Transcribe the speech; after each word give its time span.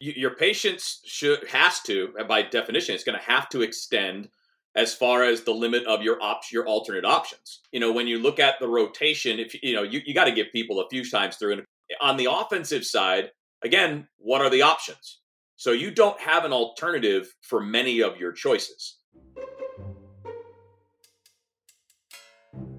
your 0.00 0.30
patience 0.34 1.00
should 1.04 1.48
has 1.48 1.80
to, 1.80 2.12
by 2.28 2.42
definition, 2.42 2.94
it's 2.94 3.04
going 3.04 3.18
to 3.18 3.24
have 3.24 3.48
to 3.50 3.62
extend 3.62 4.28
as 4.76 4.94
far 4.94 5.24
as 5.24 5.42
the 5.42 5.52
limit 5.52 5.84
of 5.86 6.02
your 6.02 6.22
op- 6.22 6.52
your 6.52 6.66
alternate 6.66 7.04
options. 7.04 7.60
You 7.72 7.80
know, 7.80 7.92
when 7.92 8.06
you 8.06 8.18
look 8.18 8.38
at 8.38 8.60
the 8.60 8.68
rotation, 8.68 9.38
if 9.40 9.60
you 9.62 9.74
know, 9.74 9.82
you, 9.82 10.00
you 10.04 10.14
got 10.14 10.26
to 10.26 10.32
give 10.32 10.52
people 10.52 10.80
a 10.80 10.88
few 10.88 11.08
times 11.08 11.36
through. 11.36 11.54
And 11.54 11.62
on 12.00 12.16
the 12.16 12.28
offensive 12.30 12.84
side, 12.84 13.32
again, 13.62 14.06
what 14.18 14.40
are 14.40 14.50
the 14.50 14.62
options? 14.62 15.18
So 15.56 15.72
you 15.72 15.90
don't 15.90 16.20
have 16.20 16.44
an 16.44 16.52
alternative 16.52 17.34
for 17.40 17.60
many 17.60 18.00
of 18.00 18.18
your 18.18 18.30
choices. 18.30 18.98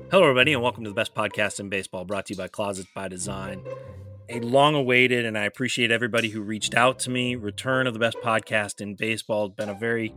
Hello, 0.09 0.23
everybody, 0.23 0.53
and 0.53 0.63
welcome 0.63 0.85
to 0.85 0.89
the 0.89 0.95
best 0.95 1.13
podcast 1.13 1.59
in 1.59 1.69
baseball, 1.69 2.05
brought 2.05 2.27
to 2.27 2.33
you 2.33 2.37
by 2.37 2.47
Closets 2.47 2.87
by 2.95 3.09
Design. 3.09 3.61
A 4.31 4.39
long 4.41 4.75
awaited, 4.75 5.25
and 5.25 5.35
I 5.35 5.45
appreciate 5.45 5.89
everybody 5.89 6.29
who 6.29 6.41
reached 6.41 6.75
out 6.75 6.99
to 6.99 7.09
me. 7.09 7.35
Return 7.35 7.87
of 7.87 7.93
the 7.93 7.99
best 7.99 8.17
podcast 8.23 8.79
in 8.79 8.93
baseball. 8.93 9.47
It's 9.47 9.55
been 9.55 9.69
a 9.69 9.73
very 9.73 10.13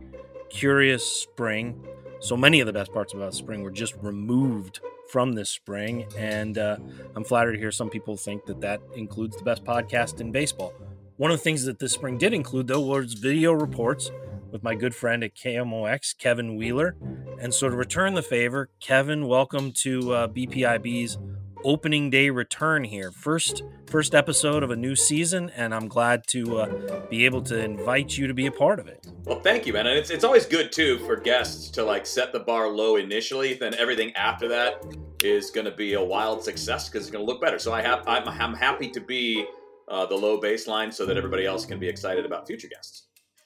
curious 0.51 1.03
spring. 1.03 1.83
So 2.19 2.37
many 2.37 2.59
of 2.59 2.67
the 2.67 2.73
best 2.73 2.93
parts 2.93 3.15
about 3.15 3.33
spring 3.33 3.63
were 3.63 3.71
just 3.71 3.95
removed 4.03 4.81
from 5.09 5.33
this 5.33 5.49
spring, 5.49 6.05
and 6.15 6.59
uh, 6.59 6.77
I'm 7.15 7.23
flattered 7.23 7.53
to 7.53 7.57
hear 7.57 7.71
some 7.71 7.89
people 7.89 8.15
think 8.15 8.45
that 8.45 8.61
that 8.61 8.81
includes 8.95 9.35
the 9.35 9.43
best 9.43 9.63
podcast 9.63 10.21
in 10.21 10.31
baseball. 10.31 10.73
One 11.17 11.31
of 11.31 11.39
the 11.39 11.43
things 11.43 11.63
that 11.65 11.79
this 11.79 11.93
spring 11.93 12.19
did 12.19 12.35
include, 12.35 12.67
though, 12.67 12.81
was 12.81 13.15
video 13.15 13.51
reports 13.51 14.11
with 14.51 14.61
my 14.61 14.75
good 14.75 14.93
friend 14.93 15.23
at 15.23 15.33
KMOX, 15.33 16.15
Kevin 16.19 16.55
Wheeler. 16.55 16.95
And 17.39 17.51
so 17.51 17.67
to 17.67 17.75
return 17.75 18.13
the 18.13 18.21
favor, 18.21 18.69
Kevin, 18.79 19.27
welcome 19.27 19.71
to 19.77 20.13
uh, 20.13 20.27
BPIB's 20.27 21.17
opening 21.63 22.09
day 22.09 22.29
return 22.29 22.83
here. 22.83 23.11
First 23.11 23.63
first 23.87 24.15
episode 24.15 24.63
of 24.63 24.71
a 24.71 24.75
new 24.75 24.95
season, 24.95 25.51
and 25.55 25.73
I'm 25.73 25.87
glad 25.87 26.25
to 26.27 26.57
uh, 26.59 27.05
be 27.09 27.25
able 27.25 27.41
to 27.43 27.63
invite 27.63 28.17
you 28.17 28.27
to 28.27 28.33
be 28.33 28.47
a 28.47 28.51
part 28.51 28.79
of 28.79 28.87
it. 28.87 29.05
Well, 29.25 29.39
thank 29.39 29.65
you, 29.65 29.73
man. 29.73 29.87
And 29.87 29.97
it's, 29.97 30.09
it's 30.09 30.23
always 30.23 30.45
good 30.45 30.71
too 30.71 30.99
for 30.99 31.15
guests 31.15 31.69
to 31.71 31.83
like 31.83 32.05
set 32.05 32.33
the 32.33 32.39
bar 32.39 32.69
low 32.69 32.95
initially, 32.95 33.53
then 33.53 33.73
everything 33.75 34.13
after 34.15 34.47
that 34.47 34.83
is 35.23 35.51
going 35.51 35.65
to 35.65 35.75
be 35.75 35.93
a 35.93 36.03
wild 36.03 36.43
success 36.43 36.89
because 36.89 37.07
it's 37.07 37.11
going 37.11 37.25
to 37.25 37.31
look 37.31 37.41
better. 37.41 37.59
So 37.59 37.73
I 37.73 37.81
have 37.81 38.07
I'm, 38.07 38.27
I'm 38.27 38.53
happy 38.53 38.89
to 38.89 38.99
be 38.99 39.45
uh, 39.87 40.05
the 40.05 40.15
low 40.15 40.39
baseline 40.39 40.93
so 40.93 41.05
that 41.05 41.17
everybody 41.17 41.45
else 41.45 41.65
can 41.65 41.79
be 41.79 41.87
excited 41.87 42.25
about 42.25 42.47
future 42.47 42.67
guests. 42.67 43.03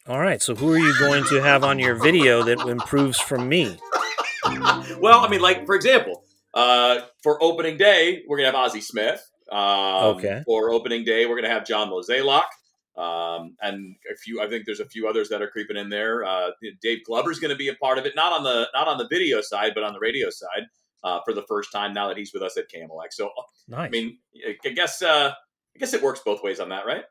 All 0.07 0.19
right. 0.19 0.41
So 0.41 0.55
who 0.55 0.71
are 0.71 0.79
you 0.79 0.97
going 0.99 1.25
to 1.25 1.41
have 1.41 1.63
on 1.63 1.79
your 1.79 1.95
video 1.95 2.41
that 2.43 2.59
improves 2.61 3.19
from 3.19 3.49
me? 3.49 3.77
well, 4.99 5.25
I 5.25 5.27
mean, 5.29 5.41
like 5.41 5.65
for 5.65 5.75
example, 5.75 6.23
uh, 6.57 7.01
for 7.23 7.41
opening 7.41 7.77
day, 7.77 8.23
we're 8.27 8.37
gonna 8.37 8.51
have 8.51 8.55
Ozzie 8.55 8.81
Smith. 8.81 9.23
Um, 9.51 10.17
okay. 10.17 10.41
For 10.45 10.71
opening 10.71 11.03
day, 11.03 11.25
we're 11.25 11.35
gonna 11.35 11.53
have 11.53 11.65
John 11.65 11.89
Mozeliak. 11.89 12.45
Um, 12.97 13.55
and 13.61 13.95
a 14.11 14.17
few, 14.17 14.41
I 14.41 14.49
think 14.49 14.65
there's 14.65 14.79
a 14.79 14.85
few 14.85 15.07
others 15.07 15.29
that 15.29 15.41
are 15.41 15.47
creeping 15.47 15.77
in 15.77 15.89
there. 15.89 16.25
Uh, 16.25 16.49
Dave 16.81 17.05
Glover's 17.05 17.37
going 17.37 17.51
to 17.51 17.55
be 17.55 17.67
a 17.67 17.75
part 17.75 17.99
of 17.99 18.07
it, 18.07 18.13
not 18.15 18.33
on 18.33 18.43
the 18.43 18.67
not 18.73 18.87
on 18.87 18.97
the 18.97 19.07
video 19.07 19.39
side, 19.41 19.73
but 19.75 19.83
on 19.83 19.93
the 19.93 19.99
radio 19.99 20.31
side 20.31 20.63
uh, 21.03 21.19
for 21.23 21.33
the 21.33 21.43
first 21.43 21.71
time 21.71 21.93
now 21.93 22.07
that 22.07 22.17
he's 22.17 22.31
with 22.33 22.41
us 22.41 22.57
at 22.57 22.65
KMOX. 22.71 23.11
So, 23.11 23.29
nice. 23.67 23.85
I 23.85 23.89
mean, 23.89 24.17
I 24.65 24.69
guess 24.69 25.03
uh, 25.03 25.31
I 25.31 25.79
guess 25.79 25.93
it 25.93 26.01
works 26.01 26.21
both 26.25 26.41
ways 26.41 26.59
on 26.59 26.69
that, 26.69 26.87
right? 26.87 27.03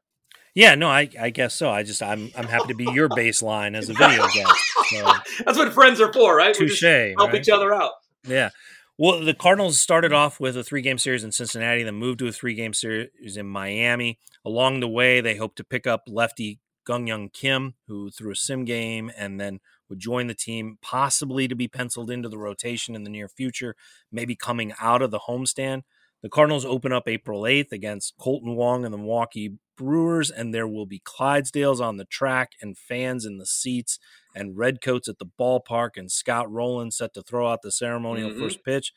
Yeah, 0.57 0.75
no, 0.75 0.89
I, 0.89 1.09
I 1.21 1.31
guess 1.31 1.55
so. 1.55 1.71
I 1.71 1.85
just 1.85 2.03
I'm 2.03 2.33
I'm 2.37 2.47
happy 2.47 2.69
to 2.69 2.75
be 2.75 2.91
your 2.93 3.09
baseline 3.09 3.77
as 3.77 3.89
a 3.89 3.93
video 3.93 4.27
guest. 4.27 4.55
So. 4.89 5.13
That's 5.45 5.57
what 5.57 5.73
friends 5.73 6.01
are 6.01 6.13
for, 6.13 6.35
right? 6.35 6.55
Touche. 6.55 6.83
Help 6.83 7.19
right? 7.19 7.35
each 7.35 7.49
other 7.49 7.73
out. 7.73 7.93
Yeah. 8.27 8.51
Well, 8.99 9.21
the 9.23 9.35
Cardinals 9.35 9.79
started 9.79 10.15
off 10.15 10.41
with 10.41 10.57
a 10.57 10.65
three 10.65 10.81
game 10.81 10.97
series 10.97 11.23
in 11.23 11.31
Cincinnati, 11.31 11.83
then 11.83 11.97
moved 11.97 12.19
to 12.21 12.29
a 12.29 12.33
three 12.33 12.55
game 12.55 12.73
series 12.73 13.37
in 13.37 13.47
Miami. 13.47 14.19
Along 14.43 14.81
the 14.81 14.89
way, 14.89 15.21
they 15.21 15.37
hope 15.37 15.55
to 15.57 15.65
pick 15.65 15.87
up 15.87 16.05
lefty 16.07 16.61
Kwang-Hyun 16.87 17.31
Kim, 17.35 17.75
who 17.89 18.11
threw 18.11 18.33
a 18.33 18.37
sim 18.37 18.65
game 18.65 19.11
and 19.15 19.39
then 19.39 19.61
would 19.91 19.99
join 19.99 20.29
the 20.29 20.35
team, 20.35 20.79
possibly 20.81 21.47
to 21.47 21.55
be 21.55 21.69
penciled 21.69 22.11
into 22.11 22.31
the 22.31 22.39
rotation 22.39 22.95
in 22.95 23.05
the 23.05 23.11
near 23.11 23.29
future, 23.29 23.77
maybe 24.11 24.35
coming 24.35 24.73
out 24.81 25.03
of 25.03 25.11
the 25.11 25.21
homestand. 25.21 25.83
The 26.23 26.31
Cardinals 26.31 26.65
open 26.65 26.93
up 26.93 27.07
April 27.07 27.43
8th 27.43 27.73
against 27.73 28.17
Kolten 28.19 28.55
Wong 28.55 28.87
and 28.87 28.95
the 28.95 28.99
Milwaukee 28.99 29.59
Brewers, 29.77 30.31
and 30.31 30.53
there 30.55 30.69
will 30.69 30.87
be 30.87 31.01
Clydesdales 31.01 31.81
on 31.81 31.97
the 31.97 32.05
track 32.05 32.53
and 32.61 32.77
fans 32.77 33.25
in 33.25 33.39
the 33.39 33.47
seats 33.47 33.99
and 34.35 34.57
redcoats 34.57 35.09
at 35.09 35.19
the 35.19 35.27
ballpark 35.27 35.91
and 35.97 36.11
Scott 36.11 36.51
Rolen 36.51 36.91
set 36.91 37.15
to 37.15 37.23
throw 37.23 37.49
out 37.49 37.63
the 37.63 37.73
ceremonial 37.73 38.31
mm-hmm. 38.31 38.41
first 38.41 38.65
pitch 38.65 38.93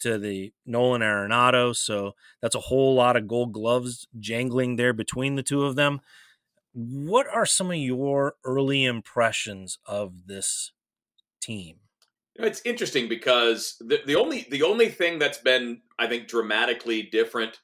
to 0.00 0.18
the 0.18 0.52
Nolan 0.66 1.02
Arenado. 1.02 1.74
So 1.74 2.12
that's 2.40 2.54
a 2.54 2.60
whole 2.60 2.94
lot 2.94 3.16
of 3.16 3.28
gold 3.28 3.52
gloves 3.52 4.06
jangling 4.18 4.76
there 4.76 4.92
between 4.92 5.34
the 5.34 5.42
two 5.42 5.64
of 5.64 5.76
them. 5.76 6.00
What 6.72 7.26
are 7.32 7.46
some 7.46 7.70
of 7.70 7.76
your 7.76 8.34
early 8.44 8.84
impressions 8.84 9.78
of 9.86 10.26
this 10.26 10.72
team? 11.40 11.76
It's 12.36 12.62
interesting 12.64 13.08
because 13.08 13.76
the, 13.78 14.00
the 14.04 14.16
only 14.16 14.46
the 14.50 14.64
only 14.64 14.88
thing 14.88 15.20
that's 15.20 15.38
been 15.38 15.82
I 15.98 16.08
think 16.08 16.26
dramatically 16.26 17.02
different 17.02 17.60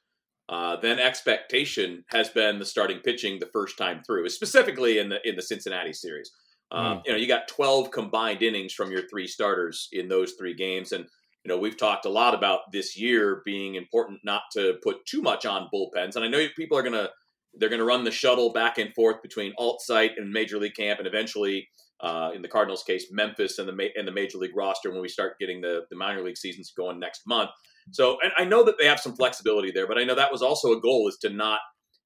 uh, 0.51 0.75
than 0.75 0.99
expectation 0.99 2.03
has 2.09 2.27
been 2.27 2.59
the 2.59 2.65
starting 2.65 2.99
pitching 2.99 3.39
the 3.39 3.49
first 3.53 3.77
time 3.77 4.03
through, 4.05 4.27
specifically 4.27 4.97
in 4.97 5.07
the 5.07 5.17
in 5.27 5.37
the 5.37 5.41
Cincinnati 5.41 5.93
series. 5.93 6.29
Um, 6.71 6.97
mm. 6.97 7.01
You 7.05 7.11
know, 7.13 7.17
you 7.17 7.27
got 7.27 7.47
12 7.47 7.89
combined 7.89 8.43
innings 8.43 8.73
from 8.73 8.91
your 8.91 9.07
three 9.07 9.27
starters 9.27 9.87
in 9.93 10.09
those 10.09 10.33
three 10.33 10.53
games, 10.53 10.91
and 10.91 11.05
you 11.45 11.49
know 11.49 11.57
we've 11.57 11.77
talked 11.77 12.05
a 12.05 12.09
lot 12.09 12.33
about 12.33 12.71
this 12.73 12.99
year 12.99 13.41
being 13.45 13.75
important 13.75 14.19
not 14.25 14.41
to 14.51 14.75
put 14.83 15.05
too 15.05 15.21
much 15.21 15.45
on 15.45 15.69
bullpens. 15.73 16.17
And 16.17 16.25
I 16.25 16.27
know 16.27 16.45
people 16.57 16.77
are 16.77 16.83
gonna 16.83 17.09
they're 17.53 17.69
gonna 17.69 17.85
run 17.85 18.03
the 18.03 18.11
shuttle 18.11 18.51
back 18.51 18.77
and 18.77 18.93
forth 18.93 19.21
between 19.21 19.53
alt 19.57 19.79
site 19.79 20.17
and 20.17 20.29
major 20.29 20.59
league 20.59 20.75
camp, 20.75 20.99
and 20.99 21.07
eventually 21.07 21.69
uh, 22.01 22.31
in 22.35 22.41
the 22.41 22.49
Cardinals' 22.49 22.83
case, 22.83 23.05
Memphis 23.09 23.57
and 23.57 23.69
the 23.69 23.89
and 23.95 24.05
the 24.05 24.11
major 24.11 24.37
league 24.37 24.55
roster 24.57 24.91
when 24.91 25.01
we 25.01 25.07
start 25.07 25.39
getting 25.39 25.61
the 25.61 25.85
the 25.89 25.95
minor 25.95 26.21
league 26.21 26.37
seasons 26.37 26.73
going 26.75 26.99
next 26.99 27.21
month. 27.25 27.51
So, 27.89 28.17
and 28.23 28.31
I 28.37 28.45
know 28.45 28.63
that 28.63 28.75
they 28.79 28.85
have 28.85 28.99
some 28.99 29.15
flexibility 29.15 29.71
there, 29.71 29.87
but 29.87 29.97
I 29.97 30.03
know 30.03 30.15
that 30.15 30.31
was 30.31 30.41
also 30.41 30.71
a 30.71 30.79
goal 30.79 31.07
is 31.07 31.17
to 31.21 31.29
not 31.29 31.59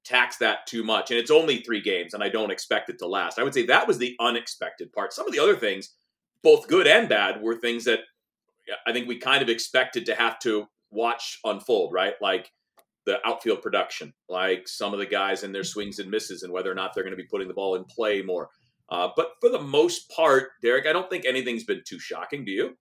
tax 0.06 0.38
that 0.38 0.66
too 0.68 0.84
much. 0.84 1.12
And 1.12 1.20
it's 1.20 1.32
only 1.32 1.58
three 1.58 1.82
games, 1.82 2.14
and 2.14 2.24
I 2.24 2.30
don't 2.30 2.52
expect 2.52 2.90
it 2.90 3.00
to 3.00 3.08
last. 3.08 3.40
I 3.40 3.44
would 3.44 3.54
say 3.54 3.66
that 3.66 3.88
was 3.88 3.98
the 3.98 4.16
unexpected 4.20 4.94
part. 4.94 5.14
Some 5.14 5.28
of 5.28 5.34
the 5.34 5.40
other 5.40 5.56
things, 5.56 5.90
both 6.44 6.68
good 6.68 6.88
and 6.88 7.10
bad, 7.10 7.42
were 7.42 7.56
things 7.56 7.84
that 7.86 8.00
I 8.88 8.94
think 8.94 9.08
we 9.08 9.18
kind 9.18 9.42
of 9.42 9.50
expected 9.50 10.06
to 10.06 10.16
have 10.16 10.40
to 10.40 10.66
watch 10.92 11.40
unfold, 11.44 11.94
right? 11.94 12.14
Like 12.22 12.52
the 13.06 13.18
outfield 13.26 13.62
production, 13.62 14.14
like 14.30 14.68
some 14.68 14.94
of 14.94 15.00
the 15.00 15.06
guys 15.06 15.44
and 15.44 15.54
their 15.54 15.64
swings 15.64 16.00
and 16.00 16.10
misses, 16.10 16.44
and 16.44 16.54
whether 16.54 16.72
or 16.72 16.76
not 16.76 16.94
they're 16.94 17.04
going 17.04 17.16
to 17.16 17.22
be 17.22 17.28
putting 17.30 17.48
the 17.48 17.54
ball 17.54 17.76
in 17.76 17.84
play 17.86 18.22
more. 18.22 18.50
Uh, 18.90 19.10
but 19.16 19.32
for 19.42 19.50
the 19.50 19.62
most 19.62 20.10
part, 20.10 20.50
Derek, 20.62 20.86
I 20.88 20.94
don't 20.94 21.10
think 21.10 21.26
anything's 21.26 21.64
been 21.64 21.82
too 21.88 22.00
shocking. 22.00 22.46
Do 22.46 22.52
you? 22.52 22.78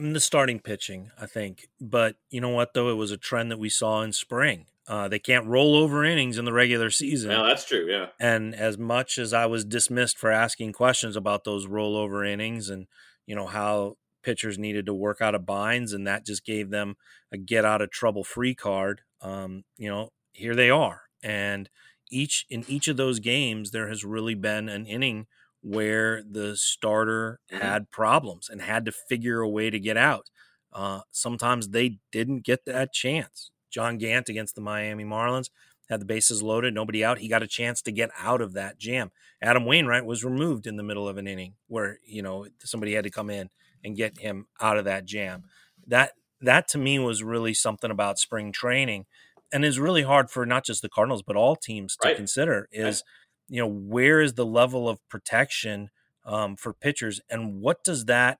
The 0.00 0.20
starting 0.20 0.60
pitching, 0.60 1.10
I 1.20 1.26
think. 1.26 1.68
But 1.80 2.16
you 2.30 2.40
know 2.40 2.50
what, 2.50 2.74
though? 2.74 2.88
It 2.88 2.94
was 2.94 3.10
a 3.10 3.16
trend 3.16 3.50
that 3.50 3.58
we 3.58 3.68
saw 3.68 4.02
in 4.02 4.12
spring. 4.12 4.66
Uh, 4.86 5.06
they 5.06 5.18
can't 5.18 5.46
roll 5.46 5.76
over 5.76 6.04
innings 6.04 6.38
in 6.38 6.46
the 6.46 6.52
regular 6.52 6.88
season. 6.88 7.30
Yeah, 7.30 7.42
that's 7.42 7.66
true. 7.66 7.86
Yeah. 7.86 8.06
And 8.18 8.54
as 8.54 8.78
much 8.78 9.18
as 9.18 9.34
I 9.34 9.44
was 9.44 9.64
dismissed 9.64 10.16
for 10.16 10.30
asking 10.30 10.72
questions 10.72 11.14
about 11.14 11.44
those 11.44 11.66
rollover 11.66 12.26
innings 12.26 12.70
and, 12.70 12.86
you 13.26 13.34
know, 13.34 13.46
how 13.46 13.96
pitchers 14.22 14.58
needed 14.58 14.86
to 14.86 14.94
work 14.94 15.20
out 15.20 15.34
of 15.34 15.44
binds 15.44 15.92
and 15.92 16.06
that 16.06 16.24
just 16.24 16.44
gave 16.44 16.70
them 16.70 16.96
a 17.30 17.36
get 17.36 17.64
out 17.64 17.82
of 17.82 17.90
trouble 17.90 18.24
free 18.24 18.54
card, 18.54 19.02
um, 19.20 19.64
you 19.76 19.90
know, 19.90 20.10
here 20.32 20.54
they 20.54 20.70
are. 20.70 21.02
And 21.22 21.68
each 22.10 22.46
in 22.48 22.64
each 22.68 22.88
of 22.88 22.96
those 22.96 23.18
games, 23.20 23.70
there 23.70 23.88
has 23.88 24.04
really 24.04 24.34
been 24.34 24.68
an 24.68 24.86
inning 24.86 25.26
where 25.62 26.22
the 26.22 26.56
starter 26.56 27.40
mm-hmm. 27.52 27.62
had 27.62 27.90
problems 27.90 28.48
and 28.48 28.62
had 28.62 28.84
to 28.86 28.92
figure 28.92 29.40
a 29.40 29.48
way 29.48 29.70
to 29.70 29.78
get 29.78 29.96
out. 29.96 30.30
Uh, 30.72 31.00
sometimes 31.10 31.68
they 31.68 31.98
didn't 32.12 32.44
get 32.44 32.64
that 32.66 32.92
chance. 32.92 33.50
John 33.70 33.98
Gant 33.98 34.28
against 34.28 34.54
the 34.54 34.60
Miami 34.60 35.04
Marlins 35.04 35.50
had 35.88 36.00
the 36.00 36.06
bases 36.06 36.42
loaded, 36.42 36.74
nobody 36.74 37.04
out. 37.04 37.18
He 37.18 37.28
got 37.28 37.42
a 37.42 37.46
chance 37.46 37.80
to 37.82 37.92
get 37.92 38.10
out 38.18 38.40
of 38.40 38.52
that 38.54 38.78
jam. 38.78 39.10
Adam 39.40 39.64
Wainwright 39.64 40.04
was 40.04 40.24
removed 40.24 40.66
in 40.66 40.76
the 40.76 40.82
middle 40.82 41.08
of 41.08 41.16
an 41.16 41.26
inning 41.26 41.54
where 41.66 41.98
you 42.04 42.22
know 42.22 42.46
somebody 42.60 42.94
had 42.94 43.04
to 43.04 43.10
come 43.10 43.30
in 43.30 43.48
and 43.84 43.96
get 43.96 44.18
him 44.18 44.46
out 44.60 44.76
of 44.76 44.84
that 44.84 45.04
jam. 45.04 45.44
That 45.86 46.12
that 46.40 46.68
to 46.68 46.78
me 46.78 46.98
was 46.98 47.22
really 47.22 47.54
something 47.54 47.90
about 47.90 48.18
spring 48.18 48.52
training, 48.52 49.06
and 49.50 49.64
is 49.64 49.78
really 49.78 50.02
hard 50.02 50.30
for 50.30 50.44
not 50.44 50.64
just 50.64 50.82
the 50.82 50.90
Cardinals 50.90 51.22
but 51.22 51.36
all 51.36 51.56
teams 51.56 51.96
to 51.96 52.08
right. 52.08 52.16
consider. 52.16 52.68
Is 52.70 52.84
right 52.84 53.02
you 53.48 53.60
know 53.60 53.68
where 53.68 54.20
is 54.20 54.34
the 54.34 54.46
level 54.46 54.88
of 54.88 55.06
protection 55.08 55.90
um, 56.24 56.56
for 56.56 56.72
pitchers 56.72 57.20
and 57.30 57.60
what 57.60 57.82
does 57.84 58.06
that 58.06 58.38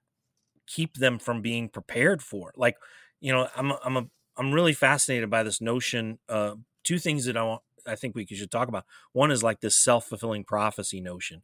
keep 0.66 0.96
them 0.96 1.18
from 1.18 1.40
being 1.42 1.68
prepared 1.68 2.22
for? 2.22 2.52
Like 2.56 2.76
you 3.20 3.32
know 3.32 3.48
i'm 3.56 3.72
i'm 3.84 3.96
a 3.96 4.06
i'm 4.36 4.52
really 4.52 4.72
fascinated 4.72 5.30
by 5.30 5.42
this 5.42 5.60
notion 5.60 6.18
uh, 6.28 6.54
two 6.84 6.98
things 6.98 7.24
that 7.24 7.36
i 7.36 7.42
want 7.42 7.62
i 7.86 7.94
think 7.94 8.14
we 8.14 8.26
should 8.26 8.50
talk 8.50 8.68
about. 8.68 8.84
One 9.12 9.30
is 9.30 9.42
like 9.42 9.60
this 9.60 9.82
self-fulfilling 9.82 10.44
prophecy 10.44 11.00
notion. 11.00 11.42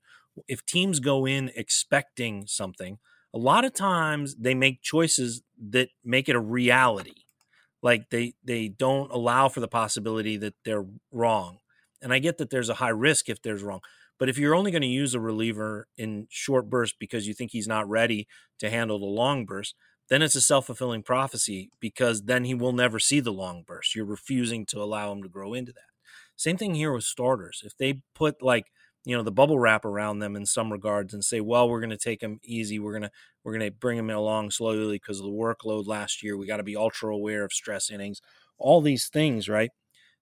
If 0.48 0.64
teams 0.66 1.00
go 1.00 1.26
in 1.26 1.50
expecting 1.56 2.46
something 2.46 2.98
a 3.32 3.38
lot 3.38 3.64
of 3.64 3.74
times 3.74 4.36
they 4.36 4.54
make 4.54 4.82
choices 4.82 5.42
that 5.70 5.88
make 6.04 6.28
it 6.28 6.36
a 6.36 6.40
reality. 6.40 7.24
Like 7.82 8.10
they 8.10 8.34
they 8.44 8.68
don't 8.68 9.10
allow 9.12 9.48
for 9.48 9.60
the 9.60 9.68
possibility 9.68 10.36
that 10.38 10.54
they're 10.64 10.86
wrong 11.12 11.58
And 12.04 12.12
I 12.12 12.20
get 12.20 12.38
that 12.38 12.50
there's 12.50 12.68
a 12.68 12.74
high 12.74 12.90
risk 12.90 13.28
if 13.28 13.42
there's 13.42 13.62
wrong. 13.64 13.80
But 14.18 14.28
if 14.28 14.38
you're 14.38 14.54
only 14.54 14.70
going 14.70 14.82
to 14.82 14.88
use 14.88 15.14
a 15.14 15.20
reliever 15.20 15.88
in 15.96 16.28
short 16.30 16.70
bursts 16.70 16.96
because 16.98 17.26
you 17.26 17.34
think 17.34 17.50
he's 17.50 17.66
not 17.66 17.88
ready 17.88 18.28
to 18.60 18.70
handle 18.70 19.00
the 19.00 19.06
long 19.06 19.44
burst, 19.44 19.74
then 20.08 20.22
it's 20.22 20.36
a 20.36 20.40
self 20.40 20.66
fulfilling 20.66 21.02
prophecy 21.02 21.70
because 21.80 22.22
then 22.22 22.44
he 22.44 22.54
will 22.54 22.72
never 22.72 23.00
see 23.00 23.18
the 23.18 23.32
long 23.32 23.64
burst. 23.66 23.94
You're 23.96 24.04
refusing 24.04 24.66
to 24.66 24.82
allow 24.82 25.10
him 25.10 25.22
to 25.22 25.28
grow 25.28 25.54
into 25.54 25.72
that. 25.72 25.80
Same 26.36 26.56
thing 26.56 26.74
here 26.74 26.92
with 26.92 27.04
starters. 27.04 27.62
If 27.64 27.76
they 27.76 28.00
put 28.14 28.42
like 28.42 28.66
you 29.04 29.16
know 29.16 29.22
the 29.22 29.32
bubble 29.32 29.58
wrap 29.58 29.84
around 29.84 30.18
them 30.18 30.36
in 30.36 30.46
some 30.46 30.72
regards 30.72 31.12
and 31.12 31.24
say 31.24 31.40
well 31.40 31.68
we're 31.68 31.80
going 31.80 31.90
to 31.90 31.96
take 31.98 32.20
them 32.20 32.40
easy 32.42 32.78
we're 32.78 32.92
going 32.92 33.02
to 33.02 33.10
we're 33.44 33.52
going 33.52 33.70
to 33.70 33.76
bring 33.76 33.96
them 33.96 34.10
along 34.10 34.50
slowly 34.50 34.96
because 34.96 35.18
of 35.18 35.26
the 35.26 35.30
workload 35.30 35.86
last 35.86 36.22
year 36.22 36.36
we 36.36 36.46
got 36.46 36.56
to 36.56 36.62
be 36.62 36.76
ultra 36.76 37.14
aware 37.14 37.44
of 37.44 37.52
stress 37.52 37.90
innings 37.90 38.20
all 38.58 38.80
these 38.80 39.08
things 39.08 39.48
right 39.48 39.70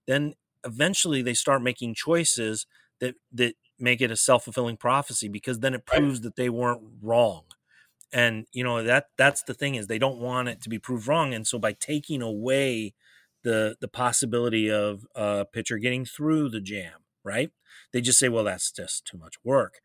then 0.07 0.35
eventually 0.65 1.23
they 1.23 1.35
start 1.35 1.63
making 1.63 1.95
choices 1.95 2.67
that 3.01 3.15
that 3.33 3.55
make 3.79 4.01
it 4.01 4.11
a 4.11 4.17
self-fulfilling 4.17 4.77
prophecy 4.77 5.29
because 5.29 5.61
then 5.61 5.75
it 5.75 5.87
proves 5.87 6.19
right. 6.19 6.25
that 6.25 6.37
they 6.37 6.49
weren't 6.49 6.83
wrong 7.01 7.43
and 8.13 8.47
you 8.53 8.63
know 8.63 8.83
that 8.83 9.07
that's 9.17 9.43
the 9.43 9.55
thing 9.55 9.75
is 9.75 9.87
they 9.87 9.99
don't 9.99 10.19
want 10.19 10.49
it 10.49 10.61
to 10.61 10.69
be 10.69 10.79
proved 10.79 11.09
wrong 11.09 11.35
and 11.35 11.47
so 11.47 11.59
by 11.59 11.73
taking 11.73 12.23
away 12.23 12.95
the 13.43 13.77
the 13.81 13.89
possibility 13.89 14.71
of 14.71 15.05
uh, 15.17 15.39
a 15.41 15.45
pitcher 15.45 15.79
getting 15.79 16.05
through 16.05 16.49
the 16.49 16.61
jam 16.61 17.01
right 17.25 17.51
they 17.93 18.01
just 18.01 18.19
say, 18.19 18.29
well, 18.29 18.45
that's 18.45 18.71
just 18.71 19.07
too 19.07 19.19
much 19.19 19.37
work. 19.45 19.81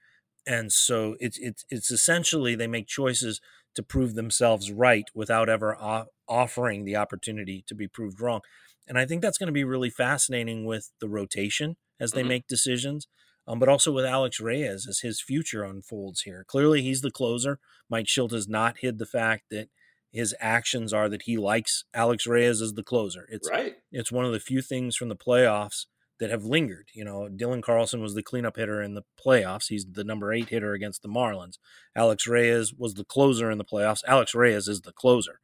And 0.46 0.72
so 0.72 1.16
it's 1.20 1.38
it's 1.40 1.66
it's 1.70 1.92
essentially 1.92 2.56
they 2.56 2.68
make 2.68 2.88
choices 2.88 3.42
to 3.76 3.84
prove 3.84 4.16
themselves 4.16 4.72
right 4.72 5.06
without 5.14 5.50
ever 5.50 5.78
o- 5.80 6.06
offering 6.28 6.86
the 6.86 6.96
opportunity 6.96 7.64
to 7.68 7.76
be 7.76 7.88
proved 7.88 8.22
wrong. 8.22 8.42
And 8.88 8.98
I 8.98 9.06
think 9.06 9.22
that's 9.22 9.38
going 9.38 9.48
to 9.48 9.54
be 9.54 9.64
really 9.64 9.90
fascinating 9.90 10.66
with 10.66 10.92
the 11.00 11.10
rotation 11.10 11.76
as 12.00 12.12
they 12.12 12.22
mm-hmm. 12.22 12.30
make 12.30 12.48
decisions, 12.48 13.08
um, 13.48 13.60
but 13.60 13.70
also 13.70 13.92
with 13.92 14.06
Alex 14.06 14.40
Reyes 14.40 14.88
as 14.88 15.00
his 15.00 15.22
future 15.22 15.64
unfolds 15.64 16.22
here. 16.22 16.46
Clearly, 16.48 16.82
he's 16.82 17.02
the 17.02 17.12
closer. 17.12 17.60
Mike 17.90 18.06
Shildt 18.06 18.32
has 18.32 18.48
not 18.48 18.78
hid 18.80 18.98
the 19.00 19.06
fact 19.06 19.46
that 19.52 19.70
his 20.12 20.34
actions 20.40 20.94
are 20.94 21.10
that 21.10 21.24
he 21.24 21.38
likes 21.38 21.84
Alex 21.94 22.26
Reyes 22.26 22.62
as 22.62 22.74
the 22.74 22.84
closer. 22.84 23.28
It's 23.30 23.50
right. 23.50 23.76
It's 23.92 24.12
one 24.12 24.26
of 24.26 24.32
the 24.32 24.40
few 24.40 24.62
things 24.62 24.96
from 24.96 25.10
the 25.10 25.16
playoffs 25.16 25.86
that 26.20 26.30
have 26.30 26.44
lingered. 26.44 26.90
You 26.94 27.06
know, 27.06 27.30
Dylan 27.30 27.62
Carlson 27.62 28.02
was 28.02 28.16
the 28.16 28.24
cleanup 28.24 28.56
hitter 28.56 28.82
in 28.82 28.96
the 28.96 29.04
playoffs. 29.24 29.68
He's 29.68 29.86
the 29.86 30.04
number 30.04 30.34
eight 30.34 30.50
hitter 30.50 30.74
against 30.74 31.02
the 31.02 31.10
Marlins. 31.10 31.58
Alex 31.96 32.28
Reyes 32.28 32.74
was 32.74 32.96
the 32.96 33.06
closer 33.06 33.52
in 33.52 33.58
the 33.58 33.66
playoffs. 33.66 34.02
Alex 34.08 34.34
Reyes 34.34 34.68
is 34.68 34.82
the 34.82 34.94
closer. 34.94 35.40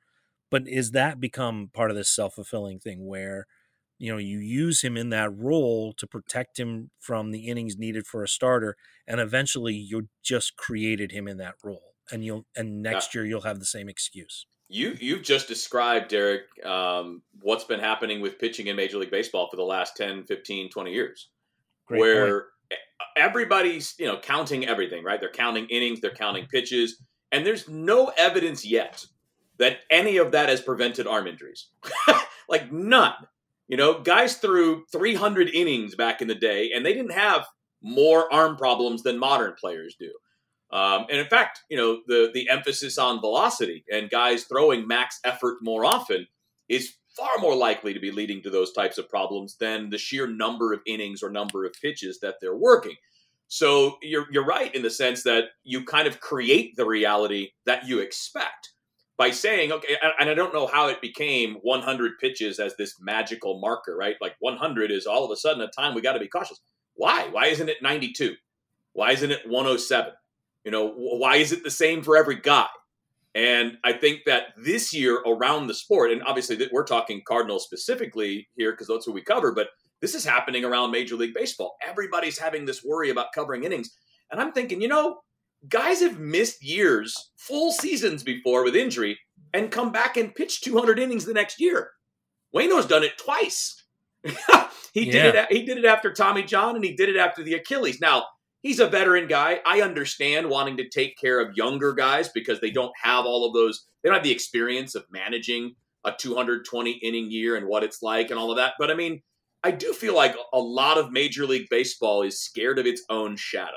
But 0.54 0.68
is 0.68 0.92
that 0.92 1.20
become 1.20 1.72
part 1.74 1.90
of 1.90 1.98
this 1.98 2.16
self 2.16 2.36
fulfilling 2.36 2.78
thing 2.78 3.08
where, 3.08 3.48
you 3.98 4.12
know, 4.12 4.20
you 4.20 4.38
use 4.38 4.84
him 4.84 4.96
in 4.96 5.10
that 5.10 5.36
role 5.36 5.94
to 5.94 6.06
protect 6.06 6.60
him 6.60 6.92
from 7.00 7.32
the 7.32 7.48
innings 7.48 7.76
needed 7.76 8.06
for 8.06 8.22
a 8.22 8.28
starter, 8.28 8.78
and 9.08 9.20
eventually 9.20 9.74
you 9.74 10.10
just 10.22 10.56
created 10.56 11.12
him 11.12 11.28
in 11.28 11.38
that 11.38 11.56
role, 11.64 11.96
and 12.12 12.24
you'll 12.24 12.46
and 12.56 12.84
next 12.84 13.16
yeah. 13.16 13.22
year 13.22 13.28
you'll 13.28 13.42
have 13.42 13.58
the 13.58 13.66
same 13.66 13.90
excuse 13.90 14.46
you 14.70 14.96
you've 15.00 15.24
just 15.24 15.48
described 15.48 16.08
derek 16.08 16.44
um, 16.66 17.22
what's 17.42 17.64
been 17.64 17.80
happening 17.80 18.22
with 18.22 18.40
pitching 18.40 18.68
in 18.68 18.76
major 18.76 18.98
league 18.98 19.12
baseball 19.12 19.50
for 19.50 19.58
the 19.58 19.64
last 19.64 19.98
10 19.98 20.24
15 20.24 20.70
20 20.70 20.92
years 20.92 21.30
Great 21.88 22.00
where 22.00 22.42
point. 22.42 22.80
everybody's 23.18 23.96
you 24.00 24.06
know 24.06 24.20
counting 24.20 24.66
everything 24.68 25.04
right 25.04 25.20
they're 25.20 25.30
counting 25.30 25.66
innings 25.66 26.00
they're 26.00 26.12
counting 26.12 26.46
pitches 26.46 27.02
and 27.32 27.46
there's 27.46 27.68
no 27.68 28.12
evidence 28.18 28.66
yet 28.66 29.04
that 29.60 29.80
any 29.90 30.18
of 30.18 30.32
that 30.32 30.50
has 30.50 30.62
prevented 30.62 31.08
arm 31.08 31.28
injuries. 31.28 31.68
Like 32.50 32.72
none. 32.72 33.14
You 33.68 33.78
know 33.78 34.02
guys 34.02 34.36
threw 34.36 34.84
300 34.92 35.50
innings 35.50 35.96
back 35.96 36.22
in 36.22 36.28
the 36.28 36.36
day 36.36 36.72
and 36.76 36.86
they 36.86 36.94
didn't 36.94 37.14
have 37.14 37.46
more 37.82 38.32
arm 38.34 38.56
problems 38.58 39.04
than 39.04 39.18
modern 39.18 39.54
players 39.60 39.96
do. 40.00 40.12
Um, 40.72 41.06
and 41.10 41.20
in 41.20 41.28
fact, 41.28 41.62
you 41.70 41.78
know, 41.78 42.02
the 42.08 42.32
the 42.34 42.50
emphasis 42.50 42.98
on 42.98 43.22
velocity 43.22 43.86
and 43.92 44.10
guys 44.10 44.44
throwing 44.44 44.88
max 44.88 45.20
effort 45.24 45.58
more 45.62 45.86
often 45.86 46.28
is 46.68 46.94
far 47.16 47.38
more 47.40 47.56
likely 47.56 47.94
to 47.94 48.00
be 48.00 48.12
leading 48.12 48.42
to 48.42 48.50
those 48.50 48.74
types 48.74 48.98
of 48.98 49.08
problems 49.08 49.56
than 49.60 49.90
the 49.90 49.98
sheer 49.98 50.28
number 50.28 50.74
of 50.74 50.82
innings 50.88 51.22
or 51.22 51.30
number 51.30 51.64
of 51.64 51.74
pitches 51.80 52.20
that 52.20 52.36
they're 52.42 52.58
working. 52.58 52.96
So 53.48 53.98
you're 54.02 54.26
you're 54.32 54.46
right 54.46 54.74
in 54.74 54.82
the 54.82 54.90
sense 54.90 55.24
that 55.24 55.46
you 55.64 55.86
kind 55.86 56.08
of 56.08 56.20
create 56.20 56.76
the 56.76 56.86
reality 56.86 57.52
that 57.66 57.88
you 57.88 58.00
expect 58.00 58.73
by 59.18 59.31
saying, 59.31 59.71
okay, 59.71 59.95
and 60.19 60.30
I 60.30 60.33
don't 60.33 60.54
know 60.54 60.68
how 60.68 60.88
it 60.88 61.01
became 61.01 61.57
100 61.62 62.13
pitches 62.19 62.60
as 62.60 62.75
this 62.75 62.95
magical 63.00 63.60
marker, 63.60 63.95
right? 63.95 64.15
Like 64.19 64.36
100 64.39 64.92
is 64.92 65.06
all 65.06 65.24
of 65.24 65.31
a 65.31 65.36
sudden 65.36 65.62
a 65.62 65.68
time 65.68 65.94
we 65.94 66.01
got 66.01 66.13
to 66.13 66.19
be 66.19 66.27
cautious. 66.27 66.60
Why? 66.95 67.27
Why 67.31 67.48
isn't 67.48 67.69
it 67.69 67.81
92? 67.81 68.36
Why 68.94 69.12
isn't 69.12 69.31
it 69.31 69.48
107? 69.48 70.13
You 70.65 70.71
know, 70.71 70.94
why 70.95 71.38
is 71.38 71.51
it 71.51 71.63
the 71.63 71.71
same 71.71 72.01
for 72.01 72.18
every 72.18 72.39
guy? 72.39 72.68
And 73.36 73.77
I 73.83 73.94
think 73.94 74.21
that 74.25 74.50
this 74.57 74.94
year 74.94 75.18
around 75.25 75.68
the 75.68 75.74
sport, 75.74 76.12
and 76.12 76.24
obviously 76.24 76.56
that 76.57 76.71
we're 76.71 76.86
talking 76.86 77.21
Cardinals 77.27 77.63
specifically 77.63 78.48
here 78.56 78.71
because 78.71 78.88
that's 78.88 79.07
what 79.07 79.15
we 79.15 79.24
cover, 79.24 79.51
but 79.54 79.69
this 80.01 80.13
is 80.13 80.24
happening 80.24 80.63
around 80.65 80.92
Major 80.92 81.15
League 81.15 81.33
Baseball. 81.33 81.75
Everybody's 81.88 82.38
having 82.38 82.65
this 82.65 82.83
worry 82.83 83.10
about 83.10 83.33
covering 83.33 83.63
innings. 83.63 83.89
And 84.31 84.39
I'm 84.39 84.51
thinking, 84.51 84.81
you 84.81 84.88
know, 84.88 85.18
guys 85.68 86.01
have 86.01 86.19
missed 86.19 86.63
years, 86.63 87.31
full 87.38 87.71
seasons 87.71 88.24
before 88.24 88.63
with 88.63 88.75
injury, 88.75 89.19
and 89.54 89.71
come 89.71 89.92
back 89.92 90.18
and 90.18 90.36
pitch 90.36 90.62
200 90.62 91.00
innings 91.00 91.25
the 91.25 91.33
next 91.33 91.60
year. 91.60 91.92
Waino's 92.54 92.86
done 92.86 93.04
it 93.04 93.18
twice. 93.18 93.83
he 94.94 95.06
yeah. 95.06 95.12
did 95.12 95.36
it. 95.36 95.51
He 95.51 95.65
did 95.65 95.77
it 95.77 95.86
after 95.86 96.12
Tommy 96.12 96.44
John, 96.44 96.75
and 96.75 96.83
he 96.83 96.95
did 96.95 97.10
it 97.10 97.18
after 97.18 97.44
the 97.44 97.54
Achilles. 97.54 98.00
Now 98.00 98.25
he's 98.62 98.80
a 98.80 98.88
veteran 98.88 99.27
guy. 99.27 99.60
I 99.65 99.81
understand 99.81 100.50
wanting 100.50 100.77
to 100.77 100.89
take 100.89 101.18
care 101.18 101.39
of 101.39 101.56
younger 101.56 101.94
guys 101.94 102.30
because 102.30 102.60
they 102.60 102.71
don't 102.71 102.94
have 103.01 103.25
all 103.25 103.45
of 103.45 103.54
those, 103.54 103.86
they 104.01 104.10
don't 104.10 104.15
have 104.15 104.24
the 104.24 104.31
experience 104.31 104.95
of 104.95 105.06
managing 105.12 105.75
a 106.06 106.13
220 106.18 106.92
inning 106.92 107.31
year 107.31 107.56
and 107.56 107.68
what 107.68 107.83
it's 107.83 108.01
like 108.01 108.30
and 108.30 108.39
all 108.39 108.51
of 108.51 108.57
that. 108.57 108.74
But 108.77 108.92
I 108.92 108.95
mean, 108.95 109.21
I 109.63 109.71
do 109.71 109.94
feel 109.94 110.15
like 110.15 110.36
a 110.54 110.60
lot 110.60 110.98
of 110.98 111.12
Major 111.12 111.45
League 111.45 111.68
Baseball 111.69 112.24
is 112.24 112.42
scared 112.42 112.80
of 112.80 112.86
its 112.86 113.04
own 113.10 113.38
shadow. 113.38 113.71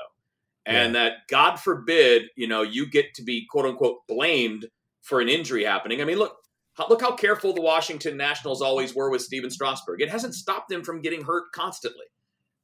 And 0.67 0.93
yeah. 0.93 1.03
that 1.03 1.13
God 1.29 1.55
forbid, 1.55 2.23
you 2.35 2.45
know, 2.45 2.61
you 2.61 2.85
get 2.85 3.13
to 3.15 3.23
be 3.23 3.47
quote 3.49 3.65
unquote 3.65 3.99
blamed 4.07 4.65
for 5.01 5.21
an 5.21 5.29
injury 5.29 5.63
happening. 5.63 6.01
I 6.01 6.05
mean, 6.05 6.17
look, 6.17 6.35
look 6.89 7.01
how 7.01 7.15
careful 7.15 7.53
the 7.53 7.61
Washington 7.61 8.17
Nationals 8.17 8.61
always 8.61 8.93
were 8.93 9.09
with 9.09 9.21
Stephen 9.21 9.49
Strasburg. 9.49 10.01
It 10.01 10.09
hasn't 10.09 10.35
stopped 10.35 10.67
them 10.67 10.83
from 10.83 11.01
getting 11.01 11.23
hurt 11.23 11.53
constantly. 11.53 12.05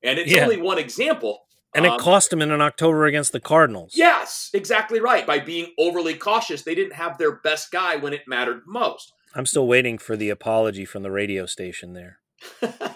And 0.04 0.20
it's 0.20 0.30
yeah. 0.30 0.44
only 0.44 0.58
one 0.58 0.78
example. 0.78 1.46
And 1.74 1.86
um, 1.86 1.94
it 1.94 2.02
cost 2.02 2.30
them 2.30 2.42
in 2.42 2.52
an 2.52 2.62
October 2.62 3.06
against 3.06 3.32
the 3.32 3.40
Cardinals. 3.40 3.94
Yes, 3.96 4.50
exactly 4.54 5.00
right. 5.00 5.26
By 5.26 5.40
being 5.40 5.68
overly 5.80 6.14
cautious, 6.14 6.64
they 6.64 6.76
didn't 6.76 6.94
have 6.94 7.18
their 7.18 7.38
best 7.38 7.72
guy 7.72 7.96
when 7.96 8.12
it 8.12 8.28
mattered 8.28 8.64
most. 8.68 9.14
I'm 9.34 9.46
still 9.46 9.66
waiting 9.66 9.98
for 9.98 10.18
the 10.18 10.30
apology 10.30 10.84
from 10.84 11.04
the 11.04 11.10
radio 11.10 11.46
station 11.46 11.94
there. 11.94 12.20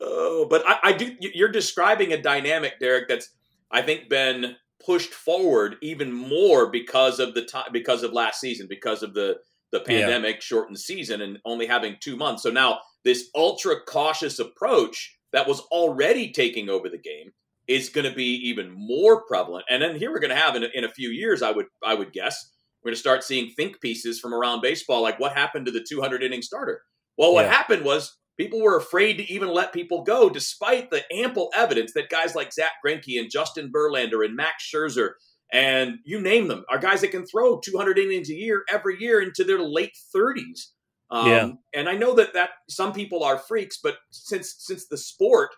oh, 0.00 0.46
but 0.48 0.62
I, 0.66 0.78
I, 0.82 0.92
do. 0.92 1.14
You're 1.20 1.50
describing 1.50 2.12
a 2.12 2.20
dynamic, 2.20 2.78
Derek. 2.80 3.08
That's 3.08 3.28
I 3.70 3.82
think 3.82 4.08
been 4.08 4.56
pushed 4.84 5.12
forward 5.12 5.76
even 5.82 6.12
more 6.12 6.70
because 6.70 7.20
of 7.20 7.34
the 7.34 7.42
time, 7.42 7.66
because 7.72 8.02
of 8.02 8.12
last 8.12 8.40
season, 8.40 8.66
because 8.68 9.02
of 9.02 9.14
the 9.14 9.38
the 9.70 9.80
pandemic 9.80 10.36
yeah. 10.36 10.40
shortened 10.40 10.78
season, 10.78 11.20
and 11.20 11.38
only 11.44 11.66
having 11.66 11.96
two 12.00 12.16
months. 12.16 12.42
So 12.42 12.50
now 12.50 12.80
this 13.04 13.28
ultra 13.34 13.76
cautious 13.86 14.38
approach 14.38 15.16
that 15.32 15.48
was 15.48 15.60
already 15.70 16.30
taking 16.30 16.68
over 16.68 16.88
the 16.88 16.98
game 16.98 17.32
is 17.68 17.88
going 17.88 18.08
to 18.08 18.14
be 18.14 18.34
even 18.48 18.70
more 18.70 19.24
prevalent. 19.24 19.64
And 19.70 19.82
then 19.82 19.96
here 19.96 20.10
we're 20.10 20.20
going 20.20 20.34
to 20.34 20.36
have 20.36 20.56
in 20.56 20.64
a, 20.64 20.68
in 20.74 20.84
a 20.84 20.90
few 20.90 21.10
years, 21.10 21.42
I 21.42 21.52
would 21.52 21.66
I 21.84 21.94
would 21.94 22.12
guess 22.12 22.50
we're 22.82 22.90
going 22.90 22.96
to 22.96 23.00
start 23.00 23.24
seeing 23.24 23.50
think 23.50 23.80
pieces 23.80 24.18
from 24.18 24.34
around 24.34 24.60
baseball, 24.60 25.02
like 25.02 25.20
what 25.20 25.36
happened 25.36 25.66
to 25.66 25.72
the 25.72 25.84
200 25.88 26.22
inning 26.22 26.42
starter. 26.42 26.82
Well, 27.16 27.32
what 27.32 27.44
yeah. 27.44 27.52
happened 27.52 27.84
was 27.84 28.16
people 28.38 28.60
were 28.60 28.76
afraid 28.76 29.18
to 29.18 29.32
even 29.32 29.48
let 29.48 29.72
people 29.72 30.02
go, 30.02 30.28
despite 30.28 30.90
the 30.90 31.02
ample 31.12 31.50
evidence 31.54 31.92
that 31.94 32.10
guys 32.10 32.34
like 32.34 32.52
Zack 32.52 32.72
Greinke 32.84 33.18
and 33.18 33.30
Justin 33.30 33.70
Verlander 33.72 34.24
and 34.24 34.36
Max 34.36 34.68
Scherzer 34.72 35.12
and 35.52 35.98
you 36.04 36.20
name 36.20 36.48
them 36.48 36.64
are 36.70 36.78
guys 36.78 37.02
that 37.02 37.10
can 37.10 37.26
throw 37.26 37.60
200 37.60 37.98
innings 37.98 38.30
a 38.30 38.34
year 38.34 38.64
every 38.70 38.98
year 38.98 39.20
into 39.20 39.44
their 39.44 39.60
late 39.60 39.92
30s. 40.16 40.68
Um, 41.10 41.28
yeah. 41.28 41.50
And 41.74 41.90
I 41.90 41.94
know 41.94 42.14
that 42.14 42.32
that 42.32 42.50
some 42.70 42.94
people 42.94 43.22
are 43.22 43.36
freaks, 43.36 43.78
but 43.82 43.96
since 44.10 44.54
since 44.58 44.88
the 44.88 44.96
sport 44.96 45.50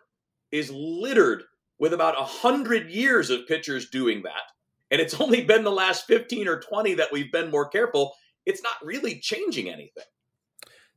is 0.51 0.71
littered 0.75 1.45
with 1.79 1.93
about 1.93 2.21
a 2.21 2.25
hundred 2.25 2.91
years 2.91 3.31
of 3.31 3.47
pitchers 3.47 3.89
doing 3.89 4.23
that, 4.25 4.43
and 4.91 5.01
it's 5.01 5.15
only 5.21 5.45
been 5.45 5.63
the 5.63 5.71
last 5.71 6.07
fifteen 6.07 6.49
or 6.49 6.59
twenty 6.59 6.95
that 6.95 7.13
we've 7.13 7.31
been 7.31 7.53
more 7.53 7.69
careful, 7.69 8.15
it's 8.45 8.65
not 8.65 8.75
really 8.83 9.21
changing 9.21 9.69
anything. 9.69 10.05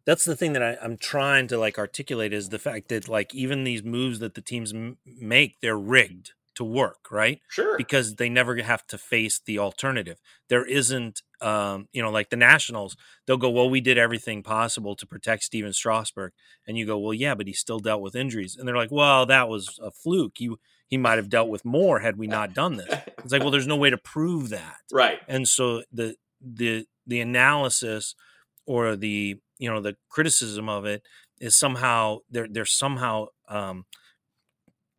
That's 0.07 0.25
the 0.25 0.35
thing 0.35 0.53
that 0.53 0.63
I, 0.63 0.77
am 0.83 0.97
trying 0.97 1.47
to 1.49 1.57
like 1.59 1.77
articulate 1.77 2.33
is 2.33 2.49
the 2.49 2.57
fact 2.57 2.87
that 2.87 3.07
like 3.07 3.35
even 3.35 3.63
these 3.63 3.83
moves 3.83 4.17
that 4.19 4.33
the 4.33 4.41
teams 4.41 4.73
m- 4.73 4.97
make, 5.05 5.57
they're 5.61 5.77
rigged 5.77 6.31
to 6.55 6.63
work, 6.63 7.11
right? 7.11 7.39
Sure. 7.49 7.77
Because 7.77 8.15
they 8.15 8.29
never 8.29 8.55
have 8.55 8.87
to 8.87 8.97
face 8.97 9.39
the 9.45 9.59
alternative. 9.59 10.19
There 10.49 10.65
isn't 10.65 11.21
um, 11.41 11.87
you 11.91 12.01
know, 12.01 12.09
like 12.09 12.29
the 12.29 12.35
Nationals, 12.35 12.97
they'll 13.25 13.37
go, 13.37 13.49
well, 13.49 13.69
we 13.69 13.81
did 13.81 13.97
everything 13.97 14.41
possible 14.41 14.95
to 14.95 15.05
protect 15.05 15.43
Stephen 15.43 15.73
Strasburg, 15.73 16.31
and 16.65 16.77
you 16.77 16.85
go, 16.85 16.97
well, 16.97 17.13
yeah, 17.13 17.35
but 17.35 17.47
he 17.47 17.53
still 17.53 17.79
dealt 17.79 18.01
with 18.01 18.15
injuries, 18.15 18.55
and 18.55 18.67
they're 18.67 18.75
like, 18.75 18.91
well, 18.91 19.25
that 19.27 19.47
was 19.47 19.79
a 19.81 19.91
fluke. 19.91 20.33
He 20.37 20.49
he 20.87 20.97
might 20.97 21.17
have 21.17 21.29
dealt 21.29 21.49
with 21.49 21.65
more 21.65 21.99
had 21.99 22.17
we 22.17 22.27
not 22.27 22.53
done 22.53 22.77
this. 22.77 22.87
It's 23.19 23.31
like, 23.31 23.41
well, 23.41 23.51
there's 23.51 23.67
no 23.67 23.75
way 23.75 23.89
to 23.89 23.97
prove 23.97 24.49
that, 24.49 24.77
right? 24.91 25.19
And 25.27 25.47
so 25.47 25.83
the 25.91 26.15
the 26.41 26.87
the 27.05 27.19
analysis 27.19 28.15
or 28.65 28.95
the 28.95 29.39
you 29.57 29.69
know 29.69 29.81
the 29.81 29.95
criticism 30.09 30.69
of 30.69 30.85
it 30.85 31.03
is 31.39 31.55
somehow 31.55 32.19
they're 32.29 32.47
they're 32.49 32.65
somehow 32.65 33.27
um, 33.47 33.85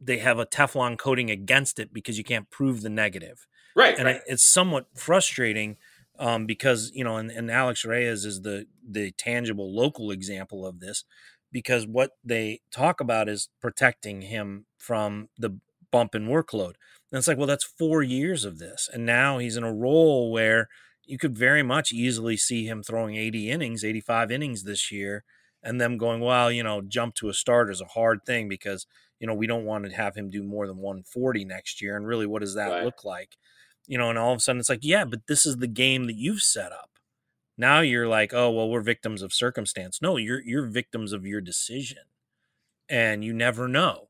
they 0.00 0.18
have 0.18 0.38
a 0.38 0.46
Teflon 0.46 0.98
coating 0.98 1.30
against 1.30 1.78
it 1.78 1.92
because 1.92 2.18
you 2.18 2.24
can't 2.24 2.50
prove 2.50 2.82
the 2.82 2.88
negative. 2.88 3.46
Right. 3.74 3.96
And 3.96 4.06
right. 4.06 4.20
it's 4.26 4.48
somewhat 4.48 4.86
frustrating 4.94 5.76
um, 6.18 6.46
because, 6.46 6.90
you 6.94 7.04
know, 7.04 7.16
and, 7.16 7.30
and 7.30 7.50
Alex 7.50 7.84
Reyes 7.84 8.24
is 8.24 8.42
the, 8.42 8.66
the 8.88 9.12
tangible 9.12 9.74
local 9.74 10.10
example 10.10 10.66
of 10.66 10.80
this 10.80 11.04
because 11.52 11.86
what 11.86 12.12
they 12.24 12.60
talk 12.70 13.00
about 13.00 13.28
is 13.28 13.48
protecting 13.60 14.22
him 14.22 14.66
from 14.78 15.28
the 15.38 15.58
bump 15.90 16.14
in 16.14 16.26
workload. 16.26 16.74
And 17.10 17.18
it's 17.18 17.28
like, 17.28 17.38
well, 17.38 17.46
that's 17.46 17.64
four 17.64 18.02
years 18.02 18.44
of 18.44 18.58
this. 18.58 18.88
And 18.92 19.06
now 19.06 19.38
he's 19.38 19.56
in 19.56 19.64
a 19.64 19.72
role 19.72 20.30
where 20.30 20.68
you 21.08 21.18
could 21.18 21.36
very 21.36 21.62
much 21.62 21.92
easily 21.92 22.36
see 22.36 22.66
him 22.66 22.82
throwing 22.82 23.16
80 23.16 23.50
innings, 23.50 23.84
85 23.84 24.30
innings 24.30 24.62
this 24.62 24.92
year, 24.92 25.24
and 25.62 25.80
them 25.80 25.98
going, 25.98 26.20
well, 26.20 26.52
you 26.52 26.62
know, 26.62 26.80
jump 26.80 27.14
to 27.16 27.28
a 27.28 27.34
start 27.34 27.70
is 27.70 27.80
a 27.80 27.86
hard 27.86 28.24
thing 28.24 28.48
because– 28.48 28.86
you 29.20 29.26
know, 29.26 29.34
we 29.34 29.46
don't 29.46 29.64
want 29.64 29.84
to 29.84 29.92
have 29.92 30.14
him 30.14 30.30
do 30.30 30.42
more 30.42 30.66
than 30.66 30.76
140 30.76 31.44
next 31.44 31.82
year. 31.82 31.96
And 31.96 32.06
really, 32.06 32.26
what 32.26 32.40
does 32.40 32.54
that 32.54 32.70
right. 32.70 32.84
look 32.84 33.04
like? 33.04 33.36
You 33.86 33.98
know, 33.98 34.10
and 34.10 34.18
all 34.18 34.32
of 34.32 34.38
a 34.38 34.40
sudden 34.40 34.60
it's 34.60 34.68
like, 34.68 34.80
yeah, 34.84 35.04
but 35.04 35.26
this 35.26 35.46
is 35.46 35.56
the 35.56 35.66
game 35.66 36.06
that 36.06 36.16
you've 36.16 36.42
set 36.42 36.72
up. 36.72 36.90
Now 37.56 37.80
you're 37.80 38.06
like, 38.06 38.32
oh 38.32 38.50
well, 38.50 38.68
we're 38.68 38.82
victims 38.82 39.22
of 39.22 39.32
circumstance. 39.32 40.00
No, 40.00 40.16
you're 40.16 40.40
you're 40.40 40.66
victims 40.66 41.12
of 41.12 41.26
your 41.26 41.40
decision, 41.40 42.04
and 42.88 43.24
you 43.24 43.32
never 43.32 43.66
know. 43.66 44.07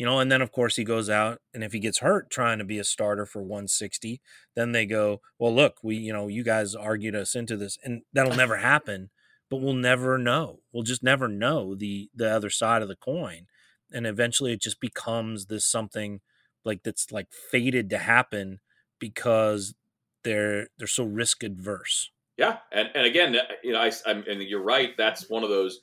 You 0.00 0.06
know, 0.06 0.18
and 0.18 0.32
then 0.32 0.40
of 0.40 0.50
course 0.50 0.76
he 0.76 0.84
goes 0.84 1.10
out, 1.10 1.40
and 1.52 1.62
if 1.62 1.72
he 1.72 1.78
gets 1.78 1.98
hurt 1.98 2.30
trying 2.30 2.56
to 2.58 2.64
be 2.64 2.78
a 2.78 2.84
starter 2.84 3.26
for 3.26 3.42
160, 3.42 4.20
then 4.56 4.72
they 4.72 4.86
go, 4.86 5.20
well, 5.38 5.54
look, 5.54 5.76
we, 5.82 5.96
you 5.96 6.12
know, 6.12 6.26
you 6.26 6.42
guys 6.42 6.74
argued 6.74 7.14
us 7.14 7.34
into 7.34 7.54
this, 7.56 7.76
and 7.84 8.02
that'll 8.12 8.34
never 8.34 8.56
happen. 8.56 9.10
But 9.50 9.58
we'll 9.58 9.74
never 9.74 10.16
know. 10.16 10.60
We'll 10.72 10.84
just 10.84 11.02
never 11.02 11.28
know 11.28 11.74
the 11.74 12.08
the 12.14 12.34
other 12.34 12.50
side 12.50 12.82
of 12.82 12.88
the 12.88 12.96
coin 12.96 13.46
and 13.92 14.06
eventually 14.06 14.52
it 14.52 14.60
just 14.60 14.80
becomes 14.80 15.46
this 15.46 15.64
something 15.64 16.20
like 16.64 16.82
that's 16.82 17.10
like 17.10 17.28
fated 17.32 17.90
to 17.90 17.98
happen 17.98 18.60
because 18.98 19.74
they're 20.24 20.68
they're 20.78 20.86
so 20.86 21.04
risk 21.04 21.42
adverse. 21.42 22.10
Yeah, 22.36 22.58
and 22.72 22.90
and 22.94 23.06
again, 23.06 23.36
uh, 23.36 23.42
you 23.62 23.72
know, 23.72 23.80
I, 23.80 23.90
I'm, 24.06 24.24
and 24.28 24.42
you're 24.42 24.62
right. 24.62 24.96
That's 24.96 25.28
one 25.28 25.42
of 25.42 25.50
those. 25.50 25.80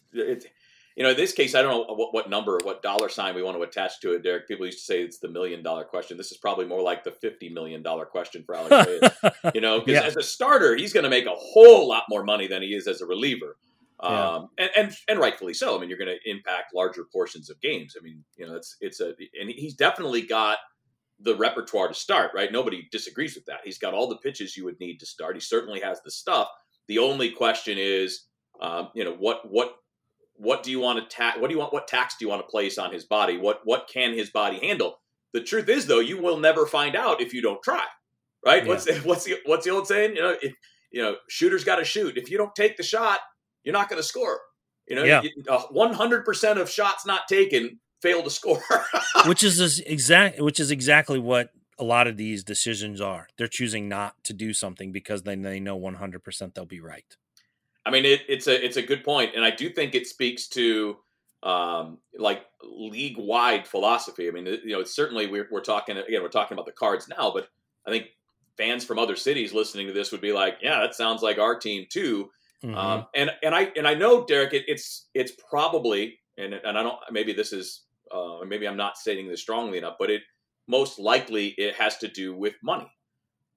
You 0.98 1.04
know, 1.04 1.12
in 1.12 1.16
this 1.16 1.32
case, 1.32 1.54
I 1.54 1.62
don't 1.62 1.88
know 1.88 1.94
what, 1.94 2.12
what 2.12 2.27
number, 2.27 2.56
or 2.56 2.60
what 2.63 2.82
dollar 2.82 3.08
sign 3.08 3.36
we 3.36 3.44
want 3.44 3.56
to 3.56 3.62
attach 3.62 4.01
to 4.01 4.13
it, 4.13 4.24
Derek. 4.24 4.48
People 4.48 4.66
used 4.66 4.80
to 4.80 4.84
say 4.84 5.04
it's 5.04 5.20
the 5.20 5.27
million 5.27 5.62
dollar 5.62 5.84
question. 5.84 6.18
This 6.18 6.32
is 6.32 6.38
probably 6.38 6.66
more 6.66 6.82
like 6.82 7.04
the 7.04 7.12
fifty 7.12 7.50
million 7.50 7.84
dollar 7.84 8.04
question 8.04 8.44
for 8.44 8.56
Alex 8.56 9.16
you 9.54 9.62
know, 9.62 9.80
because 9.80 10.01
yeah. 10.01 10.08
as 10.08 10.18
a 10.18 10.24
starter, 10.24 10.75
he's 10.75 10.94
going 10.94 11.04
to 11.04 11.10
make 11.12 11.27
a 11.27 11.36
whole 11.36 11.88
lot 11.88 12.06
more 12.10 12.24
money 12.24 12.48
than 12.48 12.63
he 12.63 12.70
is 12.70 12.88
as 12.88 13.01
a 13.01 13.06
reliever. 13.06 13.58
Yeah. 14.01 14.30
Um, 14.30 14.50
and, 14.58 14.70
and 14.75 14.94
and 15.08 15.20
rightfully 15.20 15.54
so. 15.54 15.77
I 15.77 15.80
mean, 15.80 15.88
you're 15.88 16.00
going 16.00 16.18
to 16.18 16.30
impact 16.30 16.74
larger 16.74 17.06
portions 17.13 17.51
of 17.51 17.62
games. 17.62 17.96
I 17.96 18.04
mean, 18.04 18.24
you 18.36 18.48
know, 18.48 18.56
it's 18.56 18.75
it's 18.82 19.00
a 19.00 19.13
and 19.39 19.51
he's 19.51 19.75
definitely 19.75 20.24
got 20.24 20.58
the 21.20 21.36
repertoire 21.36 21.89
to 21.89 21.94
start. 21.94 22.32
Right? 22.34 22.51
Nobody 22.51 22.88
disagrees 22.92 23.36
with 23.36 23.46
that. 23.46 23.60
He's 23.63 23.77
got 23.77 23.94
all 23.94 24.10
the 24.10 24.18
pitches 24.18 24.58
you 24.58 24.66
would 24.66 24.80
need 24.80 24.98
to 24.98 25.06
start. 25.06 25.36
He 25.36 25.42
certainly 25.42 25.80
has 25.82 26.01
the 26.04 26.10
stuff. 26.10 26.48
The 26.88 26.98
only 26.98 27.30
question 27.30 27.77
is, 27.77 28.24
um, 28.62 28.89
you 28.96 29.04
know, 29.04 29.13
what 29.13 29.42
what 29.51 29.75
what 30.38 30.63
do 30.63 30.72
you 30.72 30.79
want 30.79 31.00
to 31.00 31.15
tax? 31.15 31.39
What 31.39 31.48
do 31.48 31.53
you 31.53 31.60
want? 31.60 31.74
What 31.74 31.88
tax 31.88 32.15
do 32.17 32.25
you 32.25 32.29
want 32.29 32.41
to 32.41 32.48
place 32.48 32.77
on 32.77 32.94
his 32.94 33.06
body? 33.06 33.38
What 33.38 33.62
what 33.63 33.89
can 33.91 34.13
his 34.13 34.29
body 34.29 34.60
handle? 34.60 35.00
The 35.34 35.41
truth 35.41 35.70
is, 35.70 35.86
though, 35.86 36.00
you 36.00 36.22
will 36.22 36.38
never 36.38 36.65
find 36.65 36.96
out 36.96 37.22
if 37.22 37.34
you 37.34 37.41
don't 37.41 37.62
try. 37.62 37.84
Right? 38.46 38.63
Yeah. 38.63 38.70
What's 38.70 38.86
the, 38.86 38.94
what's 39.03 39.25
the 39.25 39.36
what's 39.46 39.65
the 39.65 39.72
old 39.72 39.88
saying? 39.88 40.15
You 40.15 40.22
know, 40.22 40.36
if 40.41 40.53
you 40.91 41.01
know, 41.01 41.15
shooters 41.29 41.63
got 41.63 41.77
to 41.77 41.86
shoot. 41.86 42.17
If 42.17 42.29
you 42.29 42.38
don't 42.38 42.56
take 42.56 42.77
the 42.77 42.84
shot, 42.84 43.20
you're 43.63 43.74
not 43.74 43.89
going 43.89 44.01
to 44.01 44.08
score. 44.08 44.39
You 44.88 44.96
know, 44.96 45.03
yeah. 45.03 45.22
100% 45.50 46.62
of 46.62 46.70
shots 46.70 47.06
not 47.06 47.27
taken 47.27 47.79
fail 48.01 48.24
to 48.24 48.29
score. 48.29 48.63
which 49.25 49.44
is 49.44 49.79
exact 49.82 50.39
which 50.39 50.60
is 50.60 50.72
exactly 50.72 51.20
what 51.20 51.50
a 51.77 51.84
lot 51.84 52.08
of 52.08 52.17
these 52.17 52.44
decisions 52.44 53.01
are. 53.01 53.27
They're 53.38 53.48
choosing 53.48 53.89
not 53.89 54.15
to 54.24 54.34
do 54.34 54.53
something 54.53 54.91
because 54.91 55.24
then 55.24 55.41
they 55.41 55.60
know 55.60 55.79
100% 55.79 56.53
they'll 56.53 56.65
be 56.65 56.79
right. 56.79 57.17
I 57.88 57.91
mean, 57.91 58.06
it, 58.06 58.22
it's 58.27 58.48
a 58.48 58.65
it's 58.65 58.77
a 58.77 58.82
good 58.82 59.03
point, 59.03 59.34
and 59.36 59.46
I 59.46 59.51
do 59.51 59.70
think 59.70 59.96
it 59.96 60.08
speaks 60.08 60.48
to 60.50 60.98
um, 61.41 62.00
like 62.17 62.46
league 62.63 63.17
wide 63.17 63.65
philosophy. 63.65 64.27
I 64.27 64.32
mean, 64.32 64.46
you 64.46 64.74
know, 64.74 64.82
it's 64.82 64.94
certainly 64.94 65.27
we're 65.27 65.48
we're 65.50 65.62
talking 65.62 65.98
again, 65.98 66.22
we're 66.22 66.27
talking 66.27 66.56
about 66.56 66.65
the 66.65 66.74
cards 66.74 67.08
now, 67.08 67.32
but 67.34 67.48
I 67.88 67.91
think 67.91 68.08
fans 68.58 68.84
from 68.84 69.00
other 69.00 69.15
cities 69.15 69.53
listening 69.53 69.88
to 69.88 69.94
this 69.94 70.12
would 70.12 70.20
be 70.20 70.34
like, 70.34 70.58
yeah, 70.62 70.82
that 70.82 70.96
sounds 70.96 71.22
like 71.22 71.38
our 71.38 71.58
team 71.58 71.86
too. 71.89 72.29
Mm-hmm. 72.63 72.75
Um, 72.75 73.06
and 73.15 73.32
and 73.41 73.56
I 73.56 73.72
and 73.77 73.88
I 73.88 73.94
know 73.94 74.25
Derek, 74.25 74.53
it, 74.53 74.65
it's 74.67 75.08
it's 75.13 75.32
probably 75.50 76.20
and 76.38 76.53
and 76.53 76.77
I 76.77 76.84
don't 76.84 76.98
maybe 77.10 77.32
this 77.32 77.53
is 77.53 77.84
uh, 78.12 78.39
maybe 78.46 78.67
I'm 78.67 78.77
not 78.77 78.98
stating 78.98 79.29
this 79.29 79.41
strongly 79.41 79.77
enough, 79.77 79.96
but 79.98 80.10
it 80.10 80.24
most 80.67 81.00
likely 81.00 81.50
it 81.58 81.75
has 81.75 81.98
to 82.00 82.08
do 82.08 82.36
with 82.36 82.56
money. 82.62 82.91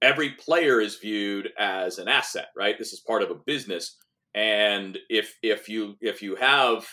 Every 0.02 0.30
player 0.30 0.80
is 0.80 0.96
viewed 0.98 1.50
as 1.58 1.98
an 1.98 2.08
asset, 2.08 2.48
right? 2.56 2.78
This 2.78 2.92
is 2.92 3.00
part 3.00 3.22
of 3.22 3.30
a 3.30 3.34
business, 3.34 3.96
and 4.34 4.98
if 5.08 5.36
if 5.42 5.68
you 5.68 5.96
if 6.00 6.22
you 6.22 6.36
have 6.36 6.86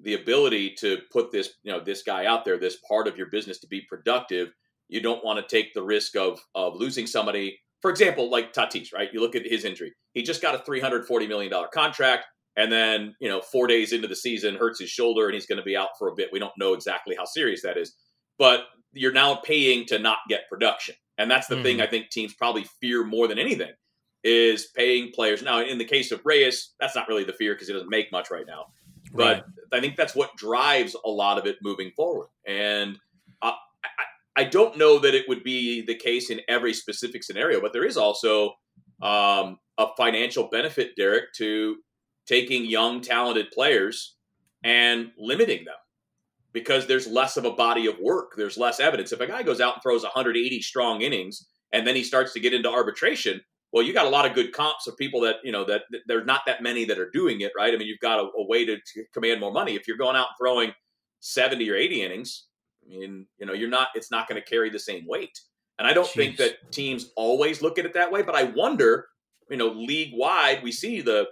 the 0.00 0.14
ability 0.14 0.74
to 0.80 0.98
put 1.12 1.30
this 1.30 1.50
you 1.62 1.72
know 1.72 1.80
this 1.80 2.02
guy 2.02 2.26
out 2.26 2.44
there, 2.44 2.58
this 2.58 2.78
part 2.88 3.06
of 3.06 3.16
your 3.16 3.28
business 3.30 3.58
to 3.60 3.66
be 3.68 3.82
productive, 3.88 4.52
you 4.88 5.00
don't 5.00 5.24
want 5.24 5.38
to 5.38 5.56
take 5.56 5.72
the 5.74 5.82
risk 5.82 6.16
of 6.16 6.40
of 6.54 6.76
losing 6.76 7.06
somebody 7.06 7.58
for 7.82 7.90
example, 7.90 8.30
like 8.30 8.52
Tatis, 8.52 8.94
right? 8.94 9.12
You 9.12 9.20
look 9.20 9.34
at 9.34 9.44
his 9.44 9.64
injury. 9.64 9.92
He 10.14 10.22
just 10.22 10.40
got 10.40 10.54
a 10.54 10.58
$340 10.58 11.28
million 11.28 11.52
contract. 11.74 12.26
And 12.56 12.70
then, 12.70 13.14
you 13.20 13.28
know, 13.28 13.40
four 13.40 13.66
days 13.66 13.92
into 13.92 14.06
the 14.06 14.14
season, 14.14 14.54
hurts 14.54 14.78
his 14.78 14.88
shoulder 14.88 15.26
and 15.26 15.34
he's 15.34 15.46
going 15.46 15.58
to 15.58 15.64
be 15.64 15.76
out 15.76 15.88
for 15.98 16.08
a 16.08 16.14
bit. 16.14 16.28
We 16.32 16.38
don't 16.38 16.52
know 16.56 16.74
exactly 16.74 17.16
how 17.16 17.24
serious 17.24 17.62
that 17.62 17.76
is. 17.76 17.94
But 18.38 18.64
you're 18.92 19.12
now 19.12 19.36
paying 19.36 19.84
to 19.86 19.98
not 19.98 20.18
get 20.28 20.48
production. 20.48 20.94
And 21.18 21.30
that's 21.30 21.48
the 21.48 21.56
mm-hmm. 21.56 21.64
thing 21.64 21.80
I 21.80 21.86
think 21.86 22.10
teams 22.10 22.34
probably 22.34 22.66
fear 22.80 23.04
more 23.04 23.26
than 23.26 23.38
anything 23.38 23.72
is 24.24 24.66
paying 24.76 25.10
players. 25.12 25.42
Now, 25.42 25.62
in 25.62 25.78
the 25.78 25.84
case 25.84 26.12
of 26.12 26.20
Reyes, 26.24 26.74
that's 26.80 26.94
not 26.94 27.08
really 27.08 27.24
the 27.24 27.32
fear 27.32 27.54
because 27.54 27.68
he 27.68 27.74
doesn't 27.74 27.90
make 27.90 28.12
much 28.12 28.30
right 28.30 28.46
now. 28.46 28.66
But 29.12 29.24
right. 29.24 29.42
I 29.72 29.80
think 29.80 29.96
that's 29.96 30.14
what 30.14 30.36
drives 30.36 30.96
a 31.04 31.10
lot 31.10 31.38
of 31.38 31.46
it 31.46 31.56
moving 31.62 31.90
forward. 31.96 32.28
And 32.46 32.98
I 33.42 33.54
I 34.36 34.44
don't 34.44 34.78
know 34.78 34.98
that 34.98 35.14
it 35.14 35.28
would 35.28 35.42
be 35.42 35.84
the 35.84 35.94
case 35.94 36.30
in 36.30 36.40
every 36.48 36.72
specific 36.72 37.22
scenario, 37.22 37.60
but 37.60 37.72
there 37.72 37.84
is 37.84 37.96
also 37.96 38.54
um, 39.02 39.58
a 39.76 39.88
financial 39.96 40.48
benefit, 40.48 40.96
Derek, 40.96 41.32
to 41.34 41.76
taking 42.26 42.64
young, 42.64 43.00
talented 43.00 43.50
players 43.50 44.16
and 44.64 45.10
limiting 45.18 45.64
them 45.64 45.74
because 46.52 46.86
there's 46.86 47.06
less 47.06 47.36
of 47.36 47.44
a 47.44 47.50
body 47.50 47.86
of 47.86 47.98
work. 48.00 48.32
There's 48.36 48.56
less 48.56 48.80
evidence. 48.80 49.12
If 49.12 49.20
a 49.20 49.26
guy 49.26 49.42
goes 49.42 49.60
out 49.60 49.74
and 49.74 49.82
throws 49.82 50.02
180 50.02 50.62
strong 50.62 51.02
innings 51.02 51.48
and 51.72 51.86
then 51.86 51.96
he 51.96 52.04
starts 52.04 52.32
to 52.34 52.40
get 52.40 52.54
into 52.54 52.70
arbitration, 52.70 53.40
well, 53.72 53.82
you 53.82 53.94
got 53.94 54.06
a 54.06 54.10
lot 54.10 54.26
of 54.26 54.34
good 54.34 54.52
comps 54.52 54.86
of 54.86 54.96
people 54.98 55.20
that, 55.22 55.36
you 55.42 55.50
know, 55.50 55.64
that, 55.64 55.82
that 55.90 56.00
there's 56.06 56.26
not 56.26 56.42
that 56.46 56.62
many 56.62 56.84
that 56.84 56.98
are 56.98 57.08
doing 57.10 57.40
it, 57.40 57.52
right? 57.56 57.72
I 57.72 57.76
mean, 57.76 57.88
you've 57.88 58.00
got 58.00 58.18
a, 58.18 58.24
a 58.24 58.46
way 58.46 58.66
to, 58.66 58.76
to 58.76 59.04
command 59.14 59.40
more 59.40 59.52
money. 59.52 59.74
If 59.74 59.88
you're 59.88 59.96
going 59.96 60.14
out 60.14 60.28
and 60.28 60.36
throwing 60.38 60.72
70 61.20 61.70
or 61.70 61.74
80 61.74 62.02
innings, 62.02 62.46
I 62.84 62.90
mean, 62.90 63.26
you 63.38 63.46
know, 63.46 63.52
you're 63.52 63.70
not. 63.70 63.88
It's 63.94 64.10
not 64.10 64.28
going 64.28 64.40
to 64.40 64.48
carry 64.48 64.68
the 64.68 64.78
same 64.78 65.06
weight. 65.06 65.38
And 65.78 65.86
I 65.86 65.92
don't 65.92 66.06
Jeez. 66.08 66.14
think 66.14 66.36
that 66.36 66.72
teams 66.72 67.12
always 67.16 67.62
look 67.62 67.78
at 67.78 67.86
it 67.86 67.94
that 67.94 68.10
way. 68.10 68.22
But 68.22 68.34
I 68.34 68.44
wonder, 68.44 69.06
you 69.48 69.56
know, 69.56 69.68
league 69.68 70.12
wide, 70.14 70.62
we 70.62 70.72
see 70.72 71.00
the 71.00 71.26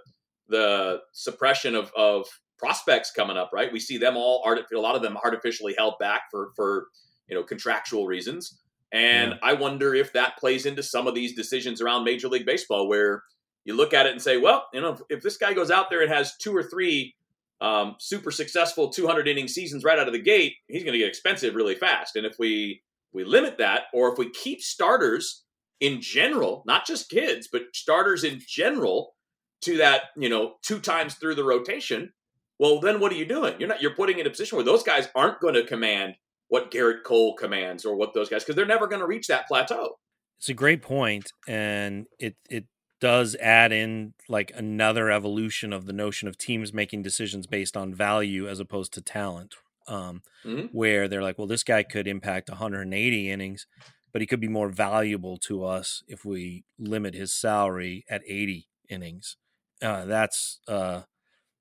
the 0.47 1.01
suppression 1.13 1.75
of 1.75 1.91
of 1.95 2.25
prospects 2.57 3.11
coming 3.11 3.37
up. 3.37 3.51
Right, 3.53 3.71
we 3.71 3.79
see 3.79 3.97
them 3.97 4.17
all. 4.17 4.43
a 4.45 4.77
lot 4.77 4.95
of 4.95 5.01
them 5.01 5.17
artificially 5.23 5.75
held 5.77 5.95
back 5.99 6.23
for 6.31 6.51
for 6.55 6.87
you 7.27 7.35
know 7.35 7.43
contractual 7.43 8.07
reasons. 8.07 8.60
And 8.91 9.31
yeah. 9.31 9.37
I 9.41 9.53
wonder 9.53 9.95
if 9.95 10.13
that 10.13 10.37
plays 10.37 10.65
into 10.65 10.83
some 10.83 11.07
of 11.07 11.15
these 11.15 11.35
decisions 11.35 11.81
around 11.81 12.03
Major 12.03 12.27
League 12.27 12.45
Baseball, 12.45 12.87
where 12.87 13.23
you 13.63 13.75
look 13.75 13.93
at 13.93 14.05
it 14.05 14.11
and 14.11 14.21
say, 14.21 14.37
well, 14.37 14.67
you 14.73 14.81
know, 14.81 14.93
if, 14.93 14.99
if 15.09 15.21
this 15.21 15.37
guy 15.37 15.53
goes 15.53 15.71
out 15.71 15.89
there 15.89 16.01
and 16.01 16.11
has 16.11 16.35
two 16.37 16.55
or 16.55 16.63
three 16.63 17.15
um, 17.61 17.95
super 17.99 18.31
successful 18.31 18.89
200 18.89 19.27
inning 19.27 19.47
seasons 19.47 19.83
right 19.83 19.99
out 19.99 20.07
of 20.07 20.13
the 20.13 20.21
gate, 20.21 20.55
he's 20.67 20.83
going 20.83 20.93
to 20.93 20.99
get 20.99 21.07
expensive 21.07 21.55
really 21.55 21.75
fast. 21.75 22.15
And 22.15 22.25
if 22.25 22.35
we 22.39 22.81
we 23.13 23.23
limit 23.23 23.57
that, 23.57 23.83
or 23.93 24.11
if 24.11 24.17
we 24.17 24.29
keep 24.29 24.61
starters 24.61 25.43
in 25.79 26.01
general, 26.01 26.63
not 26.65 26.85
just 26.85 27.09
kids, 27.09 27.49
but 27.51 27.63
starters 27.73 28.23
in 28.23 28.41
general 28.47 29.15
to 29.61 29.77
that, 29.77 30.03
you 30.15 30.29
know, 30.29 30.55
two 30.63 30.79
times 30.79 31.15
through 31.15 31.35
the 31.35 31.43
rotation, 31.43 32.13
well, 32.57 32.79
then 32.79 32.99
what 32.99 33.11
are 33.11 33.15
you 33.15 33.25
doing? 33.25 33.55
You're 33.59 33.69
not 33.69 33.81
you're 33.81 33.95
putting 33.95 34.19
in 34.19 34.27
a 34.27 34.29
position 34.29 34.55
where 34.55 34.65
those 34.65 34.83
guys 34.83 35.07
aren't 35.15 35.39
going 35.39 35.55
to 35.55 35.63
command 35.63 36.15
what 36.51 36.71
Gerrit 36.71 37.03
Cole 37.03 37.35
commands 37.35 37.85
or 37.85 37.95
what 37.97 38.13
those 38.13 38.29
guys 38.29 38.43
because 38.43 38.57
they're 38.57 38.67
never 38.67 38.87
going 38.87 39.01
to 39.01 39.07
reach 39.07 39.27
that 39.27 39.47
plateau. 39.47 39.97
It's 40.39 40.49
a 40.49 40.53
great 40.53 40.81
point, 40.81 41.31
and 41.47 42.07
it 42.19 42.35
it 42.49 42.65
does 42.99 43.35
add 43.35 43.71
in 43.71 44.13
like 44.29 44.51
another 44.55 45.09
evolution 45.11 45.73
of 45.73 45.85
the 45.85 45.93
notion 45.93 46.27
of 46.27 46.37
teams 46.37 46.73
making 46.73 47.01
decisions 47.03 47.47
based 47.47 47.75
on 47.77 47.93
value 47.93 48.47
as 48.47 48.59
opposed 48.59 48.93
to 48.93 49.01
talent. 49.01 49.55
Um, 49.87 50.21
Mhm. 50.43 50.71
where 50.73 51.07
they're 51.09 51.21
like, 51.23 51.37
well, 51.37 51.47
this 51.47 51.63
guy 51.65 51.83
could 51.83 52.07
impact 52.07 52.49
180 52.49 53.29
innings, 53.29 53.67
but 54.13 54.21
he 54.21 54.27
could 54.27 54.39
be 54.39 54.47
more 54.47 54.69
valuable 54.69 55.37
to 55.37 55.65
us 55.65 56.01
if 56.07 56.23
we 56.23 56.63
limit 56.79 57.13
his 57.13 57.33
salary 57.33 58.05
at 58.09 58.21
80 58.25 58.69
innings. 58.89 59.35
Uh, 59.81 60.05
that's 60.05 60.59
uh, 60.67 61.01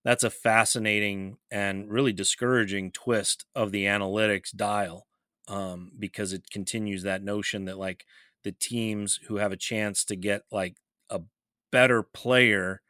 that's 0.05 0.25
a 0.25 0.31
fascinating 0.31 1.39
and 1.51 1.91
really 1.91 2.13
discouraging 2.13 2.91
twist 2.93 3.45
of 3.55 3.73
the 3.73 3.85
analytics 3.85 4.55
dial 4.55 5.07
um, 5.49 5.93
because 5.99 6.33
it 6.33 6.51
continues 6.51 7.03
that 7.03 7.23
notion 7.23 7.67
that 7.67 7.79
like 7.79 8.05
the 8.45 8.53
teams 8.53 9.21
who 9.29 9.37
have 9.37 9.53
a 9.53 9.57
chance 9.57 10.05
to 10.07 10.17
get 10.17 10.43
like 10.51 10.77
a 11.11 11.21
better 11.71 12.03
player 12.03 12.81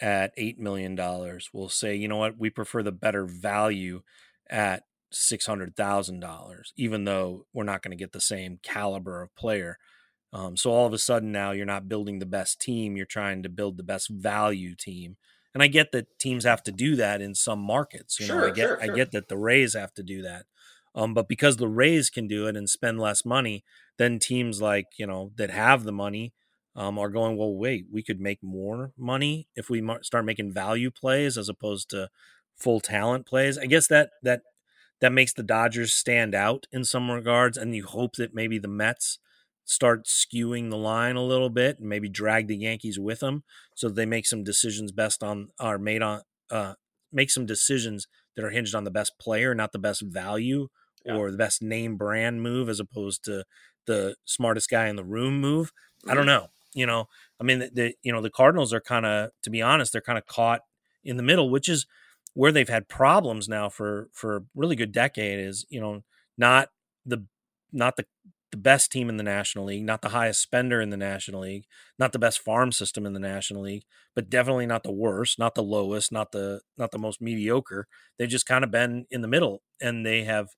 at 0.00 0.32
eight 0.36 0.58
million 0.58 0.94
dollars 0.94 1.50
will 1.52 1.68
say, 1.68 1.94
you 1.94 2.08
know 2.08 2.16
what, 2.16 2.38
we 2.38 2.50
prefer 2.50 2.82
the 2.82 2.92
better 2.92 3.24
value 3.26 4.02
at 4.50 4.82
six 5.12 5.46
hundred 5.46 5.74
thousand 5.76 6.20
dollars, 6.20 6.72
even 6.76 7.04
though 7.04 7.46
we're 7.52 7.64
not 7.64 7.82
going 7.82 7.96
to 7.96 8.02
get 8.02 8.12
the 8.12 8.20
same 8.20 8.58
caliber 8.62 9.22
of 9.22 9.34
player. 9.36 9.78
Um, 10.32 10.56
so 10.56 10.70
all 10.72 10.86
of 10.86 10.92
a 10.94 10.98
sudden 10.98 11.32
now 11.32 11.52
you're 11.52 11.66
not 11.66 11.88
building 11.88 12.18
the 12.18 12.26
best 12.26 12.60
team; 12.60 12.96
you're 12.96 13.06
trying 13.06 13.42
to 13.44 13.48
build 13.48 13.76
the 13.78 13.82
best 13.84 14.10
value 14.10 14.74
team. 14.76 15.16
And 15.56 15.62
I 15.62 15.68
get 15.68 15.92
that 15.92 16.18
teams 16.18 16.44
have 16.44 16.62
to 16.64 16.72
do 16.72 16.96
that 16.96 17.22
in 17.22 17.34
some 17.34 17.60
markets. 17.60 18.20
You 18.20 18.26
know, 18.28 18.42
I 18.44 18.50
Sure, 18.50 18.52
get 18.52 18.68
sure, 18.68 18.82
I 18.82 18.88
get 18.88 19.12
that 19.12 19.28
the 19.28 19.38
Rays 19.38 19.74
have 19.74 19.94
to 19.94 20.02
do 20.02 20.20
that. 20.22 20.44
Um, 20.94 21.14
but 21.14 21.28
because 21.28 21.56
the 21.56 21.68
Rays 21.68 22.10
can 22.10 22.28
do 22.28 22.46
it 22.46 22.56
and 22.56 22.68
spend 22.68 23.00
less 23.00 23.24
money, 23.24 23.64
then 23.96 24.18
teams 24.18 24.60
like 24.60 24.88
you 24.98 25.06
know 25.06 25.32
that 25.36 25.50
have 25.50 25.84
the 25.84 25.92
money 25.92 26.34
um, 26.74 26.98
are 26.98 27.08
going. 27.08 27.38
Well, 27.38 27.54
wait, 27.54 27.86
we 27.90 28.02
could 28.02 28.20
make 28.20 28.42
more 28.42 28.92
money 28.98 29.48
if 29.56 29.70
we 29.70 29.80
mar- 29.80 30.02
start 30.02 30.26
making 30.26 30.52
value 30.52 30.90
plays 30.90 31.38
as 31.38 31.48
opposed 31.48 31.88
to 31.90 32.10
full 32.54 32.80
talent 32.80 33.26
plays. 33.26 33.56
I 33.58 33.66
guess 33.66 33.86
that 33.88 34.10
that 34.22 34.42
that 35.00 35.12
makes 35.12 35.32
the 35.32 35.42
Dodgers 35.42 35.94
stand 35.94 36.34
out 36.34 36.66
in 36.72 36.84
some 36.84 37.10
regards, 37.10 37.56
and 37.56 37.74
you 37.74 37.86
hope 37.86 38.16
that 38.16 38.34
maybe 38.34 38.58
the 38.58 38.68
Mets 38.68 39.18
start 39.66 40.06
skewing 40.06 40.70
the 40.70 40.78
line 40.78 41.16
a 41.16 41.22
little 41.24 41.50
bit 41.50 41.78
and 41.80 41.88
maybe 41.88 42.08
drag 42.08 42.46
the 42.48 42.56
Yankees 42.56 42.98
with 42.98 43.20
them, 43.20 43.44
so 43.74 43.88
they 43.90 44.06
make 44.06 44.26
some 44.26 44.44
decisions 44.44 44.92
best 44.92 45.22
on 45.22 45.50
are 45.60 45.78
made 45.78 46.02
on 46.02 46.22
uh, 46.50 46.74
make 47.12 47.30
some 47.30 47.46
decisions 47.46 48.06
that 48.36 48.44
are 48.44 48.50
hinged 48.50 48.74
on 48.74 48.84
the 48.84 48.90
best 48.90 49.18
player, 49.20 49.54
not 49.54 49.72
the 49.72 49.78
best 49.78 50.02
value 50.02 50.68
Yeah. 51.04 51.16
or 51.16 51.30
the 51.30 51.36
best 51.36 51.62
name 51.62 51.96
brand 51.96 52.42
move, 52.42 52.68
as 52.70 52.80
opposed 52.80 53.24
to 53.24 53.44
the 53.86 54.16
smartest 54.24 54.70
guy 54.70 54.88
in 54.88 54.96
the 54.96 55.04
room 55.04 55.40
move. 55.40 55.72
I 56.08 56.08
Mm-hmm. 56.10 56.16
don't 56.16 56.26
know. 56.26 56.48
You 56.74 56.86
know, 56.86 57.08
I 57.40 57.44
mean, 57.44 57.58
the, 57.60 57.70
the 57.72 57.94
you 58.02 58.12
know 58.12 58.20
the 58.22 58.30
Cardinals 58.30 58.72
are 58.74 58.80
kind 58.80 59.06
of, 59.06 59.30
to 59.42 59.50
be 59.50 59.62
honest, 59.62 59.92
they're 59.92 60.00
kind 60.02 60.18
of 60.18 60.26
caught 60.26 60.60
in 61.04 61.16
the 61.16 61.22
middle, 61.22 61.50
which 61.50 61.68
is 61.68 61.86
where 62.34 62.52
they've 62.52 62.68
had 62.68 62.88
problems 62.88 63.48
now 63.48 63.68
for 63.70 64.08
for 64.12 64.36
a 64.36 64.42
really 64.54 64.76
good 64.76 64.92
decade. 64.92 65.38
Is 65.40 65.64
you 65.70 65.80
know 65.80 66.02
not 66.36 66.68
the 67.06 67.24
not 67.72 67.96
the 67.96 68.04
the 68.52 68.56
best 68.56 68.92
team 68.92 69.08
in 69.08 69.16
the 69.16 69.22
National 69.24 69.64
League, 69.66 69.84
not 69.84 70.02
the 70.02 70.10
highest 70.10 70.40
spender 70.40 70.80
in 70.80 70.90
the 70.90 70.96
National 70.96 71.40
League, 71.42 71.64
not 71.98 72.12
the 72.12 72.18
best 72.18 72.38
farm 72.40 72.72
system 72.72 73.04
in 73.06 73.12
the 73.12 73.20
National 73.20 73.62
League, 73.62 73.84
but 74.14 74.30
definitely 74.30 74.66
not 74.66 74.82
the 74.84 74.92
worst, 74.92 75.38
not 75.38 75.54
the 75.54 75.62
lowest, 75.62 76.12
not 76.12 76.32
the 76.32 76.60
not 76.76 76.90
the 76.92 76.98
most 76.98 77.20
mediocre. 77.20 77.86
They've 78.18 78.28
just 78.28 78.46
kind 78.46 78.64
of 78.64 78.70
been 78.70 79.06
in 79.10 79.20
the 79.22 79.28
middle, 79.28 79.62
and 79.80 80.06
they 80.06 80.24
have 80.24 80.48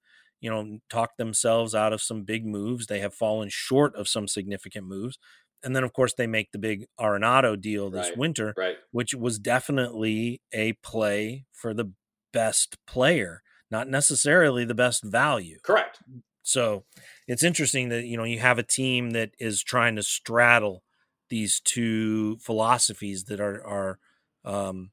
you 0.40 0.50
know 0.50 0.78
talked 0.90 1.18
themselves 1.18 1.74
out 1.74 1.92
of 1.92 2.02
some 2.02 2.24
big 2.24 2.44
moves. 2.46 2.86
They 2.86 3.00
have 3.00 3.14
fallen 3.14 3.48
short 3.48 3.94
of 3.96 4.08
some 4.08 4.28
significant 4.28 4.86
moves. 4.86 5.18
And 5.64 5.74
then, 5.74 5.82
of 5.82 5.92
course, 5.92 6.14
they 6.14 6.28
make 6.28 6.52
the 6.52 6.58
big 6.58 6.86
Arenado 7.00 7.60
deal 7.60 7.90
this 7.90 8.10
Right. 8.10 8.16
winter, 8.16 8.56
Right. 8.56 8.78
which 8.92 9.12
was 9.14 9.38
definitely 9.40 10.40
a 10.52 10.74
play 10.74 11.46
for 11.52 11.74
the 11.74 11.92
best 12.32 12.76
player, 12.86 13.42
not 13.70 13.88
necessarily 13.88 14.64
the 14.64 14.74
best 14.74 15.02
value. 15.02 15.58
Correct. 15.62 16.00
So 16.48 16.84
it's 17.26 17.44
interesting 17.44 17.90
that 17.90 18.04
you 18.04 18.16
know 18.16 18.24
you 18.24 18.38
have 18.38 18.58
a 18.58 18.62
team 18.62 19.10
that 19.10 19.32
is 19.38 19.62
trying 19.62 19.96
to 19.96 20.02
straddle 20.02 20.82
these 21.28 21.60
two 21.60 22.38
philosophies 22.38 23.24
that 23.24 23.38
are 23.38 23.62
are 23.66 23.98
um, 24.44 24.90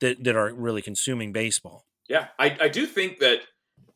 that 0.00 0.22
that 0.22 0.36
are 0.36 0.52
really 0.52 0.82
consuming 0.82 1.32
baseball. 1.32 1.86
Yeah, 2.10 2.26
I, 2.38 2.56
I 2.60 2.68
do 2.68 2.84
think 2.84 3.20
that 3.20 3.40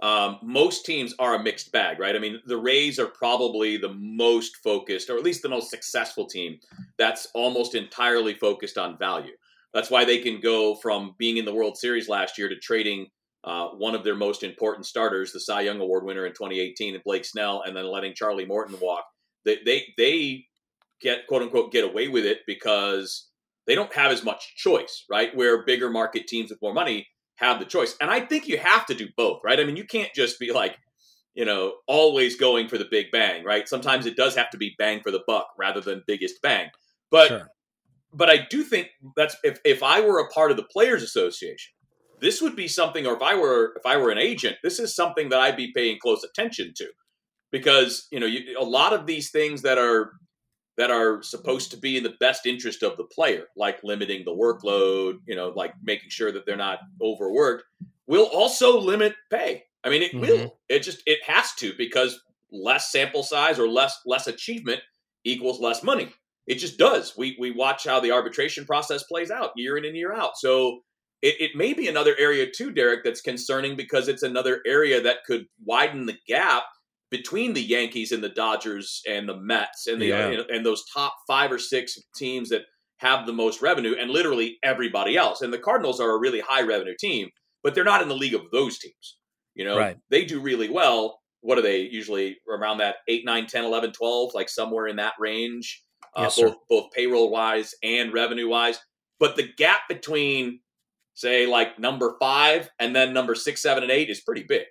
um, 0.01 0.39
most 0.43 0.87
teams 0.87 1.15
are 1.19 1.35
a 1.35 1.43
mixed 1.43 1.71
bag, 1.71 1.99
right? 1.99 2.17
I 2.17 2.19
mean, 2.19 2.41
the 2.47 2.57
Rays 2.57 2.99
are 2.99 3.09
probably 3.09 3.77
the 3.77 3.93
most 3.93 4.57
focused, 4.57 5.11
or 5.11 5.19
at 5.19 5.25
least 5.25 5.43
the 5.43 5.51
most 5.51 5.69
successful 5.69 6.25
team 6.27 6.59
that's 6.97 7.27
almost 7.35 7.75
entirely 7.75 8.33
focused 8.33 8.79
on 8.79 8.97
value. 8.97 9.35
That's 9.75 9.91
why 9.91 10.07
they 10.07 10.19
can 10.19 10.41
go 10.41 10.77
from 10.77 11.15
being 11.19 11.37
in 11.37 11.45
the 11.45 11.53
World 11.53 11.77
Series 11.77 12.09
last 12.09 12.39
year 12.39 12.49
to 12.49 12.57
trading 12.57 13.09
uh, 13.49 13.69
one 13.71 13.95
of 13.95 14.05
their 14.05 14.15
most 14.15 14.43
important 14.43 14.85
starters, 14.85 15.33
the 15.33 15.41
Cy 15.41 15.63
Young 15.63 15.81
Award 15.81 16.05
winner 16.05 16.27
in 16.27 16.33
2018, 16.33 16.95
and 16.95 17.03
Blake 17.03 17.25
Snell, 17.25 17.63
and 17.65 17.75
then 17.75 17.91
letting 17.91 18.15
Charlie 18.15 18.45
Morton 18.45 18.77
walk. 18.79 19.05
They 19.47 19.59
they 19.65 19.95
they 19.97 20.45
get 21.01 21.27
quote 21.27 21.43
unquote 21.43 21.73
get 21.73 21.85
away 21.85 22.09
with 22.09 22.27
it 22.27 22.41
because 22.47 23.31
they 23.67 23.75
don't 23.75 23.93
have 23.95 24.13
as 24.13 24.23
much 24.23 24.55
choice, 24.57 25.05
right? 25.11 25.35
Where 25.35 25.65
bigger 25.65 25.89
market 25.89 26.27
teams 26.27 26.51
with 26.51 26.61
more 26.61 26.75
money 26.75 27.09
have 27.37 27.59
the 27.59 27.65
choice. 27.65 27.97
And 28.03 28.11
I 28.11 28.21
think 28.21 28.49
you 28.49 28.59
have 28.59 28.85
to 28.87 28.95
do 28.95 29.09
both, 29.17 29.41
right? 29.43 29.59
I 29.59 29.65
mean, 29.65 29.77
you 29.77 29.85
can't 29.85 30.13
just 30.13 30.39
be 30.39 30.53
like, 30.53 30.77
you 31.35 31.45
know, 31.45 31.75
always 31.87 32.37
going 32.37 32.69
for 32.69 32.77
the 32.77 32.89
big 32.91 33.07
bang, 33.13 33.45
right? 33.45 33.67
Sometimes 33.69 34.05
it 34.05 34.17
does 34.17 34.35
have 34.35 34.51
to 34.51 34.59
be 34.59 34.75
bang 34.77 35.01
for 35.01 35.11
the 35.11 35.23
buck 35.27 35.49
rather 35.59 35.81
than 35.81 36.03
biggest 36.07 36.43
bang. 36.43 36.69
But 37.11 37.29
Sure. 37.29 37.49
but 38.13 38.29
I 38.29 38.47
do 38.51 38.63
think 38.63 38.89
that's 39.17 39.37
if 39.43 39.59
if 39.65 39.83
I 39.83 40.01
were 40.01 40.19
a 40.19 40.29
part 40.29 40.51
of 40.51 40.59
the 40.59 40.65
players 40.65 41.03
association, 41.03 41.73
this 42.21 42.41
would 42.43 42.57
be 42.57 42.69
something 42.69 43.07
or 43.07 43.15
if 43.17 43.23
I 43.23 43.35
were 43.35 43.75
if 43.77 43.87
I 43.87 43.97
were 43.97 44.11
an 44.11 44.19
agent, 44.19 44.57
this 44.63 44.79
is 44.79 44.95
something 44.95 45.29
that 45.31 45.41
I'd 45.41 45.57
be 45.57 45.73
paying 45.75 45.99
close 46.01 46.25
attention 46.25 46.73
to. 46.77 46.87
Because, 47.51 48.07
you 48.13 48.21
know, 48.21 48.27
you, 48.27 48.59
a 48.59 48.65
lot 48.65 48.93
of 48.93 49.07
these 49.07 49.31
things 49.31 49.63
that 49.63 49.79
are 49.79 50.13
that 50.77 50.91
are 50.91 51.23
supposed 51.23 51.71
to 51.73 51.77
be 51.77 51.97
in 51.97 52.05
the 52.05 52.15
best 52.21 52.47
interest 52.47 52.83
of 52.83 52.97
the 52.97 53.05
player, 53.05 53.47
like 53.57 53.81
limiting 53.83 54.25
the 54.25 54.31
workload, 54.33 55.15
you 55.27 55.35
know, 55.35 55.49
like 55.49 55.75
making 55.83 56.09
sure 56.11 56.31
that 56.31 56.47
they're 56.47 56.57
not 56.57 56.79
overworked, 57.03 57.65
will 58.07 58.27
also 58.27 58.79
limit 58.79 59.15
pay. 59.31 59.65
I 59.85 59.91
mean, 59.91 60.03
it 60.03 60.13
Mhm. 60.13 60.21
will. 60.21 60.59
It 60.69 60.81
just 60.81 61.03
it 61.07 61.23
has 61.25 61.53
to 61.57 61.75
because 61.77 62.21
less 62.53 62.93
sample 62.93 63.23
size 63.23 63.59
or 63.59 63.69
less 63.69 63.99
less 64.07 64.27
achievement 64.27 64.81
equals 65.25 65.61
less 65.61 65.83
money. 65.83 66.13
It 66.47 66.57
just 66.57 66.79
does. 66.79 67.17
We 67.17 67.37
we 67.39 67.51
watch 67.51 67.85
how 67.85 68.01
the 68.01 68.13
arbitration 68.13 68.65
process 68.65 69.03
plays 69.05 69.31
out 69.31 69.53
year 69.57 69.77
in 69.77 69.85
and 69.85 69.97
year 69.97 70.13
out. 70.15 70.37
So 70.37 70.81
it, 71.23 71.37
it 71.41 71.51
may 71.57 71.73
be 71.75 71.89
another 71.89 72.15
area 72.19 72.47
too, 72.51 72.71
Derek, 72.71 73.05
that's 73.05 73.21
concerning 73.21 73.77
because 73.77 74.09
it's 74.09 74.23
another 74.23 74.61
area 74.67 75.01
that 75.03 75.25
could 75.27 75.47
widen 75.65 76.07
the 76.07 76.17
gap 76.27 76.65
between 77.11 77.55
the 77.55 77.63
Yankees 77.63 78.13
and 78.13 78.23
the 78.23 78.29
Dodgers 78.29 79.03
and 79.09 79.29
the 79.29 79.37
Mets 79.37 79.87
and 79.87 80.01
the 80.01 80.07
Yeah. 80.09 80.43
and 80.51 80.65
those 80.65 80.85
top 80.93 81.15
five 81.27 81.51
or 81.51 81.59
six 81.59 81.99
teams 82.15 82.51
that 82.51 82.63
have 82.99 83.27
the 83.27 83.33
most 83.33 83.63
revenue 83.63 83.95
and 83.99 84.11
literally 84.11 84.59
everybody 84.63 85.17
else. 85.17 85.41
And 85.41 85.53
the 85.53 85.59
Cardinals 85.59 86.01
are 86.01 86.11
a 86.11 86.19
really 86.19 86.41
high 86.41 86.63
revenue 86.63 86.95
team, 86.99 87.31
but 87.63 87.75
they're 87.75 87.85
not 87.85 88.03
in 88.03 88.09
the 88.09 88.17
league 88.17 88.35
of 88.35 88.51
those 88.53 88.79
teams. 88.79 89.17
You 89.55 89.65
know, 89.65 89.79
Right. 89.79 89.97
they 90.11 90.25
do 90.25 90.41
really 90.41 90.69
well. 90.69 91.21
What 91.41 91.57
are 91.59 91.63
they 91.63 91.81
usually 91.83 92.39
around 92.49 92.79
that 92.79 92.97
8, 93.09 93.25
9, 93.25 93.47
10, 93.47 93.65
11, 93.65 93.93
12, 93.93 94.35
like 94.35 94.49
somewhere 94.49 94.87
in 94.89 94.97
that 94.97 95.15
range, 95.19 95.83
uh, 96.17 96.23
Yes, 96.23 96.41
both, 96.41 96.57
both 96.69 96.91
payroll 96.93 97.31
wise 97.31 97.75
and 97.83 98.13
revenue 98.13 98.49
wise. 98.49 98.81
But 99.21 99.37
the 99.37 99.49
gap 99.57 99.83
between, 99.89 100.61
say, 101.19 101.47
like 101.47 101.79
number 101.79 102.17
five 102.21 102.71
and 102.79 102.95
then 102.95 103.13
number 103.13 103.35
six, 103.35 103.63
seven, 103.63 103.83
and 103.83 103.93
eight 103.93 104.11
is 104.11 104.21
pretty 104.21 104.43
big. 104.43 104.67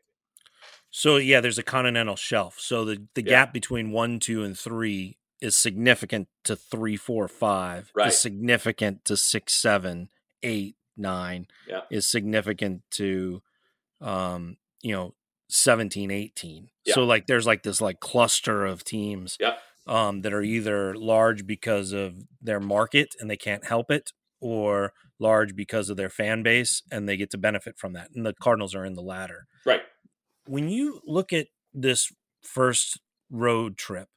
So 0.89 1.17
yeah, 1.17 1.41
there's 1.41 1.57
a 1.57 1.63
continental 1.63 2.15
shelf. 2.15 2.57
So 2.59 2.85
the 2.85 3.05
the 3.13 3.23
Yeah. 3.23 3.29
gap 3.29 3.53
between 3.53 3.91
one, 3.91 4.19
two, 4.19 4.43
and 4.43 4.57
three 4.57 5.17
is 5.41 5.55
significant 5.55 6.27
to 6.45 6.55
three, 6.55 6.95
four, 6.97 7.27
five. 7.27 7.91
Right. 7.95 8.07
Is 8.07 8.19
significant 8.19 9.05
to 9.05 9.17
six, 9.17 9.53
seven, 9.53 10.09
eight, 10.41 10.75
nine. 10.95 11.47
Yeah. 11.67 11.81
Is 11.91 12.07
significant 12.07 12.81
to, 12.91 13.43
um, 14.01 14.57
you 14.81 14.93
know, 14.93 15.13
17, 15.49 16.09
18. 16.11 16.69
Yeah. 16.85 16.93
So 16.95 17.03
like 17.03 17.27
there's 17.27 17.45
like 17.45 17.63
this 17.63 17.81
like 17.81 17.99
cluster 17.99 18.65
of 18.65 18.83
teams. 18.83 19.37
Yeah. 19.39 19.57
Um, 19.85 20.21
that 20.23 20.33
are 20.33 20.41
either 20.41 20.95
large 20.95 21.47
because 21.47 21.93
of 21.93 22.15
their 22.41 22.59
market 22.59 23.15
and 23.21 23.29
they 23.31 23.37
can't 23.37 23.63
help 23.65 23.89
it, 23.89 24.11
or 24.39 24.93
large 25.19 25.55
because 25.55 25.89
of 25.89 25.97
their 25.97 26.09
fan 26.09 26.43
base 26.43 26.81
and 26.91 27.07
they 27.07 27.17
get 27.17 27.29
to 27.31 27.37
benefit 27.37 27.77
from 27.77 27.93
that. 27.93 28.09
And 28.15 28.25
the 28.25 28.33
Cardinals 28.41 28.75
are 28.75 28.85
in 28.85 28.93
the 28.93 29.01
latter 29.01 29.47
Right. 29.65 29.81
when 30.45 30.69
you 30.69 31.01
look 31.05 31.33
at 31.33 31.47
this 31.73 32.11
first 32.43 32.99
road 33.29 33.77
trip 33.77 34.07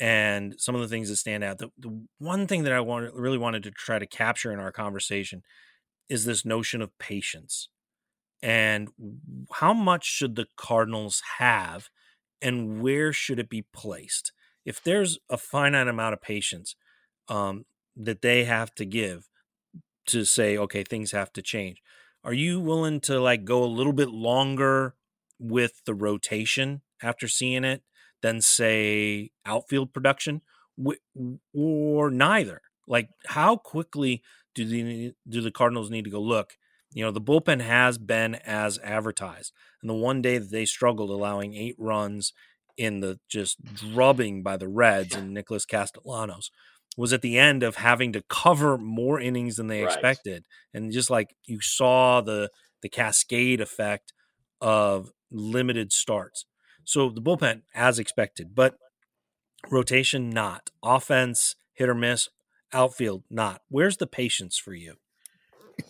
and 0.00 0.54
some 0.58 0.74
of 0.74 0.80
the 0.80 0.88
things 0.88 1.08
that 1.08 1.16
stand 1.16 1.42
out, 1.42 1.58
the, 1.58 1.70
the 1.76 2.06
one 2.18 2.46
thing 2.46 2.62
that 2.64 2.72
I 2.72 2.80
wanted, 2.80 3.12
really 3.14 3.38
wanted 3.38 3.62
to 3.64 3.70
try 3.70 3.98
to 3.98 4.06
capture 4.06 4.52
in 4.52 4.60
our 4.60 4.72
conversation 4.72 5.42
is 6.08 6.24
this 6.24 6.44
notion 6.44 6.80
of 6.80 6.96
patience 6.98 7.68
and 8.42 8.88
how 9.54 9.74
much 9.74 10.04
should 10.04 10.36
the 10.36 10.46
Cardinals 10.56 11.22
have 11.38 11.88
and 12.40 12.80
where 12.80 13.12
should 13.12 13.40
it 13.40 13.48
be 13.48 13.66
placed? 13.74 14.32
If 14.64 14.82
there's 14.82 15.18
a 15.28 15.36
finite 15.36 15.88
amount 15.88 16.12
of 16.14 16.22
patience, 16.22 16.76
um, 17.28 17.64
that 17.96 18.22
they 18.22 18.44
have 18.44 18.72
to 18.76 18.84
give 18.84 19.28
to 20.08 20.24
say, 20.24 20.56
okay, 20.58 20.82
things 20.82 21.12
have 21.12 21.32
to 21.34 21.42
change. 21.42 21.80
Are 22.24 22.32
you 22.32 22.60
willing 22.60 23.00
to 23.02 23.20
like 23.20 23.44
go 23.44 23.62
a 23.62 23.66
little 23.66 23.92
bit 23.92 24.10
longer 24.10 24.94
with 25.38 25.82
the 25.86 25.94
rotation 25.94 26.82
after 27.02 27.28
seeing 27.28 27.64
it 27.64 27.82
than 28.22 28.42
say 28.42 29.30
outfield 29.46 29.92
production 29.92 30.42
or 31.54 32.10
neither? 32.10 32.60
Like 32.86 33.10
how 33.26 33.56
quickly 33.56 34.22
do 34.54 34.64
the 34.64 35.12
do 35.28 35.40
the 35.40 35.52
Cardinals 35.52 35.90
need 35.90 36.04
to 36.04 36.10
go 36.10 36.20
look? 36.20 36.56
You 36.92 37.04
know, 37.04 37.10
the 37.10 37.20
bullpen 37.20 37.60
has 37.60 37.98
been 37.98 38.34
as 38.34 38.78
advertised. 38.78 39.52
And 39.82 39.90
the 39.90 39.94
one 39.94 40.22
day 40.22 40.38
that 40.38 40.50
they 40.50 40.64
struggled 40.64 41.10
allowing 41.10 41.54
8 41.54 41.76
runs 41.78 42.32
in 42.76 43.00
the 43.00 43.20
just 43.28 43.62
drubbing 43.62 44.42
by 44.42 44.56
the 44.56 44.68
Reds 44.68 45.14
and 45.14 45.34
Nicholas 45.34 45.64
Castellanos 45.64 46.50
was 46.96 47.12
at 47.12 47.22
the 47.22 47.38
end 47.38 47.62
of 47.62 47.76
having 47.76 48.12
to 48.12 48.22
cover 48.28 48.76
more 48.76 49.20
innings 49.20 49.56
than 49.56 49.68
they 49.68 49.82
right. 49.82 49.92
expected, 49.92 50.44
and 50.74 50.92
just 50.92 51.10
like 51.10 51.34
you 51.46 51.60
saw 51.60 52.20
the 52.20 52.50
the 52.82 52.88
cascade 52.88 53.60
effect 53.60 54.12
of 54.60 55.10
limited 55.30 55.92
starts. 55.92 56.44
So 56.84 57.10
the 57.10 57.20
bullpen 57.20 57.62
as 57.74 57.98
expected, 57.98 58.54
but 58.54 58.76
rotation 59.70 60.30
not, 60.30 60.70
offense 60.82 61.56
hit 61.74 61.88
or 61.88 61.94
miss, 61.94 62.28
outfield 62.72 63.24
not. 63.30 63.62
Where's 63.68 63.98
the 63.98 64.06
patience 64.06 64.58
for 64.58 64.74
you? 64.74 64.94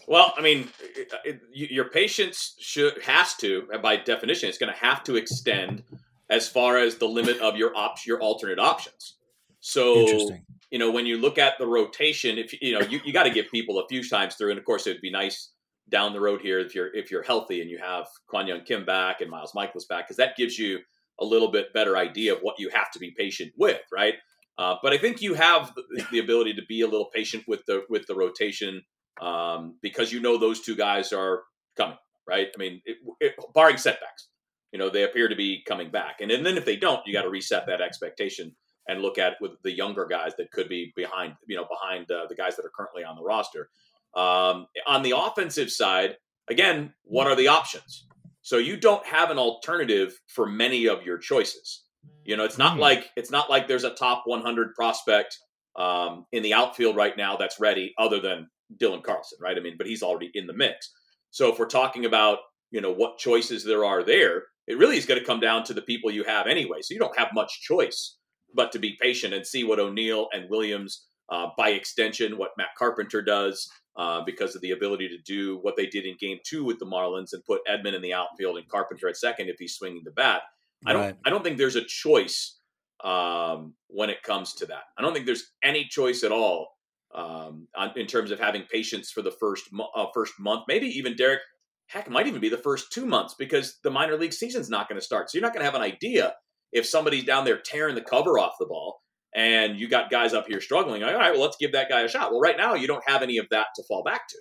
Well, 0.06 0.34
I 0.36 0.42
mean, 0.42 0.68
it, 0.80 1.12
uh, 1.12 1.16
it, 1.24 1.40
your 1.52 1.86
patience 1.86 2.54
should 2.58 3.00
has 3.02 3.34
to, 3.36 3.68
by 3.82 3.96
definition, 3.96 4.48
it's 4.48 4.58
going 4.58 4.72
to 4.72 4.78
have 4.78 5.02
to 5.04 5.16
extend 5.16 5.82
as 6.30 6.48
far 6.48 6.76
as 6.76 6.96
the 6.96 7.08
limit 7.08 7.38
of 7.40 7.56
your 7.56 7.74
op- 7.74 8.04
your 8.06 8.20
alternate 8.20 8.58
options. 8.58 9.14
So 9.60 10.30
you 10.70 10.78
know, 10.78 10.90
when 10.90 11.06
you 11.06 11.18
look 11.18 11.38
at 11.38 11.54
the 11.58 11.66
rotation, 11.66 12.38
if 12.38 12.60
you 12.60 12.78
know, 12.78 12.84
you, 12.86 13.00
you 13.04 13.12
got 13.12 13.24
to 13.24 13.30
give 13.30 13.50
people 13.50 13.78
a 13.78 13.88
few 13.88 14.06
times 14.06 14.34
through, 14.34 14.50
and 14.50 14.58
of 14.58 14.64
course, 14.64 14.86
it'd 14.86 15.00
be 15.00 15.10
nice 15.10 15.50
down 15.88 16.12
the 16.12 16.20
road 16.20 16.42
here 16.42 16.58
if 16.58 16.74
you're 16.74 16.94
if 16.94 17.10
you're 17.10 17.22
healthy 17.22 17.60
and 17.62 17.70
you 17.70 17.78
have 17.78 18.06
Kwang 18.28 18.46
Hyun 18.46 18.64
Kim 18.64 18.84
back 18.84 19.20
and 19.20 19.30
Miles 19.30 19.52
Mikolas 19.52 19.88
back, 19.88 20.06
because 20.06 20.18
that 20.18 20.36
gives 20.36 20.58
you 20.58 20.80
a 21.20 21.24
little 21.24 21.50
bit 21.50 21.72
better 21.72 21.96
idea 21.96 22.34
of 22.34 22.40
what 22.40 22.58
you 22.58 22.70
have 22.72 22.90
to 22.92 22.98
be 22.98 23.12
patient 23.16 23.52
with, 23.56 23.80
right? 23.92 24.14
Uh, 24.58 24.74
but 24.82 24.92
I 24.92 24.98
think 24.98 25.22
you 25.22 25.34
have 25.34 25.72
the, 25.74 26.04
the, 26.10 26.18
ability 26.18 26.54
to 26.54 26.62
be 26.68 26.80
a 26.80 26.86
little 26.86 27.10
patient 27.14 27.44
with 27.46 27.64
the 27.66 27.84
with 27.88 28.06
the 28.06 28.14
rotation 28.14 28.82
um, 29.20 29.76
because 29.82 30.12
you 30.12 30.20
know 30.20 30.36
those 30.36 30.60
two 30.60 30.76
guys 30.76 31.12
are 31.12 31.44
coming, 31.76 31.96
right? 32.28 32.48
I 32.54 32.58
mean, 32.58 32.82
it, 32.84 32.96
it, 33.20 33.34
barring 33.54 33.78
setbacks, 33.78 34.28
you 34.72 34.78
know, 34.78 34.90
they 34.90 35.04
appear 35.04 35.28
to 35.28 35.36
be 35.36 35.62
coming 35.66 35.90
back, 35.90 36.16
and, 36.20 36.30
and 36.30 36.44
then 36.44 36.56
if 36.58 36.64
they 36.64 36.76
don't, 36.76 37.00
you 37.06 37.12
got 37.12 37.22
to 37.22 37.30
reset 37.30 37.66
that 37.68 37.80
expectation 37.80 38.54
and 38.88 39.02
look 39.02 39.18
at 39.18 39.36
with 39.40 39.52
the 39.62 39.70
younger 39.70 40.06
guys 40.06 40.32
that 40.38 40.50
could 40.50 40.68
be 40.68 40.92
behind, 40.96 41.34
you 41.46 41.56
know, 41.56 41.66
behind 41.66 42.10
uh, 42.10 42.26
the 42.28 42.34
guys 42.34 42.56
that 42.56 42.64
are 42.64 42.72
currently 42.74 43.04
on 43.04 43.16
the 43.16 43.22
roster. 43.22 43.68
Um, 44.16 44.66
on 44.86 45.02
the 45.02 45.14
offensive 45.16 45.70
side, 45.70 46.16
again, 46.48 46.92
what 47.04 47.26
are 47.26 47.36
the 47.36 47.48
options? 47.48 48.06
So 48.42 48.56
you 48.56 48.78
don't 48.78 49.04
have 49.04 49.30
an 49.30 49.38
alternative 49.38 50.18
for 50.26 50.46
many 50.46 50.88
of 50.88 51.04
your 51.04 51.18
choices. 51.18 51.84
You 52.24 52.36
know, 52.36 52.44
it's 52.44 52.58
not 52.58 52.72
mm-hmm. 52.72 52.80
like 52.80 53.10
it's 53.16 53.30
not 53.30 53.50
like 53.50 53.68
there's 53.68 53.84
a 53.84 53.90
top 53.90 54.22
100 54.24 54.74
prospect 54.74 55.36
um, 55.76 56.24
in 56.32 56.42
the 56.42 56.54
outfield 56.54 56.96
right 56.96 57.16
now 57.16 57.36
that's 57.36 57.60
ready, 57.60 57.94
other 57.98 58.20
than 58.20 58.48
Dylan 58.78 59.02
Carlson, 59.02 59.38
right? 59.40 59.56
I 59.56 59.60
mean, 59.60 59.74
but 59.76 59.86
he's 59.86 60.02
already 60.02 60.30
in 60.34 60.46
the 60.46 60.52
mix. 60.52 60.92
So 61.30 61.52
if 61.52 61.58
we're 61.58 61.66
talking 61.66 62.06
about 62.06 62.38
you 62.70 62.80
know 62.80 62.92
what 62.92 63.18
choices 63.18 63.64
there 63.64 63.84
are 63.84 64.02
there, 64.02 64.44
it 64.66 64.78
really 64.78 64.96
is 64.96 65.06
going 65.06 65.20
to 65.20 65.26
come 65.26 65.40
down 65.40 65.64
to 65.64 65.74
the 65.74 65.82
people 65.82 66.10
you 66.10 66.24
have 66.24 66.46
anyway. 66.46 66.78
So 66.82 66.94
you 66.94 67.00
don't 67.00 67.18
have 67.18 67.28
much 67.34 67.60
choice 67.62 68.17
but 68.54 68.72
to 68.72 68.78
be 68.78 68.96
patient 69.00 69.34
and 69.34 69.46
see 69.46 69.64
what 69.64 69.78
O'Neill 69.78 70.28
and 70.32 70.48
Williams, 70.48 71.06
uh, 71.30 71.48
by 71.56 71.70
extension, 71.70 72.38
what 72.38 72.52
Matt 72.56 72.68
Carpenter 72.78 73.22
does, 73.22 73.68
uh, 73.96 74.22
because 74.24 74.54
of 74.54 74.62
the 74.62 74.70
ability 74.70 75.08
to 75.08 75.18
do 75.18 75.58
what 75.62 75.76
they 75.76 75.86
did 75.86 76.06
in 76.06 76.16
Game 76.20 76.38
Two 76.44 76.64
with 76.64 76.78
the 76.78 76.86
Marlins 76.86 77.32
and 77.32 77.44
put 77.44 77.60
Edman 77.68 77.94
in 77.94 78.02
the 78.02 78.14
outfield 78.14 78.56
and 78.56 78.68
Carpenter 78.68 79.08
at 79.08 79.16
second 79.16 79.48
if 79.48 79.56
he's 79.58 79.74
swinging 79.74 80.02
the 80.04 80.12
bat. 80.12 80.42
I 80.86 80.92
don't. 80.92 81.02
Right. 81.02 81.16
I 81.26 81.30
don't 81.30 81.42
think 81.42 81.58
there's 81.58 81.76
a 81.76 81.84
choice 81.84 82.58
um, 83.02 83.74
when 83.88 84.10
it 84.10 84.22
comes 84.22 84.54
to 84.54 84.66
that. 84.66 84.84
I 84.96 85.02
don't 85.02 85.12
think 85.12 85.26
there's 85.26 85.52
any 85.62 85.84
choice 85.84 86.22
at 86.22 86.32
all 86.32 86.68
um, 87.14 87.66
in 87.96 88.06
terms 88.06 88.30
of 88.30 88.38
having 88.38 88.62
patience 88.70 89.10
for 89.10 89.22
the 89.22 89.32
first 89.32 89.68
uh, 89.96 90.06
first 90.14 90.34
month, 90.38 90.62
maybe 90.68 90.86
even 90.86 91.16
Derek. 91.16 91.40
Heck, 91.86 92.06
it 92.06 92.10
might 92.10 92.26
even 92.26 92.40
be 92.40 92.50
the 92.50 92.58
first 92.58 92.92
two 92.92 93.06
months 93.06 93.34
because 93.38 93.78
the 93.82 93.90
minor 93.90 94.16
league 94.16 94.34
season's 94.34 94.68
not 94.68 94.88
going 94.88 95.00
to 95.00 95.04
start. 95.04 95.30
So 95.30 95.38
you're 95.38 95.42
not 95.42 95.54
going 95.54 95.62
to 95.62 95.70
have 95.70 95.74
an 95.74 95.80
idea 95.80 96.34
if 96.72 96.86
somebody's 96.86 97.24
down 97.24 97.44
there 97.44 97.58
tearing 97.58 97.94
the 97.94 98.02
cover 98.02 98.38
off 98.38 98.54
the 98.58 98.66
ball 98.66 99.02
and 99.34 99.78
you 99.78 99.88
got 99.88 100.10
guys 100.10 100.34
up 100.34 100.46
here 100.46 100.60
struggling, 100.60 101.02
all 101.02 101.14
right, 101.14 101.32
well, 101.32 101.42
let's 101.42 101.56
give 101.56 101.72
that 101.72 101.88
guy 101.88 102.00
a 102.00 102.08
shot. 102.08 102.30
Well, 102.30 102.40
right 102.40 102.56
now, 102.56 102.74
you 102.74 102.86
don't 102.86 103.02
have 103.06 103.22
any 103.22 103.38
of 103.38 103.46
that 103.50 103.68
to 103.76 103.82
fall 103.88 104.02
back 104.02 104.22
to. 104.28 104.38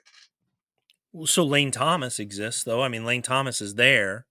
So 1.26 1.44
Lane 1.44 1.72
Thomas 1.72 2.20
exists, 2.20 2.64
though. 2.64 2.82
I 2.82 2.90
mean, 2.90 3.06
Lane 3.06 3.22
Thomas 3.22 3.62
is 3.62 3.76
there. 3.76 4.26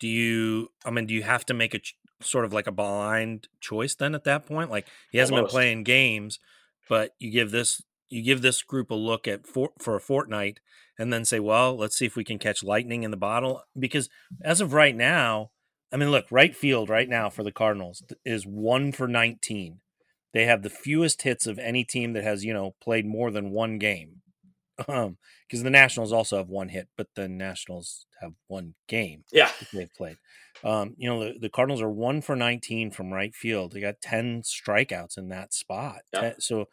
Do 0.00 0.08
you? 0.08 0.68
I 0.84 0.90
mean, 0.90 1.06
do 1.06 1.14
you 1.14 1.22
have 1.22 1.46
to 1.46 1.54
make 1.54 1.72
a 1.72 1.78
ch- 1.78 1.96
sort 2.20 2.44
of 2.44 2.52
like 2.52 2.66
a 2.66 2.72
blind 2.72 3.48
choice 3.60 3.94
then 3.94 4.14
at 4.14 4.24
that 4.24 4.44
point? 4.46 4.70
Like 4.70 4.88
he 5.10 5.18
hasn't 5.18 5.36
Almost. 5.36 5.52
been 5.52 5.56
playing 5.56 5.84
games, 5.84 6.38
but 6.88 7.12
you 7.18 7.30
give 7.30 7.50
this 7.50 7.82
you 8.08 8.22
give 8.22 8.42
this 8.42 8.62
group 8.62 8.90
a 8.90 8.94
look 8.94 9.26
at 9.26 9.46
for 9.46 9.70
for 9.78 9.96
a 9.96 10.00
fortnight, 10.00 10.60
and 10.98 11.12
then 11.12 11.24
say, 11.24 11.40
well, 11.40 11.76
let's 11.76 11.96
see 11.96 12.06
if 12.06 12.16
we 12.16 12.24
can 12.24 12.38
catch 12.38 12.62
lightning 12.62 13.04
in 13.04 13.10
the 13.10 13.16
bottle. 13.16 13.62
Because 13.78 14.08
as 14.42 14.60
of 14.60 14.72
right 14.72 14.96
now, 14.96 15.50
I 15.92 15.96
mean, 15.96 16.10
look, 16.10 16.26
right 16.30 16.54
field 16.54 16.88
right 16.88 17.08
now 17.08 17.30
for 17.30 17.42
the 17.42 17.52
Cardinals 17.52 18.02
is 18.24 18.46
one 18.46 18.92
for 18.92 19.06
19. 19.06 19.80
They 20.32 20.44
have 20.44 20.62
the 20.62 20.70
fewest 20.70 21.22
hits 21.22 21.46
of 21.46 21.58
any 21.58 21.84
team 21.84 22.12
that 22.12 22.24
has, 22.24 22.44
you 22.44 22.52
know, 22.52 22.74
played 22.82 23.06
more 23.06 23.30
than 23.30 23.50
one 23.50 23.78
game. 23.78 24.22
Um, 24.88 25.16
because 25.48 25.62
the 25.62 25.70
Nationals 25.70 26.12
also 26.12 26.36
have 26.36 26.48
one 26.48 26.68
hit, 26.68 26.88
but 26.98 27.06
the 27.14 27.28
Nationals 27.28 28.04
have 28.20 28.32
one 28.46 28.74
game. 28.88 29.24
Yeah, 29.32 29.50
they've 29.72 29.94
played. 29.96 30.18
Um, 30.62 30.94
you 30.98 31.08
know, 31.08 31.24
the, 31.24 31.38
the 31.38 31.48
Cardinals 31.48 31.80
are 31.80 31.90
one 31.90 32.20
for 32.20 32.36
19 32.36 32.90
from 32.90 33.12
right 33.12 33.34
field. 33.34 33.72
They 33.72 33.80
got 33.80 34.02
10 34.02 34.42
strikeouts 34.42 35.16
in 35.16 35.28
that 35.28 35.54
spot. 35.54 36.00
Yep. 36.12 36.22
Ten, 36.22 36.40
so 36.40 36.66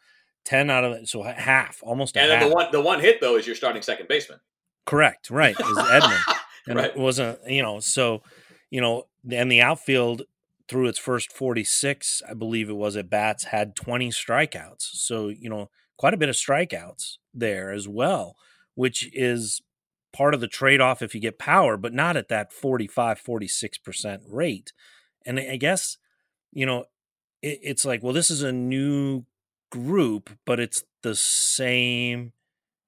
10 0.44 0.68
out 0.68 0.84
of 0.84 1.08
so 1.08 1.22
half, 1.22 1.80
almost. 1.82 2.16
And 2.16 2.30
half. 2.30 2.42
the 2.42 2.54
one 2.54 2.66
the 2.72 2.80
one 2.80 3.00
hit 3.00 3.20
though 3.22 3.36
is 3.36 3.46
your 3.46 3.56
starting 3.56 3.80
second 3.80 4.08
baseman. 4.08 4.40
Correct. 4.84 5.30
Right. 5.30 5.58
Is 5.58 5.78
Edman. 5.78 6.20
and 6.66 6.76
right. 6.76 6.90
it 6.90 6.96
wasn't 6.96 7.38
you 7.46 7.62
know 7.62 7.80
so 7.80 8.22
you 8.74 8.80
know, 8.80 9.04
and 9.30 9.52
the 9.52 9.60
outfield 9.60 10.22
through 10.66 10.88
its 10.88 10.98
first 10.98 11.30
46, 11.30 12.22
I 12.28 12.34
believe 12.34 12.68
it 12.68 12.74
was 12.74 12.96
at 12.96 13.08
bats, 13.08 13.44
had 13.44 13.76
20 13.76 14.08
strikeouts. 14.08 14.82
So, 14.94 15.28
you 15.28 15.48
know, 15.48 15.70
quite 15.96 16.12
a 16.12 16.16
bit 16.16 16.28
of 16.28 16.34
strikeouts 16.34 17.18
there 17.32 17.70
as 17.70 17.86
well, 17.86 18.34
which 18.74 19.08
is 19.14 19.62
part 20.12 20.34
of 20.34 20.40
the 20.40 20.48
trade 20.48 20.80
off 20.80 21.02
if 21.02 21.14
you 21.14 21.20
get 21.20 21.38
power, 21.38 21.76
but 21.76 21.94
not 21.94 22.16
at 22.16 22.26
that 22.30 22.52
45, 22.52 23.22
46% 23.22 24.18
rate. 24.28 24.72
And 25.24 25.38
I 25.38 25.54
guess, 25.54 25.96
you 26.50 26.66
know, 26.66 26.86
it, 27.42 27.60
it's 27.62 27.84
like, 27.84 28.02
well, 28.02 28.12
this 28.12 28.28
is 28.28 28.42
a 28.42 28.50
new 28.50 29.22
group, 29.70 30.30
but 30.44 30.58
it's 30.58 30.82
the 31.04 31.14
same 31.14 32.32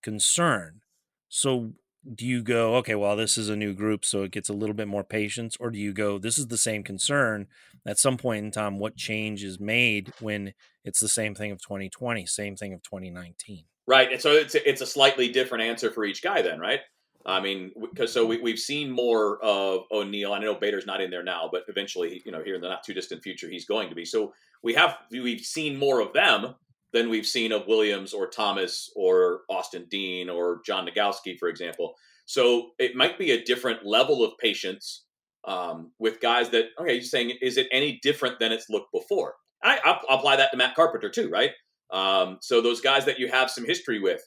concern. 0.02 0.80
So 1.28 1.74
do 2.14 2.26
you 2.26 2.42
go 2.42 2.76
okay 2.76 2.94
well 2.94 3.16
this 3.16 3.36
is 3.36 3.48
a 3.48 3.56
new 3.56 3.74
group 3.74 4.04
so 4.04 4.22
it 4.22 4.30
gets 4.30 4.48
a 4.48 4.52
little 4.52 4.74
bit 4.74 4.86
more 4.86 5.02
patience 5.02 5.56
or 5.58 5.70
do 5.70 5.78
you 5.78 5.92
go 5.92 6.18
this 6.18 6.38
is 6.38 6.46
the 6.46 6.56
same 6.56 6.82
concern 6.82 7.46
at 7.86 7.98
some 7.98 8.16
point 8.16 8.44
in 8.44 8.50
time 8.50 8.78
what 8.78 8.96
change 8.96 9.42
is 9.42 9.58
made 9.58 10.12
when 10.20 10.52
it's 10.84 11.00
the 11.00 11.08
same 11.08 11.34
thing 11.34 11.50
of 11.50 11.60
2020 11.60 12.24
same 12.26 12.56
thing 12.56 12.72
of 12.72 12.82
2019 12.82 13.64
right 13.86 14.12
and 14.12 14.20
so 14.20 14.32
it's 14.32 14.54
a, 14.54 14.68
it's 14.68 14.80
a 14.80 14.86
slightly 14.86 15.28
different 15.28 15.64
answer 15.64 15.90
for 15.90 16.04
each 16.04 16.22
guy 16.22 16.42
then 16.42 16.60
right? 16.60 16.80
I 17.24 17.40
mean 17.40 17.72
because 17.80 18.12
so 18.12 18.24
we, 18.24 18.40
we've 18.40 18.58
seen 18.58 18.88
more 18.88 19.42
of 19.42 19.80
o'neill 19.90 20.32
i 20.32 20.38
know 20.38 20.54
bader's 20.54 20.86
not 20.86 21.00
in 21.00 21.10
there 21.10 21.24
now 21.24 21.48
but 21.50 21.64
eventually 21.68 22.22
you 22.24 22.30
know 22.30 22.42
here 22.42 22.54
in 22.54 22.60
the 22.60 22.68
not 22.68 22.84
too 22.84 22.94
distant 22.94 23.22
future 23.22 23.48
he's 23.48 23.66
going 23.66 23.88
to 23.88 23.96
be. 23.96 24.04
So 24.04 24.32
we 24.62 24.74
have 24.74 24.98
we've 25.10 25.40
seen 25.40 25.76
more 25.76 26.00
of 26.00 26.12
them 26.12 26.54
than 26.92 27.10
we've 27.10 27.26
seen 27.26 27.52
of 27.52 27.66
Williams 27.66 28.14
or 28.14 28.28
Thomas 28.28 28.90
or 28.96 29.40
Austin 29.50 29.86
Dean 29.90 30.28
or 30.30 30.60
John 30.64 30.86
Nogowski, 30.86 31.38
for 31.38 31.48
example. 31.48 31.94
So 32.26 32.70
it 32.78 32.96
might 32.96 33.18
be 33.18 33.32
a 33.32 33.44
different 33.44 33.84
level 33.84 34.24
of 34.24 34.32
patience 34.38 35.04
um, 35.46 35.92
with 35.98 36.20
guys 36.20 36.50
that, 36.50 36.66
okay, 36.80 36.94
you're 36.94 37.02
saying, 37.02 37.32
is 37.40 37.56
it 37.56 37.68
any 37.70 38.00
different 38.02 38.38
than 38.40 38.52
it's 38.52 38.68
looked 38.68 38.92
before? 38.92 39.34
I, 39.62 39.78
I'll 39.84 40.18
apply 40.18 40.36
that 40.36 40.50
to 40.50 40.56
Matt 40.56 40.74
Carpenter 40.74 41.08
too, 41.08 41.28
right? 41.28 41.52
Um, 41.92 42.38
so 42.40 42.60
those 42.60 42.80
guys 42.80 43.04
that 43.04 43.18
you 43.18 43.28
have 43.28 43.50
some 43.50 43.64
history 43.64 44.00
with, 44.00 44.20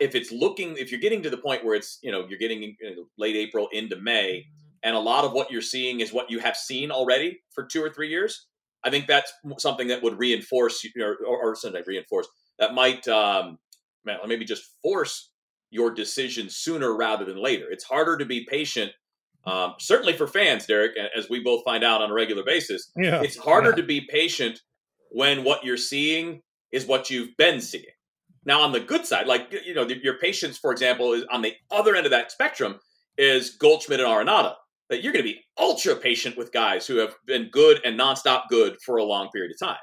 if 0.00 0.14
it's 0.14 0.32
looking, 0.32 0.76
if 0.76 0.90
you're 0.90 1.00
getting 1.00 1.22
to 1.22 1.30
the 1.30 1.36
point 1.36 1.64
where 1.64 1.74
it's, 1.74 1.98
you 2.02 2.10
know, 2.10 2.26
you're 2.28 2.38
getting 2.38 2.62
you 2.62 2.74
know, 2.82 3.04
late 3.16 3.36
April 3.36 3.68
into 3.72 3.96
May, 3.96 4.46
and 4.82 4.94
a 4.94 5.00
lot 5.00 5.24
of 5.24 5.32
what 5.32 5.50
you're 5.50 5.62
seeing 5.62 6.00
is 6.00 6.12
what 6.12 6.30
you 6.30 6.38
have 6.40 6.56
seen 6.56 6.90
already 6.90 7.38
for 7.52 7.64
two 7.64 7.82
or 7.82 7.90
three 7.90 8.08
years, 8.08 8.46
I 8.84 8.90
think 8.90 9.06
that's 9.06 9.32
something 9.58 9.88
that 9.88 10.02
would 10.02 10.18
reinforce 10.18 10.86
or, 11.00 11.16
or, 11.26 11.50
or 11.50 11.56
something 11.56 11.82
reinforce 11.86 12.28
that 12.58 12.74
might 12.74 13.06
um, 13.08 13.58
man, 14.04 14.18
maybe 14.26 14.44
just 14.44 14.64
force 14.82 15.30
your 15.70 15.92
decision 15.92 16.48
sooner 16.48 16.96
rather 16.96 17.24
than 17.24 17.42
later. 17.42 17.66
It's 17.70 17.84
harder 17.84 18.16
to 18.16 18.24
be 18.24 18.46
patient, 18.48 18.92
um, 19.44 19.74
certainly 19.78 20.14
for 20.14 20.26
fans, 20.26 20.66
Derek, 20.66 20.92
as 21.16 21.28
we 21.28 21.40
both 21.40 21.64
find 21.64 21.84
out 21.84 22.02
on 22.02 22.10
a 22.10 22.14
regular 22.14 22.42
basis. 22.44 22.90
Yeah, 22.96 23.22
it's 23.22 23.36
harder 23.36 23.70
yeah. 23.70 23.76
to 23.76 23.82
be 23.82 24.00
patient 24.08 24.60
when 25.10 25.44
what 25.44 25.64
you're 25.64 25.76
seeing 25.76 26.42
is 26.72 26.86
what 26.86 27.10
you've 27.10 27.36
been 27.36 27.60
seeing. 27.60 27.84
Now, 28.44 28.62
on 28.62 28.72
the 28.72 28.80
good 28.80 29.04
side, 29.06 29.26
like 29.26 29.52
you 29.66 29.74
know, 29.74 29.86
your 29.86 30.18
patience, 30.18 30.58
for 30.58 30.72
example, 30.72 31.12
is 31.12 31.24
on 31.30 31.42
the 31.42 31.54
other 31.70 31.94
end 31.94 32.06
of 32.06 32.12
that 32.12 32.32
spectrum 32.32 32.78
is 33.16 33.50
Goldschmidt 33.50 34.00
and 34.00 34.08
Arenado. 34.08 34.54
That 34.90 35.02
you're 35.02 35.12
going 35.12 35.24
to 35.24 35.30
be 35.30 35.44
ultra 35.58 35.96
patient 35.96 36.36
with 36.36 36.52
guys 36.52 36.86
who 36.86 36.96
have 36.96 37.14
been 37.26 37.50
good 37.50 37.80
and 37.84 37.98
nonstop 37.98 38.44
good 38.48 38.78
for 38.84 38.96
a 38.96 39.04
long 39.04 39.28
period 39.30 39.52
of 39.52 39.68
time. 39.68 39.78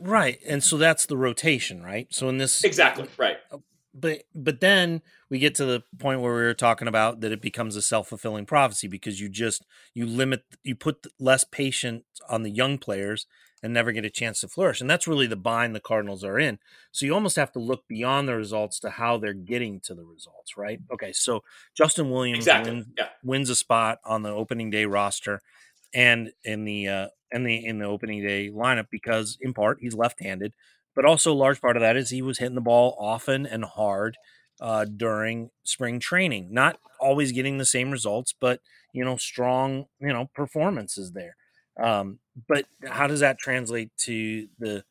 Right, 0.00 0.38
and 0.46 0.62
so 0.62 0.76
that's 0.76 1.06
the 1.06 1.16
rotation, 1.16 1.82
right? 1.82 2.06
So 2.10 2.28
in 2.28 2.38
this 2.38 2.64
exactly 2.64 3.08
right, 3.18 3.36
oh, 3.50 3.62
but 3.94 4.22
but 4.34 4.60
then 4.60 5.02
we 5.28 5.38
get 5.38 5.54
to 5.56 5.64
the 5.64 5.82
point 5.98 6.20
where 6.20 6.34
we 6.34 6.42
were 6.42 6.54
talking 6.54 6.88
about 6.88 7.20
that 7.20 7.32
it 7.32 7.40
becomes 7.40 7.76
a 7.76 7.82
self-fulfilling 7.82 8.46
prophecy 8.46 8.88
because 8.88 9.20
you 9.20 9.28
just 9.28 9.64
you 9.94 10.06
limit 10.06 10.44
you 10.62 10.74
put 10.74 11.06
less 11.18 11.44
patience 11.44 12.04
on 12.28 12.42
the 12.42 12.50
young 12.50 12.78
players 12.78 13.26
and 13.62 13.72
never 13.72 13.92
get 13.92 14.04
a 14.04 14.10
chance 14.10 14.40
to 14.40 14.48
flourish 14.48 14.80
and 14.80 14.90
that's 14.90 15.06
really 15.06 15.26
the 15.26 15.36
bind 15.36 15.74
the 15.74 15.80
cardinals 15.80 16.24
are 16.24 16.38
in 16.38 16.58
so 16.90 17.06
you 17.06 17.14
almost 17.14 17.36
have 17.36 17.52
to 17.52 17.58
look 17.58 17.86
beyond 17.88 18.28
the 18.28 18.34
results 18.34 18.78
to 18.80 18.90
how 18.90 19.16
they're 19.16 19.32
getting 19.32 19.80
to 19.80 19.94
the 19.94 20.04
results 20.04 20.56
right 20.56 20.80
okay 20.92 21.12
so 21.12 21.42
justin 21.76 22.10
williams 22.10 22.38
exactly. 22.38 22.72
wins, 22.72 22.86
yeah. 22.98 23.08
wins 23.22 23.50
a 23.50 23.56
spot 23.56 23.98
on 24.04 24.22
the 24.22 24.30
opening 24.30 24.70
day 24.70 24.84
roster 24.84 25.40
and 25.94 26.32
in 26.44 26.64
the 26.64 26.88
uh 26.88 27.08
in 27.30 27.44
the 27.44 27.64
in 27.64 27.78
the 27.78 27.86
opening 27.86 28.22
day 28.22 28.50
lineup 28.50 28.86
because 28.90 29.38
in 29.40 29.54
part 29.54 29.78
he's 29.80 29.94
left-handed 29.94 30.52
but 30.94 31.04
also 31.04 31.32
a 31.32 31.34
large 31.34 31.60
part 31.60 31.76
of 31.76 31.80
that 31.80 31.96
is 31.96 32.10
he 32.10 32.22
was 32.22 32.38
hitting 32.38 32.54
the 32.54 32.60
ball 32.60 32.96
often 32.98 33.46
and 33.46 33.64
hard 33.64 34.16
uh, 34.60 34.84
during 34.84 35.50
spring 35.64 35.98
training. 35.98 36.48
Not 36.52 36.78
always 37.00 37.32
getting 37.32 37.58
the 37.58 37.64
same 37.64 37.90
results, 37.90 38.34
but 38.38 38.60
you 38.92 39.04
know, 39.04 39.16
strong 39.16 39.86
you 40.00 40.12
know 40.12 40.30
performances 40.34 41.12
there. 41.12 41.36
Um, 41.82 42.20
but 42.48 42.66
how 42.86 43.06
does 43.06 43.20
that 43.20 43.38
translate 43.38 43.90
to 43.98 44.48
the 44.58 44.84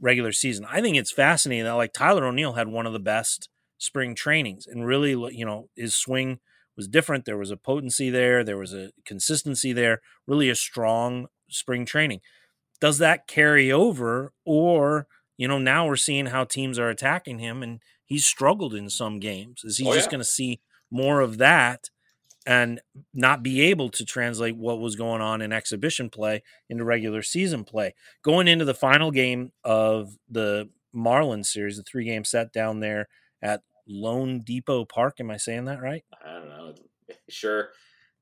regular 0.00 0.32
season? 0.32 0.66
I 0.70 0.80
think 0.80 0.96
it's 0.96 1.12
fascinating 1.12 1.64
that 1.64 1.72
like 1.72 1.92
Tyler 1.92 2.26
O'Neill 2.26 2.54
had 2.54 2.68
one 2.68 2.86
of 2.86 2.92
the 2.92 2.98
best 2.98 3.48
spring 3.78 4.14
trainings, 4.14 4.66
and 4.66 4.86
really, 4.86 5.10
you 5.34 5.44
know, 5.44 5.68
his 5.76 5.94
swing 5.94 6.40
was 6.76 6.88
different. 6.88 7.24
There 7.24 7.38
was 7.38 7.50
a 7.50 7.56
potency 7.56 8.10
there, 8.10 8.44
there 8.44 8.58
was 8.58 8.72
a 8.72 8.90
consistency 9.04 9.72
there, 9.72 10.00
really 10.26 10.48
a 10.48 10.54
strong 10.54 11.26
spring 11.48 11.86
training. 11.86 12.20
Does 12.80 12.98
that 12.98 13.26
carry 13.26 13.72
over, 13.72 14.32
or 14.44 15.06
you 15.36 15.48
know, 15.48 15.58
now 15.58 15.86
we're 15.86 15.96
seeing 15.96 16.26
how 16.26 16.44
teams 16.44 16.78
are 16.78 16.88
attacking 16.88 17.38
him 17.38 17.62
and 17.62 17.80
he's 18.04 18.26
struggled 18.26 18.74
in 18.74 18.88
some 18.88 19.20
games. 19.20 19.62
Is 19.64 19.78
he 19.78 19.86
oh, 19.86 19.92
just 19.92 20.06
yeah. 20.06 20.12
going 20.12 20.20
to 20.20 20.24
see 20.24 20.60
more 20.90 21.20
of 21.20 21.38
that 21.38 21.90
and 22.46 22.80
not 23.12 23.42
be 23.42 23.60
able 23.62 23.90
to 23.90 24.04
translate 24.04 24.56
what 24.56 24.78
was 24.78 24.94
going 24.94 25.20
on 25.20 25.42
in 25.42 25.52
exhibition 25.52 26.08
play 26.08 26.42
into 26.68 26.84
regular 26.84 27.22
season 27.22 27.64
play? 27.64 27.94
Going 28.22 28.48
into 28.48 28.64
the 28.64 28.74
final 28.74 29.10
game 29.10 29.52
of 29.64 30.16
the 30.30 30.68
Marlins 30.94 31.46
series, 31.46 31.76
the 31.76 31.82
three 31.82 32.04
game 32.04 32.24
set 32.24 32.52
down 32.52 32.80
there 32.80 33.08
at 33.42 33.62
loanDepot 33.90 34.88
Park. 34.88 35.16
Am 35.20 35.30
I 35.30 35.36
saying 35.36 35.66
that 35.66 35.82
right? 35.82 36.04
I 36.24 36.32
don't 36.32 36.48
know. 36.48 36.74
Sure. 37.28 37.70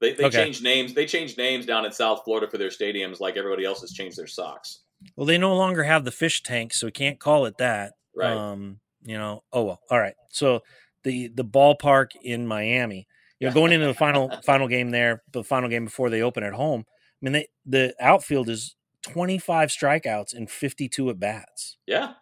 They, 0.00 0.12
they 0.12 0.24
okay. 0.24 0.44
changed 0.44 0.62
names. 0.62 0.92
They 0.92 1.06
changed 1.06 1.38
names 1.38 1.64
down 1.64 1.86
in 1.86 1.92
South 1.92 2.22
Florida 2.24 2.50
for 2.50 2.58
their 2.58 2.68
stadiums, 2.68 3.20
like 3.20 3.36
everybody 3.36 3.64
else 3.64 3.80
has 3.80 3.92
changed 3.92 4.18
their 4.18 4.26
socks. 4.26 4.82
Well, 5.16 5.26
they 5.26 5.38
no 5.38 5.54
longer 5.54 5.82
have 5.84 6.04
the 6.04 6.10
fish 6.10 6.42
tank, 6.42 6.74
so 6.74 6.86
we 6.86 6.90
can't 6.90 7.18
call 7.18 7.46
it 7.46 7.56
that. 7.58 7.92
Right. 8.14 8.32
Um, 8.32 8.80
you 9.02 9.16
know. 9.16 9.42
Oh 9.52 9.64
well. 9.64 9.80
All 9.90 9.98
right. 9.98 10.14
So 10.30 10.60
the 11.04 11.28
the 11.28 11.44
ballpark 11.44 12.10
in 12.22 12.46
Miami. 12.46 13.06
You 13.44 13.50
know, 13.50 13.54
going 13.54 13.72
into 13.72 13.86
the 13.86 13.94
final 13.94 14.30
final 14.44 14.68
game 14.68 14.90
there, 14.90 15.22
the 15.32 15.44
final 15.44 15.68
game 15.68 15.86
before 15.86 16.10
they 16.10 16.22
open 16.22 16.44
at 16.44 16.52
home. 16.52 16.84
I 16.88 17.18
mean, 17.20 17.32
they, 17.32 17.48
the 17.64 17.94
outfield 18.00 18.48
is 18.48 18.76
25 19.02 19.68
strikeouts 19.70 20.34
and 20.34 20.50
52 20.50 21.10
at 21.10 21.18
bats. 21.18 21.76
Yeah. 21.86 22.14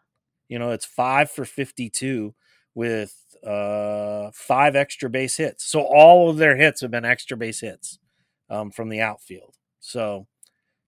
You 0.48 0.58
know, 0.58 0.70
it's 0.70 0.84
five 0.84 1.30
for 1.30 1.44
52 1.44 2.34
with 2.74 3.14
uh, 3.46 4.30
five 4.34 4.76
extra 4.76 5.08
base 5.10 5.36
hits. 5.36 5.64
So 5.64 5.80
all 5.80 6.30
of 6.30 6.36
their 6.36 6.56
hits 6.56 6.80
have 6.82 6.90
been 6.90 7.04
extra 7.04 7.36
base 7.36 7.60
hits 7.60 7.98
um, 8.50 8.70
from 8.70 8.88
the 8.88 9.00
outfield. 9.00 9.56
So 9.80 10.26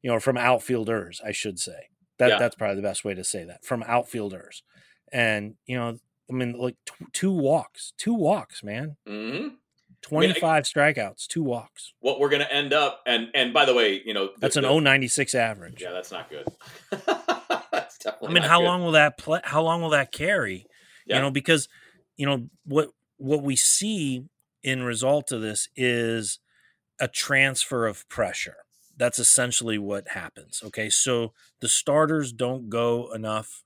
you 0.05 0.11
know, 0.11 0.21
from 0.21 0.37
outfielders, 0.37 1.23
I 1.25 1.33
should 1.33 1.59
say. 1.59 1.89
That 2.19 2.29
yeah. 2.29 2.39
that's 2.39 2.55
probably 2.55 2.77
the 2.77 2.83
best 2.83 3.05
way 3.05 3.15
to 3.15 3.25
say 3.25 3.45
that 3.45 3.65
from 3.65 3.83
outfielders. 3.85 4.63
And 5.11 5.55
you 5.67 5.77
know, 5.77 5.99
I 6.31 6.33
mean, 6.33 6.53
like 6.59 6.77
t- 6.87 7.07
two 7.13 7.33
walks, 7.33 7.95
two 7.97 8.13
walks, 8.13 8.63
man. 8.63 8.97
Mm-hmm. 9.09 9.55
25 10.05 10.45
I 10.45 10.55
mean, 10.55 10.63
strikeouts, 10.63 11.27
two 11.27 11.43
walks. 11.43 11.95
What 12.01 12.21
we're 12.21 12.29
going 12.29 12.43
to 12.43 12.55
end 12.55 12.73
up, 12.73 13.01
and 13.07 13.29
and 13.35 13.53
by 13.55 13.65
the 13.65 13.75
way, 13.75 14.03
you 14.05 14.13
know, 14.13 14.31
that's 14.39 14.57
an 14.57 14.63
the, 14.63 14.81
096 14.81 15.35
average. 15.35 15.81
Yeah, 15.81 15.93
that's 15.93 16.13
not 16.13 16.29
good. 16.29 16.47
that's 17.73 17.99
definitely. 17.99 18.29
I 18.29 18.33
mean, 18.33 18.43
how 18.43 18.61
good. 18.61 18.67
long 18.67 18.85
will 18.85 18.93
that 18.93 19.17
play? 19.19 19.41
How 19.45 19.63
long 19.63 19.81
will 19.81 19.91
that 19.91 20.13
carry? 20.13 20.67
Yeah. 21.07 21.17
You 21.17 21.23
know, 21.23 21.31
because 21.31 21.69
you 22.17 22.27
know 22.27 22.49
what 22.65 22.91
what 23.17 23.43
we 23.43 23.57
see 23.57 24.25
in 24.63 24.83
result 24.83 25.33
of 25.33 25.41
this 25.41 25.69
is 25.75 26.39
a 27.01 27.09
transfer 27.09 27.87
of 27.87 28.09
pressure 28.09 28.57
that's 28.97 29.19
essentially 29.19 29.79
what 29.79 30.09
happens. 30.09 30.63
Okay. 30.65 30.89
So 30.89 31.33
the 31.61 31.69
starters 31.69 32.33
don't 32.33 32.69
go 32.69 33.13
enough 33.13 33.65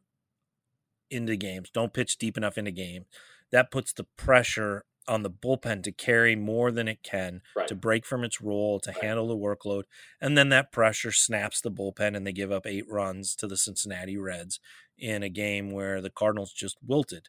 into 1.10 1.36
games, 1.36 1.70
don't 1.70 1.92
pitch 1.92 2.18
deep 2.18 2.36
enough 2.36 2.58
into 2.58 2.70
game. 2.70 3.06
That 3.50 3.70
puts 3.70 3.92
the 3.92 4.06
pressure 4.16 4.84
on 5.08 5.22
the 5.22 5.30
bullpen 5.30 5.82
to 5.84 5.92
carry 5.92 6.36
more 6.36 6.70
than 6.70 6.88
it 6.88 7.02
can, 7.02 7.42
right. 7.56 7.66
to 7.68 7.74
break 7.74 8.04
from 8.04 8.24
its 8.24 8.40
role, 8.40 8.78
to 8.80 8.90
right. 8.90 9.04
handle 9.04 9.28
the 9.28 9.36
workload. 9.36 9.84
And 10.20 10.36
then 10.36 10.48
that 10.50 10.72
pressure 10.72 11.12
snaps 11.12 11.60
the 11.60 11.70
bullpen 11.70 12.16
and 12.16 12.26
they 12.26 12.32
give 12.32 12.52
up 12.52 12.66
eight 12.66 12.88
runs 12.88 13.34
to 13.36 13.46
the 13.46 13.56
Cincinnati 13.56 14.16
Reds 14.16 14.60
in 14.98 15.22
a 15.22 15.28
game 15.28 15.70
where 15.70 16.00
the 16.00 16.10
Cardinals 16.10 16.52
just 16.52 16.76
wilted. 16.86 17.28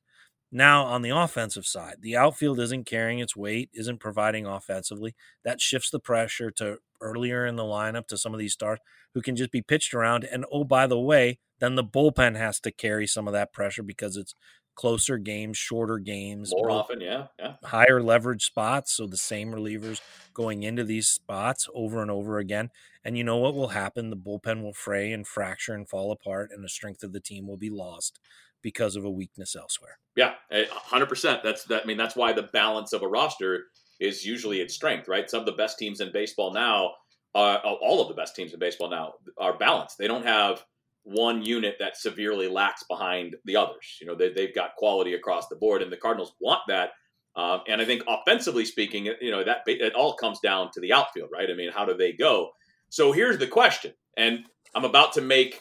Now, 0.51 0.85
on 0.85 1.03
the 1.03 1.11
offensive 1.11 1.67
side, 1.67 1.97
the 2.01 2.17
outfield 2.17 2.59
isn't 2.59 2.87
carrying 2.87 3.19
its 3.19 3.35
weight, 3.35 3.69
isn't 3.73 3.99
providing 3.99 4.47
offensively. 4.47 5.15
That 5.43 5.61
shifts 5.61 5.91
the 5.91 5.99
pressure 5.99 6.49
to 6.51 6.79
earlier 7.01 7.45
in 7.45 7.55
the 7.55 7.63
lineup 7.63 8.07
to 8.07 8.17
some 8.17 8.33
of 8.33 8.39
these 8.39 8.53
stars 8.53 8.79
who 9.13 9.21
can 9.21 9.35
just 9.35 9.51
be 9.51 9.61
pitched 9.61 9.93
around. 9.93 10.23
And 10.23 10.45
oh, 10.51 10.63
by 10.63 10.87
the 10.87 10.99
way, 10.99 11.37
then 11.59 11.75
the 11.75 11.83
bullpen 11.83 12.35
has 12.35 12.59
to 12.61 12.71
carry 12.71 13.07
some 13.07 13.27
of 13.27 13.33
that 13.33 13.53
pressure 13.53 13.83
because 13.83 14.17
it's 14.17 14.35
closer 14.75 15.17
games, 15.17 15.57
shorter 15.57 15.97
games, 15.97 16.53
more 16.55 16.71
often, 16.71 17.01
yeah, 17.01 17.25
yeah, 17.37 17.55
higher 17.65 18.01
leverage 18.01 18.45
spots. 18.45 18.93
So 18.93 19.07
the 19.07 19.17
same 19.17 19.51
relievers 19.51 19.99
going 20.33 20.63
into 20.63 20.85
these 20.85 21.09
spots 21.09 21.67
over 21.75 22.01
and 22.01 22.09
over 22.09 22.37
again. 22.37 22.69
And 23.03 23.17
you 23.17 23.23
know 23.23 23.37
what 23.37 23.55
will 23.55 23.69
happen? 23.69 24.09
The 24.09 24.15
bullpen 24.15 24.63
will 24.63 24.73
fray 24.73 25.11
and 25.11 25.27
fracture 25.27 25.73
and 25.73 25.87
fall 25.87 26.11
apart, 26.11 26.51
and 26.53 26.63
the 26.63 26.69
strength 26.69 27.03
of 27.03 27.11
the 27.11 27.19
team 27.19 27.47
will 27.47 27.57
be 27.57 27.69
lost 27.69 28.19
because 28.61 28.95
of 28.95 29.03
a 29.03 29.09
weakness 29.09 29.55
elsewhere. 29.55 29.99
Yeah, 30.15 30.33
hundred 30.71 31.07
percent. 31.07 31.43
That's 31.43 31.63
that. 31.65 31.83
I 31.83 31.85
mean, 31.85 31.97
that's 31.97 32.15
why 32.15 32.33
the 32.33 32.43
balance 32.43 32.93
of 32.93 33.03
a 33.03 33.07
roster 33.07 33.65
is 33.99 34.25
usually 34.25 34.61
its 34.61 34.75
strength, 34.75 35.07
right? 35.07 35.29
Some 35.29 35.41
of 35.41 35.45
the 35.45 35.51
best 35.51 35.77
teams 35.77 35.99
in 35.99 36.11
baseball 36.13 36.53
now, 36.53 36.91
are, 37.35 37.57
all 37.57 38.01
of 38.01 38.07
the 38.07 38.13
best 38.13 38.35
teams 38.35 38.53
in 38.53 38.59
baseball 38.59 38.89
now, 38.89 39.15
are 39.37 39.57
balanced. 39.57 39.97
They 39.97 40.07
don't 40.07 40.25
have 40.25 40.63
one 41.03 41.43
unit 41.43 41.75
that 41.79 41.97
severely 41.97 42.47
lacks 42.47 42.83
behind 42.89 43.35
the 43.45 43.55
others. 43.55 43.97
You 44.01 44.07
know, 44.07 44.15
they, 44.15 44.31
they've 44.31 44.53
got 44.53 44.75
quality 44.75 45.13
across 45.13 45.47
the 45.47 45.55
board, 45.55 45.81
and 45.81 45.91
the 45.91 45.97
Cardinals 45.97 46.33
want 46.39 46.61
that. 46.67 46.91
Um, 47.35 47.61
and 47.67 47.81
I 47.81 47.85
think 47.85 48.03
offensively 48.07 48.65
speaking, 48.65 49.05
you 49.21 49.31
know, 49.31 49.43
that 49.43 49.61
it 49.67 49.95
all 49.95 50.13
comes 50.13 50.39
down 50.39 50.71
to 50.73 50.81
the 50.81 50.93
outfield, 50.93 51.29
right? 51.31 51.49
I 51.49 51.55
mean, 51.55 51.71
how 51.71 51.85
do 51.85 51.95
they 51.95 52.11
go? 52.11 52.49
So 52.89 53.11
here's 53.11 53.37
the 53.37 53.47
question, 53.47 53.93
and 54.17 54.45
I'm 54.75 54.85
about 54.85 55.13
to 55.13 55.21
make 55.21 55.59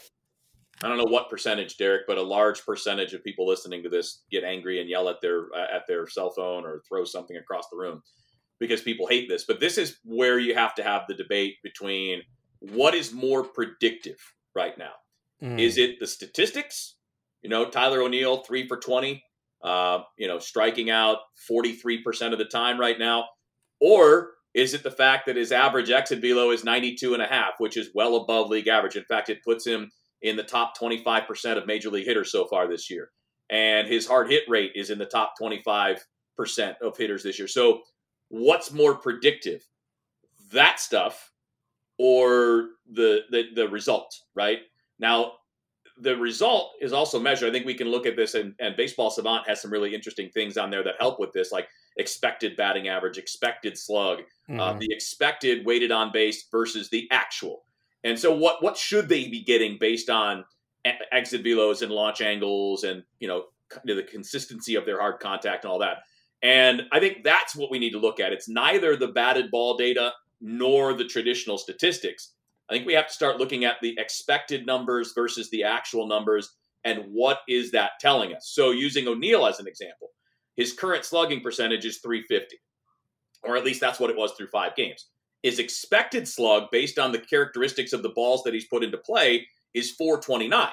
I 0.81 0.87
don't 0.87 0.97
know 0.97 1.11
what 1.11 1.29
percentage, 1.29 1.77
Derek, 1.77 2.07
but 2.07 2.17
a 2.17 2.23
large 2.23 2.65
percentage 2.65 3.13
of 3.13 3.23
people 3.23 3.45
listening 3.45 3.83
to 3.83 3.89
this 3.89 4.23
get 4.31 4.45
angry 4.45 4.79
and 4.79 4.89
yell 4.89 5.09
at 5.09 5.17
their 5.21 5.47
at 5.55 5.85
their 5.87 6.07
cell 6.07 6.29
phone 6.29 6.65
or 6.65 6.81
throw 6.87 7.03
something 7.03 7.35
across 7.35 7.65
the 7.69 7.77
room 7.77 8.01
because 8.59 8.81
people 8.81 9.07
hate 9.07 9.27
this. 9.27 9.45
But 9.45 9.59
this 9.59 9.77
is 9.77 9.97
where 10.05 10.39
you 10.39 10.55
have 10.55 10.73
to 10.75 10.83
have 10.83 11.03
the 11.07 11.15
debate 11.15 11.55
between 11.63 12.21
what 12.59 12.95
is 12.95 13.11
more 13.11 13.43
predictive 13.43 14.17
right 14.55 14.77
now. 14.77 14.93
Mm. 15.41 15.59
Is 15.59 15.77
it 15.77 15.99
the 15.99 16.07
statistics? 16.07 16.95
You 17.41 17.49
know, 17.49 17.69
Tyler 17.69 18.01
O'Neill, 18.01 18.37
three 18.43 18.67
for 18.67 18.77
20, 18.77 19.23
uh, 19.63 19.99
you 20.17 20.27
know, 20.27 20.39
striking 20.39 20.89
out 20.89 21.19
43% 21.49 22.33
of 22.33 22.37
the 22.37 22.45
time 22.45 22.79
right 22.79 22.99
now. 22.99 23.25
Or 23.79 24.31
is 24.53 24.73
it 24.73 24.83
the 24.83 24.91
fact 24.91 25.25
that 25.25 25.35
his 25.35 25.51
average 25.51 25.89
exit 25.89 26.21
velo 26.21 26.51
is 26.51 26.63
92 26.63 27.13
and 27.13 27.23
a 27.23 27.27
half, 27.27 27.53
which 27.59 27.77
is 27.77 27.91
well 27.93 28.17
above 28.17 28.49
league 28.49 28.67
average? 28.67 28.95
In 28.95 29.05
fact, 29.05 29.29
it 29.29 29.43
puts 29.43 29.65
him 29.65 29.89
in 30.21 30.35
the 30.35 30.43
top 30.43 30.77
25% 30.77 31.57
of 31.57 31.65
major 31.65 31.89
league 31.89 32.05
hitters 32.05 32.31
so 32.31 32.45
far 32.45 32.67
this 32.67 32.89
year. 32.89 33.11
And 33.49 33.87
his 33.87 34.05
hard 34.05 34.29
hit 34.29 34.43
rate 34.47 34.71
is 34.75 34.89
in 34.89 34.99
the 34.99 35.05
top 35.05 35.33
25% 35.41 35.97
of 36.81 36.97
hitters 36.97 37.23
this 37.23 37.39
year. 37.39 37.47
So, 37.47 37.81
what's 38.27 38.71
more 38.71 38.95
predictive? 38.95 39.65
That 40.51 40.79
stuff 40.79 41.31
or 41.97 42.69
the 42.91 43.21
the, 43.29 43.43
the 43.55 43.67
result, 43.67 44.15
right? 44.35 44.59
Now, 44.99 45.33
the 46.01 46.15
result 46.15 46.73
is 46.81 46.93
also 46.93 47.19
measured. 47.19 47.49
I 47.49 47.51
think 47.51 47.65
we 47.65 47.73
can 47.73 47.89
look 47.89 48.05
at 48.05 48.15
this, 48.15 48.33
and, 48.35 48.55
and 48.59 48.75
Baseball 48.77 49.09
Savant 49.09 49.47
has 49.47 49.61
some 49.61 49.71
really 49.71 49.93
interesting 49.93 50.29
things 50.29 50.57
on 50.57 50.69
there 50.69 50.83
that 50.83 50.95
help 50.99 51.19
with 51.19 51.33
this, 51.33 51.51
like 51.51 51.67
expected 51.97 52.55
batting 52.55 52.87
average, 52.87 53.17
expected 53.17 53.77
slug, 53.77 54.19
uh, 54.19 54.51
mm-hmm. 54.51 54.59
uh, 54.59 54.73
the 54.73 54.91
expected 54.91 55.65
weighted 55.65 55.91
on 55.91 56.11
base 56.13 56.45
versus 56.51 56.89
the 56.89 57.07
actual. 57.11 57.63
And 58.05 58.17
so, 58.17 58.33
what 58.33 58.63
what 58.63 58.77
should 58.77 59.09
they 59.09 59.27
be 59.27 59.43
getting 59.43 59.77
based 59.77 60.09
on 60.09 60.45
exit 61.11 61.43
velos 61.43 61.81
and 61.81 61.91
launch 61.91 62.21
angles 62.21 62.83
and 62.83 63.03
you 63.19 63.27
know 63.27 63.45
the 63.85 64.03
consistency 64.03 64.75
of 64.75 64.85
their 64.85 64.99
hard 64.99 65.19
contact 65.19 65.63
and 65.63 65.71
all 65.71 65.79
that. 65.79 65.99
And 66.41 66.83
I 66.91 66.99
think 66.99 67.23
that's 67.23 67.55
what 67.55 67.69
we 67.69 67.79
need 67.79 67.91
to 67.91 67.99
look 67.99 68.19
at. 68.19 68.33
It's 68.33 68.47
neither 68.47 68.95
the 68.95 69.09
batted 69.09 69.51
ball 69.51 69.77
data 69.77 70.13
nor 70.41 70.93
the 70.93 71.05
traditional 71.05 71.57
statistics. 71.57 72.33
I 72.69 72.73
think 72.73 72.85
we 72.85 72.93
have 72.93 73.07
to 73.07 73.13
start 73.13 73.37
looking 73.37 73.65
at 73.65 73.77
the 73.81 73.95
expected 73.97 74.65
numbers 74.65 75.13
versus 75.15 75.49
the 75.49 75.63
actual 75.63 76.07
numbers 76.07 76.55
and 76.83 77.05
what 77.11 77.39
is 77.47 77.71
that 77.71 77.91
telling 77.99 78.33
us. 78.33 78.51
So 78.53 78.71
using 78.71 79.07
O'Neill 79.07 79.47
as 79.47 79.59
an 79.59 79.67
example, 79.67 80.09
his 80.55 80.73
current 80.73 81.05
slugging 81.05 81.41
percentage 81.41 81.85
is 81.85 81.97
350, 81.97 82.57
or 83.43 83.57
at 83.57 83.65
least 83.65 83.81
that's 83.81 83.99
what 83.99 84.09
it 84.09 84.17
was 84.17 84.33
through 84.33 84.47
five 84.47 84.75
games. 84.75 85.07
His 85.41 85.57
expected 85.57 86.27
slug, 86.27 86.65
based 86.71 86.99
on 86.99 87.11
the 87.11 87.19
characteristics 87.19 87.93
of 87.93 88.03
the 88.03 88.09
balls 88.09 88.43
that 88.43 88.53
he's 88.53 88.67
put 88.67 88.83
into 88.83 88.97
play, 88.97 89.47
is 89.73 89.91
429. 89.91 90.69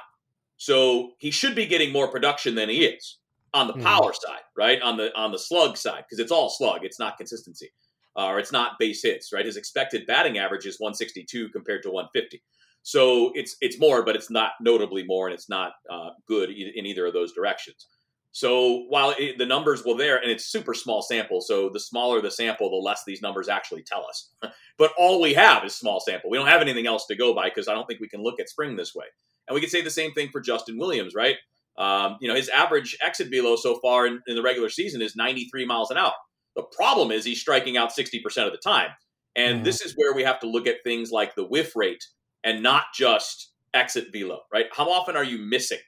So 0.57 1.13
he 1.19 1.31
should 1.31 1.55
be 1.55 1.67
getting 1.67 1.93
more 1.93 2.11
production 2.11 2.55
than 2.55 2.69
he 2.69 2.85
is 2.85 3.19
on 3.55 3.69
the 3.69 3.75
hmm. 3.75 3.83
power 3.83 4.11
mm. 4.11 4.17
side, 4.17 4.43
right? 4.57 4.81
On 4.83 4.97
the 4.97 5.17
on 5.17 5.33
the 5.33 5.39
slug 5.39 5.77
side, 5.77 6.05
because 6.07 6.19
it's 6.19 6.33
all 6.33 6.51
slug, 6.51 6.81
it's 6.85 6.99
not 6.99 7.17
consistency, 7.17 7.71
uh, 8.16 8.26
or 8.26 8.38
it's 8.38 8.52
not 8.52 8.79
base 8.79 9.02
hits, 9.02 9.33
right? 9.33 9.44
His 9.44 9.57
expected 9.57 10.07
batting 10.07 10.38
average 10.38 10.66
is 10.66 10.81
162 10.81 11.50
compared 11.50 11.83
to 11.83 11.90
150. 11.90 12.42
So 12.83 13.33
it's 13.35 13.57
it's 13.61 13.81
more, 13.81 14.05
but 14.05 14.14
it's 14.14 14.31
not 14.31 14.52
notably 14.61 15.02
more, 15.05 15.26
and 15.26 15.35
it's 15.35 15.48
not 15.48 15.72
uh, 15.90 16.11
good 16.29 16.50
in 16.50 16.87
either 16.87 17.07
of 17.07 17.12
those 17.12 17.33
directions. 17.33 17.88
So 18.31 18.85
while 18.90 19.14
it, 19.18 19.38
the 19.38 19.46
numbers 19.46 19.83
were 19.85 19.96
there, 19.96 20.18
and 20.18 20.31
it's 20.31 20.46
super 20.46 20.74
small 20.74 21.00
sample, 21.00 21.40
so 21.40 21.70
the 21.70 21.81
smaller 21.81 22.20
the 22.20 22.31
sample, 22.31 22.68
the 22.68 22.76
less 22.76 23.02
these 23.07 23.22
numbers 23.22 23.48
actually 23.48 23.83
tell 23.83 24.07
us. 24.07 24.31
but 24.79 24.92
all 24.98 25.20
we 25.20 25.35
have 25.35 25.64
is 25.64 25.74
small 25.74 26.00
sample. 26.00 26.31
We 26.31 26.37
don't 26.37 26.46
have 26.46 26.61
anything 26.61 26.87
else 26.87 27.07
to 27.07 27.16
go 27.16 27.35
by 27.35 27.48
because 27.48 27.66
I 27.66 27.74
don't 27.74 27.87
think 27.87 27.98
we 27.98 28.09
can 28.09 28.22
look 28.22 28.38
at 28.38 28.48
spring 28.48 28.76
this 28.76 28.94
way. 28.94 29.07
And 29.48 29.55
we 29.55 29.61
could 29.61 29.70
say 29.70 29.81
the 29.81 29.90
same 29.90 30.12
thing 30.12 30.29
for 30.31 30.40
Justin 30.40 30.79
Williams, 30.79 31.14
right? 31.14 31.37
Um, 31.79 32.18
you 32.20 32.29
know, 32.29 32.35
his 32.35 32.48
average 32.50 32.96
exit 33.02 33.31
velo 33.31 33.57
so 33.57 33.79
far 33.81 34.07
in, 34.07 34.20
in, 34.26 34.37
the 34.37 34.42
regular 34.42 34.68
season 34.68 35.02
is 35.02 35.16
93 35.16 35.66
miles 35.66 35.90
an 35.90 35.96
hour. 35.96 36.12
The 36.57 36.62
problem 36.62 37.12
is 37.12 37.25
he's 37.25 37.40
striking 37.40 37.77
out 37.77 37.90
60% 37.97 38.25
of 38.47 38.53
the 38.53 38.59
time. 38.59 38.90
And 39.37 39.57
mm-hmm. 39.57 39.64
this 39.64 39.83
is 39.83 39.92
where 39.97 40.14
we 40.14 40.25
have 40.25 40.40
to 40.40 40.49
look 40.49 40.66
at 40.66 40.83
things 40.83 41.11
like 41.12 41.35
the 41.35 41.47
whiff 41.47 41.77
rate 41.77 42.03
and 42.42 42.62
not 42.62 42.87
just 42.95 43.53
exit 43.75 44.07
velo, 44.12 44.40
right? 44.53 44.66
How 44.73 44.90
often 44.90 45.16
are 45.16 45.25
you 45.25 45.38
missing? 45.38 45.79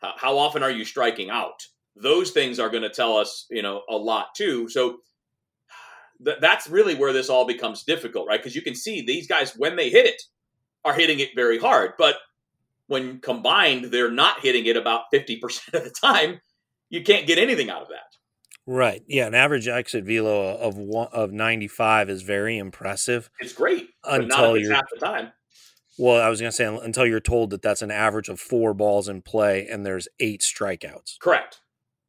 How, 0.00 0.38
often 0.38 0.62
are 0.62 0.70
you 0.70 0.84
striking 0.84 1.30
out? 1.30 1.62
Those 1.94 2.30
things 2.30 2.58
are 2.58 2.70
going 2.70 2.82
to 2.82 2.90
tell 2.90 3.16
us, 3.16 3.46
you 3.50 3.62
know, 3.62 3.82
a 3.88 3.96
lot 3.96 4.28
too. 4.36 4.68
So 4.68 4.98
th- 6.24 6.38
that's 6.40 6.68
really 6.68 6.94
where 6.94 7.12
this 7.12 7.28
all 7.28 7.46
becomes 7.46 7.82
difficult, 7.84 8.26
right? 8.28 8.40
Because 8.40 8.54
you 8.54 8.62
can 8.62 8.74
see 8.74 9.02
these 9.02 9.26
guys, 9.26 9.54
when 9.56 9.76
they 9.76 9.90
hit 9.90 10.06
it, 10.06 10.22
are 10.84 10.94
hitting 10.94 11.20
it 11.20 11.30
very 11.34 11.58
hard. 11.58 11.92
But 11.98 12.16
when 12.86 13.20
combined, 13.20 13.86
they're 13.86 14.10
not 14.10 14.40
hitting 14.40 14.66
it 14.66 14.76
about 14.76 15.04
50% 15.12 15.74
of 15.74 15.84
the 15.84 15.90
time. 15.90 16.40
You 16.88 17.02
can't 17.02 17.26
get 17.26 17.38
anything 17.38 17.70
out 17.70 17.82
of 17.82 17.88
that. 17.88 18.16
Right. 18.66 19.02
Yeah. 19.06 19.26
An 19.26 19.34
average 19.34 19.68
exit 19.68 20.04
velo 20.04 20.56
of 20.56 20.76
one, 20.76 21.08
of 21.12 21.32
95 21.32 22.10
is 22.10 22.22
very 22.22 22.58
impressive. 22.58 23.30
It's 23.40 23.52
great. 23.52 23.90
Until 24.04 24.56
you're 24.56 24.74
half 24.74 24.84
the 24.92 25.04
time. 25.04 25.32
Well, 25.98 26.20
I 26.20 26.28
was 26.28 26.40
going 26.40 26.50
to 26.50 26.56
say 26.56 26.64
until 26.64 27.06
you're 27.06 27.20
told 27.20 27.50
that 27.50 27.62
that's 27.62 27.82
an 27.82 27.90
average 27.90 28.28
of 28.28 28.38
four 28.38 28.74
balls 28.74 29.08
in 29.08 29.22
play 29.22 29.66
and 29.66 29.86
there's 29.86 30.08
eight 30.20 30.42
strikeouts. 30.42 31.18
Correct. 31.20 31.60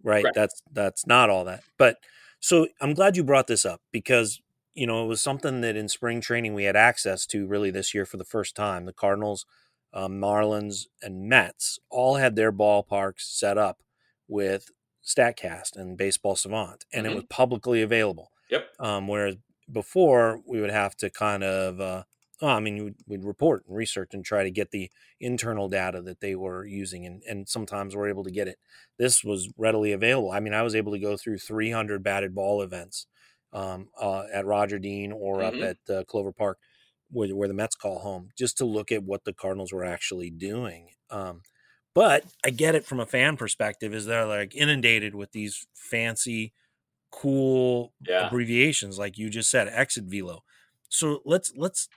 Right. 0.03 0.23
Correct. 0.23 0.35
That's 0.35 0.61
that's 0.71 1.07
not 1.07 1.29
all 1.29 1.45
that. 1.45 1.63
But 1.77 1.97
so 2.39 2.67
I'm 2.81 2.93
glad 2.93 3.15
you 3.15 3.23
brought 3.23 3.47
this 3.47 3.65
up 3.65 3.81
because 3.91 4.41
you 4.73 4.85
know 4.85 5.03
it 5.03 5.07
was 5.07 5.21
something 5.21 5.61
that 5.61 5.75
in 5.75 5.87
spring 5.87 6.21
training 6.21 6.53
we 6.53 6.65
had 6.65 6.75
access 6.75 7.25
to 7.27 7.47
really 7.47 7.71
this 7.71 7.93
year 7.93 8.05
for 8.05 8.17
the 8.17 8.25
first 8.25 8.55
time. 8.55 8.85
The 8.85 8.93
Cardinals 8.93 9.45
um, 9.93 10.19
Marlins, 10.19 10.85
and 11.01 11.27
Mets 11.27 11.79
all 11.89 12.15
had 12.15 12.35
their 12.35 12.51
ballparks 12.51 13.21
set 13.21 13.57
up 13.57 13.81
with 14.27 14.69
StatCast 15.07 15.75
and 15.75 15.97
Baseball 15.97 16.35
Savant, 16.35 16.85
and 16.91 17.05
mm-hmm. 17.05 17.13
it 17.13 17.15
was 17.15 17.25
publicly 17.29 17.81
available. 17.81 18.31
Yep. 18.49 18.67
Um, 18.79 19.07
whereas 19.07 19.35
before, 19.71 20.41
we 20.45 20.61
would 20.61 20.69
have 20.69 20.95
to 20.97 21.09
kind 21.09 21.43
of, 21.43 21.81
uh, 21.81 22.03
oh, 22.41 22.47
I 22.47 22.59
mean, 22.59 22.83
we'd, 22.83 22.95
we'd, 23.07 23.25
report 23.25 23.63
and 23.67 23.75
research 23.75 24.13
and 24.13 24.23
try 24.23 24.43
to 24.43 24.51
get 24.51 24.71
the 24.71 24.89
internal 25.19 25.67
data 25.67 26.01
that 26.01 26.21
they 26.21 26.35
were 26.35 26.65
using, 26.65 27.05
and, 27.05 27.21
and 27.27 27.49
sometimes 27.49 27.95
we're 27.95 28.09
able 28.09 28.23
to 28.23 28.31
get 28.31 28.47
it. 28.47 28.57
This 28.97 29.23
was 29.23 29.49
readily 29.57 29.91
available. 29.91 30.31
I 30.31 30.39
mean, 30.39 30.53
I 30.53 30.61
was 30.61 30.75
able 30.75 30.91
to 30.93 30.99
go 30.99 31.17
through 31.17 31.39
300 31.39 32.03
batted 32.03 32.35
ball 32.35 32.61
events 32.61 33.07
um, 33.53 33.89
uh, 33.99 34.23
at 34.33 34.45
Roger 34.45 34.79
Dean 34.79 35.11
or 35.11 35.37
mm-hmm. 35.37 35.63
up 35.63 35.69
at 35.87 35.93
uh, 35.93 36.03
Clover 36.03 36.31
Park 36.31 36.59
where, 37.09 37.29
where 37.29 37.47
the 37.47 37.53
Mets 37.53 37.75
call 37.75 37.99
home, 37.99 38.29
just 38.37 38.57
to 38.57 38.65
look 38.65 38.91
at 38.91 39.03
what 39.03 39.23
the 39.23 39.33
Cardinals 39.33 39.71
were 39.71 39.83
actually 39.83 40.29
doing. 40.29 40.89
Um, 41.09 41.41
but 41.97 42.25
I 42.45 42.51
get 42.51 42.75
it 42.75 42.85
from 42.85 42.99
a 42.99 43.07
fan 43.07 43.37
perspective, 43.37 43.91
is 43.91 44.05
they're 44.05 44.27
like 44.27 44.53
inundated 44.53 45.15
with 45.15 45.31
these 45.31 45.65
fancy, 45.73 46.53
cool 47.09 47.91
yeah. 48.07 48.27
abbreviations, 48.27 48.99
like 48.99 49.17
you 49.17 49.31
just 49.31 49.49
said, 49.49 49.67
exit 49.67 50.03
velo. 50.03 50.43
So 50.89 51.23
let's 51.25 51.51
let's 51.55 51.89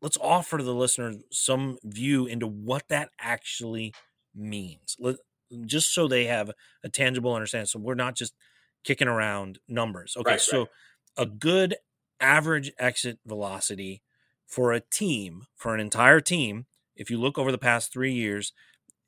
let's 0.00 0.16
offer 0.22 0.62
the 0.62 0.72
listener 0.72 1.16
some 1.30 1.76
view 1.84 2.24
into 2.24 2.46
what 2.46 2.84
that 2.88 3.10
actually 3.20 3.92
means. 4.34 4.96
Let, 4.98 5.16
just 5.66 5.92
so 5.92 6.08
they 6.08 6.24
have 6.24 6.52
a 6.82 6.88
tangible 6.88 7.34
understanding. 7.34 7.66
So 7.66 7.78
we're 7.78 7.92
not 7.92 8.16
just 8.16 8.32
kicking 8.84 9.06
around 9.06 9.58
numbers. 9.68 10.16
Okay, 10.16 10.30
right, 10.30 10.40
so 10.40 10.60
right. 10.60 10.68
a 11.18 11.26
good 11.26 11.76
average 12.20 12.72
exit 12.78 13.18
velocity 13.26 14.00
for 14.46 14.72
a 14.72 14.80
team, 14.80 15.42
for 15.56 15.74
an 15.74 15.80
entire 15.80 16.20
team, 16.20 16.64
if 16.96 17.10
you 17.10 17.20
look 17.20 17.36
over 17.36 17.52
the 17.52 17.58
past 17.58 17.92
three 17.92 18.14
years, 18.14 18.54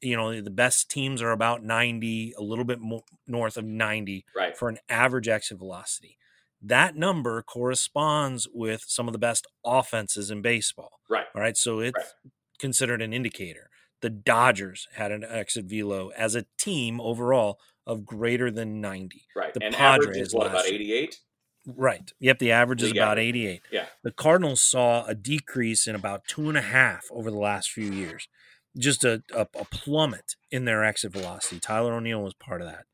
you 0.00 0.16
know, 0.16 0.40
the 0.40 0.50
best 0.50 0.90
teams 0.90 1.22
are 1.22 1.30
about 1.30 1.64
90, 1.64 2.34
a 2.38 2.42
little 2.42 2.64
bit 2.64 2.80
more 2.80 3.02
north 3.26 3.56
of 3.56 3.64
90 3.64 4.24
right. 4.36 4.56
for 4.56 4.68
an 4.68 4.78
average 4.88 5.28
exit 5.28 5.58
velocity. 5.58 6.18
That 6.60 6.96
number 6.96 7.42
corresponds 7.42 8.48
with 8.52 8.84
some 8.86 9.06
of 9.06 9.12
the 9.12 9.18
best 9.18 9.46
offenses 9.64 10.30
in 10.30 10.40
baseball. 10.40 11.00
Right. 11.10 11.26
All 11.34 11.42
right. 11.42 11.56
So 11.56 11.80
it's 11.80 11.96
right. 11.96 12.32
considered 12.58 13.02
an 13.02 13.12
indicator. 13.12 13.68
The 14.00 14.10
Dodgers 14.10 14.88
had 14.94 15.12
an 15.12 15.24
exit 15.24 15.66
velo 15.66 16.10
as 16.16 16.34
a 16.34 16.46
team 16.58 17.00
overall 17.00 17.58
of 17.86 18.04
greater 18.04 18.50
than 18.50 18.80
90. 18.80 19.22
Right. 19.36 19.52
The 19.52 19.64
and 19.64 19.74
Padres 19.74 20.16
is 20.16 20.34
what, 20.34 20.46
about 20.46 20.66
88? 20.66 21.20
Right. 21.66 22.12
Yep. 22.20 22.38
The 22.38 22.52
average 22.52 22.82
is 22.82 22.92
about 22.92 23.18
88. 23.18 23.62
Yeah. 23.70 23.86
The 24.02 24.10
Cardinals 24.10 24.62
saw 24.62 25.04
a 25.04 25.14
decrease 25.14 25.86
in 25.86 25.94
about 25.94 26.26
two 26.26 26.48
and 26.48 26.58
a 26.58 26.62
half 26.62 27.04
over 27.10 27.30
the 27.30 27.38
last 27.38 27.70
few 27.70 27.90
years. 27.90 28.28
Just 28.76 29.04
a, 29.04 29.22
a, 29.34 29.42
a 29.42 29.64
plummet 29.64 30.36
in 30.50 30.64
their 30.64 30.84
exit 30.84 31.12
velocity. 31.12 31.60
Tyler 31.60 31.94
O'Neill 31.94 32.22
was 32.22 32.34
part 32.34 32.60
of 32.60 32.66
that. 32.66 32.86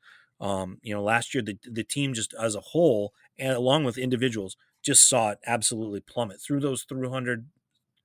Um, 0.45 0.79
you 0.83 0.95
know, 0.95 1.03
last 1.03 1.35
year 1.35 1.43
the 1.43 1.59
the 1.71 1.85
team 1.85 2.15
just 2.15 2.35
as 2.41 2.55
a 2.55 2.61
whole 2.61 3.13
and 3.39 3.53
along 3.53 3.85
with 3.85 3.99
individuals 3.99 4.57
just 4.83 5.09
saw 5.09 5.31
it 5.31 5.39
absolutely 5.47 6.01
plummet 6.01 6.41
through 6.41 6.61
those 6.61 6.85
300 6.85 7.47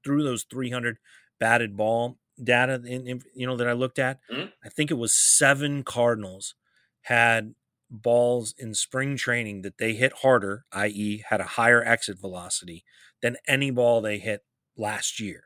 through 0.03 0.23
those 0.23 0.43
300 0.43 0.97
batted 1.39 1.77
ball 1.77 2.17
data 2.41 2.81
in, 2.85 3.07
in 3.07 3.21
you 3.33 3.47
know 3.47 3.55
that 3.55 3.67
I 3.67 3.73
looked 3.73 3.99
at. 3.99 4.19
Mm-hmm. 4.31 4.47
I 4.63 4.69
think 4.69 4.91
it 4.91 4.95
was 4.95 5.15
seven 5.15 5.83
Cardinals 5.83 6.55
had 7.03 7.55
balls 7.89 8.53
in 8.57 8.73
spring 8.73 9.15
training 9.15 9.61
that 9.61 9.77
they 9.77 9.93
hit 9.93 10.11
harder, 10.21 10.65
i.e., 10.71 11.23
had 11.29 11.39
a 11.39 11.45
higher 11.45 11.83
exit 11.83 12.19
velocity 12.19 12.83
than 13.21 13.37
any 13.47 13.71
ball 13.71 14.01
they 14.01 14.17
hit 14.17 14.43
last 14.75 15.19
year. 15.19 15.45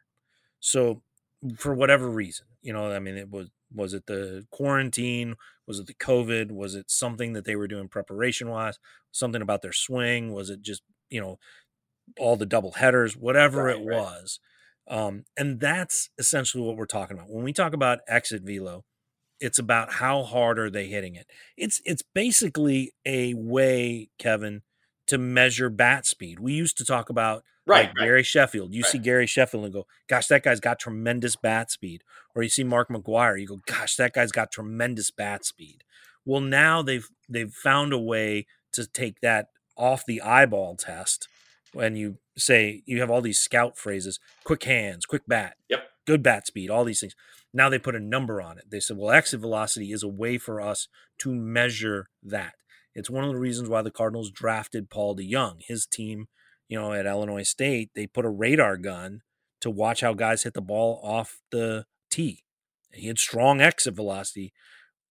So, 0.59 1.01
for 1.57 1.73
whatever 1.73 2.09
reason, 2.09 2.47
you 2.61 2.73
know, 2.73 2.91
I 2.91 2.99
mean, 2.99 3.17
it 3.17 3.29
was 3.29 3.49
was 3.73 3.93
it 3.93 4.05
the 4.07 4.45
quarantine? 4.51 5.35
Was 5.67 5.79
it 5.79 5.87
the 5.87 5.93
COVID? 5.93 6.51
Was 6.51 6.75
it 6.75 6.89
something 6.89 7.33
that 7.33 7.45
they 7.45 7.55
were 7.55 7.67
doing 7.67 7.87
preparation 7.87 8.49
wise? 8.49 8.79
Something 9.11 9.41
about 9.41 9.61
their 9.61 9.73
swing? 9.73 10.33
Was 10.33 10.49
it 10.49 10.61
just 10.61 10.81
you 11.09 11.21
know 11.21 11.37
all 12.17 12.35
the 12.35 12.45
double 12.45 12.73
headers? 12.73 13.15
Whatever 13.15 13.65
right, 13.65 13.77
it 13.77 13.85
right. 13.85 13.97
was. 13.97 14.39
Um, 14.87 15.25
and 15.37 15.59
that's 15.59 16.09
essentially 16.17 16.63
what 16.63 16.75
we're 16.75 16.85
talking 16.85 17.15
about 17.15 17.29
when 17.29 17.43
we 17.43 17.53
talk 17.53 17.73
about 17.73 17.99
exit 18.07 18.41
velo 18.43 18.85
it's 19.39 19.59
about 19.59 19.93
how 19.93 20.23
hard 20.23 20.59
are 20.59 20.69
they 20.69 20.87
hitting 20.87 21.15
it. 21.15 21.27
It's 21.57 21.81
it's 21.85 22.03
basically 22.13 22.93
a 23.05 23.33
way, 23.33 24.09
Kevin, 24.17 24.61
to 25.07 25.17
measure 25.17 25.69
bat 25.69 26.05
speed. 26.05 26.39
We 26.39 26.53
used 26.53 26.77
to 26.77 26.85
talk 26.85 27.09
about 27.09 27.43
right, 27.69 27.87
like 27.87 27.97
right. 27.97 28.05
Gary 28.05 28.23
Sheffield. 28.23 28.73
You 28.73 28.83
right. 28.83 28.91
see 28.91 28.97
Gary 28.97 29.27
Sheffield 29.27 29.65
and 29.65 29.73
go, 29.73 29.85
"Gosh, 30.07 30.27
that 30.27 30.43
guy's 30.43 30.59
got 30.59 30.79
tremendous 30.79 31.35
bat 31.35 31.71
speed." 31.71 32.03
Or 32.35 32.43
you 32.43 32.49
see 32.49 32.63
Mark 32.63 32.89
McGwire, 32.89 33.39
you 33.39 33.47
go, 33.47 33.61
"Gosh, 33.65 33.95
that 33.95 34.13
guy's 34.13 34.31
got 34.31 34.51
tremendous 34.51 35.11
bat 35.11 35.45
speed." 35.45 35.83
Well, 36.25 36.41
now 36.41 36.81
they've 36.81 37.07
they've 37.27 37.51
found 37.51 37.93
a 37.93 37.99
way 37.99 38.45
to 38.73 38.85
take 38.85 39.21
that 39.21 39.47
off 39.77 40.05
the 40.05 40.21
eyeball 40.21 40.75
test 40.75 41.27
when 41.73 41.95
you 41.95 42.17
say 42.37 42.83
you 42.85 42.99
have 42.99 43.09
all 43.09 43.21
these 43.21 43.39
scout 43.39 43.77
phrases, 43.77 44.19
quick 44.43 44.63
hands, 44.63 45.05
quick 45.05 45.23
bat, 45.27 45.55
yep. 45.69 45.89
good 46.05 46.23
bat 46.23 46.47
speed, 46.47 46.69
all 46.69 46.83
these 46.83 46.99
things. 46.99 47.15
Now 47.53 47.69
they 47.69 47.79
put 47.79 47.95
a 47.95 47.99
number 47.99 48.41
on 48.41 48.57
it. 48.57 48.65
They 48.69 48.79
said, 48.79 48.97
well, 48.97 49.11
exit 49.11 49.39
velocity 49.39 49.91
is 49.91 50.03
a 50.03 50.07
way 50.07 50.37
for 50.37 50.61
us 50.61 50.87
to 51.19 51.33
measure 51.33 52.09
that. 52.23 52.53
It's 52.93 53.09
one 53.09 53.23
of 53.23 53.31
the 53.31 53.39
reasons 53.39 53.69
why 53.69 53.81
the 53.81 53.91
Cardinals 53.91 54.31
drafted 54.31 54.89
Paul 54.89 55.15
DeJong. 55.15 55.63
His 55.67 55.85
team, 55.85 56.27
you 56.69 56.79
know, 56.79 56.93
at 56.93 57.05
Illinois 57.05 57.43
State, 57.43 57.89
they 57.95 58.07
put 58.07 58.25
a 58.25 58.29
radar 58.29 58.77
gun 58.77 59.21
to 59.61 59.69
watch 59.69 60.01
how 60.01 60.13
guys 60.13 60.43
hit 60.43 60.53
the 60.53 60.61
ball 60.61 61.01
off 61.03 61.41
the 61.51 61.85
tee. 62.09 62.43
He 62.93 63.07
had 63.07 63.19
strong 63.19 63.59
exit 63.59 63.95
velocity 63.95 64.53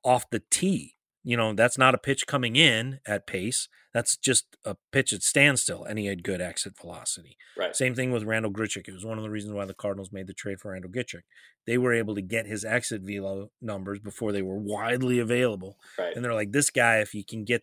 off 0.02 0.30
the 0.30 0.42
tee. 0.50 0.94
You 1.24 1.36
know, 1.36 1.52
that's 1.52 1.76
not 1.76 1.94
a 1.94 1.98
pitch 1.98 2.26
coming 2.26 2.56
in 2.56 3.00
at 3.06 3.26
pace. 3.26 3.68
That's 3.92 4.16
just 4.16 4.56
a 4.64 4.76
pitch 4.92 5.12
at 5.12 5.22
standstill, 5.22 5.84
and 5.84 5.98
he 5.98 6.06
had 6.06 6.22
good 6.22 6.40
exit 6.40 6.74
velocity. 6.80 7.36
Right. 7.56 7.74
Same 7.74 7.94
thing 7.94 8.12
with 8.12 8.22
Randall 8.22 8.52
Grichuk. 8.52 8.86
It 8.86 8.94
was 8.94 9.04
one 9.04 9.18
of 9.18 9.24
the 9.24 9.30
reasons 9.30 9.52
why 9.52 9.64
the 9.64 9.74
Cardinals 9.74 10.12
made 10.12 10.26
the 10.26 10.34
trade 10.34 10.60
for 10.60 10.70
Randall 10.72 10.90
Grichuk. 10.90 11.22
They 11.66 11.78
were 11.78 11.92
able 11.92 12.14
to 12.14 12.22
get 12.22 12.46
his 12.46 12.64
exit 12.64 13.02
velo 13.02 13.50
numbers 13.60 13.98
before 13.98 14.32
they 14.32 14.42
were 14.42 14.58
widely 14.58 15.18
available. 15.18 15.78
Right. 15.98 16.14
And 16.14 16.24
they're 16.24 16.34
like, 16.34 16.52
this 16.52 16.70
guy, 16.70 16.98
if 16.98 17.14
you 17.14 17.24
can 17.24 17.44
get 17.44 17.62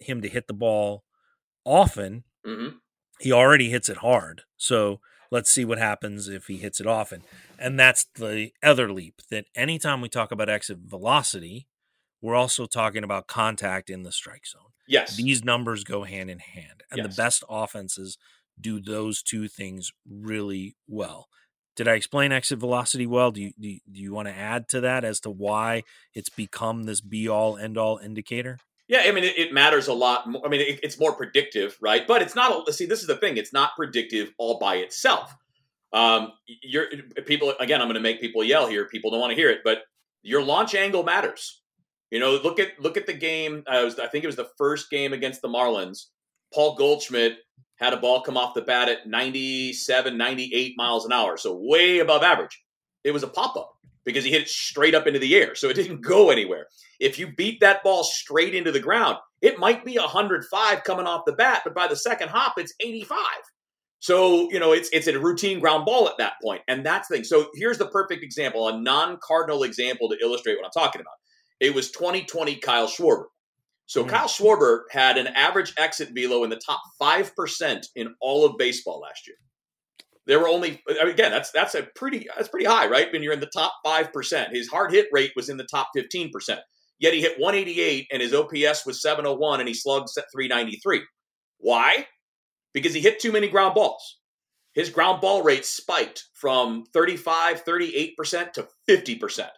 him 0.00 0.20
to 0.22 0.28
hit 0.28 0.46
the 0.46 0.54
ball 0.54 1.04
often, 1.64 2.24
hmm 2.44 2.68
he 3.20 3.32
already 3.32 3.70
hits 3.70 3.88
it 3.88 3.98
hard. 3.98 4.42
So 4.56 5.00
let's 5.30 5.50
see 5.50 5.64
what 5.64 5.78
happens 5.78 6.28
if 6.28 6.46
he 6.46 6.58
hits 6.58 6.80
it 6.80 6.86
often. 6.86 7.22
And 7.58 7.78
that's 7.78 8.06
the 8.14 8.52
other 8.62 8.92
leap 8.92 9.22
that 9.30 9.46
anytime 9.54 10.00
we 10.00 10.08
talk 10.08 10.30
about 10.30 10.48
exit 10.48 10.78
velocity, 10.84 11.66
we're 12.20 12.34
also 12.34 12.66
talking 12.66 13.04
about 13.04 13.26
contact 13.26 13.90
in 13.90 14.02
the 14.02 14.12
strike 14.12 14.46
zone. 14.46 14.62
Yes. 14.88 15.16
These 15.16 15.44
numbers 15.44 15.84
go 15.84 16.04
hand 16.04 16.30
in 16.30 16.38
hand. 16.38 16.82
And 16.90 16.98
Yes. 16.98 17.06
the 17.08 17.22
best 17.22 17.44
offenses 17.48 18.18
do 18.60 18.80
those 18.80 19.22
two 19.22 19.48
things 19.48 19.92
really 20.08 20.76
well. 20.86 21.28
Did 21.74 21.88
I 21.88 21.94
explain 21.94 22.32
exit 22.32 22.58
velocity 22.58 23.06
well? 23.06 23.30
Do 23.30 23.42
you, 23.42 23.52
do 23.60 23.68
you, 23.68 23.80
do 23.90 24.00
you 24.00 24.14
want 24.14 24.28
to 24.28 24.34
add 24.34 24.68
to 24.70 24.80
that 24.80 25.04
as 25.04 25.20
to 25.20 25.30
why 25.30 25.82
it's 26.14 26.30
become 26.30 26.84
this 26.84 27.02
be 27.02 27.28
all 27.28 27.58
end 27.58 27.76
all 27.76 27.98
indicator? 27.98 28.58
Yeah, 28.88 29.02
I 29.04 29.12
mean, 29.12 29.24
it, 29.24 29.36
it 29.36 29.52
matters 29.52 29.88
a 29.88 29.92
lot. 29.92 30.28
More. 30.28 30.44
I 30.44 30.48
mean, 30.48 30.60
it, 30.60 30.80
it's 30.82 30.98
more 30.98 31.12
predictive, 31.12 31.76
right? 31.80 32.06
But 32.06 32.22
it's 32.22 32.34
not. 32.34 32.72
See, 32.72 32.86
this 32.86 33.00
is 33.00 33.06
the 33.06 33.16
thing. 33.16 33.36
It's 33.36 33.52
not 33.52 33.74
predictive 33.76 34.32
all 34.38 34.58
by 34.58 34.76
itself. 34.76 35.34
Um, 35.92 36.32
you're 36.62 36.86
people 37.26 37.52
again. 37.58 37.80
I'm 37.80 37.88
going 37.88 37.94
to 37.94 38.00
make 38.00 38.20
people 38.20 38.44
yell 38.44 38.68
here. 38.68 38.86
People 38.86 39.10
don't 39.10 39.20
want 39.20 39.30
to 39.32 39.36
hear 39.36 39.50
it, 39.50 39.60
but 39.64 39.82
your 40.22 40.42
launch 40.42 40.74
angle 40.74 41.02
matters. 41.02 41.62
You 42.10 42.20
know, 42.20 42.38
look 42.42 42.60
at 42.60 42.78
look 42.78 42.96
at 42.96 43.06
the 43.06 43.12
game. 43.12 43.64
Uh, 43.70 43.78
it 43.78 43.84
was, 43.84 43.98
I 43.98 44.06
think 44.06 44.22
it 44.22 44.28
was 44.28 44.36
the 44.36 44.50
first 44.56 44.90
game 44.90 45.12
against 45.12 45.42
the 45.42 45.48
Marlins. 45.48 46.06
Paul 46.54 46.76
Goldschmidt 46.76 47.38
had 47.76 47.92
a 47.92 47.96
ball 47.96 48.22
come 48.22 48.36
off 48.36 48.54
the 48.54 48.62
bat 48.62 48.88
at 48.88 49.06
97, 49.06 50.16
98 50.16 50.74
miles 50.76 51.04
an 51.04 51.12
hour, 51.12 51.36
so 51.36 51.58
way 51.60 51.98
above 51.98 52.22
average. 52.22 52.62
It 53.04 53.10
was 53.10 53.22
a 53.22 53.28
pop 53.28 53.56
up 53.56 53.76
because 54.06 54.24
he 54.24 54.30
hit 54.30 54.42
it 54.42 54.48
straight 54.48 54.94
up 54.94 55.06
into 55.06 55.18
the 55.18 55.34
air, 55.36 55.54
so 55.54 55.68
it 55.68 55.74
didn't 55.74 56.00
go 56.00 56.30
anywhere. 56.30 56.66
If 57.00 57.18
you 57.18 57.34
beat 57.36 57.60
that 57.60 57.82
ball 57.82 58.04
straight 58.04 58.54
into 58.54 58.72
the 58.72 58.80
ground, 58.80 59.18
it 59.42 59.58
might 59.58 59.84
be 59.84 59.98
105 59.98 60.84
coming 60.84 61.06
off 61.06 61.26
the 61.26 61.32
bat, 61.32 61.60
but 61.64 61.74
by 61.74 61.88
the 61.88 61.96
second 61.96 62.28
hop, 62.30 62.54
it's 62.56 62.72
85. 62.80 63.18
So, 63.98 64.50
you 64.52 64.60
know, 64.60 64.72
it's 64.72 64.88
it's 64.92 65.06
a 65.08 65.18
routine 65.18 65.58
ground 65.58 65.84
ball 65.84 66.08
at 66.08 66.18
that 66.18 66.34
point. 66.42 66.62
And 66.68 66.86
that's 66.86 67.08
the 67.08 67.16
thing. 67.16 67.24
So 67.24 67.48
here's 67.54 67.78
the 67.78 67.88
perfect 67.88 68.22
example, 68.22 68.68
a 68.68 68.78
non-cardinal 68.80 69.64
example 69.64 70.08
to 70.08 70.18
illustrate 70.22 70.56
what 70.56 70.64
I'm 70.64 70.70
talking 70.70 71.00
about. 71.00 71.14
It 71.60 71.74
was 71.74 71.90
2020 71.90 72.56
Kyle 72.56 72.86
Schwarber. 72.86 73.24
So 73.86 74.04
Hmm. 74.04 74.10
Kyle 74.10 74.28
Schwarber 74.28 74.82
had 74.90 75.16
an 75.16 75.28
average 75.28 75.72
exit 75.78 76.10
velo 76.14 76.44
in 76.44 76.50
the 76.50 76.60
top 76.64 76.80
5% 77.00 77.86
in 77.96 78.14
all 78.20 78.44
of 78.44 78.58
baseball 78.58 79.00
last 79.00 79.26
year. 79.26 79.36
There 80.26 80.40
were 80.40 80.48
only 80.48 80.82
I 80.88 81.04
mean, 81.04 81.12
again, 81.14 81.30
that's 81.30 81.50
that's 81.50 81.74
a 81.74 81.84
pretty 81.94 82.26
that's 82.36 82.48
pretty 82.48 82.66
high, 82.66 82.86
right? 82.88 83.12
When 83.12 83.22
you're 83.22 83.32
in 83.32 83.40
the 83.40 83.46
top 83.46 83.74
5%. 83.84 84.50
His 84.50 84.68
hard 84.68 84.92
hit 84.92 85.08
rate 85.12 85.32
was 85.36 85.48
in 85.48 85.56
the 85.56 85.64
top 85.70 85.90
15%. 85.96 86.30
Yet 86.98 87.14
he 87.14 87.20
hit 87.20 87.38
188 87.38 88.06
and 88.10 88.22
his 88.22 88.32
OPS 88.34 88.86
was 88.86 89.02
701 89.02 89.60
and 89.60 89.68
he 89.68 89.74
slugged 89.74 90.08
393. 90.14 91.02
Why? 91.58 92.06
Because 92.72 92.94
he 92.94 93.00
hit 93.00 93.20
too 93.20 93.32
many 93.32 93.48
ground 93.48 93.74
balls. 93.74 94.18
His 94.74 94.90
ground 94.90 95.20
ball 95.20 95.42
rate 95.42 95.64
spiked 95.64 96.24
from 96.34 96.84
35, 96.92 97.64
38% 97.64 98.52
to 98.52 98.68
50%. 98.88 99.48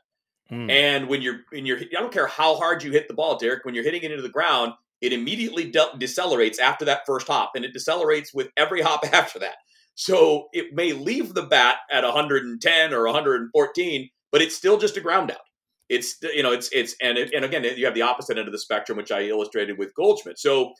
Hmm. 0.49 0.71
And 0.71 1.09
when 1.09 1.23
you're 1.23 1.41
when 1.51 1.66
you're 1.66 1.79
I 1.79 2.01
don't 2.01 2.12
care 2.12 2.27
how 2.27 2.57
hard 2.57 2.83
you 2.83 2.93
hit 2.93 3.09
the 3.09 3.14
ball, 3.14 3.37
Derek, 3.37 3.64
when 3.64 3.75
you're 3.75 3.85
hitting 3.85 4.03
it 4.03 4.11
into 4.11 4.23
the 4.23 4.29
ground, 4.29 4.73
it 5.01 5.12
immediately 5.12 5.71
de- 5.71 5.91
decelerates 5.99 6.59
after 6.59 6.85
that 6.87 7.03
first 7.07 7.27
hop 7.27 7.53
and 7.55 7.64
it 7.64 7.75
decelerates 7.75 8.29
with 8.33 8.49
every 8.57 8.81
hop 8.81 9.05
after 9.12 9.39
that. 9.41 9.57
So 9.99 10.46
it 10.53 10.74
may 10.74 10.92
leave 10.92 11.34
the 11.34 11.42
bat 11.42 11.78
at 11.90 12.05
110 12.05 12.94
or 12.94 13.05
114, 13.05 14.11
but 14.30 14.40
it's 14.40 14.55
still 14.55 14.78
just 14.78 14.96
a 14.96 15.01
ground 15.01 15.32
out. 15.32 15.38
It's 15.88 16.14
you 16.22 16.44
know 16.44 16.53
it's 16.53 16.70
it's 16.70 16.94
and 17.03 17.18
it, 17.18 17.32
and 17.34 17.44
again 17.44 17.64
you 17.64 17.84
have 17.84 17.96
the 17.96 18.03
opposite 18.03 18.38
end 18.38 18.46
of 18.46 18.53
the 18.53 18.61
spectrum, 18.61 18.96
which 18.96 19.11
I 19.11 19.22
illustrated 19.22 19.76
with 19.76 19.92
Goldschmidt. 19.96 20.38
So 20.38 20.72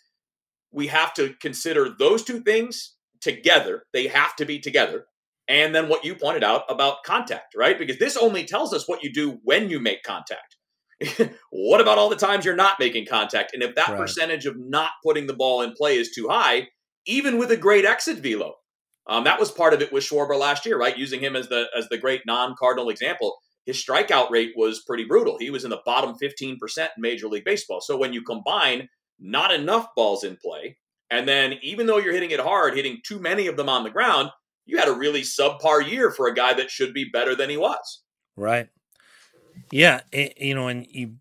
we 0.71 0.87
have 0.87 1.15
to 1.15 1.35
consider 1.41 1.89
those 1.99 2.23
two 2.23 2.43
things 2.43 2.95
together. 3.21 3.83
They 3.93 4.07
have 4.07 4.37
to 4.37 4.45
be 4.45 4.61
together. 4.61 5.07
And 5.49 5.75
then 5.75 5.89
what 5.89 6.05
you 6.05 6.15
pointed 6.15 6.45
out 6.45 6.63
about 6.69 7.03
contact, 7.05 7.57
right? 7.57 7.77
Because 7.77 7.99
this 7.99 8.17
only 8.17 8.45
tells 8.45 8.73
us 8.73 8.87
what 8.87 9.03
you 9.03 9.13
do 9.13 9.41
when 9.43 9.69
you 9.69 9.81
make 9.81 10.05
contact. 10.05 10.57
what 11.51 11.81
about 11.81 11.99
all 11.99 12.11
the 12.11 12.15
times 12.17 12.45
you're 12.45 12.55
not 12.55 12.79
making 12.79 13.07
contact? 13.07 13.53
And 13.53 13.65
if 13.65 13.75
that 13.75 13.89
Right. 13.89 13.99
percentage 13.99 14.47
of 14.47 14.55
not 14.57 14.91
putting 15.05 15.27
the 15.27 15.35
ball 15.35 15.63
in 15.63 15.73
play 15.73 15.97
is 15.97 16.13
too 16.15 16.29
high, 16.29 16.69
even 17.05 17.37
with 17.37 17.51
a 17.51 17.57
great 17.57 17.85
exit 17.85 18.19
velo, 18.19 18.55
um, 19.09 19.25
that 19.25 19.41
was 19.41 19.51
part 19.51 19.73
of 19.73 19.81
it 19.81 19.93
with 19.93 20.05
Schwarber 20.05 20.39
last 20.39 20.67
year, 20.67 20.79
right? 20.79 20.97
Using 20.97 21.21
him 21.21 21.35
as 21.35 21.49
the 21.49 21.67
as 21.77 21.89
the 21.89 21.99
great 21.99 22.23
non-cardinal 22.27 22.91
example, 22.91 23.39
his 23.65 23.83
strikeout 23.83 24.31
rate 24.31 24.53
was 24.57 24.83
pretty 24.87 25.05
brutal. 25.05 25.39
He 25.39 25.51
was 25.51 25.65
in 25.65 25.71
the 25.71 25.81
bottom 25.85 26.15
15% 26.23 26.59
in 26.79 26.89
Major 26.99 27.29
League 27.29 27.45
Baseball. 27.45 27.81
So 27.81 27.97
when 27.97 28.13
you 28.13 28.23
combine 28.23 28.89
not 29.19 29.53
enough 29.53 29.89
balls 29.97 30.25
in 30.25 30.37
play, 30.37 30.77
and 31.11 31.27
then 31.27 31.55
even 31.63 31.87
though 31.87 31.99
you're 31.99 32.13
hitting 32.13 32.31
it 32.31 32.41
hard, 32.41 32.75
hitting 32.75 32.99
too 33.03 33.19
many 33.19 33.47
of 33.47 33.57
them 33.57 33.69
on 33.69 33.83
the 33.83 33.91
ground, 33.91 34.31
you 34.67 34.79
had 34.79 34.89
a 34.89 34.93
really 34.93 35.23
subpar 35.23 35.89
year 35.89 36.11
for 36.11 36.29
a 36.29 36.35
guy 36.35 36.53
that 36.55 36.71
should 36.71 36.93
be 36.93 37.05
better 37.11 37.35
than 37.35 37.49
he 37.49 37.57
was. 37.57 38.03
Right. 38.37 38.69
Yeah, 39.73 40.03
it, 40.13 40.39
you 40.39 40.55
know, 40.55 40.69
and 40.69 40.87
you, 40.91 41.15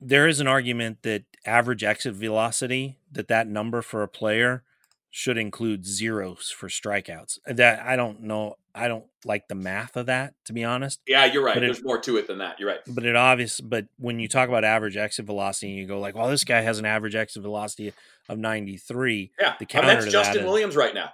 there 0.00 0.26
is 0.26 0.40
an 0.40 0.48
argument 0.48 1.02
that 1.02 1.24
average 1.46 1.84
exit 1.84 2.14
velocity, 2.14 2.98
that 3.12 3.28
that 3.28 3.46
number 3.46 3.82
for 3.82 4.02
a 4.02 4.08
player 4.08 4.64
should 5.10 5.36
include 5.36 5.84
zeros 5.84 6.50
for 6.50 6.68
strikeouts. 6.68 7.38
That 7.46 7.80
I 7.84 7.96
don't 7.96 8.22
know. 8.22 8.54
I 8.74 8.86
don't 8.86 9.06
like 9.24 9.48
the 9.48 9.56
math 9.56 9.96
of 9.96 10.06
that, 10.06 10.34
to 10.44 10.52
be 10.52 10.62
honest. 10.62 11.00
Yeah, 11.06 11.24
you're 11.24 11.42
right. 11.42 11.54
But 11.54 11.64
it- 11.64 11.66
There's 11.66 11.82
more 11.84 11.98
to 12.02 12.16
it 12.18 12.28
than 12.28 12.38
that. 12.38 12.60
You're 12.60 12.68
right. 12.68 12.78
But 12.86 13.04
it 13.04 13.16
obvious. 13.16 13.60
But 13.60 13.86
when 13.98 14.20
you 14.20 14.28
talk 14.28 14.48
about 14.48 14.64
average 14.64 14.96
exit 14.96 15.26
velocity, 15.26 15.72
you 15.72 15.86
go 15.86 15.98
like, 15.98 16.14
"Well, 16.14 16.28
this 16.30 16.44
guy 16.44 16.60
has 16.60 16.78
an 16.78 16.86
average 16.86 17.16
exit 17.16 17.42
velocity 17.42 17.92
of 18.28 18.38
93." 18.38 19.32
Yeah, 19.40 19.54
The 19.58 19.66
I 19.74 19.80
mean, 19.80 19.86
that's 19.88 20.04
to 20.04 20.10
Justin 20.12 20.34
that 20.34 20.40
is- 20.42 20.46
Williams 20.46 20.76
right 20.76 20.94
now. 20.94 21.12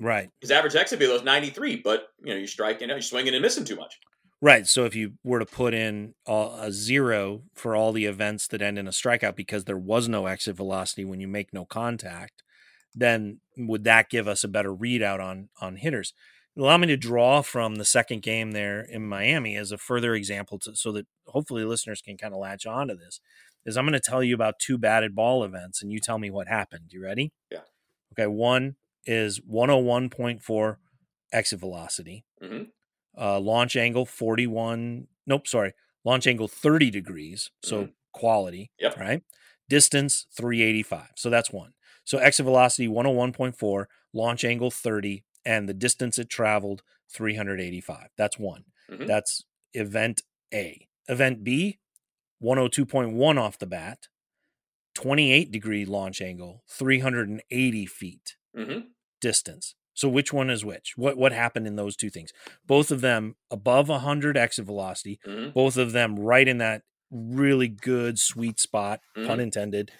Right. 0.00 0.28
His 0.40 0.50
average 0.50 0.74
exit 0.74 0.98
velo 0.98 1.14
is 1.14 1.22
93, 1.22 1.76
but 1.76 2.08
you 2.22 2.32
know 2.32 2.36
you're 2.38 2.46
striking, 2.48 2.88
you're 2.88 3.00
swinging 3.00 3.34
and 3.34 3.40
missing 3.42 3.64
too 3.64 3.76
much. 3.76 3.98
Right. 4.42 4.66
So 4.66 4.84
if 4.84 4.94
you 4.94 5.12
were 5.24 5.38
to 5.38 5.46
put 5.46 5.72
in 5.72 6.14
a 6.26 6.68
zero 6.70 7.44
for 7.54 7.74
all 7.74 7.92
the 7.92 8.04
events 8.04 8.46
that 8.48 8.60
end 8.60 8.78
in 8.78 8.86
a 8.86 8.90
strikeout 8.90 9.34
because 9.36 9.64
there 9.64 9.78
was 9.78 10.08
no 10.08 10.26
exit 10.26 10.56
velocity 10.56 11.04
when 11.06 11.20
you 11.20 11.28
make 11.28 11.54
no 11.54 11.64
contact, 11.64 12.42
then 12.96 13.40
would 13.56 13.84
that 13.84 14.08
give 14.10 14.26
us 14.26 14.42
a 14.42 14.48
better 14.48 14.72
readout 14.74 15.20
on 15.20 15.48
on 15.60 15.76
hitters? 15.76 16.12
Allow 16.58 16.78
me 16.78 16.86
to 16.86 16.96
draw 16.96 17.42
from 17.42 17.74
the 17.74 17.84
second 17.84 18.22
game 18.22 18.52
there 18.52 18.80
in 18.80 19.06
Miami 19.06 19.56
as 19.56 19.70
a 19.72 19.76
further 19.78 20.14
example, 20.14 20.58
to, 20.60 20.74
so 20.74 20.90
that 20.92 21.06
hopefully 21.26 21.64
listeners 21.64 22.00
can 22.00 22.16
kind 22.16 22.32
of 22.32 22.40
latch 22.40 22.64
on 22.64 22.88
to 22.88 22.94
this. 22.94 23.20
Is 23.66 23.76
I'm 23.76 23.84
going 23.84 23.92
to 23.92 24.00
tell 24.00 24.22
you 24.22 24.34
about 24.34 24.58
two 24.58 24.78
batted 24.78 25.14
ball 25.14 25.44
events, 25.44 25.82
and 25.82 25.92
you 25.92 26.00
tell 26.00 26.18
me 26.18 26.30
what 26.30 26.48
happened. 26.48 26.92
You 26.92 27.02
ready? 27.02 27.32
Yeah. 27.50 27.60
Okay. 28.14 28.26
One 28.26 28.76
is 29.04 29.40
101.4 29.40 30.76
exit 31.32 31.60
velocity 31.60 32.24
hmm 32.42 32.62
uh, 33.18 33.38
launch 33.40 33.76
angle 33.76 34.04
41 34.04 35.06
nope 35.26 35.46
sorry 35.48 35.72
launch 36.04 36.26
angle 36.26 36.48
30 36.48 36.90
degrees 36.90 37.50
so 37.62 37.88
quality 38.12 38.70
Yep. 38.78 38.98
right 38.98 39.22
distance 39.68 40.26
385 40.36 41.08
so 41.16 41.30
that's 41.30 41.50
one 41.50 41.72
so 42.06 42.18
exit 42.18 42.44
velocity 42.44 42.88
101.4 42.88 43.86
launch 44.14 44.44
angle 44.44 44.70
30 44.70 45.24
and 45.44 45.68
the 45.68 45.74
distance 45.74 46.18
it 46.18 46.30
traveled 46.30 46.82
385 47.10 48.08
that's 48.16 48.38
one 48.38 48.64
Mhm. 48.90 49.06
that's 49.06 49.44
event 49.74 50.22
a 50.54 50.88
event 51.08 51.44
b 51.44 51.78
102.1 52.40 53.38
off 53.38 53.58
the 53.58 53.66
bat 53.66 54.08
28 54.94 55.50
degree 55.52 55.84
launch 55.84 56.22
angle 56.22 56.64
380 56.68 57.86
feet 57.86 58.36
hmm 58.54 58.96
distance. 59.20 59.74
So 59.94 60.08
which 60.08 60.32
one 60.32 60.50
is 60.50 60.64
which? 60.64 60.96
What 60.96 61.16
what 61.16 61.32
happened 61.32 61.66
in 61.66 61.76
those 61.76 61.96
two 61.96 62.10
things? 62.10 62.32
Both 62.66 62.90
of 62.90 63.00
them 63.00 63.36
above 63.50 63.88
100 63.88 64.36
exit 64.36 64.66
velocity, 64.66 65.20
hmm 65.24 65.50
both 65.54 65.76
of 65.78 65.92
them 65.92 66.18
right 66.18 66.46
in 66.46 66.58
that 66.58 66.82
really 67.10 67.68
good 67.68 68.18
sweet 68.18 68.60
spot, 68.60 69.00
pun 69.24 69.38
Mhm. 69.38 69.42
intended, 69.42 69.92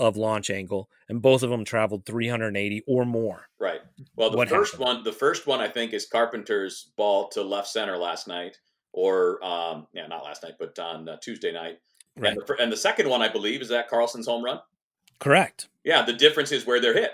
of 0.00 0.16
launch 0.16 0.50
angle, 0.50 0.88
and 1.08 1.22
both 1.22 1.42
of 1.42 1.50
them 1.50 1.64
traveled 1.64 2.04
380 2.06 2.82
or 2.86 3.04
more. 3.04 3.46
Right. 3.60 3.80
Well, 4.16 4.30
the 4.30 4.36
What 4.38 4.48
first 4.48 4.72
happened? 4.72 4.86
one, 4.96 5.04
the 5.04 5.12
first 5.12 5.46
one, 5.46 5.60
I 5.60 5.68
think, 5.68 5.92
is 5.92 6.06
Carpenter's 6.06 6.90
ball 6.96 7.28
to 7.30 7.42
left 7.42 7.68
center 7.68 7.96
last 7.96 8.26
night, 8.26 8.56
or 8.92 9.42
um, 9.44 9.86
yeah, 9.92 10.06
not 10.06 10.24
last 10.24 10.42
night, 10.42 10.54
but 10.58 10.78
on 10.78 11.08
uh, 11.08 11.16
Tuesday 11.22 11.52
night. 11.52 11.78
Right. 12.16 12.32
And, 12.32 12.42
the, 12.46 12.56
and 12.60 12.72
the 12.72 12.76
second 12.76 13.08
one, 13.08 13.22
I 13.22 13.28
believe, 13.28 13.60
is 13.62 13.68
that 13.68 13.88
Carlson's 13.88 14.26
home 14.26 14.44
run. 14.44 14.60
Correct. 15.20 15.68
Yeah, 15.84 16.04
the 16.04 16.12
difference 16.14 16.50
is 16.50 16.66
where 16.66 16.80
they're 16.80 16.94
hit. 16.94 17.12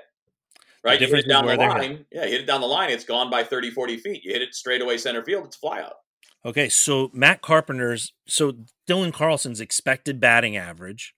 Right, 0.85 1.01
you 1.01 1.07
hit 1.07 1.07
difference 1.07 1.27
down 1.27 1.43
the 1.43 1.47
where 1.49 1.57
they're 1.57 1.83
hit. 1.83 1.91
line. 1.91 2.07
Yeah, 2.13 2.27
hit 2.27 2.41
it 2.43 2.47
down 2.47 2.61
the 2.61 2.67
line. 2.69 2.91
It's 2.91 3.05
gone 3.05 3.29
by 3.29 3.43
30, 3.43 3.71
40 3.73 3.97
feet. 3.97 4.23
You 4.25 4.33
hit 4.33 4.43
it 4.43 4.55
straight 4.55 4.81
away 4.81 4.99
center 4.99 5.25
field. 5.25 5.45
It's 5.47 5.57
a 5.57 5.59
fly 5.59 5.81
out. 5.81 5.95
Okay, 6.45 6.69
so 6.69 7.11
Matt 7.13 7.43
Carpenter's 7.43 8.13
so 8.29 8.53
Dylan 8.89 9.13
Carlson's 9.13 9.61
expected 9.61 10.21
batting 10.21 10.57
average 10.57 11.13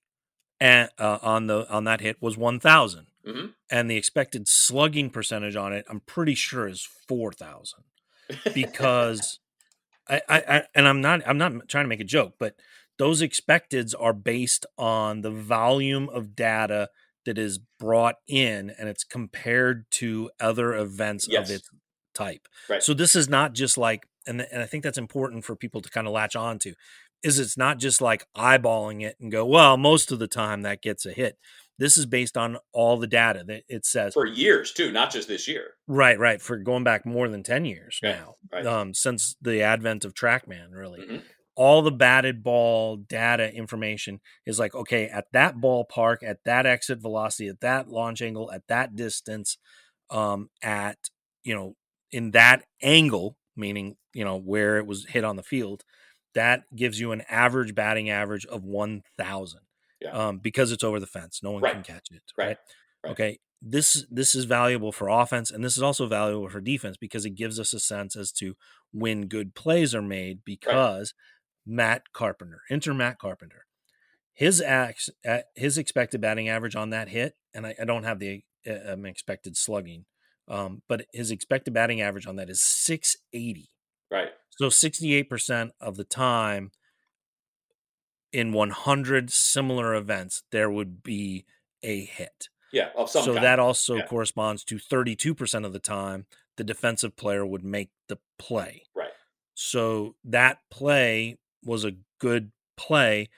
and 0.61 0.89
uh, 0.99 1.19
on 1.23 1.47
the 1.47 1.69
on 1.71 1.85
that 1.85 2.01
hit 2.01 2.21
was 2.21 2.37
1000 2.37 3.07
mm-hmm. 3.27 3.47
and 3.71 3.91
the 3.91 3.97
expected 3.97 4.49
slugging 4.49 5.11
percentage 5.11 5.57
on 5.57 5.73
it 5.73 5.85
i'm 5.89 6.01
pretty 6.01 6.35
sure 6.35 6.67
is 6.69 6.87
4000 7.09 7.85
because 8.55 9.39
I, 10.09 10.21
I, 10.29 10.39
I 10.49 10.63
and 10.75 10.87
i'm 10.89 11.01
not 11.01 11.23
i'm 11.27 11.39
not 11.39 11.69
trying 11.69 11.85
to 11.85 11.89
make 11.89 12.01
a 12.01 12.05
joke 12.05 12.35
but 12.39 12.55
those 12.99 13.23
expecteds 13.23 13.95
are 13.99 14.13
based 14.13 14.67
on 14.77 15.21
the 15.23 15.31
volume 15.31 16.09
of 16.09 16.35
data 16.35 16.91
that 17.25 17.39
is 17.39 17.59
brought 17.79 18.17
in 18.27 18.71
and 18.79 18.89
it's 18.89 19.05
compared 19.05 19.89
to 19.93 20.31
other 20.41 20.75
events 20.75 21.29
Yes. 21.31 21.49
of 21.49 21.57
its 21.57 21.71
type 22.15 22.49
Right. 22.69 22.83
so 22.83 22.95
this 22.95 23.15
is 23.15 23.29
not 23.29 23.53
just 23.53 23.79
like 23.79 24.07
and, 24.27 24.41
and 24.41 24.63
i 24.63 24.67
think 24.67 24.83
that's 24.83 24.99
important 24.99 25.45
for 25.45 25.55
people 25.55 25.81
to 25.83 25.91
kind 25.91 26.07
of 26.07 26.13
latch 26.13 26.35
on 26.35 26.59
to 26.61 26.75
is 27.23 27.39
it's 27.39 27.57
not 27.57 27.79
just 27.79 28.01
like 28.01 28.27
eyeballing 28.37 29.03
it 29.03 29.17
and 29.21 29.31
go 29.33 29.45
well 29.45 29.77
most 29.77 30.13
of 30.13 30.19
the 30.19 30.29
time 30.29 30.63
that 30.63 30.83
gets 30.83 31.05
a 31.07 31.13
hit 31.13 31.37
this 31.79 31.97
is 31.97 32.07
based 32.07 32.37
on 32.37 32.59
all 32.73 32.97
the 32.97 33.07
data 33.07 33.45
that 33.47 33.63
it 33.69 33.87
says 33.87 34.13
for 34.15 34.27
years 34.27 34.73
too, 34.73 34.91
not 34.91 35.11
just 35.13 35.29
this 35.29 35.47
year. 35.49 35.75
right 35.87 36.19
right 36.19 36.41
for 36.43 36.57
going 36.59 36.85
back 36.85 37.05
more 37.07 37.29
than 37.29 37.43
10 37.43 37.65
years 37.65 37.99
Yeah, 38.03 38.13
now 38.13 38.35
right. 38.53 38.67
um, 38.67 38.95
since 38.95 39.37
the 39.41 39.63
advent 39.63 40.05
of 40.05 40.15
trackman 40.15 40.73
really 40.73 41.01
Mhm. 41.01 41.23
all 41.55 41.83
the 41.83 41.91
batted 41.93 42.43
ball 42.45 42.97
data 42.97 43.53
information 43.53 44.21
is 44.47 44.59
like 44.59 44.75
okay 44.75 45.09
at 45.09 45.27
that 45.33 45.57
ballpark 45.57 46.19
at 46.23 46.39
that 46.45 46.67
exit 46.67 47.01
velocity 47.01 47.49
at 47.49 47.61
that 47.61 47.89
launch 47.89 48.23
angle 48.23 48.51
at 48.53 48.63
that 48.69 48.95
distance 48.97 49.59
um 50.11 50.51
at 50.63 50.99
you 51.43 51.55
know 51.55 51.75
in 52.13 52.31
that 52.33 52.65
angle 52.83 53.37
meaning 53.57 53.97
you 54.15 54.25
know 54.25 54.37
where 54.39 54.79
it 54.79 54.87
was 54.87 55.07
hit 55.07 55.25
on 55.25 55.37
the 55.37 55.43
field 55.43 55.83
that 56.39 56.65
gives 56.75 56.99
you 57.01 57.13
an 57.13 57.23
average 57.29 57.75
batting 57.75 58.09
average 58.11 58.47
of 58.47 58.65
1000 58.65 59.61
Yeah. 60.01 60.11
um 60.13 60.39
because 60.39 60.73
it's 60.73 60.85
over 60.85 60.99
the 61.01 61.07
fence 61.07 61.41
no 61.43 61.51
one 61.53 61.63
Right. 61.63 61.75
can 61.75 61.83
catch 61.83 62.09
it 62.11 62.23
Right. 62.37 62.47
right, 62.49 62.57
Right. 63.05 63.11
okay 63.13 63.39
this 63.61 64.07
this 64.11 64.35
is 64.35 64.45
valuable 64.45 64.93
for 64.93 65.09
offense 65.09 65.51
and 65.51 65.65
this 65.65 65.77
is 65.77 65.83
also 65.83 66.07
valuable 66.07 66.49
for 66.49 66.61
defense 66.61 66.97
because 66.97 67.25
it 67.25 67.35
gives 67.35 67.59
us 67.59 67.73
a 67.75 67.81
sense 67.81 68.15
as 68.17 68.31
to 68.33 68.57
when 68.93 69.27
good 69.27 69.55
plays 69.55 69.95
are 69.95 70.03
made 70.19 70.45
because 70.45 71.13
Matt 71.67 72.13
Carpenter, 72.15 72.63
enter 72.71 72.95
Matt 72.95 73.19
Carpenter. 73.19 73.67
His 74.33 74.63
ax, 74.63 75.11
his 75.55 75.77
expected 75.77 76.21
batting 76.21 76.49
average 76.49 76.75
on 76.77 76.89
that 76.91 77.09
hit, 77.09 77.35
and 77.53 77.67
I, 77.67 77.75
I 77.79 77.85
don't 77.85 78.05
have 78.05 78.21
the 78.21 78.43
uh, 78.67 78.93
um, 78.93 79.05
expected 79.05 79.55
slugging, 79.57 80.07
um, 80.47 80.81
but 80.89 81.05
his 81.13 81.31
expected 81.31 81.75
batting 81.75 82.01
average 82.01 82.27
on 82.27 82.37
that 82.37 82.49
is 82.49 82.63
680. 82.63 83.69
Right. 84.11 84.29
So 84.51 84.67
68% 84.69 85.71
of 85.81 85.97
the 85.97 86.05
time 86.05 86.73
in 88.33 88.53
100 88.53 89.31
similar 89.31 89.95
events, 89.95 90.43
there 90.51 90.71
would 90.71 91.03
be 91.03 91.47
a 91.83 92.05
hit. 92.05 92.49
Yeah. 92.73 92.91
Of 92.97 93.09
some 93.11 93.25
so 93.25 93.33
kind. 93.35 93.45
that 93.45 93.59
also 93.59 93.97
Yeah. 93.97 94.07
corresponds 94.07 94.65
to 94.65 94.79
32% 94.79 95.65
of 95.65 95.73
the 95.73 95.79
time 95.79 96.27
the 96.57 96.65
defensive 96.65 97.17
player 97.17 97.47
would 97.47 97.65
make 97.65 97.91
the 98.09 98.19
play. 98.39 98.83
Right. 98.95 99.13
So 99.55 100.17
that 100.25 100.59
play 100.71 101.39
was 101.65 101.85
a 101.85 101.93
good 102.19 102.53
play 102.77 103.29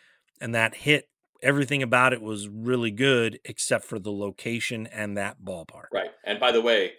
and 0.41 0.55
that 0.55 0.75
hit 0.75 1.09
everything 1.43 1.83
about 1.83 2.13
it 2.13 2.21
was 2.21 2.49
really 2.49 2.91
good 2.91 3.41
except 3.45 3.85
for 3.85 3.99
the 3.99 4.13
location 4.13 4.87
and 4.87 5.17
that 5.17 5.41
ballpark. 5.43 5.87
Right. 5.93 6.11
And 6.25 6.41
by 6.41 6.51
the 6.53 6.61
way, 6.61 6.95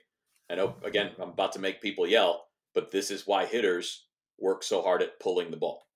I 0.49 0.55
know 0.55 0.75
again 0.83 1.11
I'm 1.19 1.29
about 1.29 1.51
to 1.53 1.59
make 1.59 1.81
people 1.81 2.07
yell, 2.07 2.47
but 2.73 2.91
this 2.91 3.11
is 3.11 3.27
why 3.27 3.45
hitters 3.45 4.07
work 4.39 4.63
so 4.63 4.81
hard 4.81 5.01
at 5.01 5.19
pulling 5.19 5.51
the 5.51 5.57
ball. 5.57 5.87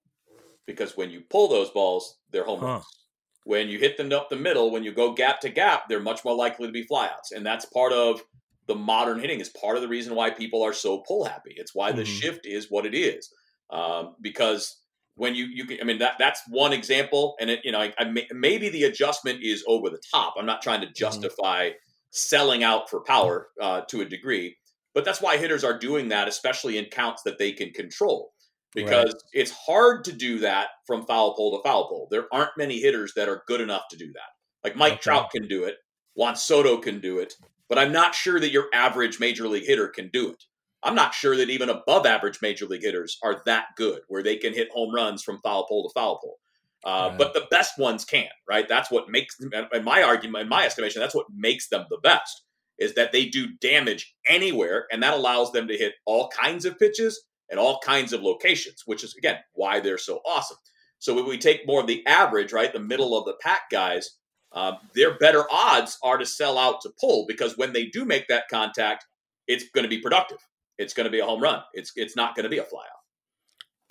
Because 0.65 0.97
when 0.97 1.11
you 1.11 1.21
pull 1.21 1.47
those 1.47 1.69
balls, 1.69 2.19
they're 2.31 2.45
home 2.45 2.61
Huh. 2.61 2.83
runs. 2.83 2.99
When 3.43 3.69
you 3.69 3.77
hit 3.77 3.97
them 3.97 4.11
up 4.11 4.29
the 4.29 4.35
middle, 4.35 4.71
when 4.71 4.83
you 4.83 4.91
go 4.91 5.13
gap 5.13 5.39
to 5.41 5.49
gap, 5.49 5.83
they're 5.87 5.99
much 5.99 6.25
more 6.25 6.35
likely 6.35 6.65
to 6.67 6.73
be 6.73 6.85
flyouts. 6.85 7.31
And 7.35 7.45
that's 7.45 7.65
part 7.65 7.93
of 7.93 8.23
the 8.65 8.75
modern 8.75 9.19
hitting 9.19 9.39
is 9.39 9.49
part 9.49 9.75
of 9.75 9.83
the 9.83 9.87
reason 9.87 10.15
why 10.15 10.31
people 10.31 10.63
are 10.63 10.73
so 10.73 10.99
pull 11.07 11.25
happy. 11.25 11.53
It's 11.55 11.75
why 11.75 11.91
the 11.91 12.03
Mhm. 12.03 12.05
shift 12.05 12.47
is 12.47 12.71
what 12.71 12.85
it 12.87 12.95
is. 12.95 13.31
Um, 13.69 14.15
because 14.21 14.81
when 15.13 15.35
you 15.35 15.45
you 15.45 15.65
can, 15.65 15.79
I 15.79 15.83
mean 15.83 15.99
that 15.99 16.15
that's 16.17 16.41
one 16.49 16.73
example, 16.73 17.35
and 17.39 17.49
it 17.51 17.61
you 17.63 17.71
know 17.71 17.79
I, 17.81 17.93
I 17.99 18.05
may, 18.05 18.27
maybe 18.31 18.69
the 18.69 18.83
adjustment 18.85 19.43
is 19.43 19.63
over 19.67 19.89
the 19.89 20.01
top. 20.11 20.33
I'm 20.37 20.45
not 20.45 20.61
trying 20.63 20.81
to 20.81 20.91
justify 20.91 21.71
selling 22.09 22.63
out 22.63 22.89
for 22.89 23.01
power 23.03 23.49
uh, 23.61 23.81
to 23.89 24.01
a 24.01 24.05
degree, 24.05 24.57
but 24.95 25.05
that's 25.05 25.21
why 25.21 25.37
hitters 25.37 25.63
are 25.63 25.77
doing 25.77 26.09
that, 26.09 26.27
especially 26.27 26.79
in 26.79 26.85
counts 26.85 27.21
that 27.23 27.37
they 27.37 27.51
can 27.51 27.69
control. 27.71 28.31
Because 28.73 29.15
it's 29.31 29.51
hard 29.51 30.03
to 30.05 30.11
do 30.11 30.39
that 30.39 30.69
from 30.85 31.05
foul 31.05 31.35
pole 31.35 31.57
to 31.57 31.63
foul 31.63 31.87
pole. 31.87 32.07
There 32.11 32.25
aren't 32.33 32.57
many 32.57 32.79
hitters 32.79 33.13
that 33.15 33.29
are 33.29 33.43
good 33.47 33.61
enough 33.61 33.83
to 33.91 33.97
do 33.97 34.11
that. 34.13 34.31
Like 34.63 34.75
Mike 34.75 34.93
Okay. 34.93 35.01
Trout 35.01 35.29
can 35.31 35.47
do 35.47 35.65
it, 35.65 35.75
Juan 36.15 36.35
Soto 36.35 36.77
can 36.77 36.99
do 36.99 37.19
it, 37.19 37.35
but 37.69 37.77
I'm 37.77 37.91
not 37.91 38.15
sure 38.15 38.39
that 38.39 38.51
your 38.51 38.65
average 38.73 39.19
major 39.19 39.47
league 39.47 39.65
hitter 39.65 39.87
can 39.87 40.09
do 40.09 40.29
it. 40.29 40.43
I'm 40.83 40.95
not 40.95 41.13
sure 41.13 41.35
that 41.37 41.49
even 41.49 41.69
above 41.69 42.05
average 42.05 42.41
major 42.41 42.65
league 42.65 42.83
hitters 42.83 43.17
are 43.23 43.41
that 43.45 43.67
good, 43.77 44.01
where 44.07 44.23
they 44.23 44.37
can 44.37 44.53
hit 44.53 44.69
home 44.71 44.93
runs 44.93 45.23
from 45.23 45.39
foul 45.41 45.65
pole 45.67 45.87
to 45.87 45.93
foul 45.93 46.19
pole. 46.19 46.37
Uh, 46.85 47.09
Right. 47.09 47.17
But 47.17 47.33
the 47.33 47.47
best 47.49 47.79
ones 47.79 48.05
can, 48.05 48.29
right? 48.47 48.67
That's 48.69 48.91
what 48.91 49.09
makes, 49.09 49.39
in 49.39 49.83
my 49.83 50.03
argument, 50.03 50.43
in 50.43 50.49
my 50.49 50.65
estimation, 50.65 51.01
that's 51.01 51.15
what 51.15 51.25
makes 51.35 51.67
them 51.69 51.85
the 51.89 51.97
best. 51.97 52.44
Is 52.77 52.95
that 52.95 53.11
they 53.11 53.25
do 53.25 53.47
damage 53.61 54.13
anywhere, 54.27 54.85
and 54.91 55.01
that 55.01 55.13
allows 55.13 55.51
them 55.51 55.67
to 55.67 55.77
hit 55.77 55.93
all 56.05 56.29
kinds 56.29 56.65
of 56.65 56.77
pitches 56.77 57.21
and 57.49 57.59
all 57.59 57.79
kinds 57.79 58.11
of 58.11 58.21
locations, 58.21 58.83
which 58.85 59.03
is 59.03 59.15
again 59.15 59.37
why 59.53 59.79
they're 59.79 59.97
so 59.97 60.21
awesome. 60.25 60.57
So 60.99 61.13
when 61.13 61.27
we 61.27 61.37
take 61.37 61.67
more 61.67 61.81
of 61.81 61.87
the 61.87 62.05
average, 62.07 62.51
right, 62.51 62.71
the 62.71 62.79
middle 62.79 63.17
of 63.17 63.25
the 63.25 63.35
pack 63.41 63.69
guys, 63.71 64.09
um, 64.51 64.77
their 64.93 65.17
better 65.17 65.43
odds 65.51 65.97
are 66.01 66.17
to 66.17 66.25
sell 66.25 66.57
out 66.57 66.81
to 66.81 66.91
pull 66.99 67.25
because 67.27 67.57
when 67.57 67.73
they 67.73 67.85
do 67.85 68.05
make 68.05 68.27
that 68.29 68.47
contact, 68.49 69.05
it's 69.47 69.65
going 69.69 69.83
to 69.83 69.89
be 69.89 69.99
productive. 69.99 70.39
It's 70.77 70.93
going 70.93 71.05
to 71.05 71.11
be 71.11 71.19
a 71.19 71.25
home 71.25 71.41
run. 71.41 71.61
It's 71.73 71.91
it's 71.95 72.15
not 72.15 72.35
going 72.35 72.43
to 72.43 72.49
be 72.49 72.57
a 72.57 72.63
flyout. 72.63 73.03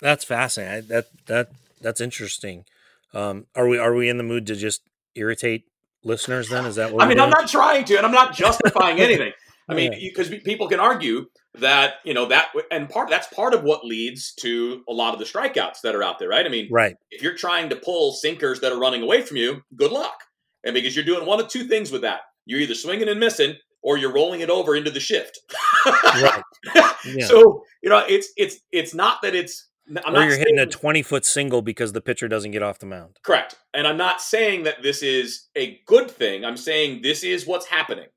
That's 0.01 0.23
fascinating. 0.23 0.77
I, 0.77 0.81
that 0.81 1.05
that 1.27 1.51
that's 1.81 2.01
interesting. 2.01 2.65
Um, 3.13 3.45
are 3.55 3.67
we 3.67 3.77
are 3.77 3.93
we 3.93 4.09
in 4.09 4.17
the 4.17 4.23
mood 4.23 4.45
to 4.47 4.55
just 4.55 4.81
irritate 5.15 5.63
listeners? 6.05 6.49
Then 6.49 6.65
is 6.65 6.75
that 6.75 6.93
what 6.93 7.03
I 7.03 7.07
mean, 7.07 7.19
I'm 7.19 7.29
not 7.29 7.47
trying 7.49 7.83
to, 7.85 7.97
and 7.97 8.05
I'm 8.05 8.11
not 8.11 8.33
justifying 8.35 8.99
anything. 9.07 9.31
I 9.67 9.73
mean, 9.73 9.93
Yeah. 9.93 9.99
because 10.13 10.29
people 10.43 10.67
can 10.69 10.79
argue 10.79 11.25
that 11.55 11.95
you 12.03 12.13
know 12.13 12.27
that, 12.27 12.49
and 12.71 12.87
part 12.89 13.09
that's 13.09 13.27
part 13.27 13.53
of 13.53 13.63
what 13.63 13.83
leads 13.83 14.33
to 14.41 14.83
a 14.87 14.93
lot 14.93 15.13
of 15.13 15.19
the 15.19 15.25
strikeouts 15.25 15.81
that 15.83 15.95
are 15.95 16.03
out 16.03 16.19
there, 16.19 16.29
right? 16.29 16.45
I 16.45 16.49
mean, 16.49 16.67
right. 16.71 16.95
if 17.11 17.21
you're 17.23 17.35
trying 17.35 17.69
to 17.69 17.75
pull 17.75 18.11
sinkers 18.13 18.59
that 18.61 18.71
are 18.71 18.79
running 18.79 19.01
away 19.01 19.21
from 19.21 19.37
you, 19.37 19.61
good 19.75 19.91
luck. 19.91 20.17
And 20.63 20.73
because 20.73 20.95
you're 20.95 21.05
doing 21.05 21.25
one 21.25 21.39
of 21.39 21.47
two 21.47 21.65
things 21.67 21.91
with 21.91 22.01
that, 22.01 22.21
you're 22.45 22.59
either 22.59 22.75
swinging 22.75 23.07
and 23.09 23.19
missing, 23.19 23.55
or 23.81 23.97
you're 23.97 24.13
rolling 24.13 24.41
it 24.41 24.49
over 24.49 24.75
into 24.75 24.91
the 24.91 24.99
shift. 24.99 25.39
Right. 25.85 26.43
Yeah. 27.05 27.27
So 27.27 27.63
you 27.83 27.89
know, 27.91 28.03
it's 28.07 28.29
it's 28.35 28.57
it's 28.71 28.93
not 28.95 29.21
that 29.21 29.35
it's. 29.35 29.69
I'm 29.89 29.97
or 30.13 30.19
not 30.19 30.27
you're 30.27 30.37
hitting 30.37 30.59
a 30.59 30.65
20 30.65 31.01
foot 31.03 31.25
single 31.25 31.61
because 31.61 31.93
the 31.93 32.01
pitcher 32.01 32.27
doesn't 32.27 32.51
get 32.51 32.63
off 32.63 32.79
the 32.79 32.85
mound. 32.85 33.19
Correct. 33.23 33.55
And 33.73 33.85
I'm 33.87 33.97
not 33.97 34.21
saying 34.21 34.63
that 34.63 34.81
this 34.81 35.03
is 35.03 35.47
a 35.55 35.79
good 35.85 36.09
thing. 36.09 36.43
I'm 36.43 36.57
saying 36.57 37.01
this 37.01 37.23
is 37.23 37.45
what's 37.45 37.67
happening. 37.67 38.07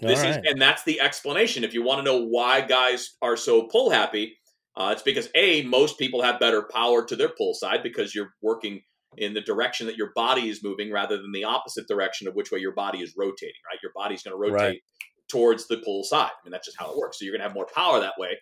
This 0.00 0.22
All 0.22 0.30
is, 0.30 0.38
and 0.44 0.60
that's 0.60 0.82
the 0.84 1.00
explanation. 1.00 1.64
If 1.64 1.72
you 1.72 1.82
want 1.82 2.00
to 2.00 2.04
know 2.04 2.22
why 2.22 2.60
guys 2.60 3.16
are 3.22 3.36
so 3.36 3.62
pull 3.62 3.88
happy, 3.90 4.36
uh, 4.76 4.90
it's 4.92 5.02
because 5.02 5.30
a 5.34 5.62
most 5.62 5.98
people 5.98 6.20
have 6.20 6.38
better 6.38 6.68
power 6.70 7.04
to 7.06 7.16
their 7.16 7.30
pull 7.30 7.54
side 7.54 7.82
because 7.82 8.14
you're 8.14 8.34
working 8.42 8.82
in 9.16 9.32
the 9.32 9.40
direction 9.40 9.86
that 9.86 9.96
your 9.96 10.12
body 10.14 10.50
is 10.50 10.62
moving 10.62 10.92
rather 10.92 11.16
than 11.16 11.32
the 11.32 11.44
opposite 11.44 11.88
direction 11.88 12.28
of 12.28 12.34
which 12.34 12.50
way 12.50 12.58
your 12.58 12.74
body 12.74 12.98
is 12.98 13.14
rotating. 13.16 13.54
Right, 13.70 13.78
your 13.82 13.92
body's 13.94 14.22
going 14.22 14.34
to 14.34 14.38
rotate 14.38 14.66
Right. 14.66 14.80
towards 15.28 15.66
the 15.66 15.78
pull 15.78 16.04
side. 16.04 16.30
I 16.30 16.44
mean, 16.44 16.52
that's 16.52 16.66
just 16.66 16.78
how 16.78 16.90
it 16.90 16.98
works. 16.98 17.18
So 17.18 17.24
you're 17.24 17.32
going 17.32 17.40
to 17.40 17.48
have 17.48 17.54
more 17.54 17.68
power 17.74 17.98
that 18.00 18.18
way. 18.18 18.36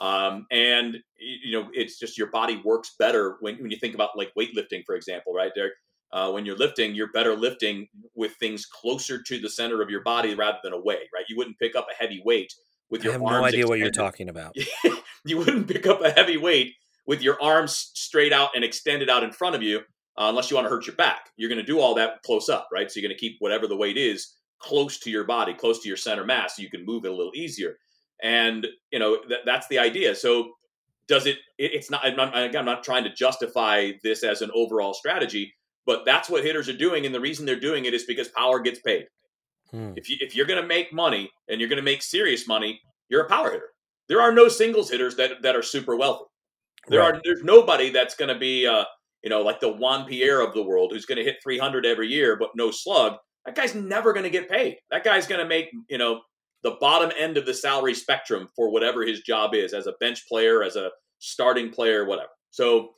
Um, 0.00 0.46
and 0.50 0.96
you 1.18 1.60
know, 1.60 1.68
it's 1.72 1.98
just 1.98 2.16
your 2.16 2.30
body 2.30 2.60
works 2.64 2.94
better 2.98 3.36
when 3.40 3.56
when 3.56 3.70
you 3.70 3.76
think 3.76 3.94
about 3.94 4.10
like 4.16 4.32
weightlifting, 4.38 4.82
for 4.86 4.94
example, 4.94 5.34
right, 5.34 5.52
Derek. 5.54 5.74
Uh, 6.12 6.30
when 6.32 6.44
you're 6.44 6.56
lifting, 6.56 6.92
you're 6.92 7.12
better 7.12 7.36
lifting 7.36 7.86
with 8.16 8.34
things 8.40 8.66
closer 8.66 9.22
to 9.22 9.38
the 9.38 9.48
center 9.48 9.80
of 9.80 9.90
your 9.90 10.02
body 10.02 10.34
rather 10.34 10.58
than 10.64 10.72
away, 10.72 10.98
right? 11.14 11.24
You 11.28 11.36
wouldn't 11.36 11.58
pick 11.58 11.76
up 11.76 11.86
a 11.88 11.94
heavy 11.94 12.20
weight 12.24 12.52
with 12.90 13.04
your. 13.04 13.12
I 13.12 13.14
have 13.14 13.22
arms 13.22 13.42
no 13.42 13.44
idea 13.44 13.66
what 13.68 13.78
you're 13.78 13.90
talking 13.90 14.28
about. 14.28 14.56
you 15.24 15.36
wouldn't 15.36 15.68
pick 15.68 15.86
up 15.86 16.02
a 16.02 16.10
heavy 16.10 16.36
weight 16.36 16.74
with 17.06 17.22
your 17.22 17.40
arms 17.42 17.90
straight 17.94 18.32
out 18.32 18.50
and 18.54 18.64
extended 18.64 19.08
out 19.08 19.22
in 19.22 19.30
front 19.30 19.54
of 19.54 19.62
you 19.62 19.78
uh, 20.18 20.28
unless 20.28 20.50
you 20.50 20.56
want 20.56 20.64
to 20.64 20.70
hurt 20.70 20.86
your 20.86 20.96
back. 20.96 21.30
You're 21.36 21.48
going 21.48 21.60
to 21.60 21.66
do 21.66 21.80
all 21.80 21.94
that 21.94 22.22
close 22.24 22.48
up, 22.48 22.68
right? 22.72 22.90
So 22.90 23.00
you're 23.00 23.08
going 23.08 23.16
to 23.16 23.20
keep 23.20 23.36
whatever 23.38 23.66
the 23.66 23.76
weight 23.76 23.96
is 23.96 24.34
close 24.60 24.98
to 25.00 25.10
your 25.10 25.24
body, 25.24 25.54
close 25.54 25.80
to 25.82 25.88
your 25.88 25.96
center 25.96 26.24
mass, 26.24 26.56
so 26.56 26.62
you 26.62 26.70
can 26.70 26.84
move 26.84 27.04
it 27.04 27.10
a 27.10 27.14
little 27.14 27.32
easier. 27.34 27.76
And 28.22 28.66
you 28.90 28.98
know 28.98 29.18
that, 29.28 29.40
that's 29.44 29.66
the 29.68 29.78
idea. 29.78 30.14
So 30.14 30.52
does 31.08 31.26
it, 31.26 31.38
it? 31.58 31.72
It's 31.74 31.90
not. 31.90 32.04
I'm 32.04 32.16
not. 32.16 32.36
Again, 32.36 32.60
I'm 32.60 32.64
not 32.66 32.84
trying 32.84 33.04
to 33.04 33.12
justify 33.12 33.92
this 34.02 34.22
as 34.22 34.42
an 34.42 34.50
overall 34.54 34.94
strategy, 34.94 35.54
but 35.86 36.04
that's 36.04 36.28
what 36.28 36.44
hitters 36.44 36.68
are 36.68 36.76
doing, 36.76 37.06
and 37.06 37.14
the 37.14 37.20
reason 37.20 37.46
they're 37.46 37.58
doing 37.58 37.84
it 37.86 37.94
is 37.94 38.04
because 38.04 38.28
power 38.28 38.60
gets 38.60 38.80
paid. 38.80 39.06
Hmm. 39.70 39.92
If 39.96 40.08
you 40.08 40.16
if 40.20 40.34
you're 40.36 40.46
going 40.46 40.60
to 40.60 40.66
make 40.68 40.92
money 40.92 41.30
and 41.48 41.60
you're 41.60 41.68
going 41.68 41.78
to 41.78 41.82
make 41.82 42.02
serious 42.02 42.46
money, 42.46 42.80
you're 43.08 43.24
a 43.24 43.28
power 43.28 43.50
hitter. 43.50 43.70
There 44.08 44.20
are 44.20 44.32
no 44.32 44.48
singles 44.48 44.90
hitters 44.90 45.16
that 45.16 45.42
that 45.42 45.56
are 45.56 45.62
super 45.62 45.96
wealthy. 45.96 46.24
There 46.88 47.00
Right. 47.00 47.14
are 47.14 47.20
there's 47.24 47.42
nobody 47.44 47.90
that's 47.90 48.14
going 48.14 48.32
to 48.32 48.38
be 48.38 48.66
uh, 48.66 48.84
you 49.22 49.30
know 49.30 49.42
like 49.42 49.60
the 49.60 49.72
Juan 49.72 50.06
Pierre 50.06 50.40
of 50.40 50.54
the 50.54 50.62
world 50.62 50.92
who's 50.92 51.06
going 51.06 51.18
to 51.18 51.24
hit 51.24 51.36
300 51.42 51.86
every 51.86 52.08
year 52.08 52.36
but 52.36 52.50
no 52.54 52.70
slug. 52.70 53.16
That 53.46 53.54
guy's 53.54 53.74
never 53.74 54.12
going 54.12 54.24
to 54.24 54.30
get 54.30 54.50
paid. 54.50 54.78
That 54.90 55.04
guy's 55.04 55.26
going 55.26 55.40
to 55.40 55.46
make 55.48 55.70
you 55.88 55.98
know 55.98 56.20
the 56.62 56.76
bottom 56.80 57.10
end 57.18 57.36
of 57.36 57.46
the 57.46 57.54
salary 57.54 57.94
spectrum 57.94 58.48
for 58.54 58.70
whatever 58.70 59.02
his 59.02 59.20
job 59.20 59.54
is 59.54 59.72
as 59.72 59.86
a 59.86 59.92
bench 60.00 60.26
player, 60.28 60.62
as 60.62 60.76
a 60.76 60.90
starting 61.18 61.70
player, 61.70 62.04
whatever. 62.04 62.30
So, 62.50 62.94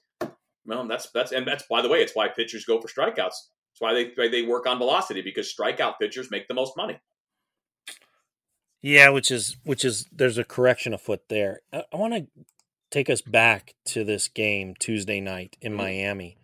well, 0.64 0.86
that's 0.86 1.10
that's 1.10 1.32
and 1.32 1.46
that's 1.46 1.64
by 1.70 1.82
the 1.82 1.88
way, 1.88 2.02
it's 2.02 2.14
why 2.14 2.28
pitchers 2.28 2.64
go 2.64 2.80
for 2.80 2.88
strikeouts. 2.88 3.34
It's 3.72 3.80
why 3.80 3.94
they 3.94 4.12
why 4.16 4.28
they 4.28 4.42
work 4.42 4.66
on 4.66 4.78
velocity 4.78 5.22
because 5.22 5.52
strikeout 5.52 5.94
pitchers 6.00 6.30
make 6.30 6.48
the 6.48 6.54
most 6.54 6.76
money. 6.76 6.98
Yeah, 8.80 9.10
which 9.10 9.30
is 9.30 9.56
which 9.64 9.84
is 9.84 10.06
there's 10.12 10.38
a 10.38 10.44
correction 10.44 10.92
afoot 10.92 11.28
there. 11.28 11.60
I, 11.72 11.84
I 11.92 11.96
want 11.96 12.14
to 12.14 12.26
take 12.90 13.08
us 13.08 13.20
back 13.22 13.74
to 13.86 14.04
this 14.04 14.28
game 14.28 14.74
Tuesday 14.78 15.20
night 15.20 15.56
in 15.60 15.72
Mhm. 15.72 15.76
Miami, 15.76 16.36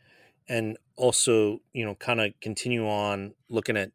and 0.49 0.79
also 0.97 1.61
you 1.73 1.85
know 1.85 1.95
kind 1.97 2.21
of 2.21 2.33
continue 2.41 2.87
on 2.87 3.35
looking 3.49 3.77
at 3.77 3.91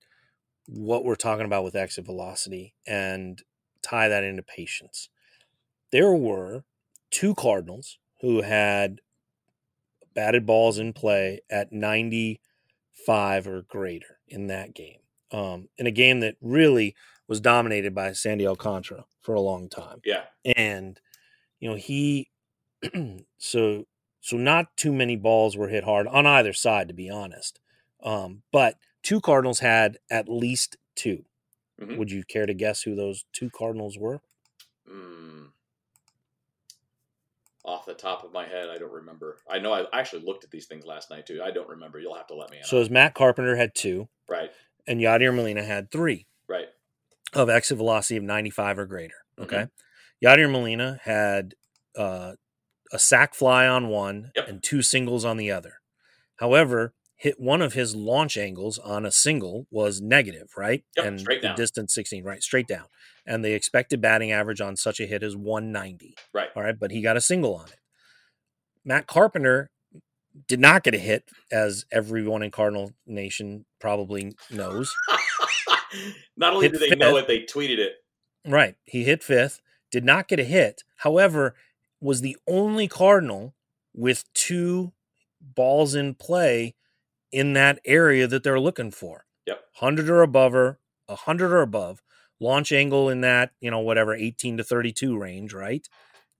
what 0.67 1.03
we're 1.03 1.15
talking 1.15 1.45
about 1.45 1.63
with 1.63 1.75
exit 1.75 2.05
velocity 2.05 2.73
and 2.87 3.41
tie 3.81 4.07
that 4.07 4.23
into 4.23 4.43
patience. 4.43 5.09
There 5.91 6.13
were 6.13 6.63
two 7.11 7.35
Cardinals 7.35 7.99
who 8.21 8.41
had 8.41 9.01
batted 10.13 10.45
balls 10.45 10.79
in 10.79 10.93
play 10.93 11.41
at 11.49 11.71
95 11.71 13.47
or 13.47 13.61
greater 13.63 14.19
in 14.27 14.47
that 14.47 14.73
game. 14.73 14.99
Um, 15.31 15.69
in 15.77 15.87
a 15.87 15.91
game 15.91 16.19
that 16.19 16.35
really 16.41 16.95
was 17.27 17.41
dominated 17.41 17.95
by 17.95 18.11
Sandy 18.13 18.45
Alcantara 18.45 19.05
for 19.21 19.33
a 19.33 19.41
long 19.41 19.67
time. 19.69 19.99
Yeah, 20.05 20.23
And, 20.55 20.99
you 21.59 21.69
know, 21.69 21.75
he, 21.75 22.29
so, 23.37 23.85
so 24.21 24.37
not 24.37 24.77
too 24.77 24.93
many 24.93 25.15
balls 25.15 25.57
were 25.57 25.69
hit 25.69 25.83
hard 25.83 26.07
on 26.07 26.27
either 26.27 26.53
side, 26.53 26.87
to 26.87 26.93
be 26.93 27.09
honest. 27.09 27.59
Um, 28.03 28.43
but 28.51 28.75
two 29.03 29.21
Cardinals 29.21 29.59
had 29.59 29.97
at 30.09 30.27
least 30.29 30.77
2 30.95 31.25
Mhm. 31.81 31.97
Would 31.97 32.11
you 32.11 32.23
care 32.23 32.45
to 32.45 32.53
guess 32.53 32.83
who 32.83 32.95
those 32.95 33.25
two 33.33 33.49
Cardinals 33.49 33.97
were? 33.97 34.21
Mm. 34.87 35.51
Off 37.65 37.85
the 37.85 37.93
top 37.93 38.23
of 38.23 38.33
my 38.33 38.45
head, 38.45 38.69
I 38.69 38.77
don't 38.77 38.91
remember. 38.91 39.37
I 39.49 39.57
know 39.59 39.73
I 39.73 39.85
actually 39.97 40.23
looked 40.23 40.43
at 40.43 40.51
these 40.51 40.65
things 40.65 40.85
last 40.85 41.09
night 41.09 41.25
too. 41.25 41.41
I 41.43 41.49
don't 41.51 41.69
remember. 41.69 41.97
You'll 41.99 42.15
have 42.15 42.27
to 42.27 42.35
let 42.35 42.51
me 42.51 42.57
know. 42.57 42.63
So 42.65 42.77
as 42.79 42.89
Matt 42.89 43.15
Carpenter 43.15 43.55
had 43.55 43.73
two, 43.73 44.09
right, 44.27 44.51
and 44.85 44.99
Yadier 44.99 45.33
Molina 45.33 45.63
had 45.63 45.89
three. 45.91 46.27
right. 46.47 46.67
of 47.33 47.49
exit 47.49 47.77
velocity 47.77 48.15
of 48.17 48.21
95 48.23 48.77
or 48.77 48.85
greater. 48.85 49.25
Mhm. 49.39 49.43
Okay. 49.45 49.67
Yadier 50.23 50.51
Molina 50.51 50.99
had 51.03 51.55
uh, 51.95 52.35
a 52.91 52.99
sac 52.99 53.33
fly 53.33 53.65
on 53.67 53.87
one 53.87 54.31
Yep. 54.35 54.47
and 54.47 54.63
two 54.63 54.83
singles 54.83 55.25
on 55.25 55.37
the 55.37 55.49
other. 55.49 55.81
However, 56.35 56.93
hit 57.23 57.39
one 57.39 57.61
of 57.61 57.71
his 57.71 57.95
launch 57.95 58.35
angles 58.35 58.77
on 58.77 59.05
a 59.05 59.11
single 59.11 59.65
was 59.71 60.01
negative, 60.01 60.49
right? 60.57 60.83
Yep, 60.97 61.05
and 61.05 61.19
straight 61.21 61.41
the 61.41 61.47
down. 61.47 61.55
distance 61.55 61.93
16, 61.93 62.21
right? 62.21 62.43
Straight 62.43 62.67
down. 62.67 62.87
And 63.25 63.45
the 63.45 63.53
expected 63.53 64.01
batting 64.01 64.33
average 64.33 64.59
on 64.59 64.75
such 64.75 64.99
a 64.99 65.05
hit 65.05 65.23
is 65.23 65.33
190. 65.33 66.15
Right. 66.33 66.49
All 66.53 66.63
right. 66.63 66.77
But 66.77 66.91
he 66.91 67.01
got 67.01 67.15
a 67.15 67.21
single 67.21 67.55
on 67.55 67.67
it. 67.67 67.79
Matt 68.83 69.07
Carpenter 69.07 69.71
did 70.49 70.59
not 70.59 70.83
get 70.83 70.95
a 70.95 70.97
hit, 70.97 71.23
as 71.49 71.85
everyone 71.93 72.43
in 72.43 72.51
Cardinal 72.51 72.91
Nation 73.07 73.63
probably 73.79 74.35
knows. 74.51 74.93
Not 76.35 76.55
only 76.55 76.65
Hit 76.65 76.73
do 76.73 76.89
they 76.89 76.95
know 76.97 77.15
it, 77.15 77.27
they 77.27 77.39
tweeted 77.39 77.77
it. 77.77 77.93
Right. 78.45 78.75
He 78.83 79.05
hit 79.05 79.23
fifth, 79.23 79.61
did 79.91 80.03
not 80.03 80.27
get 80.27 80.41
a 80.41 80.43
hit. 80.43 80.83
However, 80.97 81.55
was 82.01 82.19
the 82.19 82.35
only 82.49 82.89
Cardinal 82.89 83.55
with 83.93 84.25
two 84.33 84.91
balls 85.39 85.95
in 85.95 86.15
play 86.15 86.75
in 87.33 87.53
that 87.53 87.79
area 87.83 88.27
that 88.27 88.43
they're 88.43 88.59
looking 88.59 88.91
for. 88.91 89.25
Yep. 89.47 89.59
100 89.79 90.09
or 90.09 90.21
above 90.21 90.55
or 90.55 90.79
100 91.07 91.51
or 91.51 91.61
above. 91.61 92.01
Launch 92.39 92.71
angle 92.71 93.09
in 93.09 93.21
that, 93.21 93.51
you 93.59 93.71
know, 93.71 93.79
whatever, 93.79 94.13
18 94.13 94.57
to 94.57 94.63
32 94.63 95.17
range, 95.17 95.53
right? 95.53 95.87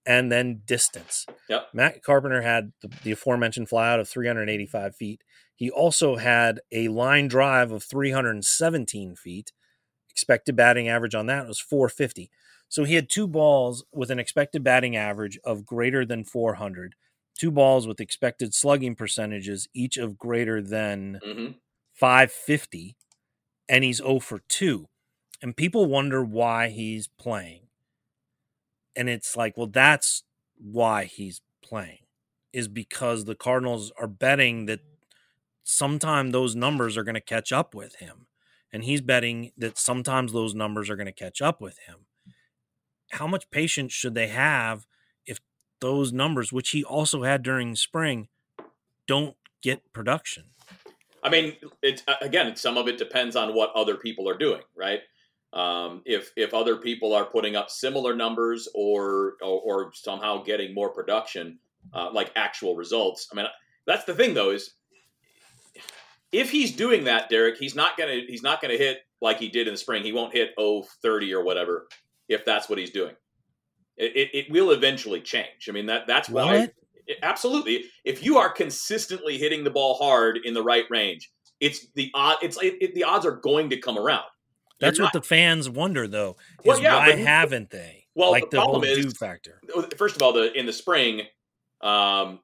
And 0.06 0.32
then 0.32 0.62
distance. 0.66 1.26
Yep. 1.50 1.70
Matt 1.74 2.04
Carpenter 2.04 2.42
had 2.42 2.74
the, 2.82 2.90
the 3.04 3.12
aforementioned 3.12 3.70
flyout 3.70 4.00
of 4.00 4.08
385 4.08 4.96
feet. 4.96 5.24
He 5.56 5.70
also 5.70 6.18
had 6.18 6.60
a 6.72 6.90
line 6.90 7.28
drive 7.28 7.72
of 7.72 7.84
317 7.84 9.16
feet. 9.16 9.52
Expected 10.10 10.56
batting 10.56 10.88
average 10.88 11.16
on 11.16 11.26
that 11.28 11.48
was 11.48 11.60
450. 11.60 12.30
So 12.68 12.84
he 12.84 12.96
had 12.96 13.10
two 13.10 13.28
balls 13.28 13.84
with 13.92 14.12
an 14.12 14.20
expected 14.20 14.64
batting 14.64 14.96
average 14.96 15.40
of 15.44 15.66
greater 15.66 16.06
than 16.06 16.24
400, 16.24 16.96
two 17.38 17.52
balls 17.52 17.88
with 17.88 18.00
expected 18.00 18.54
slugging 18.54 18.96
percentages, 18.96 19.68
each 19.74 19.98
of 19.98 20.18
greater 20.18 20.62
than 20.62 21.22
hmm 21.24 21.52
550, 21.94 22.96
and 23.70 23.84
he's 23.84 23.98
0 23.98 24.20
for 24.20 24.40
2. 24.50 24.88
And 25.42 25.56
people 25.58 25.86
wonder 25.88 26.24
why 26.24 26.70
he's 26.70 27.08
playing. 27.08 27.68
And 28.96 29.10
it's 29.10 29.36
like, 29.36 29.58
well, 29.58 29.68
that's 29.68 30.24
why 30.58 31.06
he's 31.06 31.42
playing, 31.64 32.00
is 32.52 32.68
because 32.68 33.26
the 33.26 33.36
Cardinals 33.36 33.92
are 34.00 34.08
betting 34.08 34.66
that 34.68 34.82
sometime 35.64 36.32
those 36.32 36.56
numbers 36.56 36.98
are 36.98 37.04
going 37.04 37.16
to 37.16 37.22
catch 37.22 37.52
up 37.52 37.76
with 37.76 37.96
him. 37.98 38.28
And 38.74 38.84
he's 38.84 39.02
betting 39.02 39.52
that 39.58 39.78
sometimes 39.78 40.34
those 40.34 40.56
numbers 40.56 40.90
are 40.90 40.96
going 40.96 41.08
to 41.08 41.12
catch 41.14 41.42
up 41.42 41.62
with 41.62 41.80
him. 41.88 42.08
How 43.12 43.28
much 43.28 43.50
patience 43.50 43.94
should 43.94 44.14
they 44.14 44.28
have 44.28 44.86
those 45.84 46.14
numbers, 46.14 46.54
which 46.54 46.70
he 46.70 46.82
also 46.82 47.24
had 47.24 47.44
during 47.44 47.76
spring, 47.76 48.30
don't 49.06 49.36
get 49.62 49.92
production? 49.92 50.46
I 51.22 51.30
mean, 51.30 51.58
it's 51.82 52.04
again, 52.22 52.56
some 52.56 52.78
of 52.78 52.88
it 52.88 52.98
depends 52.98 53.36
on 53.36 53.54
what 53.54 53.72
other 53.76 53.98
people 53.98 54.30
are 54.30 54.38
doing, 54.38 54.62
right? 54.76 55.02
Um, 55.52 56.02
if 56.06 56.32
if 56.38 56.54
other 56.54 56.78
people 56.78 57.14
are 57.14 57.26
putting 57.26 57.58
up 57.58 57.70
similar 57.70 58.16
numbers 58.16 58.70
or 58.74 59.34
or, 59.42 59.60
or 59.62 59.92
somehow 59.94 60.42
getting 60.42 60.74
more 60.74 60.90
production, 60.90 61.60
uh, 61.94 62.10
like 62.14 62.32
actual 62.38 62.78
results. 62.78 63.28
I 63.32 63.36
mean, 63.36 63.46
that's 63.86 64.06
the 64.06 64.16
thing 64.16 64.34
though 64.34 64.52
is 64.52 64.76
if 66.32 66.50
he's 66.50 66.74
doing 66.74 67.04
that, 67.04 67.30
Derek, 67.30 67.58
he's 67.58 67.76
not 67.76 67.98
gonna 67.98 68.22
he's 68.26 68.42
not 68.42 68.62
gonna 68.62 68.78
hit 68.78 69.00
like 69.22 69.38
he 69.38 69.50
did 69.50 69.68
in 69.68 69.74
the 69.74 69.78
spring. 69.78 70.04
He 70.04 70.14
won't 70.14 70.34
hit 70.34 70.52
30 70.58 71.34
or 71.34 71.44
whatever 71.44 71.88
if 72.30 72.46
that's 72.46 72.70
what 72.70 72.80
he's 72.80 72.92
doing. 72.92 73.16
It, 73.96 74.30
it, 74.34 74.52
will 74.52 74.72
eventually 74.72 75.22
change. 75.22 75.70
I 75.70 75.72
mean 75.72 75.86
that 75.86 76.08
that's 76.08 76.28
why 76.30 76.70
absolutely. 77.22 77.86
If 78.04 78.24
you 78.24 78.38
are 78.38 78.50
consistently 78.50 79.38
hitting 79.38 79.64
the 79.64 79.70
ball 79.70 79.96
hard 79.96 80.40
in 80.44 80.54
the 80.54 80.64
right 80.64 80.86
range, 80.90 81.32
it's 81.60 81.88
the 81.96 82.12
odd. 82.14 82.38
It's 82.42 82.62
it, 82.62 82.76
it, 82.82 82.96
the 82.96 83.04
odds 83.04 83.26
are 83.26 83.36
going 83.36 83.70
to 83.70 83.78
come 83.78 83.98
around. 83.98 84.24
That's 84.80 84.98
You're 84.98 85.06
what 85.06 85.14
the 85.14 85.22
fans 85.22 85.70
wonder, 85.70 86.08
though. 86.08 86.36
Is 86.60 86.66
Well, 86.66 86.82
yeah, 86.82 86.98
why 86.98 87.12
but- 87.12 87.20
haven't 87.20 87.70
they? 87.70 88.08
Well, 88.16 88.32
like 88.32 88.50
the 88.50 88.58
the, 88.58 88.62
whole 88.62 88.80
problem 88.80 89.00
is- 89.00 89.18
factor. 89.18 89.62
First 89.98 90.16
of 90.16 90.22
all, 90.22 90.34
the 90.34 90.52
in 90.58 90.66
the 90.66 90.74
spring, 90.74 91.22
um, 91.82 92.40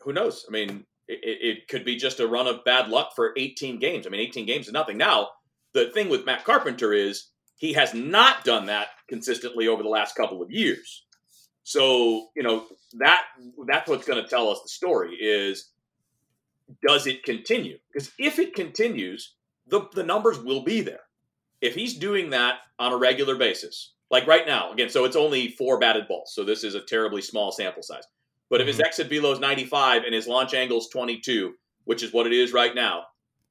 who 0.00 0.12
knows? 0.12 0.46
I 0.48 0.52
mean, 0.52 0.84
it, 1.06 1.20
it 1.22 1.38
it 1.46 1.68
could 1.68 1.84
be 1.84 1.96
just 1.96 2.20
a 2.20 2.26
run 2.26 2.46
of 2.46 2.64
bad 2.64 2.88
luck 2.88 3.12
for 3.14 3.32
18 3.36 3.78
games. 3.78 4.06
I 4.06 4.10
mean, 4.10 4.20
18 4.20 4.46
games 4.46 4.66
is 4.66 4.72
nothing. 4.72 4.96
Now, 4.96 5.28
the 5.74 5.90
thing 5.90 6.08
with 6.08 6.24
Matt 6.24 6.44
Carpenter 6.44 6.92
is 6.92 7.28
he 7.58 7.74
has 7.74 7.92
not 7.92 8.44
done 8.44 8.66
that 8.66 8.88
consistently 9.08 9.68
over 9.68 9.82
the 9.82 9.88
last 9.88 10.16
couple 10.16 10.40
of 10.42 10.50
years. 10.50 11.04
So 11.64 12.28
you 12.34 12.42
know 12.42 12.64
that 12.94 13.24
that's 13.66 13.88
what's 13.88 14.06
going 14.06 14.22
to 14.22 14.28
tell 14.28 14.48
us 14.48 14.62
the 14.62 14.70
story 14.70 15.14
is 15.14 15.70
does 16.86 17.06
it 17.06 17.24
continue? 17.24 17.78
Because 17.92 18.10
if 18.18 18.38
it 18.38 18.54
continues, 18.54 19.34
the 19.66 19.86
the 19.92 20.02
numbers 20.02 20.38
will 20.38 20.62
be 20.62 20.80
there. 20.80 21.00
If 21.60 21.74
he's 21.74 21.98
doing 21.98 22.30
that 22.30 22.60
on 22.78 22.92
a 22.92 22.96
regular 22.96 23.36
basis, 23.36 23.92
like 24.10 24.26
right 24.26 24.46
now, 24.46 24.72
again, 24.72 24.88
so 24.88 25.04
it's 25.04 25.16
only 25.16 25.48
four 25.48 25.78
batted 25.78 26.08
balls, 26.08 26.32
so 26.34 26.44
this 26.44 26.64
is 26.64 26.74
a 26.74 26.80
terribly 26.80 27.20
small 27.20 27.52
sample 27.52 27.82
size. 27.82 28.04
But 28.48 28.60
if 28.60 28.66
his 28.66 28.76
mm-hmm. 28.76 28.86
exit 28.86 29.10
velo 29.10 29.32
is 29.32 29.40
95 29.40 30.04
and 30.04 30.14
his 30.14 30.26
launch 30.26 30.54
angle 30.54 30.78
is 30.78 30.88
22, 30.88 31.52
which 31.84 32.02
is 32.02 32.12
what 32.12 32.26
it 32.26 32.32
is 32.32 32.52
right 32.52 32.74
now, 32.74 33.04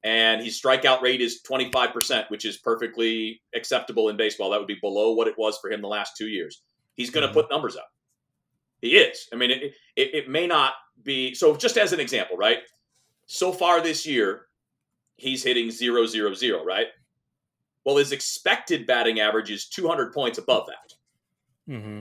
and 0.04 0.42
his 0.42 0.60
strikeout 0.60 1.02
rate 1.02 1.20
is 1.20 1.40
25%, 1.48 2.30
which 2.30 2.44
is 2.44 2.58
perfectly 2.58 3.40
acceptable 3.54 4.08
in 4.08 4.16
baseball, 4.16 4.50
that 4.50 4.58
would 4.58 4.68
be 4.68 4.78
below 4.80 5.12
what 5.12 5.28
it 5.28 5.34
was 5.36 5.58
for 5.58 5.70
him 5.70 5.80
the 5.80 5.88
last 5.88 6.16
two 6.16 6.28
years. 6.28 6.62
He's 6.94 7.10
going 7.10 7.26
to 7.26 7.30
Mhm. 7.30 7.34
put 7.34 7.50
numbers 7.50 7.76
up. 7.76 7.90
He 8.80 8.96
is. 8.96 9.28
I 9.32 9.36
mean, 9.36 9.50
it, 9.50 9.74
it, 9.96 10.14
it 10.14 10.28
may 10.28 10.46
not 10.46 10.74
be. 11.02 11.34
So, 11.34 11.56
just 11.56 11.76
as 11.76 11.92
an 11.92 12.00
example, 12.00 12.36
right? 12.36 12.58
So 13.26 13.52
far 13.52 13.80
this 13.80 14.06
year, 14.06 14.46
he's 15.16 15.42
hitting 15.42 15.70
zero, 15.70 16.06
zero, 16.06 16.32
zero, 16.32 16.64
right? 16.64 16.86
Well, 17.84 17.96
his 17.96 18.12
expected 18.12 18.86
batting 18.86 19.18
average 19.20 19.50
is 19.50 19.68
200 19.68 20.12
points 20.12 20.38
above 20.38 20.66
that. 20.68 21.72
Mm-hmm. 21.74 22.00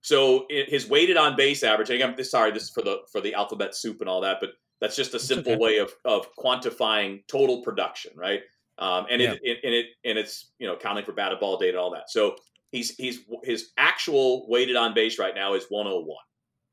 So 0.00 0.46
it, 0.48 0.68
his 0.68 0.88
weighted 0.88 1.16
on 1.16 1.36
base 1.36 1.62
average. 1.62 1.90
Again, 1.90 2.14
I'm 2.18 2.24
sorry, 2.24 2.50
this 2.50 2.64
is 2.64 2.70
for 2.70 2.82
the 2.82 2.98
for 3.10 3.20
the 3.20 3.34
alphabet 3.34 3.74
soup 3.76 4.00
and 4.00 4.08
all 4.08 4.20
that, 4.22 4.38
but 4.40 4.50
that's 4.82 4.96
just 4.96 5.14
a 5.14 5.18
simple 5.20 5.52
okay. 5.52 5.62
way 5.62 5.78
of 5.78 5.94
of 6.04 6.26
quantifying 6.34 7.24
total 7.28 7.62
production, 7.62 8.10
right? 8.16 8.40
Um, 8.78 9.06
and 9.08 9.22
it, 9.22 9.38
it 9.42 9.58
and 9.62 9.72
it 9.72 9.86
and 10.04 10.18
it's 10.18 10.50
you 10.58 10.66
know 10.66 10.76
counting 10.76 11.04
for 11.04 11.12
batted 11.12 11.38
ball 11.38 11.56
data 11.56 11.78
and 11.78 11.78
all 11.78 11.92
that. 11.92 12.10
So 12.10 12.34
he's 12.72 12.90
he's 12.96 13.20
his 13.44 13.70
actual 13.78 14.48
weighted 14.50 14.74
on 14.74 14.92
base 14.92 15.20
right 15.20 15.36
now 15.36 15.54
is 15.54 15.66
101. 15.68 16.16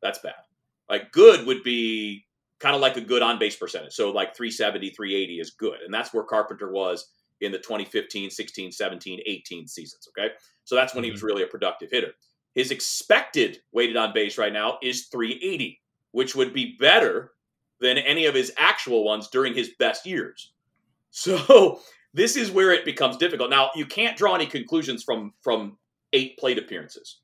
That's 0.01 0.17
bad. 0.19 0.33
Like 0.89 1.11
good 1.11 1.45
would 1.45 1.61
be 1.63 2.25
kind 2.59 2.75
of 2.75 2.81
like 2.81 2.97
a 2.97 3.01
good 3.01 3.21
on 3.21 3.37
base 3.37 3.55
percentage. 3.55 3.93
So 3.93 4.09
like 4.09 4.35
370, 4.35 4.89
380 4.89 5.39
is 5.39 5.51
good. 5.51 5.79
And 5.85 5.93
that's 5.93 6.11
where 6.11 6.23
Carpenter 6.23 6.71
was 6.71 7.11
in 7.41 7.51
the 7.51 7.59
2015, 7.59 8.31
16, 8.31 8.71
17, 8.71 9.19
18 9.23 9.67
seasons. 9.67 10.09
Okay. 10.09 10.33
So 10.65 10.75
that's 10.75 10.95
when 10.95 11.03
he 11.03 11.11
was 11.11 11.21
really 11.21 11.43
a 11.43 11.47
productive 11.47 11.89
hitter. 11.91 12.13
His 12.55 12.71
expected 12.71 13.59
weighted 13.71 13.97
on 13.97 14.13
base 14.13 14.37
right 14.37 14.51
now 14.51 14.79
is 14.81 15.07
380, 15.07 15.79
which 16.11 16.35
would 16.35 16.53
be 16.53 16.75
better 16.79 17.31
than 17.81 17.97
any 17.97 18.25
of 18.25 18.35
his 18.35 18.51
actual 18.57 19.03
ones 19.03 19.29
during 19.29 19.53
his 19.53 19.71
best 19.79 20.05
years. 20.05 20.51
So 21.11 21.79
this 22.13 22.35
is 22.35 22.51
where 22.51 22.71
it 22.71 22.85
becomes 22.85 23.17
difficult. 23.17 23.49
Now 23.49 23.71
you 23.75 23.87
can't 23.87 24.15
draw 24.15 24.35
any 24.35 24.45
conclusions 24.45 25.03
from 25.03 25.33
from 25.41 25.79
eight 26.13 26.37
plate 26.37 26.59
appearances. 26.59 27.21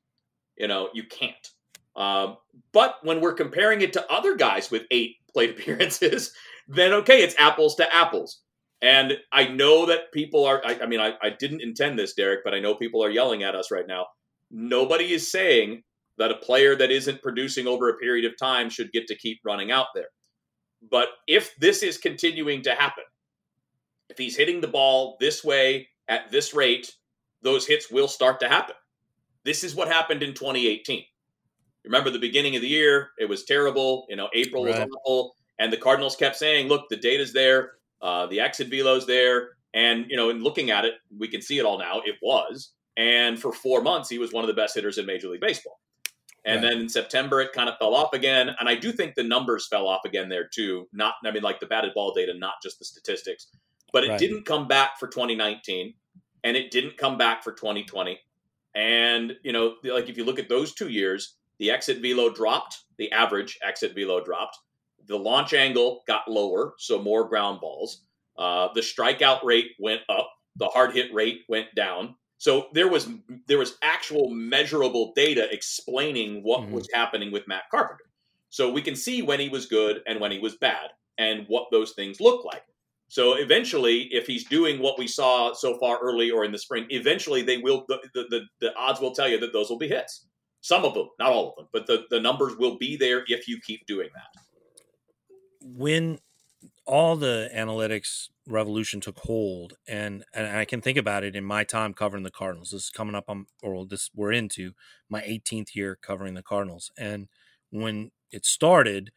You 0.58 0.66
know 0.66 0.88
you 0.92 1.04
can't. 1.04 1.48
Um, 1.94 2.36
but 2.72 2.96
when 3.04 3.20
we're 3.20 3.34
comparing 3.34 3.82
it 3.82 3.92
to 3.92 4.12
other 4.12 4.34
guys 4.34 4.72
with 4.72 4.82
eight 4.90 5.16
plate 5.32 5.50
appearances, 5.50 6.32
then 6.66 6.92
okay, 6.94 7.22
it's 7.22 7.36
apples 7.38 7.76
to 7.76 7.94
apples. 7.94 8.42
And 8.82 9.14
I 9.32 9.46
know 9.46 9.86
that 9.86 10.12
people 10.12 10.44
are, 10.44 10.60
I, 10.64 10.80
I 10.82 10.86
mean, 10.86 11.00
I, 11.00 11.14
I 11.22 11.30
didn't 11.30 11.62
intend 11.62 11.98
this, 11.98 12.12
Derek, 12.12 12.40
but 12.44 12.54
I 12.54 12.60
know 12.60 12.74
people 12.74 13.02
are 13.02 13.10
yelling 13.10 13.42
at 13.42 13.54
us 13.54 13.70
right 13.70 13.86
now. 13.86 14.06
Nobody 14.50 15.12
is 15.12 15.30
saying 15.30 15.82
that 16.18 16.30
a 16.30 16.36
player 16.36 16.76
that 16.76 16.90
isn't 16.90 17.22
producing 17.22 17.66
over 17.66 17.88
a 17.88 17.96
period 17.96 18.24
of 18.24 18.38
time 18.38 18.68
should 18.68 18.92
get 18.92 19.06
to 19.06 19.16
keep 19.16 19.40
running 19.44 19.70
out 19.70 19.88
there. 19.94 20.08
But 20.90 21.08
if 21.26 21.54
this 21.56 21.82
is 21.82 21.98
continuing 21.98 22.62
to 22.62 22.74
happen, 22.74 23.04
if 24.08 24.18
he's 24.18 24.36
hitting 24.36 24.60
the 24.60 24.68
ball 24.68 25.16
this 25.20 25.42
way 25.42 25.88
at 26.08 26.30
this 26.30 26.54
rate, 26.54 26.94
those 27.42 27.66
hits 27.66 27.90
will 27.90 28.08
start 28.08 28.40
to 28.40 28.48
happen. 28.48 28.74
This 29.44 29.64
is 29.64 29.74
what 29.74 29.88
happened 29.88 30.22
in 30.22 30.34
2018. 30.34 31.04
Remember 31.84 32.10
the 32.10 32.18
beginning 32.18 32.56
of 32.56 32.62
the 32.62 32.68
year, 32.68 33.10
it 33.18 33.28
was 33.28 33.44
terrible. 33.44 34.06
You 34.08 34.16
know, 34.16 34.28
April 34.34 34.64
right. 34.64 34.74
was 34.74 34.96
awful. 35.04 35.36
And 35.58 35.72
the 35.72 35.76
Cardinals 35.76 36.16
kept 36.16 36.36
saying, 36.36 36.68
look, 36.68 36.88
the 36.90 36.96
data's 36.96 37.32
there, 37.32 37.72
uh, 38.02 38.26
the 38.26 38.40
exit 38.40 38.68
velo's 38.68 39.06
there. 39.06 39.50
And, 39.72 40.06
you 40.08 40.16
know, 40.16 40.30
in 40.30 40.42
looking 40.42 40.70
at 40.70 40.84
it, 40.84 40.94
we 41.16 41.28
can 41.28 41.42
see 41.42 41.58
it 41.58 41.64
all 41.64 41.78
now. 41.78 42.00
It 42.04 42.16
was. 42.22 42.72
And 42.96 43.40
for 43.40 43.52
four 43.52 43.82
months, 43.82 44.08
he 44.08 44.18
was 44.18 44.32
one 44.32 44.42
of 44.42 44.48
the 44.48 44.54
best 44.54 44.74
hitters 44.74 44.98
in 44.98 45.06
Major 45.06 45.28
League 45.28 45.40
Baseball. 45.40 45.78
And 46.46 46.62
right. 46.62 46.70
then 46.70 46.80
in 46.82 46.88
September, 46.88 47.40
it 47.40 47.52
kind 47.52 47.68
of 47.68 47.76
fell 47.78 47.94
off 47.94 48.14
again. 48.14 48.54
And 48.60 48.68
I 48.68 48.76
do 48.76 48.92
think 48.92 49.16
the 49.16 49.24
numbers 49.24 49.66
fell 49.66 49.88
off 49.88 50.04
again 50.04 50.28
there 50.28 50.46
too. 50.46 50.88
Not, 50.92 51.14
I 51.24 51.32
mean, 51.32 51.42
like 51.42 51.58
the 51.58 51.66
batted 51.66 51.92
ball 51.92 52.14
data, 52.14 52.32
not 52.38 52.62
just 52.62 52.78
the 52.78 52.84
statistics. 52.84 53.48
But 53.92 54.04
it 54.04 54.10
right. 54.10 54.18
didn't 54.18 54.44
come 54.46 54.68
back 54.68 54.98
for 54.98 55.08
2019 55.08 55.94
and 56.44 56.56
it 56.56 56.70
didn't 56.70 56.96
come 56.96 57.18
back 57.18 57.42
for 57.42 57.52
2020. 57.52 58.20
And, 58.76 59.34
you 59.42 59.52
know, 59.52 59.74
like 59.82 60.08
if 60.08 60.16
you 60.16 60.24
look 60.24 60.38
at 60.38 60.48
those 60.48 60.72
two 60.72 60.88
years, 60.88 61.34
the 61.58 61.70
exit 61.72 62.00
velo 62.00 62.30
dropped, 62.30 62.82
the 62.96 63.10
average 63.10 63.58
exit 63.64 63.94
velo 63.94 64.22
dropped. 64.22 64.58
The 65.08 65.18
launch 65.18 65.52
angle 65.52 66.02
got 66.06 66.28
lower, 66.28 66.74
so 66.78 67.02
more 67.02 67.28
ground 67.28 67.60
balls. 67.60 68.02
Uh, 68.38 68.68
the 68.74 68.80
strikeout 68.80 69.42
rate 69.42 69.70
went 69.80 70.02
up. 70.08 70.30
The 70.56 70.66
hard 70.66 70.92
hit 70.92 71.12
rate 71.12 71.40
went 71.48 71.74
down. 71.74 72.14
So 72.38 72.68
there 72.72 72.88
was 72.88 73.08
there 73.46 73.58
was 73.58 73.78
actual 73.82 74.30
measurable 74.30 75.12
data 75.16 75.48
explaining 75.50 76.42
what 76.42 76.60
mm-hmm. 76.60 76.72
was 76.72 76.88
happening 76.92 77.32
with 77.32 77.48
Matt 77.48 77.64
Carpenter. 77.70 78.04
So 78.50 78.70
we 78.70 78.82
can 78.82 78.94
see 78.94 79.22
when 79.22 79.40
he 79.40 79.48
was 79.48 79.66
good 79.66 80.02
and 80.06 80.20
when 80.20 80.30
he 80.30 80.38
was 80.38 80.56
bad 80.56 80.90
and 81.18 81.44
what 81.48 81.66
those 81.70 81.92
things 81.92 82.20
look 82.20 82.44
like. 82.44 82.64
So 83.08 83.34
eventually, 83.34 84.08
if 84.12 84.26
he's 84.26 84.44
doing 84.44 84.80
what 84.80 84.98
we 84.98 85.06
saw 85.06 85.52
so 85.52 85.78
far 85.78 85.98
early 85.98 86.30
or 86.30 86.44
in 86.44 86.52
the 86.52 86.58
spring, 86.58 86.86
eventually 86.90 87.42
they 87.42 87.58
will 87.58 87.84
the, 87.88 87.98
the, 88.14 88.24
the, 88.30 88.40
the 88.60 88.76
odds 88.76 89.00
will 89.00 89.14
tell 89.14 89.28
you 89.28 89.38
that 89.40 89.52
those 89.52 89.70
will 89.70 89.78
be 89.78 89.88
hits. 89.88 90.26
Some 90.60 90.84
of 90.84 90.94
them, 90.94 91.08
not 91.18 91.30
all 91.30 91.50
of 91.50 91.56
them, 91.56 91.68
but 91.72 91.86
the, 91.86 92.04
the 92.10 92.20
numbers 92.20 92.56
will 92.56 92.76
be 92.76 92.96
there 92.96 93.22
if 93.28 93.46
you 93.46 93.60
keep 93.64 93.86
doing 93.86 94.08
that. 94.14 94.42
When 95.62 96.18
all 96.84 97.14
the 97.14 97.48
analytics 97.54 98.28
revolution 98.46 99.00
took 99.00 99.18
hold, 99.20 99.74
and 99.88 100.24
and 100.32 100.56
I 100.56 100.64
can 100.64 100.80
think 100.80 100.98
about 100.98 101.24
it 101.24 101.36
in 101.36 101.44
my 101.44 101.64
time 101.64 101.94
covering 101.94 102.22
the 102.22 102.30
Cardinals. 102.30 102.70
This 102.70 102.84
is 102.84 102.90
coming 102.90 103.14
up 103.14 103.24
on, 103.28 103.46
or 103.62 103.86
this 103.86 104.10
we're 104.14 104.32
into 104.32 104.72
my 105.08 105.22
18th 105.22 105.74
year 105.74 105.98
covering 106.00 106.34
the 106.34 106.42
Cardinals, 106.42 106.90
and 106.98 107.28
when 107.70 108.10
it 108.30 108.44
started, 108.46 109.10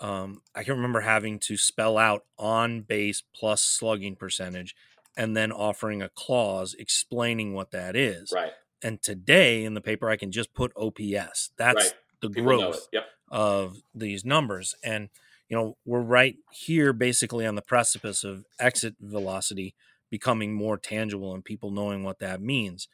um, 0.00 0.42
I 0.54 0.62
can 0.64 0.74
remember 0.74 1.00
having 1.00 1.38
to 1.40 1.56
spell 1.56 1.98
out 1.98 2.24
on 2.38 2.82
base 2.82 3.22
plus 3.34 3.62
slugging 3.62 4.16
percentage, 4.16 4.74
and 5.16 5.36
then 5.36 5.52
offering 5.52 6.02
a 6.02 6.08
clause 6.08 6.74
explaining 6.78 7.54
what 7.54 7.70
that 7.70 7.96
is. 7.96 8.32
Right. 8.34 8.52
And 8.82 9.00
today 9.02 9.64
in 9.64 9.74
the 9.74 9.80
paper, 9.80 10.10
I 10.10 10.16
can 10.16 10.30
just 10.30 10.52
put 10.52 10.72
OPS. 10.76 11.50
That's 11.56 11.76
right. 11.76 11.94
the 12.20 12.28
People 12.28 12.58
growth 12.58 12.88
yep. 12.92 13.06
of 13.30 13.78
these 13.94 14.24
numbers. 14.24 14.74
And, 14.84 15.08
you 15.54 15.60
know, 15.60 15.76
we're 15.84 16.00
right 16.00 16.34
here 16.50 16.92
basically 16.92 17.46
on 17.46 17.54
the 17.54 17.62
precipice 17.62 18.24
of 18.24 18.44
exit 18.58 18.96
velocity 19.00 19.76
becoming 20.10 20.52
more 20.52 20.76
tangible 20.76 21.32
and 21.32 21.44
people 21.44 21.70
knowing 21.70 22.02
what 22.02 22.18
that 22.18 22.42
means. 22.42 22.88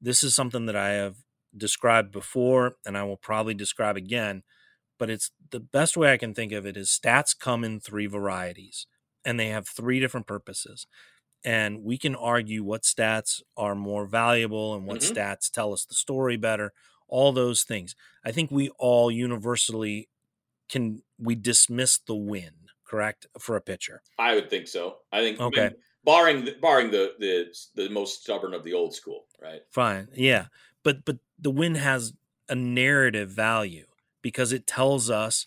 This 0.00 0.22
is 0.22 0.34
something 0.34 0.64
that 0.64 0.76
I 0.76 0.92
have 0.92 1.16
described 1.54 2.12
before 2.12 2.76
and 2.86 2.96
I 2.96 3.02
will 3.02 3.18
probably 3.18 3.52
describe 3.52 3.98
again, 3.98 4.44
but 4.98 5.10
it's 5.10 5.30
the 5.50 5.60
best 5.60 5.94
way 5.94 6.10
I 6.10 6.16
can 6.16 6.32
think 6.32 6.52
of 6.52 6.64
it 6.64 6.78
is 6.78 6.88
stats 6.88 7.38
come 7.38 7.62
in 7.62 7.80
three 7.80 8.06
varieties 8.06 8.86
and 9.22 9.38
they 9.38 9.48
have 9.48 9.68
three 9.68 10.00
different 10.00 10.26
purposes 10.26 10.86
and 11.44 11.84
we 11.84 11.98
can 11.98 12.16
argue 12.16 12.64
what 12.64 12.84
stats 12.84 13.42
are 13.58 13.74
more 13.74 14.06
valuable 14.06 14.74
and 14.74 14.86
what 14.86 15.00
mm-hmm. 15.00 15.14
stats 15.14 15.50
tell 15.50 15.74
us 15.74 15.84
the 15.84 15.94
story 15.94 16.38
better 16.38 16.72
all 17.08 17.30
those 17.30 17.62
things 17.62 17.94
i 18.24 18.32
think 18.32 18.50
we 18.50 18.70
all 18.78 19.10
universally 19.10 20.08
can 20.68 21.02
we 21.18 21.34
dismiss 21.34 21.98
the 21.98 22.14
win 22.14 22.52
correct 22.86 23.26
for 23.38 23.56
a 23.56 23.60
pitcher 23.60 24.02
i 24.18 24.34
would 24.34 24.50
think 24.50 24.68
so 24.68 24.96
i 25.12 25.20
think 25.20 25.40
okay 25.40 25.60
I 25.60 25.68
mean, 25.68 25.76
barring 26.04 26.48
barring 26.60 26.90
the 26.90 27.14
the 27.18 27.46
the 27.74 27.88
most 27.90 28.22
stubborn 28.22 28.54
of 28.54 28.64
the 28.64 28.72
old 28.72 28.94
school 28.94 29.24
right 29.42 29.62
fine 29.70 30.08
yeah 30.14 30.46
but 30.82 31.04
but 31.04 31.18
the 31.38 31.50
win 31.50 31.74
has 31.76 32.12
a 32.48 32.54
narrative 32.54 33.30
value 33.30 33.86
because 34.22 34.52
it 34.52 34.66
tells 34.66 35.10
us 35.10 35.46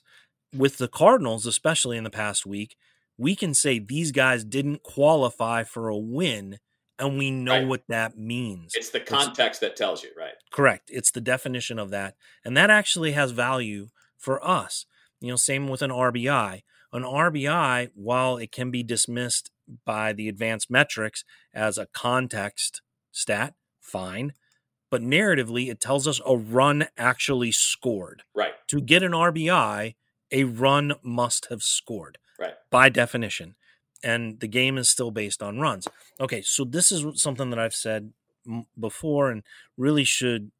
with 0.54 0.78
the 0.78 0.88
cardinals 0.88 1.46
especially 1.46 1.98
in 1.98 2.04
the 2.04 2.10
past 2.10 2.46
week 2.46 2.76
we 3.18 3.36
can 3.36 3.54
say 3.54 3.80
these 3.80 4.12
guys 4.12 4.44
didn't 4.44 4.84
qualify 4.84 5.64
for 5.64 5.90
a 5.90 5.98
win 5.98 6.60
and 7.00 7.18
we 7.18 7.32
know 7.32 7.60
right. 7.60 7.68
what 7.68 7.84
that 7.88 8.18
means. 8.18 8.74
It's 8.76 8.90
the 8.90 9.00
context 9.00 9.62
it's, 9.64 9.72
that 9.72 9.76
tells 9.76 10.04
you, 10.04 10.10
right? 10.18 10.34
Correct. 10.52 10.90
It's 10.92 11.12
the 11.12 11.22
definition 11.22 11.80
of 11.80 11.90
that. 11.92 12.16
And 12.44 12.56
that 12.58 12.70
actually 12.70 13.14
has 13.14 13.32
value 13.32 13.88
for 14.18 14.46
us. 14.46 14.86
You 15.22 15.30
know, 15.30 15.36
same 15.36 15.68
with 15.68 15.82
an 15.82 15.92
RBI. 15.92 16.62
An 16.92 17.04
RBI, 17.04 17.90
while 17.94 18.38
it 18.38 18.52
can 18.52 18.72
be 18.72 18.84
dismissed 18.84 19.52
by 19.86 20.14
the 20.14 20.28
advanced 20.28 20.72
metrics 20.72 21.24
as 21.54 21.78
a 21.78 21.88
context 21.88 22.82
stat, 23.12 23.54
fine. 23.80 24.34
But 24.90 25.04
narratively, 25.04 25.70
it 25.70 25.80
tells 25.80 26.08
us 26.08 26.20
a 26.26 26.36
run 26.36 26.88
actually 26.98 27.52
scored. 27.52 28.24
Right. 28.34 28.54
To 28.68 28.82
get 28.82 29.04
an 29.04 29.12
RBI, 29.12 29.96
a 30.32 30.44
run 30.44 30.94
must 31.04 31.48
have 31.50 31.62
scored 31.62 32.18
right. 32.40 32.54
by 32.72 32.90
definition. 32.90 33.56
And 34.04 34.40
the 34.40 34.48
game 34.48 34.78
is 34.78 34.90
still 34.90 35.12
based 35.12 35.44
on 35.44 35.60
runs. 35.60 35.88
Okay, 36.20 36.42
so 36.42 36.64
this 36.64 36.92
is 36.92 37.22
something 37.22 37.50
that 37.50 37.60
I've 37.60 37.76
said 37.76 38.14
before 38.80 39.30
and 39.30 39.44
really 39.78 40.06
should, 40.06 40.52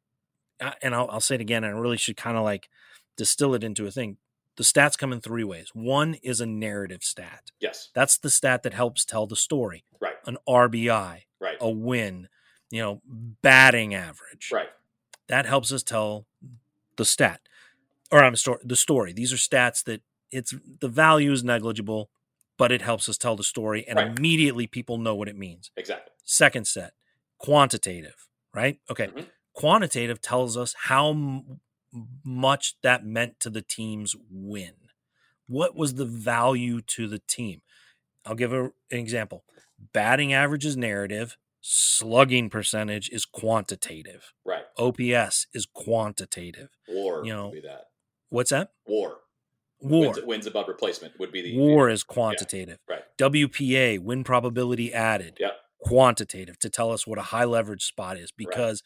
uh, 0.60 0.72
and 0.82 0.94
I'll, 0.94 1.08
I'll 1.10 1.20
say 1.20 1.36
it 1.36 1.40
again, 1.40 1.64
and 1.64 1.74
I 1.74 1.78
really 1.78 1.96
should 1.96 2.16
kind 2.16 2.36
of 2.36 2.44
like 2.44 2.68
distill 3.16 3.54
it 3.54 3.64
into 3.64 3.86
a 3.86 3.90
thing. 3.90 4.18
The 4.60 4.64
stats 4.64 4.98
come 4.98 5.10
in 5.10 5.22
three 5.22 5.42
ways. 5.42 5.70
One 5.72 6.16
is 6.22 6.42
a 6.42 6.44
narrative 6.44 7.02
stat. 7.02 7.50
Yes. 7.60 7.88
That's 7.94 8.18
the 8.18 8.28
stat 8.28 8.62
that 8.64 8.74
helps 8.74 9.06
tell 9.06 9.26
the 9.26 9.34
story. 9.34 9.86
Right. 9.98 10.16
An 10.26 10.36
RBI. 10.46 11.22
Right. 11.40 11.56
A 11.62 11.70
win. 11.70 12.28
You 12.70 12.82
know, 12.82 13.02
batting 13.40 13.94
average. 13.94 14.50
Right. 14.52 14.68
That 15.28 15.46
helps 15.46 15.72
us 15.72 15.82
tell 15.82 16.26
the 16.98 17.06
stat. 17.06 17.40
Or 18.12 18.22
I'm 18.22 18.36
sorry, 18.36 18.58
the 18.62 18.76
story. 18.76 19.14
These 19.14 19.32
are 19.32 19.36
stats 19.36 19.82
that 19.84 20.02
it's 20.30 20.52
the 20.82 20.88
value 20.88 21.32
is 21.32 21.42
negligible, 21.42 22.10
but 22.58 22.70
it 22.70 22.82
helps 22.82 23.08
us 23.08 23.16
tell 23.16 23.36
the 23.36 23.42
story, 23.42 23.88
and 23.88 23.96
right. 23.96 24.08
immediately 24.14 24.66
people 24.66 24.98
know 24.98 25.14
what 25.14 25.28
it 25.28 25.38
means. 25.38 25.70
Exactly. 25.74 26.12
Second 26.22 26.66
set, 26.66 26.92
quantitative, 27.38 28.28
right? 28.52 28.78
Okay. 28.90 29.06
Mm-hmm. 29.06 29.20
Quantitative 29.54 30.20
tells 30.20 30.58
us 30.58 30.74
how 30.82 31.14
much 32.24 32.74
that 32.82 33.04
meant 33.04 33.40
to 33.40 33.50
the 33.50 33.62
team's 33.62 34.14
win. 34.30 34.74
What 35.46 35.74
was 35.74 35.94
the 35.94 36.04
value 36.04 36.80
to 36.82 37.08
the 37.08 37.18
team? 37.18 37.62
I'll 38.24 38.34
give 38.34 38.52
a, 38.52 38.64
an 38.64 38.72
example. 38.90 39.44
Batting 39.92 40.32
average 40.32 40.64
is 40.64 40.76
narrative, 40.76 41.36
slugging 41.60 42.50
percentage 42.50 43.08
is 43.10 43.24
quantitative. 43.24 44.32
Right. 44.44 44.64
OPS 44.78 45.46
is 45.52 45.66
quantitative. 45.66 46.68
War, 46.88 47.24
you 47.24 47.32
know, 47.32 47.52
What's 48.28 48.50
that? 48.50 48.70
War. 48.86 49.18
War 49.80 50.06
wins, 50.06 50.18
wins, 50.24 50.46
above 50.46 50.68
replacement 50.68 51.18
would 51.18 51.32
be 51.32 51.40
the 51.40 51.58
war 51.58 51.88
is 51.88 52.02
quantitative. 52.02 52.78
Yeah, 52.88 52.96
right. 52.96 53.04
WPA 53.18 53.98
win 53.98 54.24
probability 54.24 54.92
added. 54.92 55.38
Yeah. 55.40 55.52
Quantitative 55.80 56.58
to 56.58 56.68
tell 56.68 56.92
us 56.92 57.06
what 57.06 57.18
a 57.18 57.22
high 57.22 57.44
leverage 57.44 57.84
spot 57.84 58.18
is 58.18 58.30
because 58.30 58.82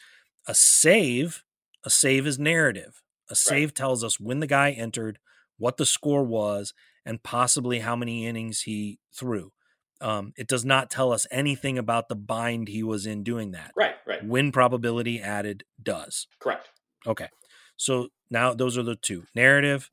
right. 0.47 0.53
a 0.53 0.55
save 0.55 1.43
a 1.85 1.91
save 1.91 2.27
is 2.27 2.39
narrative. 2.39 3.03
A 3.31 3.35
save 3.35 3.69
right. 3.69 3.75
tells 3.75 4.05
us 4.05 4.21
when 4.21 4.41
the 4.41 4.47
guy 4.47 4.71
entered, 4.73 5.19
what 5.57 5.77
the 5.77 5.87
score 5.87 6.25
was, 6.25 6.75
and 7.07 7.23
possibly 7.23 7.81
how 7.81 7.95
many 7.97 8.27
innings 8.27 8.63
he 8.63 8.99
threw. 9.15 9.53
Um, 10.01 10.33
it 10.37 10.49
does 10.49 10.65
not 10.65 10.91
tell 10.91 11.13
us 11.13 11.27
anything 11.31 11.79
about 11.79 12.09
the 12.09 12.17
bind 12.17 12.69
he 12.69 12.83
was 12.83 13.07
in 13.07 13.23
doing 13.23 13.53
that. 13.53 13.73
Right, 13.77 13.95
right. 14.07 14.25
Win 14.25 14.53
probability 14.53 15.21
added 15.21 15.65
does. 15.83 16.27
Correct. 16.41 16.69
Okay. 17.07 17.29
So 17.77 18.09
now 18.31 18.53
those 18.55 18.77
are 18.77 18.83
the 18.83 18.97
two 18.97 19.25
narrative, 19.35 19.91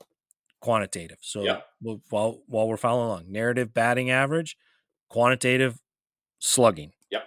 quantitative. 0.59 1.19
So 1.21 1.43
Yeah. 1.43 1.61
we'll, 1.81 2.01
while, 2.09 2.41
while 2.47 2.67
we're 2.67 2.77
following 2.77 3.07
along, 3.07 3.31
narrative 3.31 3.73
batting 3.73 4.09
average, 4.09 4.57
quantitative 5.09 5.79
slugging. 6.39 6.91
Yep. 7.11 7.23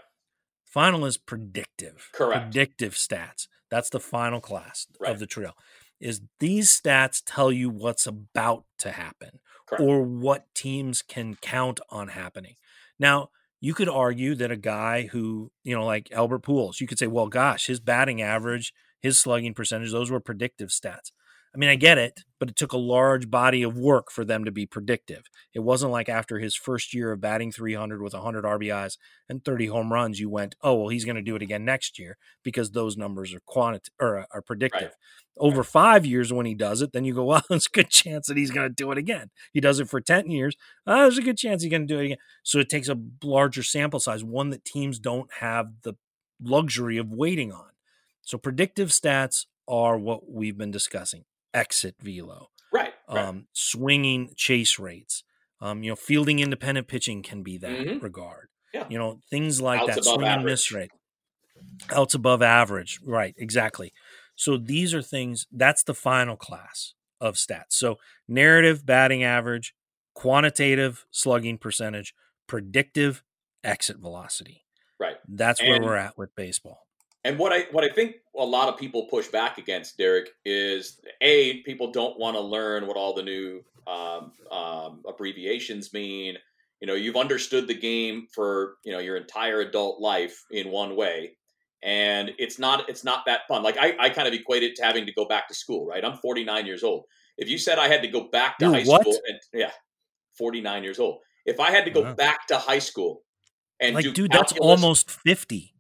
Final 0.65 1.05
is 1.07 1.17
predictive. 1.17 2.11
Correct. 2.13 2.45
Predictive 2.53 2.95
stats. 2.95 3.47
That's 3.75 3.91
the 3.91 3.99
final 3.99 4.41
class 4.41 4.87
Right. 5.01 5.11
of 5.11 5.19
the 5.19 5.27
trail. 5.27 5.57
Is 5.99 6.21
these 6.39 6.71
stats 6.81 7.21
tell 7.27 7.51
you 7.51 7.71
what's 7.71 8.07
about 8.07 8.65
to 8.79 8.93
happen 8.93 9.41
Correct. 9.67 9.83
or 9.83 10.03
what 10.03 10.47
teams 10.55 11.03
can 11.03 11.35
count 11.35 11.81
on 11.91 12.07
happening. 12.09 12.55
Now, 13.01 13.31
you 13.61 13.75
could 13.75 13.89
argue 13.89 14.37
that 14.37 14.53
a 14.53 14.57
guy 14.57 15.09
who, 15.09 15.51
you 15.65 15.75
know, 15.75 15.85
like 15.85 16.13
Albert 16.13 16.43
Pujols, 16.43 16.81
you 16.81 16.87
could 16.87 16.99
say, 17.01 17.09
well, 17.09 17.27
gosh, 17.27 17.67
his 17.67 17.81
batting 17.81 18.23
average, 18.23 18.73
his 19.01 19.19
slugging 19.19 19.55
percentage, 19.55 19.91
those 19.91 20.11
were 20.11 20.21
predictive 20.21 20.69
stats. 20.69 21.11
I 21.55 21.57
mean, 21.57 21.71
I 21.71 21.77
get 21.77 21.99
it, 21.99 22.21
but 22.41 22.49
it 22.49 22.57
took 22.57 22.73
a 22.73 22.79
large 22.79 23.31
body 23.31 23.63
of 23.63 23.79
work 23.79 24.11
for 24.11 24.25
them 24.25 24.45
to 24.45 24.51
be 24.51 24.67
predictive. 24.67 25.23
It 25.55 25.61
wasn't 25.61 25.93
like 25.93 26.09
after 26.09 26.41
his 26.41 26.57
first 26.57 26.93
year 26.93 27.13
of 27.13 27.21
batting 27.21 27.53
300 27.53 28.03
with 28.03 28.13
100 28.13 28.45
RBIs 28.45 28.99
and 29.29 29.45
30 29.45 29.67
home 29.67 29.93
runs, 29.93 30.19
you 30.19 30.29
went, 30.29 30.57
oh, 30.63 30.75
well, 30.75 30.89
he's 30.89 31.05
going 31.05 31.15
to 31.17 31.23
do 31.23 31.37
it 31.37 31.43
again 31.43 31.65
next 31.65 31.97
year 31.97 32.17
because 32.43 32.73
those 32.73 32.97
numbers 32.97 33.33
are 33.33 33.41
quanti- 33.47 33.93
or 34.01 34.19
uh, 34.19 34.25
are 34.33 34.43
predictive. 34.43 34.97
Over 35.39 35.63
five 35.63 36.05
years, 36.05 36.33
when 36.33 36.47
he 36.47 36.55
does 36.55 36.83
it, 36.83 36.93
then 36.93 37.05
you 37.05 37.15
go, 37.15 37.25
well, 37.25 37.43
there's 37.49 37.67
a 37.67 37.77
good 37.77 37.91
chance 37.91 38.27
that 38.27 38.37
he's 38.37 38.51
going 38.51 38.69
to 38.69 38.75
do 38.75 38.91
it 38.91 38.99
again. 38.99 39.31
He 39.53 39.61
does 39.61 39.79
it 39.79 39.89
for 39.89 40.01
10 40.01 40.31
years. 40.31 40.57
Uh, 40.89 41.03
there's 41.03 41.19
a 41.19 41.23
good 41.23 41.39
chance 41.39 41.63
he's 41.63 41.71
going 41.71 41.87
to 41.87 41.95
do 41.95 42.01
it 42.01 42.07
again. 42.07 42.19
So 42.43 42.59
it 42.59 42.69
takes 42.69 42.89
a 42.89 42.99
larger 43.23 43.63
sample 43.63 44.01
size, 44.01 44.25
one 44.25 44.51
that 44.51 44.65
teams 44.65 44.99
don't 44.99 45.33
have 45.39 45.69
the 45.83 45.95
luxury 46.43 46.99
of 46.99 47.13
waiting 47.13 47.53
on. 47.53 47.71
So 48.23 48.39
predictive 48.39 48.89
stats 48.89 49.47
are 49.69 49.97
what 49.97 50.29
we've 50.29 50.59
been 50.59 50.73
discussing 50.73 51.25
exit 51.55 51.95
velo, 52.01 52.51
Right. 52.73 52.93
right. 53.09 53.25
um, 53.25 53.47
swinging 53.53 54.35
chase 54.37 54.79
rates. 54.79 55.25
Um, 55.61 55.83
you 55.83 55.91
know, 55.91 55.97
fielding 55.97 56.41
independent 56.41 56.89
pitching 56.89 57.23
can 57.23 57.43
be 57.43 57.57
that 57.59 57.71
Mhm. 57.71 58.03
regard. 58.03 58.49
Yeah. 58.75 58.87
You 58.91 58.99
know, 58.99 59.21
things 59.31 59.61
like 59.61 59.81
Outs 59.81 59.95
that. 59.95 60.05
Swing 60.05 60.27
and 60.27 60.45
miss 60.45 60.71
rate. 60.73 60.91
Outs 61.91 62.15
above 62.15 62.43
average. 62.43 63.01
Right. 63.03 63.35
Exactly. 63.39 63.93
So 64.35 64.57
these 64.59 64.93
are 64.93 65.01
things, 65.03 65.47
that's 65.53 65.85
the 65.85 65.95
final 65.95 66.37
class 66.37 66.95
of 67.21 67.37
stats. 67.37 67.71
So 67.75 67.99
narrative 68.27 68.85
batting 68.85 69.23
average, 69.23 69.75
quantitative 70.13 71.07
slugging 71.11 71.57
percentage, 71.59 72.15
predictive 72.49 73.23
exit 73.63 73.99
velocity. 73.99 74.63
right. 74.99 75.17
That's 75.29 75.61
where 75.63 75.81
we're 75.83 75.97
at 75.97 76.17
with 76.19 76.35
baseball. 76.37 76.84
And 77.25 77.39
what 77.39 77.53
I 77.53 77.63
what 77.71 77.85
I 77.85 77.89
think 77.89 78.17
a 78.37 78.45
lot 78.45 78.69
of 78.69 78.79
people 78.79 79.07
push 79.11 79.29
back 79.29 79.57
against, 79.59 79.97
Derek, 79.97 80.31
is 80.45 81.01
a 81.21 81.63
people 81.63 81.91
don't 81.91 82.19
want 82.19 82.37
to 82.37 82.41
learn 82.41 82.87
what 82.87 82.97
all 82.97 83.15
the 83.15 83.23
new 83.23 83.63
um, 83.87 84.33
um, 84.51 85.03
abbreviations 85.09 85.93
mean. 85.93 86.37
You 86.81 86.87
know, 86.87 86.95
you've 86.95 87.17
understood 87.17 87.67
the 87.67 87.75
game 87.75 88.27
for 88.35 88.75
you 88.85 88.93
know 88.93 88.99
your 88.99 89.17
entire 89.17 89.61
adult 89.61 90.01
life 90.01 90.45
in 90.51 90.71
one 90.71 90.97
way, 90.97 91.37
and 91.83 92.33
it's 92.39 92.59
not 92.59 92.91
it's 92.91 93.05
not 93.05 93.25
that 93.27 93.49
fun. 93.49 93.63
Like 93.63 93.79
I, 93.79 93.95
I 93.99 94.11
kind 94.11 94.29
of 94.29 94.35
equate 94.35 94.63
it 94.63 94.77
to 94.77 94.85
having 94.85 95.07
to 95.07 95.13
go 95.13 95.25
back 95.25 95.49
to 95.49 95.55
school. 95.55 95.87
Right, 95.87 96.05
I'm 96.05 96.19
49 96.19 96.67
years 96.67 96.83
old. 96.85 97.05
If 97.39 97.49
you 97.49 97.57
said 97.57 97.79
I 97.79 97.89
had 97.89 98.03
to 98.03 98.09
go 98.09 98.29
back 98.29 98.59
to 98.59 98.67
You're 98.67 98.75
high 98.75 98.85
what? 98.85 99.01
school, 99.01 99.19
and 99.27 99.39
yeah, 99.55 99.71
49 100.37 100.85
years 100.85 100.99
old. 100.99 101.21
If 101.47 101.59
I 101.59 101.71
had 101.71 101.85
to 101.87 101.91
go 101.91 102.03
Wow. 102.03 102.15
back 102.15 102.47
to 102.49 102.59
high 102.59 102.79
school 102.79 103.23
and 103.81 103.95
Like, 103.95 104.05
do 104.05 104.13
dude, 104.13 104.33
that's 104.33 104.53
almost 104.59 105.11
50. 105.11 105.75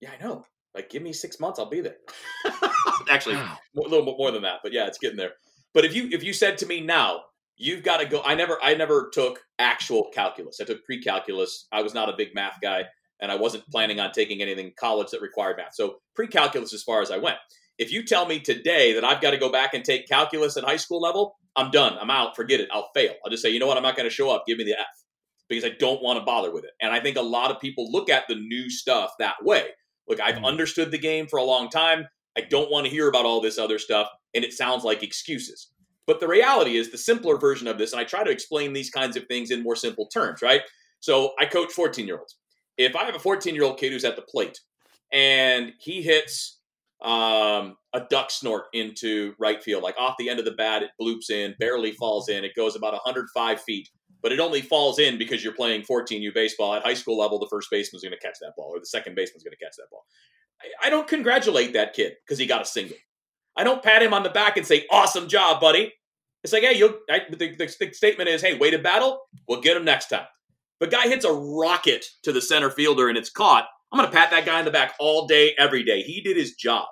yeah, 0.00 0.10
I 0.18 0.22
know. 0.22 0.46
Like, 0.74 0.90
give 0.90 1.02
me 1.02 1.12
six 1.12 1.40
months, 1.40 1.58
I'll 1.58 1.68
be 1.68 1.80
there. 1.80 1.96
Actually, 3.10 3.36
Wow. 3.36 3.58
a 3.76 3.80
little 3.80 4.04
bit 4.04 4.16
more 4.18 4.30
than 4.30 4.42
that, 4.42 4.60
but 4.62 4.72
yeah, 4.72 4.86
it's 4.86 4.98
getting 4.98 5.16
there. 5.16 5.32
But 5.74 5.84
if 5.84 5.94
you 5.94 6.08
if 6.12 6.22
you 6.22 6.32
said 6.32 6.58
to 6.58 6.66
me 6.66 6.80
now, 6.80 7.20
you've 7.56 7.82
got 7.82 7.98
to 7.98 8.06
go. 8.06 8.22
I 8.24 8.34
never 8.34 8.58
I 8.62 8.74
never 8.74 9.10
took 9.12 9.40
actual 9.58 10.10
calculus. 10.12 10.58
I 10.60 10.64
took 10.64 10.84
pre-calculus. 10.84 11.66
I 11.72 11.82
was 11.82 11.94
not 11.94 12.08
a 12.08 12.16
big 12.16 12.34
math 12.34 12.58
guy, 12.62 12.84
and 13.20 13.30
I 13.30 13.36
wasn't 13.36 13.66
planning 13.70 14.00
on 14.00 14.12
taking 14.12 14.42
anything 14.42 14.66
in 14.66 14.72
college 14.78 15.10
that 15.10 15.20
required 15.22 15.56
math. 15.56 15.74
So 15.74 15.96
pre-calculus 16.14 16.72
as 16.72 16.82
far 16.82 17.02
as 17.02 17.10
I 17.10 17.18
went. 17.18 17.36
If 17.78 17.92
you 17.92 18.04
tell 18.04 18.26
me 18.26 18.40
today 18.40 18.92
that 18.94 19.04
I've 19.04 19.20
got 19.22 19.30
to 19.30 19.38
go 19.38 19.50
back 19.50 19.74
and 19.74 19.84
take 19.84 20.06
calculus 20.06 20.56
at 20.56 20.64
high 20.64 20.76
school 20.76 21.00
level, 21.00 21.36
I'm 21.56 21.70
done. 21.70 21.96
I'm 21.98 22.10
out. 22.10 22.36
Forget 22.36 22.60
it. 22.60 22.68
I'll 22.72 22.90
fail. 22.94 23.14
I'll 23.24 23.30
just 23.30 23.42
say, 23.42 23.48
you 23.50 23.58
know 23.58 23.66
what? 23.66 23.76
I'm 23.78 23.82
not 23.82 23.96
going 23.96 24.08
to 24.08 24.14
show 24.14 24.30
up. 24.30 24.44
Give 24.46 24.58
me 24.58 24.64
the 24.64 24.78
F 24.78 24.86
because 25.48 25.64
I 25.64 25.70
don't 25.78 26.02
want 26.02 26.18
to 26.18 26.24
bother 26.24 26.52
with 26.52 26.64
it. 26.64 26.70
And 26.82 26.92
I 26.92 27.00
think 27.00 27.16
a 27.16 27.22
lot 27.22 27.50
of 27.50 27.58
people 27.60 27.90
look 27.90 28.10
at 28.10 28.24
the 28.28 28.34
new 28.34 28.68
stuff 28.70 29.12
that 29.18 29.36
way. 29.42 29.64
Look, 30.10 30.20
I've 30.20 30.36
Mhm. 30.36 30.44
understood 30.44 30.90
the 30.90 30.98
game 30.98 31.26
for 31.28 31.38
a 31.38 31.44
long 31.44 31.70
time. 31.70 32.08
I 32.36 32.42
don't 32.42 32.70
want 32.70 32.84
to 32.86 32.90
hear 32.90 33.08
about 33.08 33.24
all 33.24 33.40
this 33.40 33.58
other 33.58 33.78
stuff, 33.78 34.10
and 34.34 34.44
it 34.44 34.52
sounds 34.52 34.84
like 34.84 35.02
excuses. 35.02 35.70
But 36.06 36.20
the 36.20 36.28
reality 36.28 36.76
is, 36.76 36.90
the 36.90 36.98
simpler 36.98 37.38
version 37.38 37.68
of 37.68 37.78
this, 37.78 37.92
and 37.92 38.00
I 38.00 38.04
try 38.04 38.24
to 38.24 38.30
explain 38.30 38.72
these 38.72 38.90
kinds 38.90 39.16
of 39.16 39.26
things 39.28 39.50
in 39.52 39.62
more 39.62 39.76
simple 39.76 40.06
terms, 40.06 40.42
right? 40.42 40.62
So 40.98 41.34
I 41.38 41.46
coach 41.46 41.72
14 41.72 42.06
year 42.06 42.18
olds. 42.18 42.36
If 42.76 42.96
I 42.96 43.04
have 43.04 43.14
a 43.14 43.20
14 43.20 43.54
year 43.54 43.64
old 43.64 43.78
kid 43.78 43.92
who's 43.92 44.04
at 44.04 44.16
the 44.16 44.22
plate 44.22 44.58
and 45.12 45.72
he 45.78 46.02
hits 46.02 46.58
um, 47.02 47.76
a 47.94 48.00
duck 48.10 48.30
snort 48.30 48.64
into 48.72 49.34
right 49.38 49.62
field, 49.62 49.82
like 49.82 49.96
off 49.98 50.16
the 50.18 50.28
end 50.28 50.38
of 50.38 50.44
the 50.44 50.50
bat, 50.52 50.82
it 50.82 50.90
bloops 51.00 51.30
in, 51.30 51.54
barely 51.58 51.92
falls 51.92 52.28
in, 52.28 52.44
it 52.44 52.54
goes 52.56 52.76
about 52.76 52.92
105 52.92 53.62
feet 53.62 53.88
but 54.22 54.32
it 54.32 54.40
only 54.40 54.60
falls 54.62 54.98
in 54.98 55.18
because 55.18 55.42
you're 55.42 55.54
playing 55.54 55.82
14U 55.82 56.32
baseball 56.34 56.74
at 56.74 56.82
high 56.82 56.94
school 56.94 57.18
level. 57.18 57.38
The 57.38 57.48
first 57.50 57.68
baseman's 57.70 58.02
going 58.02 58.12
to 58.12 58.18
catch 58.18 58.38
that 58.40 58.52
ball, 58.56 58.70
or 58.74 58.80
the 58.80 58.86
second 58.86 59.14
baseman's 59.16 59.42
going 59.42 59.56
to 59.58 59.64
catch 59.64 59.76
that 59.76 59.86
ball. 59.90 60.04
I, 60.62 60.86
I 60.86 60.90
don't 60.90 61.08
congratulate 61.08 61.72
that 61.74 61.94
kid 61.94 62.14
because 62.26 62.38
he 62.38 62.46
got 62.46 62.62
a 62.62 62.66
single. 62.66 62.96
I 63.56 63.64
don't 63.64 63.82
pat 63.82 64.02
him 64.02 64.14
on 64.14 64.22
the 64.22 64.30
back 64.30 64.56
and 64.56 64.66
say, 64.66 64.86
"Awesome 64.90 65.28
job, 65.28 65.60
buddy." 65.60 65.92
It's 66.42 66.52
like, 66.52 66.62
hey, 66.62 66.76
you'll. 66.76 66.94
I, 67.10 67.20
the, 67.30 67.36
the, 67.36 67.56
the 67.56 67.92
statement 67.92 68.28
is, 68.28 68.40
"Hey, 68.42 68.56
way 68.56 68.70
to 68.70 68.78
battle. 68.78 69.20
We'll 69.48 69.60
get 69.60 69.76
him 69.76 69.84
next 69.84 70.08
time." 70.08 70.26
The 70.80 70.86
guy 70.86 71.08
hits 71.08 71.24
a 71.26 71.32
rocket 71.32 72.06
to 72.22 72.32
the 72.32 72.40
center 72.40 72.70
fielder 72.70 73.08
and 73.08 73.18
it's 73.18 73.28
caught. 73.30 73.66
I'm 73.92 73.98
going 73.98 74.10
to 74.10 74.16
pat 74.16 74.30
that 74.30 74.46
guy 74.46 74.60
in 74.60 74.64
the 74.64 74.70
back 74.70 74.94
all 74.98 75.26
day, 75.26 75.54
every 75.58 75.82
day. 75.84 76.00
He 76.02 76.22
did 76.22 76.36
his 76.38 76.54
job. 76.54 76.86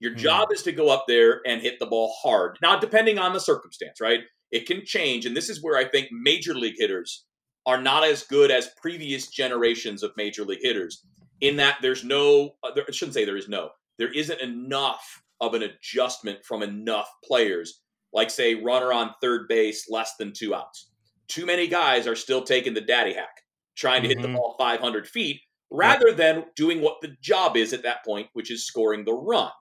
Your 0.00 0.12
Mhm. 0.12 0.18
job 0.18 0.48
is 0.52 0.62
to 0.64 0.72
go 0.72 0.88
up 0.88 1.04
there 1.06 1.40
and 1.46 1.60
hit 1.62 1.78
the 1.78 1.86
ball 1.86 2.12
hard. 2.22 2.58
Now, 2.62 2.78
depending 2.80 3.18
on 3.18 3.32
the 3.32 3.38
circumstance, 3.40 4.00
right? 4.00 4.20
It 4.50 4.66
can 4.66 4.84
change. 4.84 5.26
And 5.26 5.36
this 5.36 5.48
is 5.48 5.62
where 5.62 5.76
I 5.76 5.84
think 5.84 6.08
major 6.10 6.54
league 6.54 6.76
hitters 6.78 7.24
are 7.66 7.80
not 7.80 8.04
as 8.04 8.22
good 8.24 8.50
as 8.50 8.70
previous 8.80 9.28
generations 9.28 10.02
of 10.02 10.12
major 10.16 10.44
league 10.44 10.60
hitters 10.62 11.04
in 11.40 11.56
that 11.56 11.76
there's 11.82 12.02
no, 12.04 12.56
uh, 12.62 12.70
there, 12.74 12.84
I 12.88 12.92
shouldn't 12.92 13.14
say 13.14 13.24
there 13.24 13.36
is 13.36 13.48
no, 13.48 13.70
there 13.98 14.12
isn't 14.12 14.40
enough 14.40 15.22
of 15.40 15.54
an 15.54 15.62
adjustment 15.62 16.38
from 16.44 16.62
enough 16.62 17.08
players, 17.24 17.82
like, 18.12 18.30
say, 18.30 18.54
runner 18.54 18.92
on 18.92 19.14
third 19.20 19.46
base, 19.48 19.88
less 19.90 20.16
than 20.18 20.32
two 20.32 20.54
outs. 20.54 20.90
Too 21.28 21.46
many 21.46 21.68
guys 21.68 22.06
are 22.06 22.16
still 22.16 22.42
taking 22.42 22.74
the 22.74 22.80
daddy 22.80 23.12
hack, 23.12 23.42
trying 23.76 24.02
to 24.02 24.08
hit 24.08 24.20
the 24.22 24.28
Mhm. 24.28 24.34
ball 24.36 24.56
500 24.58 25.06
feet, 25.06 25.40
rather 25.70 26.12
than 26.12 26.46
doing 26.56 26.80
what 26.80 27.00
the 27.02 27.14
job 27.20 27.56
is 27.56 27.72
at 27.72 27.82
that 27.82 28.04
point, 28.04 28.28
which 28.32 28.50
is 28.50 28.66
scoring 28.66 29.04
the 29.04 29.12
run. 29.12 29.52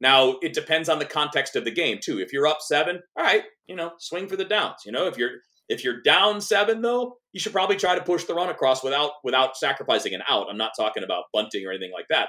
Now, 0.00 0.38
it 0.42 0.52
depends 0.54 0.88
on 0.88 0.98
the 0.98 1.04
context 1.04 1.56
of 1.56 1.64
the 1.64 1.70
game 1.70 1.98
too. 2.02 2.20
If 2.20 2.32
you're 2.32 2.46
up 2.46 2.60
seven, 2.60 3.02
all 3.16 3.24
right, 3.24 3.44
you 3.68 3.76
know, 3.76 3.92
swing 3.98 4.28
for 4.28 4.36
the 4.36 4.44
downs. 4.44 4.82
You 4.84 4.92
know, 4.92 5.06
if 5.06 5.16
you're 5.18 5.32
if 5.68 5.82
you're 5.82 6.00
down 6.00 6.40
seven 6.40 6.82
though, 6.82 7.18
you 7.32 7.40
should 7.40 7.52
probably 7.52 7.76
try 7.76 7.94
to 7.94 8.02
push 8.02 8.24
the 8.24 8.34
run 8.34 8.48
across 8.48 8.84
without 8.84 9.12
without 9.24 9.56
sacrificing 9.56 10.14
an 10.14 10.22
out. 10.28 10.46
I'm 10.48 10.58
not 10.58 10.72
talking 10.78 11.04
about 11.04 11.24
bunting 11.32 11.66
or 11.66 11.70
anything 11.70 11.92
like 11.92 12.06
that. 12.10 12.28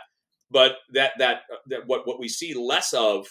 But 0.50 0.78
that 0.94 1.12
that, 1.20 1.42
uh, 1.52 1.58
that 1.68 1.88
what 1.88 2.08
what 2.08 2.20
we 2.20 2.28
see 2.28 2.54
less 2.54 2.94
of 2.94 3.28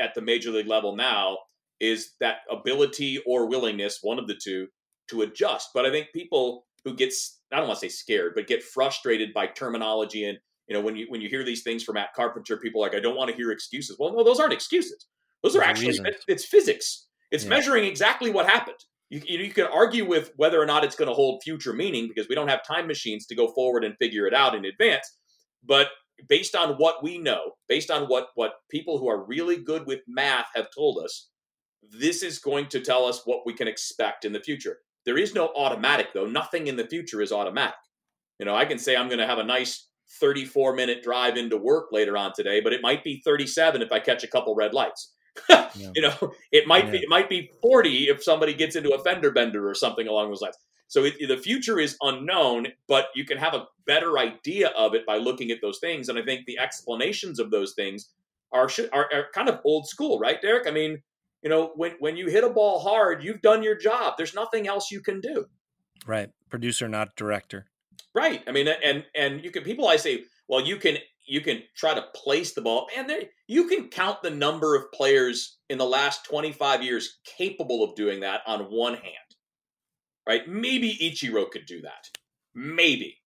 at 0.00 0.14
the 0.14 0.20
major 0.20 0.50
league 0.50 0.66
level 0.66 0.96
now 0.96 1.38
is 1.80 2.10
that 2.20 2.38
ability 2.50 3.22
or 3.26 3.48
willingness, 3.48 4.00
one 4.02 4.18
of 4.18 4.26
the 4.26 4.38
two, 4.42 4.66
to 5.08 5.22
adjust. 5.22 5.70
But 5.72 5.86
I 5.86 5.90
think 5.90 6.08
people 6.12 6.66
who 6.84 6.94
get 6.94 7.12
I 7.52 7.58
don't 7.58 7.68
want 7.68 7.80
to 7.80 7.86
say 7.86 7.94
scared, 7.94 8.32
but 8.34 8.46
get 8.46 8.62
frustrated 8.62 9.32
by 9.32 9.46
terminology 9.46 10.24
and 10.24 10.38
you 10.68 10.74
know 10.74 10.82
when 10.82 10.96
you 10.96 11.06
when 11.08 11.20
you 11.20 11.28
hear 11.28 11.44
these 11.44 11.62
things 11.62 11.82
from 11.82 11.94
Matt 11.94 12.14
Carpenter, 12.14 12.58
people 12.58 12.82
are 12.82 12.88
like 12.88 12.96
I 12.96 13.00
don't 13.00 13.16
want 13.16 13.30
to 13.30 13.36
hear 13.36 13.50
excuses. 13.50 13.96
Well, 13.98 14.14
no, 14.14 14.22
those 14.22 14.38
aren't 14.38 14.52
excuses. 14.52 15.06
Those 15.42 15.56
are 15.56 15.62
actually 15.62 15.88
reasons. 15.88 16.08
it's 16.26 16.44
physics. 16.44 17.07
It's 17.30 17.44
Yeah. 17.44 17.50
measuring 17.50 17.84
exactly 17.84 18.30
what 18.30 18.46
happened. 18.46 18.78
You, 19.10 19.22
you, 19.26 19.38
you 19.38 19.52
can 19.52 19.66
argue 19.66 20.06
with 20.06 20.32
whether 20.36 20.60
or 20.60 20.66
not 20.66 20.84
it's 20.84 20.96
going 20.96 21.08
to 21.08 21.14
hold 21.14 21.42
future 21.42 21.72
meaning 21.72 22.08
because 22.08 22.28
we 22.28 22.34
don't 22.34 22.48
have 22.48 22.62
time 22.66 22.86
machines 22.86 23.26
to 23.26 23.34
go 23.34 23.48
forward 23.52 23.84
and 23.84 23.96
figure 23.98 24.26
it 24.26 24.34
out 24.34 24.54
in 24.54 24.64
advance. 24.64 25.16
But 25.64 25.88
based 26.28 26.54
on 26.54 26.74
what 26.74 27.02
we 27.02 27.18
know, 27.18 27.52
based 27.68 27.90
on 27.90 28.04
what 28.04 28.28
what 28.34 28.54
people 28.70 28.98
who 28.98 29.08
are 29.08 29.24
really 29.26 29.56
good 29.56 29.86
with 29.86 30.00
math 30.06 30.46
have 30.54 30.68
told 30.74 31.02
us, 31.02 31.30
this 31.82 32.22
is 32.22 32.38
going 32.38 32.66
to 32.68 32.80
tell 32.80 33.04
us 33.04 33.22
what 33.24 33.46
we 33.46 33.54
can 33.54 33.68
expect 33.68 34.24
in 34.24 34.32
the 34.32 34.40
future. 34.40 34.78
There 35.04 35.18
is 35.18 35.34
no 35.34 35.48
automatic 35.56 36.08
though. 36.12 36.26
Nothing 36.26 36.66
in 36.66 36.76
the 36.76 36.86
future 36.86 37.22
is 37.22 37.32
automatic. 37.32 37.76
You 38.38 38.46
know, 38.46 38.54
I 38.54 38.64
can 38.66 38.78
say 38.78 38.96
I'm 38.96 39.08
going 39.08 39.18
to 39.20 39.26
have 39.26 39.38
a 39.38 39.44
nice 39.44 39.88
34 40.20 40.74
minute 40.74 41.02
drive 41.02 41.36
into 41.36 41.56
work 41.56 41.88
later 41.92 42.16
on 42.16 42.32
today, 42.34 42.60
but 42.60 42.72
it 42.72 42.82
might 42.82 43.04
be 43.04 43.22
37 43.24 43.82
if 43.82 43.92
I 43.92 44.00
catch 44.00 44.22
a 44.24 44.28
couple 44.28 44.54
red 44.54 44.74
lights. 44.74 45.14
yeah. 45.50 45.90
You 45.94 46.02
know, 46.02 46.32
it 46.52 46.66
might 46.66 46.86
yeah. 46.86 46.92
be 46.92 46.98
it 46.98 47.08
might 47.08 47.28
be 47.28 47.50
40 47.62 48.08
if 48.08 48.22
somebody 48.22 48.54
gets 48.54 48.76
into 48.76 48.90
a 48.90 49.02
fender 49.02 49.30
bender 49.30 49.68
or 49.68 49.74
something 49.74 50.06
along 50.06 50.28
those 50.28 50.42
lines. 50.42 50.56
So 50.88 51.04
it, 51.04 51.16
the 51.28 51.36
future 51.36 51.78
is 51.78 51.96
unknown, 52.00 52.68
but 52.86 53.08
you 53.14 53.26
can 53.26 53.36
have 53.36 53.54
a 53.54 53.66
better 53.86 54.18
idea 54.18 54.68
of 54.68 54.94
it 54.94 55.04
by 55.04 55.18
looking 55.18 55.50
at 55.50 55.60
those 55.60 55.78
things. 55.78 56.08
And 56.08 56.18
I 56.18 56.22
think 56.22 56.46
the 56.46 56.58
explanations 56.58 57.38
of 57.38 57.50
those 57.50 57.74
things 57.74 58.08
are, 58.52 58.70
are, 58.92 59.08
are 59.12 59.26
kind 59.34 59.50
of 59.50 59.60
old 59.64 59.86
school, 59.86 60.18
right, 60.18 60.40
Derek? 60.40 60.66
I 60.66 60.70
mean, 60.70 61.02
you 61.42 61.50
know, 61.50 61.72
when 61.76 61.92
when 62.00 62.16
you 62.16 62.28
hit 62.28 62.42
a 62.42 62.50
ball 62.50 62.80
hard, 62.80 63.22
you've 63.22 63.42
done 63.42 63.62
your 63.62 63.76
job. 63.76 64.14
There's 64.16 64.34
nothing 64.34 64.66
else 64.66 64.90
you 64.90 65.00
can 65.00 65.20
do. 65.20 65.46
Right, 66.06 66.30
producer, 66.48 66.88
not 66.88 67.14
director. 67.16 67.66
Right. 68.14 68.42
I 68.46 68.52
mean, 68.52 68.68
and 68.68 69.04
and 69.14 69.44
you 69.44 69.50
can 69.50 69.62
people 69.62 69.88
I 69.88 69.96
say, 69.96 70.24
well, 70.48 70.60
you 70.60 70.76
can 70.76 70.96
you 71.28 71.40
can 71.40 71.62
try 71.76 71.94
to 71.94 72.04
place 72.14 72.54
the 72.54 72.62
ball, 72.62 72.88
and 72.96 73.08
there 73.08 73.22
you 73.46 73.68
can 73.68 73.88
count 73.88 74.22
the 74.22 74.30
number 74.30 74.74
of 74.74 74.90
players 74.92 75.58
in 75.68 75.78
the 75.78 75.86
last 75.86 76.24
25 76.24 76.82
years 76.82 77.18
capable 77.36 77.82
of 77.84 77.94
doing 77.94 78.20
that 78.20 78.40
on 78.46 78.62
one 78.70 78.94
hand 78.94 79.28
right? 80.28 80.46
Maybe 80.46 80.96
Ichiro 81.02 81.50
could 81.50 81.66
do 81.66 81.80
that. 81.80 82.10
Maybe. 82.54 83.16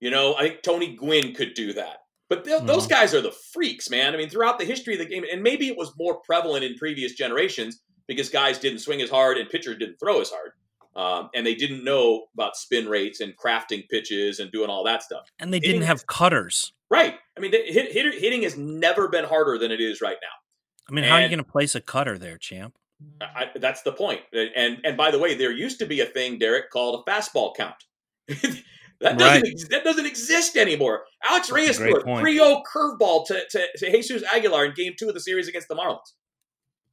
You 0.00 0.10
know, 0.10 0.34
I 0.34 0.42
think 0.42 0.62
Tony 0.62 0.94
Gwynn 0.94 1.34
could 1.34 1.54
do 1.54 1.72
that. 1.74 1.98
But 2.30 2.44
th- 2.44 2.58
mm-hmm. 2.58 2.66
those 2.66 2.86
guys 2.86 3.12
are 3.12 3.20
the 3.20 3.34
freaks, 3.52 3.90
man. 3.90 4.14
I 4.14 4.16
mean, 4.16 4.30
throughout 4.30 4.58
the 4.58 4.64
history 4.64 4.94
of 4.94 5.00
the 5.00 5.06
game, 5.06 5.24
and 5.30 5.42
maybe 5.42 5.68
it 5.68 5.76
was 5.76 5.92
more 5.98 6.20
prevalent 6.20 6.64
in 6.64 6.76
previous 6.76 7.12
generations 7.12 7.80
because 8.06 8.30
guys 8.30 8.58
didn't 8.58 8.78
swing 8.78 9.02
as 9.02 9.10
hard 9.10 9.36
and 9.36 9.50
pitchers 9.50 9.78
didn't 9.78 9.98
throw 9.98 10.20
as 10.20 10.30
hard. 10.30 10.52
Um, 10.94 11.30
and 11.34 11.46
they 11.46 11.54
didn't 11.54 11.84
know 11.84 12.26
about 12.34 12.56
spin 12.56 12.86
rates 12.86 13.20
and 13.20 13.34
crafting 13.36 13.88
pitches 13.88 14.38
and 14.38 14.52
doing 14.52 14.68
all 14.70 14.84
that 14.84 15.02
stuff. 15.02 15.26
And 15.38 15.52
they 15.52 15.60
didn't 15.60 15.82
have 15.82 16.06
cutters. 16.06 16.72
Right. 16.90 17.16
I 17.36 17.40
mean, 17.40 17.52
hit, 17.52 17.92
hit, 17.92 18.14
hitting 18.14 18.42
has 18.42 18.56
never 18.56 19.08
been 19.08 19.24
harder 19.24 19.58
than 19.58 19.72
it 19.72 19.80
is 19.80 20.00
right 20.00 20.16
now. 20.20 20.88
I 20.88 20.92
mean, 20.92 21.04
and, 21.04 21.10
how 21.10 21.18
are 21.18 21.22
you 21.22 21.28
going 21.28 21.38
to 21.38 21.44
place 21.44 21.74
a 21.74 21.80
cutter 21.80 22.18
there, 22.18 22.36
champ? 22.36 22.76
I, 23.20 23.46
that's 23.54 23.82
the 23.82 23.92
point. 23.92 24.20
And 24.32 24.78
and 24.84 24.96
by 24.96 25.10
the 25.10 25.18
way, 25.18 25.34
there 25.34 25.50
used 25.50 25.78
to 25.80 25.86
be 25.86 26.00
a 26.00 26.06
thing, 26.06 26.38
Derrick, 26.38 26.70
called 26.70 27.02
a 27.06 27.10
fastball 27.10 27.54
count. 27.56 27.74
that 28.28 29.18
doesn't 29.18 29.42
right. 29.42 29.44
that 29.70 29.84
doesn't 29.84 30.06
exist 30.06 30.56
anymore. 30.56 31.04
Alex 31.24 31.50
Reyes 31.50 31.78
threw 31.78 31.96
a 31.96 32.04
3-0 32.04 32.62
curveball 32.72 33.26
to, 33.26 33.42
to, 33.50 33.66
to 33.76 33.90
Jesus 33.90 34.22
Aguilar 34.32 34.66
in 34.66 34.74
game 34.74 34.92
two 34.98 35.08
of 35.08 35.14
the 35.14 35.20
series 35.20 35.48
against 35.48 35.68
the 35.68 35.74
Marlins. 35.74 35.98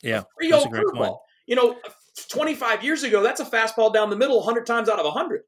Yeah. 0.01 0.23
3-0 0.41 0.71
curveball. 0.71 1.19
You 1.45 1.55
know, 1.55 1.77
25 2.29 2.83
years 2.83 3.03
ago, 3.03 3.21
that's 3.21 3.39
a 3.39 3.45
fastball 3.45 3.93
down 3.93 4.09
the 4.09 4.15
middle 4.15 4.37
100 4.37 4.65
times 4.65 4.89
out 4.89 4.99
of 4.99 5.05
100. 5.05 5.41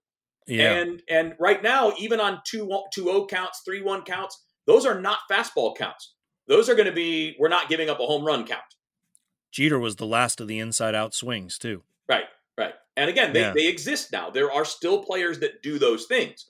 Yeah. 0.48 0.74
And 0.74 1.02
and 1.08 1.34
right 1.40 1.62
now, 1.62 1.94
even 2.00 2.20
on 2.20 2.42
2 2.46 2.68
2-0 2.96 3.30
counts, 3.30 3.62
3-1 3.68 4.06
counts, 4.06 4.44
those 4.66 4.86
are 4.86 5.00
not 5.00 5.20
fastball 5.30 5.76
counts. 5.76 6.14
Those 6.48 6.70
are 6.70 6.76
going 6.76 6.88
to 6.88 6.94
be 6.94 7.36
we're 7.40 7.50
not 7.50 7.70
giving 7.70 7.90
up 7.90 8.00
a 8.00 8.06
home 8.06 8.24
run 8.24 8.46
count. 8.46 8.62
Jeter 9.52 9.80
was 9.80 9.98
the 9.98 10.06
last 10.06 10.40
of 10.40 10.48
the 10.48 10.60
inside 10.60 10.96
out 10.96 11.14
swings 11.14 11.58
too. 11.58 11.84
Right, 12.08 12.26
right. 12.58 12.74
And 12.96 13.10
again, 13.10 13.34
they, 13.34 13.42
yeah. 13.42 13.54
they 13.54 13.68
exist 13.68 14.12
now. 14.12 14.30
There 14.30 14.52
are 14.52 14.66
still 14.66 15.04
players 15.04 15.40
that 15.40 15.62
do 15.62 15.78
those 15.78 16.06
things, 16.06 16.50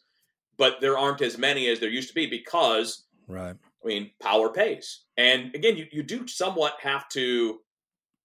but 0.57 0.81
there 0.81 0.97
aren't 0.97 1.21
as 1.21 1.37
many 1.37 1.67
as 1.67 1.79
there 1.79 1.89
used 1.89 2.09
to 2.09 2.15
be 2.15 2.27
because 2.27 3.05
right. 3.27 3.55
I 3.83 3.87
mean, 3.87 4.11
power 4.21 4.49
pays. 4.49 5.01
And 5.17 5.53
again, 5.55 5.77
you, 5.77 5.87
you 5.91 6.03
do 6.03 6.27
somewhat 6.27 6.75
have 6.81 7.09
to 7.09 7.59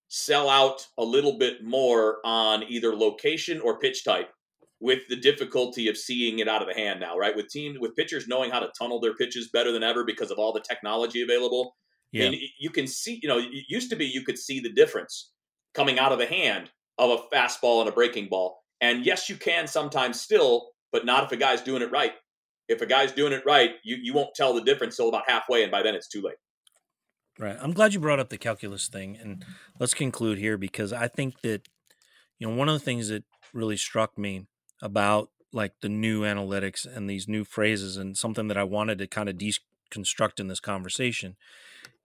sell 0.09 0.49
out 0.49 0.87
a 0.99 1.05
little 1.05 1.39
bit 1.39 1.65
more 1.65 2.19
on 2.25 2.63
either 2.69 2.95
location 2.95 3.61
or 3.61 3.79
pitch 3.79 4.05
type 4.05 4.31
with 4.81 5.01
the 5.09 5.17
difficulty 5.17 5.89
of 5.89 5.97
seeing 5.97 6.39
it 6.39 6.49
out 6.49 6.61
of 6.61 6.69
the 6.69 6.75
hand 6.75 7.01
now, 7.01 7.17
right? 7.17 7.35
With 7.35 7.49
teams 7.49 7.79
with 7.79 7.97
pitchers 7.97 8.29
knowing 8.29 8.51
how 8.51 8.61
to 8.61 8.71
tunnel 8.79 9.01
their 9.01 9.15
pitches 9.15 9.49
better 9.53 9.73
than 9.73 9.83
ever 9.83 10.05
because 10.05 10.31
of 10.31 10.39
all 10.39 10.53
the 10.53 10.61
technology 10.61 11.23
available. 11.23 11.75
Yeah. 12.13 12.27
I 12.27 12.31
mean, 12.31 12.49
you 12.59 12.71
can 12.71 12.87
see, 12.87 13.19
you 13.23 13.29
know, 13.29 13.39
it 13.39 13.65
used 13.69 13.91
to 13.91 13.97
be 13.97 14.05
you 14.05 14.23
could 14.23 14.39
see 14.39 14.61
the 14.61 14.73
difference 14.73 15.33
coming 15.75 15.99
out 15.99 16.13
of 16.13 16.19
the 16.19 16.27
hand 16.27 16.71
of 16.99 17.11
a 17.11 17.35
fastball 17.35 17.81
and 17.81 17.89
a 17.89 17.93
breaking 17.93 18.29
ball. 18.29 18.59
And 18.81 19.05
yes, 19.05 19.29
you 19.29 19.37
can 19.37 19.67
sometimes 19.67 20.21
still, 20.21 20.69
but 20.93 21.05
not 21.05 21.25
if 21.25 21.33
a 21.33 21.37
guy's 21.37 21.63
doing 21.63 21.83
it 21.83 21.91
right. 21.91 22.13
If 22.69 22.83
a 22.83 22.87
guy's 22.87 23.13
doing 23.13 23.33
it 23.33 23.45
right, 23.47 23.73
you, 23.85 23.97
you 24.03 24.13
won't 24.13 24.35
tell 24.35 24.55
the 24.55 24.63
difference 24.63 24.97
till 24.97 25.09
about 25.09 25.29
halfway, 25.29 25.63
and 25.63 25.71
by 25.71 25.83
then 25.83 25.95
it's 25.95 26.09
too 26.09 26.21
late. 26.21 26.37
Right. 27.39 27.57
I'm 27.61 27.73
glad 27.73 27.93
you 27.93 28.01
brought 28.01 28.19
up 28.19 28.31
the 28.31 28.39
calculus 28.39 28.89
thing. 28.89 29.17
And 29.21 29.45
let's 29.79 29.95
conclude 29.95 30.39
here 30.39 30.57
because 30.57 30.93
I 30.93 31.07
think 31.07 31.41
that, 31.43 31.69
you 32.39 32.49
know, 32.49 32.55
one 32.55 32.69
of 32.69 32.75
the 32.75 32.85
things 32.85 33.09
that 33.09 33.25
really 33.53 33.77
struck 33.77 34.17
me 34.17 34.47
about 34.83 35.31
like 35.53 35.73
the 35.81 35.89
new 35.89 36.23
analytics 36.23 36.87
and 36.87 37.09
these 37.09 37.29
new 37.29 37.45
phrases 37.45 37.97
and 37.97 38.17
something 38.17 38.49
that 38.49 38.59
I 38.59 38.65
wanted 38.65 38.99
to 38.99 39.07
kind 39.07 39.29
of 39.29 39.37
deconstruct 39.37 40.39
in 40.39 40.49
this 40.49 40.61
conversation 40.61 41.37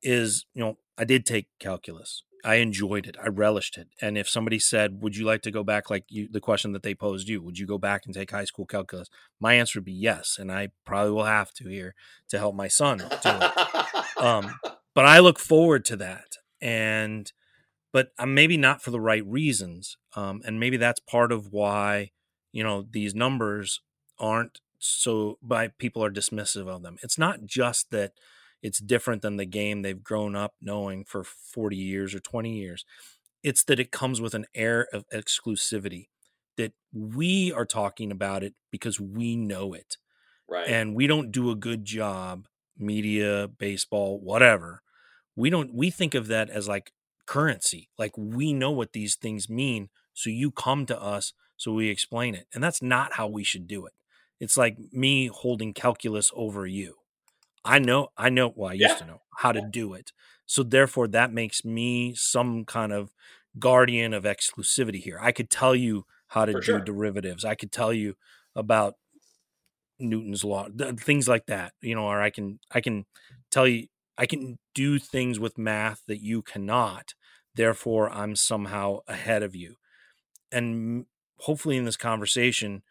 is, 0.02 0.46
you 0.54 0.62
know, 0.62 0.78
I 0.98 1.04
did 1.04 1.26
take 1.26 1.48
calculus. 1.60 2.24
I 2.44 2.56
enjoyed 2.56 3.06
it. 3.06 3.18
I 3.24 3.28
relished 3.28 3.78
it. 3.78 3.90
And 4.02 4.18
if 4.18 4.28
somebody 4.28 4.58
said, 4.58 5.02
"Would 5.02 5.16
you 5.16 5.26
like 5.26 5.44
to 5.44 5.52
go 5.52 5.64
back?" 5.64 5.90
like 5.90 6.06
you, 6.10 6.28
the 6.30 6.40
question 6.40 6.72
that 6.72 6.82
they 6.84 6.96
posed 6.96 7.30
you, 7.30 7.42
would 7.42 7.60
you 7.60 7.68
go 7.68 7.78
back 7.78 8.06
and 8.06 8.16
take 8.16 8.32
high 8.32 8.46
school 8.46 8.66
calculus? 8.66 9.10
My 9.40 9.54
answer 9.54 9.80
would 9.80 9.86
be 9.86 9.92
yes, 9.92 10.38
and 10.40 10.52
I 10.52 10.70
probably 10.86 11.12
will 11.12 11.26
have 11.26 11.54
to 11.56 11.70
here 11.70 11.94
to 12.30 12.40
help 12.40 12.56
my 12.56 12.68
son 12.68 12.98
do 12.98 13.06
it. 13.08 14.18
um, 14.18 14.56
but 14.96 15.06
I 15.06 15.20
look 15.20 15.38
forward 15.38 15.86
to 15.86 15.96
that, 15.98 16.38
and 16.60 17.32
but 17.92 18.12
uh, 18.18 18.26
maybe 18.26 18.58
not 18.58 18.82
for 18.82 18.92
the 18.92 19.02
right 19.02 19.26
reasons, 19.26 19.98
um, 20.16 20.42
and 20.44 20.60
maybe 20.60 20.78
that's 20.78 21.00
part 21.00 21.32
of 21.32 21.52
why 21.52 22.12
you 22.52 22.64
know 22.64 22.86
these 22.90 23.16
numbers 23.16 23.82
aren't 24.20 24.62
so 24.80 25.38
by 25.42 25.68
people 25.68 26.04
are 26.04 26.12
dismissive 26.12 26.68
of 26.68 26.82
them. 26.82 26.98
It's 27.04 27.18
not 27.18 27.46
just 27.46 27.92
that 27.92 28.14
it's 28.62 28.80
different 28.80 29.22
than 29.22 29.38
the 29.38 29.46
game 29.46 29.82
they've 29.82 30.04
grown 30.04 30.36
up 30.36 30.54
knowing 30.62 31.04
for 31.06 31.24
40 31.24 31.76
years 31.76 32.14
or 32.14 32.20
20 32.20 32.54
years. 32.58 32.86
It's 33.44 33.64
that 33.64 33.80
it 33.80 33.92
comes 33.92 34.22
with 34.22 34.34
an 34.34 34.46
air 34.54 34.88
of 34.94 35.06
exclusivity 35.10 36.08
that 36.58 36.74
we 36.94 37.52
are 37.52 37.66
talking 37.66 38.12
about 38.12 38.44
it 38.44 38.54
because 38.72 39.00
we 39.00 39.36
know 39.36 39.74
it. 39.74 39.98
Right. 40.50 40.68
And 40.68 40.96
we 40.96 41.08
don't 41.08 41.32
do 41.32 41.50
a 41.50 41.56
good 41.56 41.86
job, 41.86 42.48
media, 42.78 43.48
baseball, 43.48 44.20
whatever. 44.20 44.82
We 45.36 45.50
don't 45.50 45.74
we 45.74 45.90
think 45.90 46.14
of 46.14 46.28
that 46.28 46.50
as 46.50 46.68
like 46.68 46.92
currency. 47.26 47.90
Like 47.98 48.18
we 48.18 48.54
know 48.54 48.72
what 48.72 48.94
these 48.94 49.16
things 49.16 49.50
mean, 49.50 49.90
so 50.14 50.30
you 50.30 50.52
come 50.52 50.86
to 50.88 51.02
us 51.02 51.34
so 51.62 51.72
we 51.72 51.90
explain 51.90 52.34
it. 52.34 52.48
And 52.56 52.64
that's 52.64 52.82
not 52.82 53.14
how 53.14 53.28
we 53.28 53.44
should 53.44 53.68
do 53.68 53.86
it. 53.86 53.94
It's 54.40 54.58
like 54.58 54.78
me 54.92 55.28
holding 55.28 55.76
calculus 55.76 56.32
over 56.36 56.66
you. 56.66 56.96
I 57.64 57.78
know, 57.78 58.08
I 58.18 58.30
know, 58.30 58.52
well, 58.56 58.72
I 58.72 58.74
used 58.74 58.90
yeah. 58.90 58.96
to 58.96 59.06
know 59.06 59.22
how 59.38 59.52
to 59.52 59.62
do 59.62 59.94
it. 59.94 60.12
So 60.48 60.64
therefore, 60.64 61.08
that 61.10 61.32
makes 61.32 61.64
me 61.64 62.16
some 62.16 62.66
kind 62.66 62.92
of 62.92 63.14
guardian 63.60 64.12
of 64.16 64.24
exclusivity 64.24 65.04
here. 65.04 65.20
I 65.22 65.32
could 65.32 65.52
tell 65.52 65.76
you 65.76 66.08
how 66.30 66.46
to 66.46 66.54
For 66.54 66.60
do 66.62 66.66
sure. 66.66 66.80
derivatives. 66.80 67.46
I 67.46 67.54
could 67.54 67.72
tell 67.72 67.94
you 67.94 68.16
about 68.56 68.96
Newton's 70.00 70.44
law, 70.44 70.68
things 70.98 71.28
like 71.28 71.46
that. 71.46 71.74
You 71.80 71.94
know, 71.94 72.06
or 72.06 72.24
I 72.24 72.32
can, 72.32 72.60
I 72.72 72.82
can 72.82 73.06
tell 73.52 73.68
you, 73.68 73.86
I 74.18 74.26
can 74.26 74.58
do 74.74 74.98
things 74.98 75.40
with 75.40 75.60
math 75.60 76.02
that 76.08 76.24
you 76.24 76.42
cannot. 76.42 77.14
Therefore, 77.54 78.10
I'm 78.10 78.36
somehow 78.36 79.02
ahead 79.08 79.44
of 79.44 79.56
you. 79.56 79.76
And 80.52 81.06
hopefully, 81.42 81.78
in 81.78 81.86
this 81.86 81.98
conversation, 81.98 82.84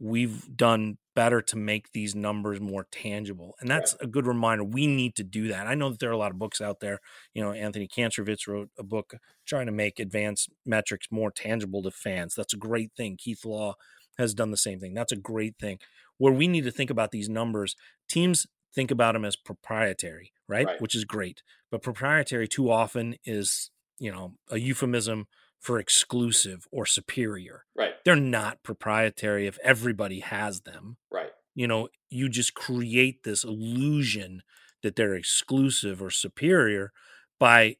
we've 0.00 0.56
done 0.56 0.98
better 1.14 1.42
to 1.42 1.56
make 1.56 1.90
these 1.90 2.14
numbers 2.14 2.60
more 2.60 2.86
tangible. 2.92 3.56
And 3.60 3.68
that's 3.68 3.94
a 4.00 4.06
good 4.06 4.26
reminder. 4.26 4.62
We 4.62 4.86
need 4.86 5.16
to 5.16 5.24
do 5.24 5.48
that. 5.48 5.66
I 5.66 5.74
know 5.74 5.90
that 5.90 5.98
there 5.98 6.10
are 6.10 6.12
a 6.12 6.18
lot 6.18 6.30
of 6.30 6.38
books 6.38 6.60
out 6.60 6.78
there. 6.78 7.00
You 7.34 7.42
know, 7.42 7.52
Anthony 7.52 7.88
Castrovince 7.88 8.46
wrote 8.46 8.70
a 8.78 8.84
book 8.84 9.14
trying 9.44 9.66
to 9.66 9.72
make 9.72 9.98
advanced 9.98 10.50
metrics 10.64 11.08
more 11.10 11.32
tangible 11.32 11.82
to 11.82 11.90
fans. 11.90 12.36
That's 12.36 12.54
a 12.54 12.58
great 12.58 12.92
thing. 12.96 13.16
Keith 13.18 13.44
Law 13.44 13.74
has 14.16 14.34
done 14.34 14.52
the 14.52 14.56
same 14.56 14.78
thing. 14.78 14.94
That's 14.94 15.12
a 15.12 15.16
great 15.16 15.56
thing. 15.58 15.78
Where 16.18 16.32
we 16.32 16.46
need 16.46 16.64
to 16.64 16.70
think 16.70 16.90
about 16.90 17.10
these 17.10 17.28
numbers, 17.28 17.74
teams 18.08 18.46
think 18.72 18.92
about 18.92 19.14
them 19.14 19.24
as 19.24 19.34
proprietary, 19.34 20.32
right? 20.46 20.66
right? 20.66 20.80
Which 20.80 20.94
is 20.94 21.04
great. 21.04 21.42
But 21.70 21.82
proprietary 21.82 22.46
too 22.46 22.70
often 22.70 23.16
is, 23.24 23.70
you 23.98 24.12
know, 24.12 24.34
a 24.48 24.58
euphemism 24.58 25.26
for 25.60 25.78
exclusive 25.78 26.66
or 26.70 26.86
superior. 26.86 27.64
Right. 27.76 27.94
They're 28.04 28.16
not 28.16 28.62
proprietary 28.62 29.46
if 29.46 29.58
everybody 29.62 30.20
has 30.20 30.60
them. 30.60 30.96
Right. 31.10 31.30
You 31.54 31.66
know, 31.66 31.88
you 32.10 32.28
just 32.28 32.54
create 32.54 33.24
this 33.24 33.44
illusion 33.44 34.42
that 34.82 34.96
they're 34.96 35.14
exclusive 35.14 36.00
or 36.00 36.10
superior 36.10 36.92
by 37.38 37.76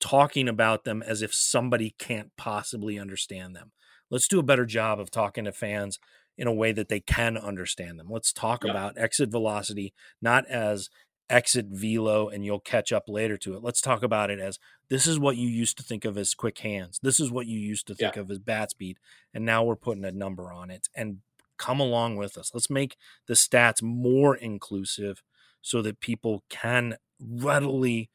talking 0.00 0.48
about 0.48 0.84
them 0.84 1.02
as 1.02 1.22
if 1.22 1.34
somebody 1.34 1.94
can't 1.98 2.30
possibly 2.36 2.98
understand 2.98 3.56
them. 3.56 3.72
Let's 4.10 4.28
do 4.28 4.38
a 4.38 4.44
better 4.44 4.66
job 4.66 5.00
of 5.00 5.10
talking 5.10 5.44
to 5.44 5.52
fans 5.52 5.98
in 6.36 6.46
a 6.46 6.52
way 6.52 6.72
that 6.72 6.88
they 6.88 7.00
can 7.00 7.36
understand 7.36 7.98
them. 7.98 8.08
Let's 8.10 8.32
talk 8.32 8.64
yeah. 8.64 8.70
about 8.70 8.98
exit 8.98 9.30
velocity 9.30 9.94
not 10.20 10.46
as 10.46 10.90
exit 11.30 11.66
velo 11.70 12.28
and 12.28 12.44
you'll 12.44 12.60
catch 12.60 12.92
up 12.92 13.04
later 13.08 13.36
to 13.38 13.54
it. 13.54 13.62
Let's 13.62 13.80
talk 13.80 14.02
about 14.02 14.30
it 14.30 14.38
as 14.38 14.58
this 14.88 15.06
is 15.06 15.18
what 15.18 15.36
you 15.36 15.48
used 15.48 15.76
to 15.78 15.82
think 15.82 16.04
of 16.04 16.18
as 16.18 16.34
quick 16.34 16.58
hands. 16.58 16.98
This 17.02 17.18
is 17.18 17.30
what 17.30 17.46
you 17.46 17.58
used 17.58 17.86
to 17.86 17.94
think 17.94 18.16
yeah. 18.16 18.20
of 18.22 18.30
as 18.30 18.38
bat 18.38 18.70
speed. 18.70 18.98
And 19.32 19.44
now 19.44 19.64
we're 19.64 19.76
putting 19.76 20.04
a 20.04 20.12
number 20.12 20.52
on 20.52 20.70
it 20.70 20.88
and 20.94 21.18
come 21.56 21.80
along 21.80 22.16
with 22.16 22.36
us. 22.36 22.50
Let's 22.52 22.68
make 22.68 22.96
the 23.26 23.34
stats 23.34 23.82
more 23.82 24.36
inclusive 24.36 25.22
so 25.62 25.80
that 25.82 26.00
people 26.00 26.44
can 26.50 26.96
readily 27.18 28.10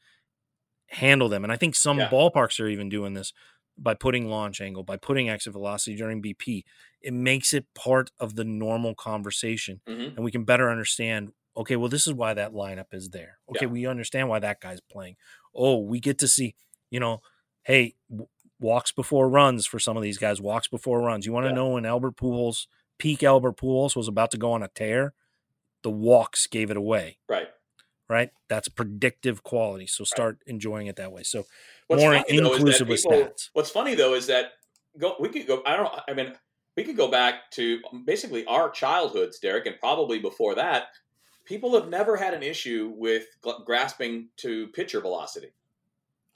handle 0.88 1.28
them. 1.28 1.42
And 1.44 1.52
I 1.52 1.56
think 1.56 1.74
some 1.74 1.98
Yeah. 1.98 2.08
ballparks 2.10 2.60
are 2.60 2.68
even 2.68 2.88
doing 2.88 3.14
this 3.14 3.32
by 3.76 3.94
putting 3.94 4.28
launch 4.28 4.60
angle, 4.60 4.82
by 4.82 4.96
putting 4.96 5.28
exit 5.28 5.52
velocity 5.52 5.96
during 5.96 6.20
BP. 6.20 6.64
It 7.00 7.14
makes 7.14 7.54
it 7.54 7.66
part 7.74 8.10
of 8.20 8.34
the 8.36 8.44
normal 8.44 8.94
conversation, 8.94 9.80
Mhm. 9.88 10.16
and 10.16 10.18
we 10.24 10.30
can 10.30 10.44
better 10.44 10.70
understand. 10.70 11.32
Okay, 11.60 11.76
well, 11.76 11.88
this 11.88 12.06
is 12.06 12.12
why 12.14 12.34
that 12.34 12.52
lineup 12.52 12.92
is 12.92 13.10
there. 13.10 13.38
Okay, 13.50 13.66
Yeah. 13.66 13.70
we 13.72 13.86
understand 13.86 14.28
why 14.28 14.38
that 14.38 14.60
guy's 14.60 14.80
playing. 14.80 15.16
Oh, 15.54 15.78
we 15.78 16.00
get 16.00 16.18
to 16.18 16.28
see, 16.28 16.54
you 16.90 17.00
know, 17.00 17.20
hey, 17.64 17.94
w- 18.10 18.28
walks 18.58 18.92
before 18.92 19.28
runs 19.28 19.66
for 19.66 19.78
some 19.78 19.96
of 19.96 20.02
these 20.02 20.18
guys. 20.18 20.40
Walks 20.40 20.68
before 20.68 21.00
runs. 21.00 21.26
You 21.26 21.32
want 21.32 21.44
to 21.44 21.50
Yeah. 21.50 21.54
know 21.56 21.68
when 21.70 21.84
Albert 21.86 22.16
Pujols, 22.16 22.66
peak 22.98 23.22
Albert 23.22 23.56
Pujols, 23.56 23.94
was 23.96 24.08
about 24.08 24.30
to 24.32 24.36
go 24.38 24.52
on 24.52 24.62
a 24.62 24.68
tear? 24.68 25.14
The 25.82 25.90
walks 25.90 26.46
gave 26.46 26.70
it 26.70 26.76
away 26.76 27.18
Right. 27.28 27.48
right? 28.08 28.30
That's 28.48 28.68
predictive 28.68 29.42
quality. 29.42 29.86
So 29.86 30.04
start 30.04 30.38
enjoying 30.46 30.86
it 30.88 30.96
that 30.96 31.10
way. 31.12 31.22
So 31.22 31.44
What's 31.86 32.02
more 32.02 32.12
funny, 32.14 32.36
though, 32.38 32.56
that 32.56 32.86
with 32.86 33.02
stats. 33.04 33.48
What's 33.54 33.70
funny 33.70 33.94
though 33.94 34.14
is 34.14 34.26
that 34.26 34.52
go 34.98 35.16
we 35.20 35.28
could 35.30 35.46
go. 35.46 35.62
I 35.64 35.76
don't. 35.76 35.92
I 36.08 36.12
mean, 36.14 36.36
we 36.76 36.84
could 36.84 36.96
go 36.96 37.08
back 37.10 37.50
to 37.52 37.80
um, 37.92 38.04
basically 38.04 38.44
our 38.46 38.70
childhoods, 38.70 39.38
Derrick, 39.38 39.66
and 39.66 39.78
probably 39.80 40.18
before 40.18 40.54
that. 40.56 40.88
People 41.44 41.74
have 41.74 41.88
never 41.88 42.16
had 42.16 42.34
an 42.34 42.42
issue 42.42 42.92
with 42.96 43.26
gl- 43.42 43.64
grasping 43.64 44.28
to 44.38 44.68
pitcher 44.68 45.00
velocity. 45.00 45.52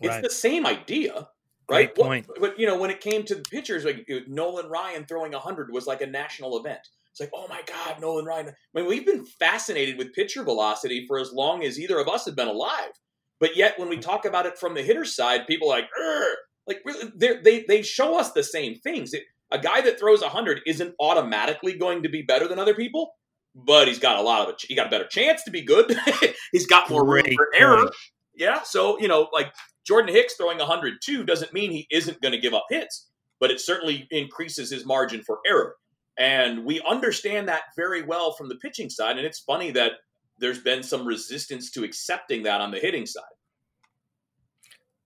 It's 0.00 0.08
Right. 0.08 0.22
the 0.22 0.30
same 0.30 0.66
idea, 0.66 1.28
Great 1.66 1.96
right? 1.98 2.26
What- 2.28 2.40
but 2.40 2.58
you 2.58 2.66
know, 2.66 2.76
when 2.76 2.90
it 2.90 3.00
came 3.00 3.24
to 3.24 3.34
the 3.36 3.42
pitchers, 3.42 3.84
like 3.84 4.06
know, 4.08 4.20
Nolan 4.26 4.68
Ryan 4.68 5.06
throwing 5.06 5.32
hundred 5.32 5.72
was 5.72 5.86
like 5.86 6.00
a 6.02 6.06
national 6.06 6.58
event. 6.58 6.88
It's 7.10 7.20
like, 7.20 7.30
oh 7.32 7.46
my 7.46 7.62
God, 7.62 8.00
Nolan 8.00 8.24
Ryan. 8.24 8.48
I 8.48 8.52
mean, 8.74 8.86
we've 8.86 9.06
been 9.06 9.24
fascinated 9.24 9.96
with 9.98 10.12
pitcher 10.14 10.42
velocity 10.42 11.06
for 11.06 11.18
as 11.20 11.32
long 11.32 11.62
as 11.64 11.78
either 11.78 11.98
of 11.98 12.08
us 12.08 12.24
have 12.26 12.34
been 12.34 12.48
alive. 12.48 12.90
But 13.38 13.56
yet, 13.56 13.78
when 13.78 13.88
we 13.88 13.98
talk 13.98 14.24
about 14.24 14.46
it 14.46 14.58
from 14.58 14.74
the 14.74 14.82
hitter's 14.82 15.14
side, 15.14 15.46
people 15.46 15.70
are 15.70 15.78
like, 15.78 15.90
"Urgh." 15.98 16.34
like 16.66 16.82
they 17.14 17.64
they 17.68 17.82
show 17.82 18.18
us 18.18 18.32
the 18.32 18.42
same 18.42 18.74
things. 18.76 19.12
It, 19.12 19.24
a 19.50 19.58
guy 19.58 19.80
that 19.82 19.98
throws 19.98 20.22
hundred 20.22 20.62
isn't 20.66 20.94
automatically 20.98 21.74
going 21.76 22.02
to 22.02 22.08
be 22.08 22.22
better 22.22 22.48
than 22.48 22.58
other 22.58 22.74
people, 22.74 23.14
but 23.54 23.88
he's 23.88 23.98
got 23.98 24.18
a 24.18 24.22
lot 24.22 24.42
of 24.42 24.54
a, 24.54 24.56
he 24.60 24.74
got 24.74 24.86
a 24.88 24.90
better 24.90 25.06
chance 25.06 25.42
to 25.44 25.50
be 25.50 25.62
good. 25.62 25.96
he's 26.52 26.66
got 26.66 26.90
more 26.90 27.04
room 27.04 27.24
for 27.34 27.48
error. 27.54 27.90
Yeah, 28.34 28.62
so 28.62 28.98
you 28.98 29.08
know, 29.08 29.28
like 29.32 29.52
Jordan 29.86 30.14
Hicks 30.14 30.34
throwing 30.34 30.58
102 30.58 31.24
doesn't 31.24 31.52
mean 31.52 31.70
he 31.70 31.86
isn't 31.90 32.20
going 32.20 32.32
to 32.32 32.40
give 32.40 32.54
up 32.54 32.66
hits, 32.68 33.08
but 33.38 33.50
it 33.50 33.60
certainly 33.60 34.08
increases 34.10 34.70
his 34.70 34.84
margin 34.84 35.22
for 35.22 35.38
error. 35.46 35.76
And 36.18 36.64
we 36.64 36.80
understand 36.88 37.48
that 37.48 37.62
very 37.76 38.02
well 38.02 38.32
from 38.32 38.48
the 38.48 38.56
pitching 38.56 38.88
side. 38.88 39.16
And 39.16 39.26
it's 39.26 39.40
funny 39.40 39.70
that 39.72 39.92
there's 40.38 40.60
been 40.60 40.82
some 40.82 41.06
resistance 41.06 41.70
to 41.72 41.84
accepting 41.84 42.44
that 42.44 42.60
on 42.60 42.70
the 42.70 42.78
hitting 42.78 43.06
side. 43.06 43.22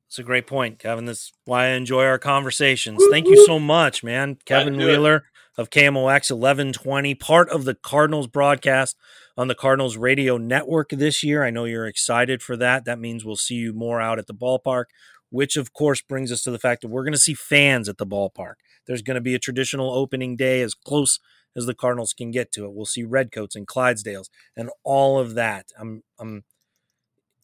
It's 0.07 0.19
a 0.19 0.23
great 0.23 0.47
point, 0.47 0.79
Kevin. 0.79 1.05
That's 1.05 1.33
why 1.45 1.67
I 1.67 1.69
enjoy 1.71 2.05
our 2.05 2.19
conversations. 2.19 3.03
Thank 3.11 3.27
you 3.27 3.45
so 3.45 3.59
much, 3.59 4.03
man. 4.03 4.39
Kevin. 4.47 4.79
Wheeler 4.79 5.25
of 5.59 5.71
KMOX 5.71 6.31
1120, 6.31 7.17
part 7.17 7.51
of 7.51 7.65
the 7.65 7.75
Cardinals 7.75 8.29
broadcast 8.29 8.97
on 9.37 9.49
the 9.49 9.57
Cardinals 9.57 9.97
radio 9.97 10.39
network 10.39 10.91
this 10.91 11.25
year. 11.25 11.43
I 11.43 11.51
know 11.51 11.65
you're 11.65 11.89
excited 11.89 12.43
for 12.43 12.57
that. 12.57 12.85
That 12.85 13.01
means 13.01 13.25
we'll 13.25 13.37
see 13.37 13.57
you 13.57 13.73
more 13.73 14.01
out 14.01 14.21
at 14.21 14.29
the 14.29 14.35
ballpark, 14.35 14.85
which 15.31 15.57
of 15.57 15.73
course 15.73 16.01
brings 16.01 16.31
us 16.31 16.43
to 16.45 16.53
the 16.53 16.61
fact 16.61 16.83
that 16.83 16.89
we're 16.89 17.03
going 17.03 17.13
to 17.13 17.19
see 17.19 17.35
fans 17.35 17.89
at 17.89 17.99
the 17.99 18.07
ballpark. 18.07 18.55
There's 18.87 19.03
going 19.03 19.17
to 19.17 19.21
be 19.21 19.35
a 19.35 19.41
traditional 19.41 19.93
opening 19.93 20.37
day 20.37 20.63
as 20.63 20.75
close 20.75 21.19
as 21.57 21.67
the 21.67 21.75
Cardinals 21.75 22.13
can 22.13 22.31
get 22.31 22.53
to 22.53 22.65
it. 22.65 22.73
We'll 22.73 22.87
see 22.87 23.03
Redcoats 23.03 23.57
and 23.57 23.67
Clydesdales 23.67 24.29
and 24.57 24.71
all 24.85 25.19
of 25.19 25.35
that. 25.35 25.67
I'm 25.79 26.05
I'm 26.21 26.45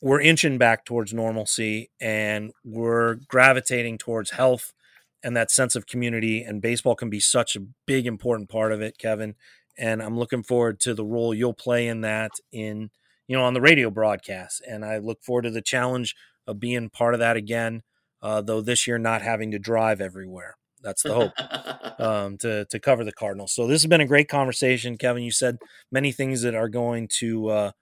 we're 0.00 0.20
inching 0.20 0.58
back 0.58 0.84
towards 0.84 1.14
normalcy 1.14 1.90
and 1.98 2.52
we're 2.62 3.14
gravitating 3.26 3.96
towards 3.96 4.32
health 4.32 4.73
and 5.24 5.36
that 5.36 5.50
sense 5.50 5.74
of 5.74 5.86
community 5.86 6.42
and 6.42 6.62
baseball 6.62 6.94
can 6.94 7.10
be 7.10 7.20
such 7.20 7.56
a 7.56 7.66
big 7.86 8.06
important 8.06 8.48
part 8.48 8.72
of 8.72 8.80
it 8.80 8.98
kevin 8.98 9.34
and 9.76 10.02
i'm 10.02 10.18
looking 10.18 10.42
forward 10.42 10.78
to 10.78 10.94
the 10.94 11.04
role 11.04 11.34
you'll 11.34 11.52
play 11.54 11.88
in 11.88 12.02
that 12.02 12.30
in 12.52 12.90
you 13.26 13.36
know 13.36 13.44
on 13.44 13.54
the 13.54 13.60
radio 13.60 13.90
broadcast 13.90 14.62
and 14.68 14.84
i 14.84 14.98
look 14.98 15.22
forward 15.22 15.42
to 15.42 15.50
the 15.50 15.62
challenge 15.62 16.14
of 16.46 16.60
being 16.60 16.90
part 16.90 17.14
of 17.14 17.20
that 17.20 17.36
again 17.36 17.82
uh, 18.22 18.40
though 18.40 18.60
this 18.60 18.86
year 18.86 18.98
not 18.98 19.22
having 19.22 19.50
to 19.50 19.58
drive 19.58 20.00
everywhere 20.00 20.56
that's 20.84 21.02
the 21.02 21.14
hope 21.14 21.32
um, 21.98 22.36
to 22.38 22.66
to 22.66 22.78
cover 22.78 23.02
the 23.04 23.12
Cardinals. 23.12 23.52
So 23.52 23.66
this 23.66 23.82
has 23.82 23.88
been 23.88 24.02
a 24.02 24.06
great 24.06 24.28
conversation, 24.28 24.96
Kevin. 24.96 25.24
You 25.24 25.32
said 25.32 25.56
many 25.90 26.12
things 26.12 26.42
that 26.42 26.54
are 26.54 26.68
going 26.68 27.08
to 27.18 27.48
uh, 27.48 27.72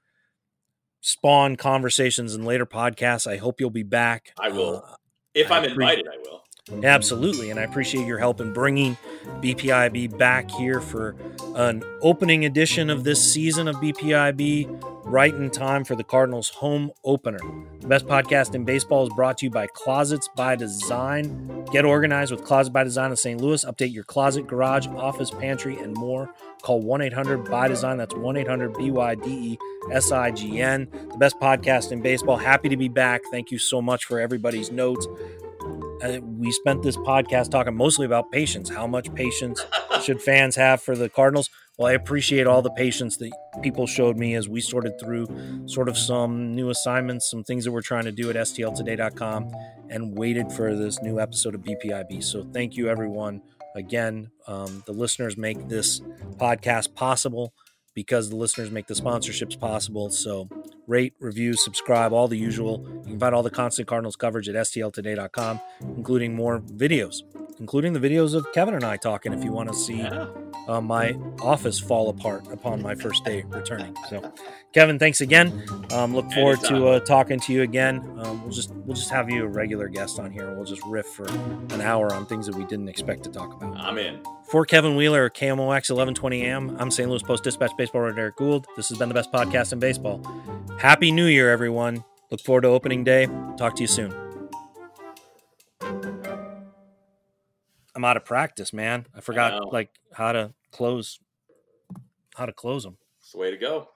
spawn 1.00 1.56
conversations 1.56 2.34
in 2.34 2.44
later 2.44 2.64
podcasts. 2.64 3.30
I 3.30 3.36
hope 3.36 3.60
you'll 3.60 3.70
be 3.70 3.82
back. 3.82 4.32
I 4.38 4.48
will. 4.48 4.84
Uh, 4.86 4.94
if 5.34 5.50
I 5.50 5.58
I'm 5.58 5.64
invited, 5.64 6.06
I 6.08 6.16
will. 6.18 6.41
Absolutely. 6.70 7.50
And 7.50 7.58
I 7.58 7.64
appreciate 7.64 8.06
your 8.06 8.18
help 8.18 8.40
in 8.40 8.52
bringing 8.52 8.96
BPIB 9.40 10.16
back 10.16 10.48
here 10.50 10.80
for 10.80 11.16
an 11.56 11.82
opening 12.02 12.44
edition 12.44 12.88
of 12.88 13.02
this 13.02 13.32
season 13.32 13.66
of 13.66 13.76
BPIB 13.76 14.68
right 15.04 15.34
in 15.34 15.50
time 15.50 15.82
for 15.82 15.96
the 15.96 16.04
Cardinals 16.04 16.50
home 16.50 16.92
opener. 17.04 17.40
The 17.80 17.88
best 17.88 18.06
podcast 18.06 18.54
in 18.54 18.64
baseball 18.64 19.04
is 19.04 19.12
brought 19.14 19.38
to 19.38 19.46
you 19.46 19.50
by 19.50 19.66
Closets 19.66 20.28
by 20.36 20.54
Design. 20.54 21.64
Get 21.72 21.84
organized 21.84 22.30
with 22.30 22.44
Closet 22.44 22.72
by 22.72 22.84
Design 22.84 23.10
of 23.10 23.18
St. 23.18 23.40
Louis. 23.40 23.64
Update 23.64 23.92
your 23.92 24.04
closet, 24.04 24.46
garage, 24.46 24.86
office, 24.86 25.32
pantry, 25.32 25.76
and 25.78 25.94
more. 25.94 26.32
Call 26.62 26.80
1 26.80 27.02
800 27.02 27.50
by 27.50 27.66
Design. 27.66 27.96
That's 27.98 28.14
1 28.14 28.36
800 28.36 28.78
B 28.78 28.92
Y 28.92 29.14
D 29.16 29.30
E 29.30 29.58
S 29.90 30.12
I 30.12 30.30
G 30.30 30.60
N. 30.60 30.88
The 31.10 31.16
best 31.18 31.40
podcast 31.40 31.90
in 31.90 32.00
baseball. 32.00 32.36
Happy 32.36 32.68
to 32.68 32.76
be 32.76 32.88
back. 32.88 33.22
Thank 33.32 33.50
you 33.50 33.58
so 33.58 33.82
much 33.82 34.04
for 34.04 34.20
everybody's 34.20 34.70
notes. 34.70 35.08
Uh, 36.02 36.20
we 36.22 36.50
spent 36.50 36.82
this 36.82 36.96
podcast 36.96 37.50
talking 37.50 37.76
mostly 37.76 38.06
about 38.06 38.30
patience. 38.32 38.68
How 38.68 38.86
much 38.86 39.12
patience 39.14 39.64
should 40.02 40.20
fans 40.20 40.56
have 40.56 40.82
for 40.82 40.96
the 40.96 41.08
Cardinals? 41.08 41.48
Well, 41.78 41.88
I 41.88 41.92
appreciate 41.92 42.46
all 42.46 42.60
the 42.60 42.70
patience 42.70 43.16
that 43.18 43.30
people 43.62 43.86
showed 43.86 44.16
me 44.16 44.34
as 44.34 44.48
we 44.48 44.60
sorted 44.60 44.98
through 45.00 45.26
sort 45.66 45.88
of 45.88 45.96
some 45.96 46.54
new 46.54 46.70
assignments, 46.70 47.30
some 47.30 47.44
things 47.44 47.64
that 47.64 47.72
we're 47.72 47.82
trying 47.82 48.04
to 48.04 48.12
do 48.12 48.28
at 48.30 48.36
stltoday.com, 48.36 49.52
and 49.88 50.18
waited 50.18 50.50
for 50.52 50.74
this 50.74 51.00
new 51.02 51.20
episode 51.20 51.54
of 51.54 51.62
BPIB. 51.62 52.22
So 52.22 52.42
thank 52.52 52.76
you, 52.76 52.88
everyone. 52.88 53.40
Again, 53.74 54.30
um, 54.46 54.82
the 54.86 54.92
listeners 54.92 55.36
make 55.36 55.68
this 55.68 56.00
podcast 56.36 56.94
possible 56.94 57.54
because 57.94 58.30
the 58.30 58.36
listeners 58.36 58.70
make 58.70 58.86
the 58.86 58.94
sponsorships 58.94 59.58
possible. 59.58 60.10
So 60.10 60.48
rate, 60.86 61.14
review, 61.20 61.54
subscribe, 61.54 62.12
all 62.12 62.28
the 62.28 62.38
usual. 62.38 62.84
You 63.04 63.10
can 63.10 63.18
find 63.20 63.34
all 63.34 63.42
the 63.42 63.50
constant 63.50 63.88
Cardinals 63.88 64.16
coverage 64.16 64.48
at 64.48 64.54
stltoday.com, 64.54 65.60
including 65.96 66.34
more 66.34 66.60
videos, 66.60 67.22
including 67.60 67.92
the 67.92 68.00
videos 68.00 68.34
of 68.34 68.46
Kevin 68.52 68.74
and 68.74 68.84
I 68.84 68.96
talking 68.96 69.32
if 69.32 69.44
you 69.44 69.52
want 69.52 69.68
to 69.70 69.74
see 69.74 69.98
Yeah. 70.00 70.26
uh, 70.68 70.80
my 70.80 71.12
office 71.42 71.78
fall 71.78 72.08
apart 72.08 72.46
upon 72.52 72.80
my 72.82 72.94
first 72.94 73.24
day 73.24 73.44
returning. 73.48 73.94
So, 74.08 74.32
Kevin, 74.72 74.98
thanks 74.98 75.20
again. 75.20 75.64
Um, 75.92 76.14
look 76.14 76.30
forward 76.32 76.60
to 76.60 76.86
uh, 76.88 77.00
talking 77.00 77.38
to 77.40 77.52
you 77.52 77.62
again. 77.62 77.98
Um, 78.18 78.42
we'll 78.42 78.52
just 78.52 78.70
we'll 78.70 78.96
just 78.96 79.10
have 79.10 79.28
you 79.28 79.44
a 79.44 79.48
regular 79.48 79.88
guest 79.88 80.18
on 80.18 80.30
here. 80.30 80.54
We'll 80.54 80.64
just 80.64 80.82
riff 80.86 81.06
for 81.06 81.26
an 81.28 81.80
hour 81.82 82.12
on 82.14 82.24
things 82.26 82.46
that 82.46 82.54
we 82.56 82.64
didn't 82.64 82.88
expect 82.88 83.24
to 83.24 83.30
talk 83.30 83.52
about. 83.54 83.76
I'm 83.76 83.98
in. 83.98 84.20
For 84.52 84.66
Kevin 84.66 84.96
Wheeler, 84.96 85.30
KMOX 85.30 85.88
1120 85.88 86.42
AM, 86.42 86.76
I'm 86.78 86.90
St. 86.90 87.08
Louis 87.08 87.22
Post 87.22 87.42
Dispatch 87.42 87.74
baseball 87.78 88.02
writer 88.02 88.16
Derrick 88.16 88.36
Goold. 88.36 88.66
This 88.76 88.90
has 88.90 88.98
been 88.98 89.08
the 89.08 89.14
best 89.14 89.32
podcast 89.32 89.72
in 89.72 89.78
baseball. 89.78 90.20
Happy 90.78 91.10
New 91.10 91.24
Year, 91.24 91.50
everyone. 91.50 92.04
Look 92.30 92.42
forward 92.42 92.60
to 92.60 92.68
opening 92.68 93.02
day. 93.02 93.28
Talk 93.56 93.74
to 93.76 93.80
you 93.80 93.86
soon. 93.86 94.12
I'm 97.94 98.04
out 98.04 98.18
of 98.18 98.26
practice, 98.26 98.74
man. 98.74 99.06
I 99.16 99.22
forgot 99.22 99.72
like 99.72 99.88
how 100.12 100.32
to 100.32 100.52
close 100.70 101.18
how 102.36 102.44
to 102.44 102.52
close 102.52 102.82
them. 102.82 102.98
It's 103.22 103.32
the 103.32 103.38
way 103.38 103.50
to 103.50 103.56
go. 103.56 103.88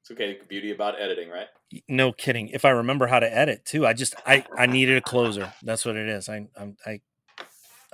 It's 0.00 0.10
okay. 0.10 0.36
The 0.36 0.46
beauty 0.46 0.72
about 0.72 1.00
editing, 1.00 1.30
right? 1.30 1.46
No 1.86 2.10
kidding. 2.10 2.48
If 2.48 2.64
I 2.64 2.70
remember 2.70 3.06
how 3.06 3.20
to 3.20 3.32
edit 3.32 3.64
too, 3.64 3.86
I 3.86 3.92
just 3.92 4.16
I 4.26 4.44
I 4.58 4.66
needed 4.66 4.96
a 4.96 5.00
closer. 5.00 5.52
That's 5.62 5.84
what 5.84 5.94
it 5.94 6.08
is. 6.08 6.28
I 6.28 6.48
I'm 6.56 6.76
I 6.84 7.02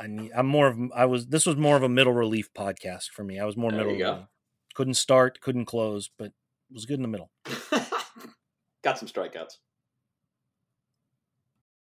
I 0.00 0.06
need 0.06 0.32
I'm 0.34 0.46
more 0.46 0.68
of 0.68 0.78
I 0.94 1.04
was 1.04 1.26
this 1.26 1.44
was 1.44 1.56
more 1.56 1.76
of 1.76 1.82
a 1.82 1.88
middle 1.88 2.14
relief 2.14 2.50
podcast 2.56 3.10
for 3.12 3.22
me. 3.22 3.38
I 3.38 3.44
was 3.44 3.56
more 3.56 3.70
There 3.70 3.84
middle 3.84 3.92
relief. 3.92 4.26
Couldn't 4.74 4.94
start, 4.94 5.40
couldn't 5.40 5.66
close, 5.66 6.10
but 6.18 6.32
was 6.72 6.86
good 6.86 6.98
in 6.98 7.02
the 7.02 7.08
middle. 7.08 7.30
Got 8.82 8.98
some 8.98 9.08
strikeouts. 9.08 9.58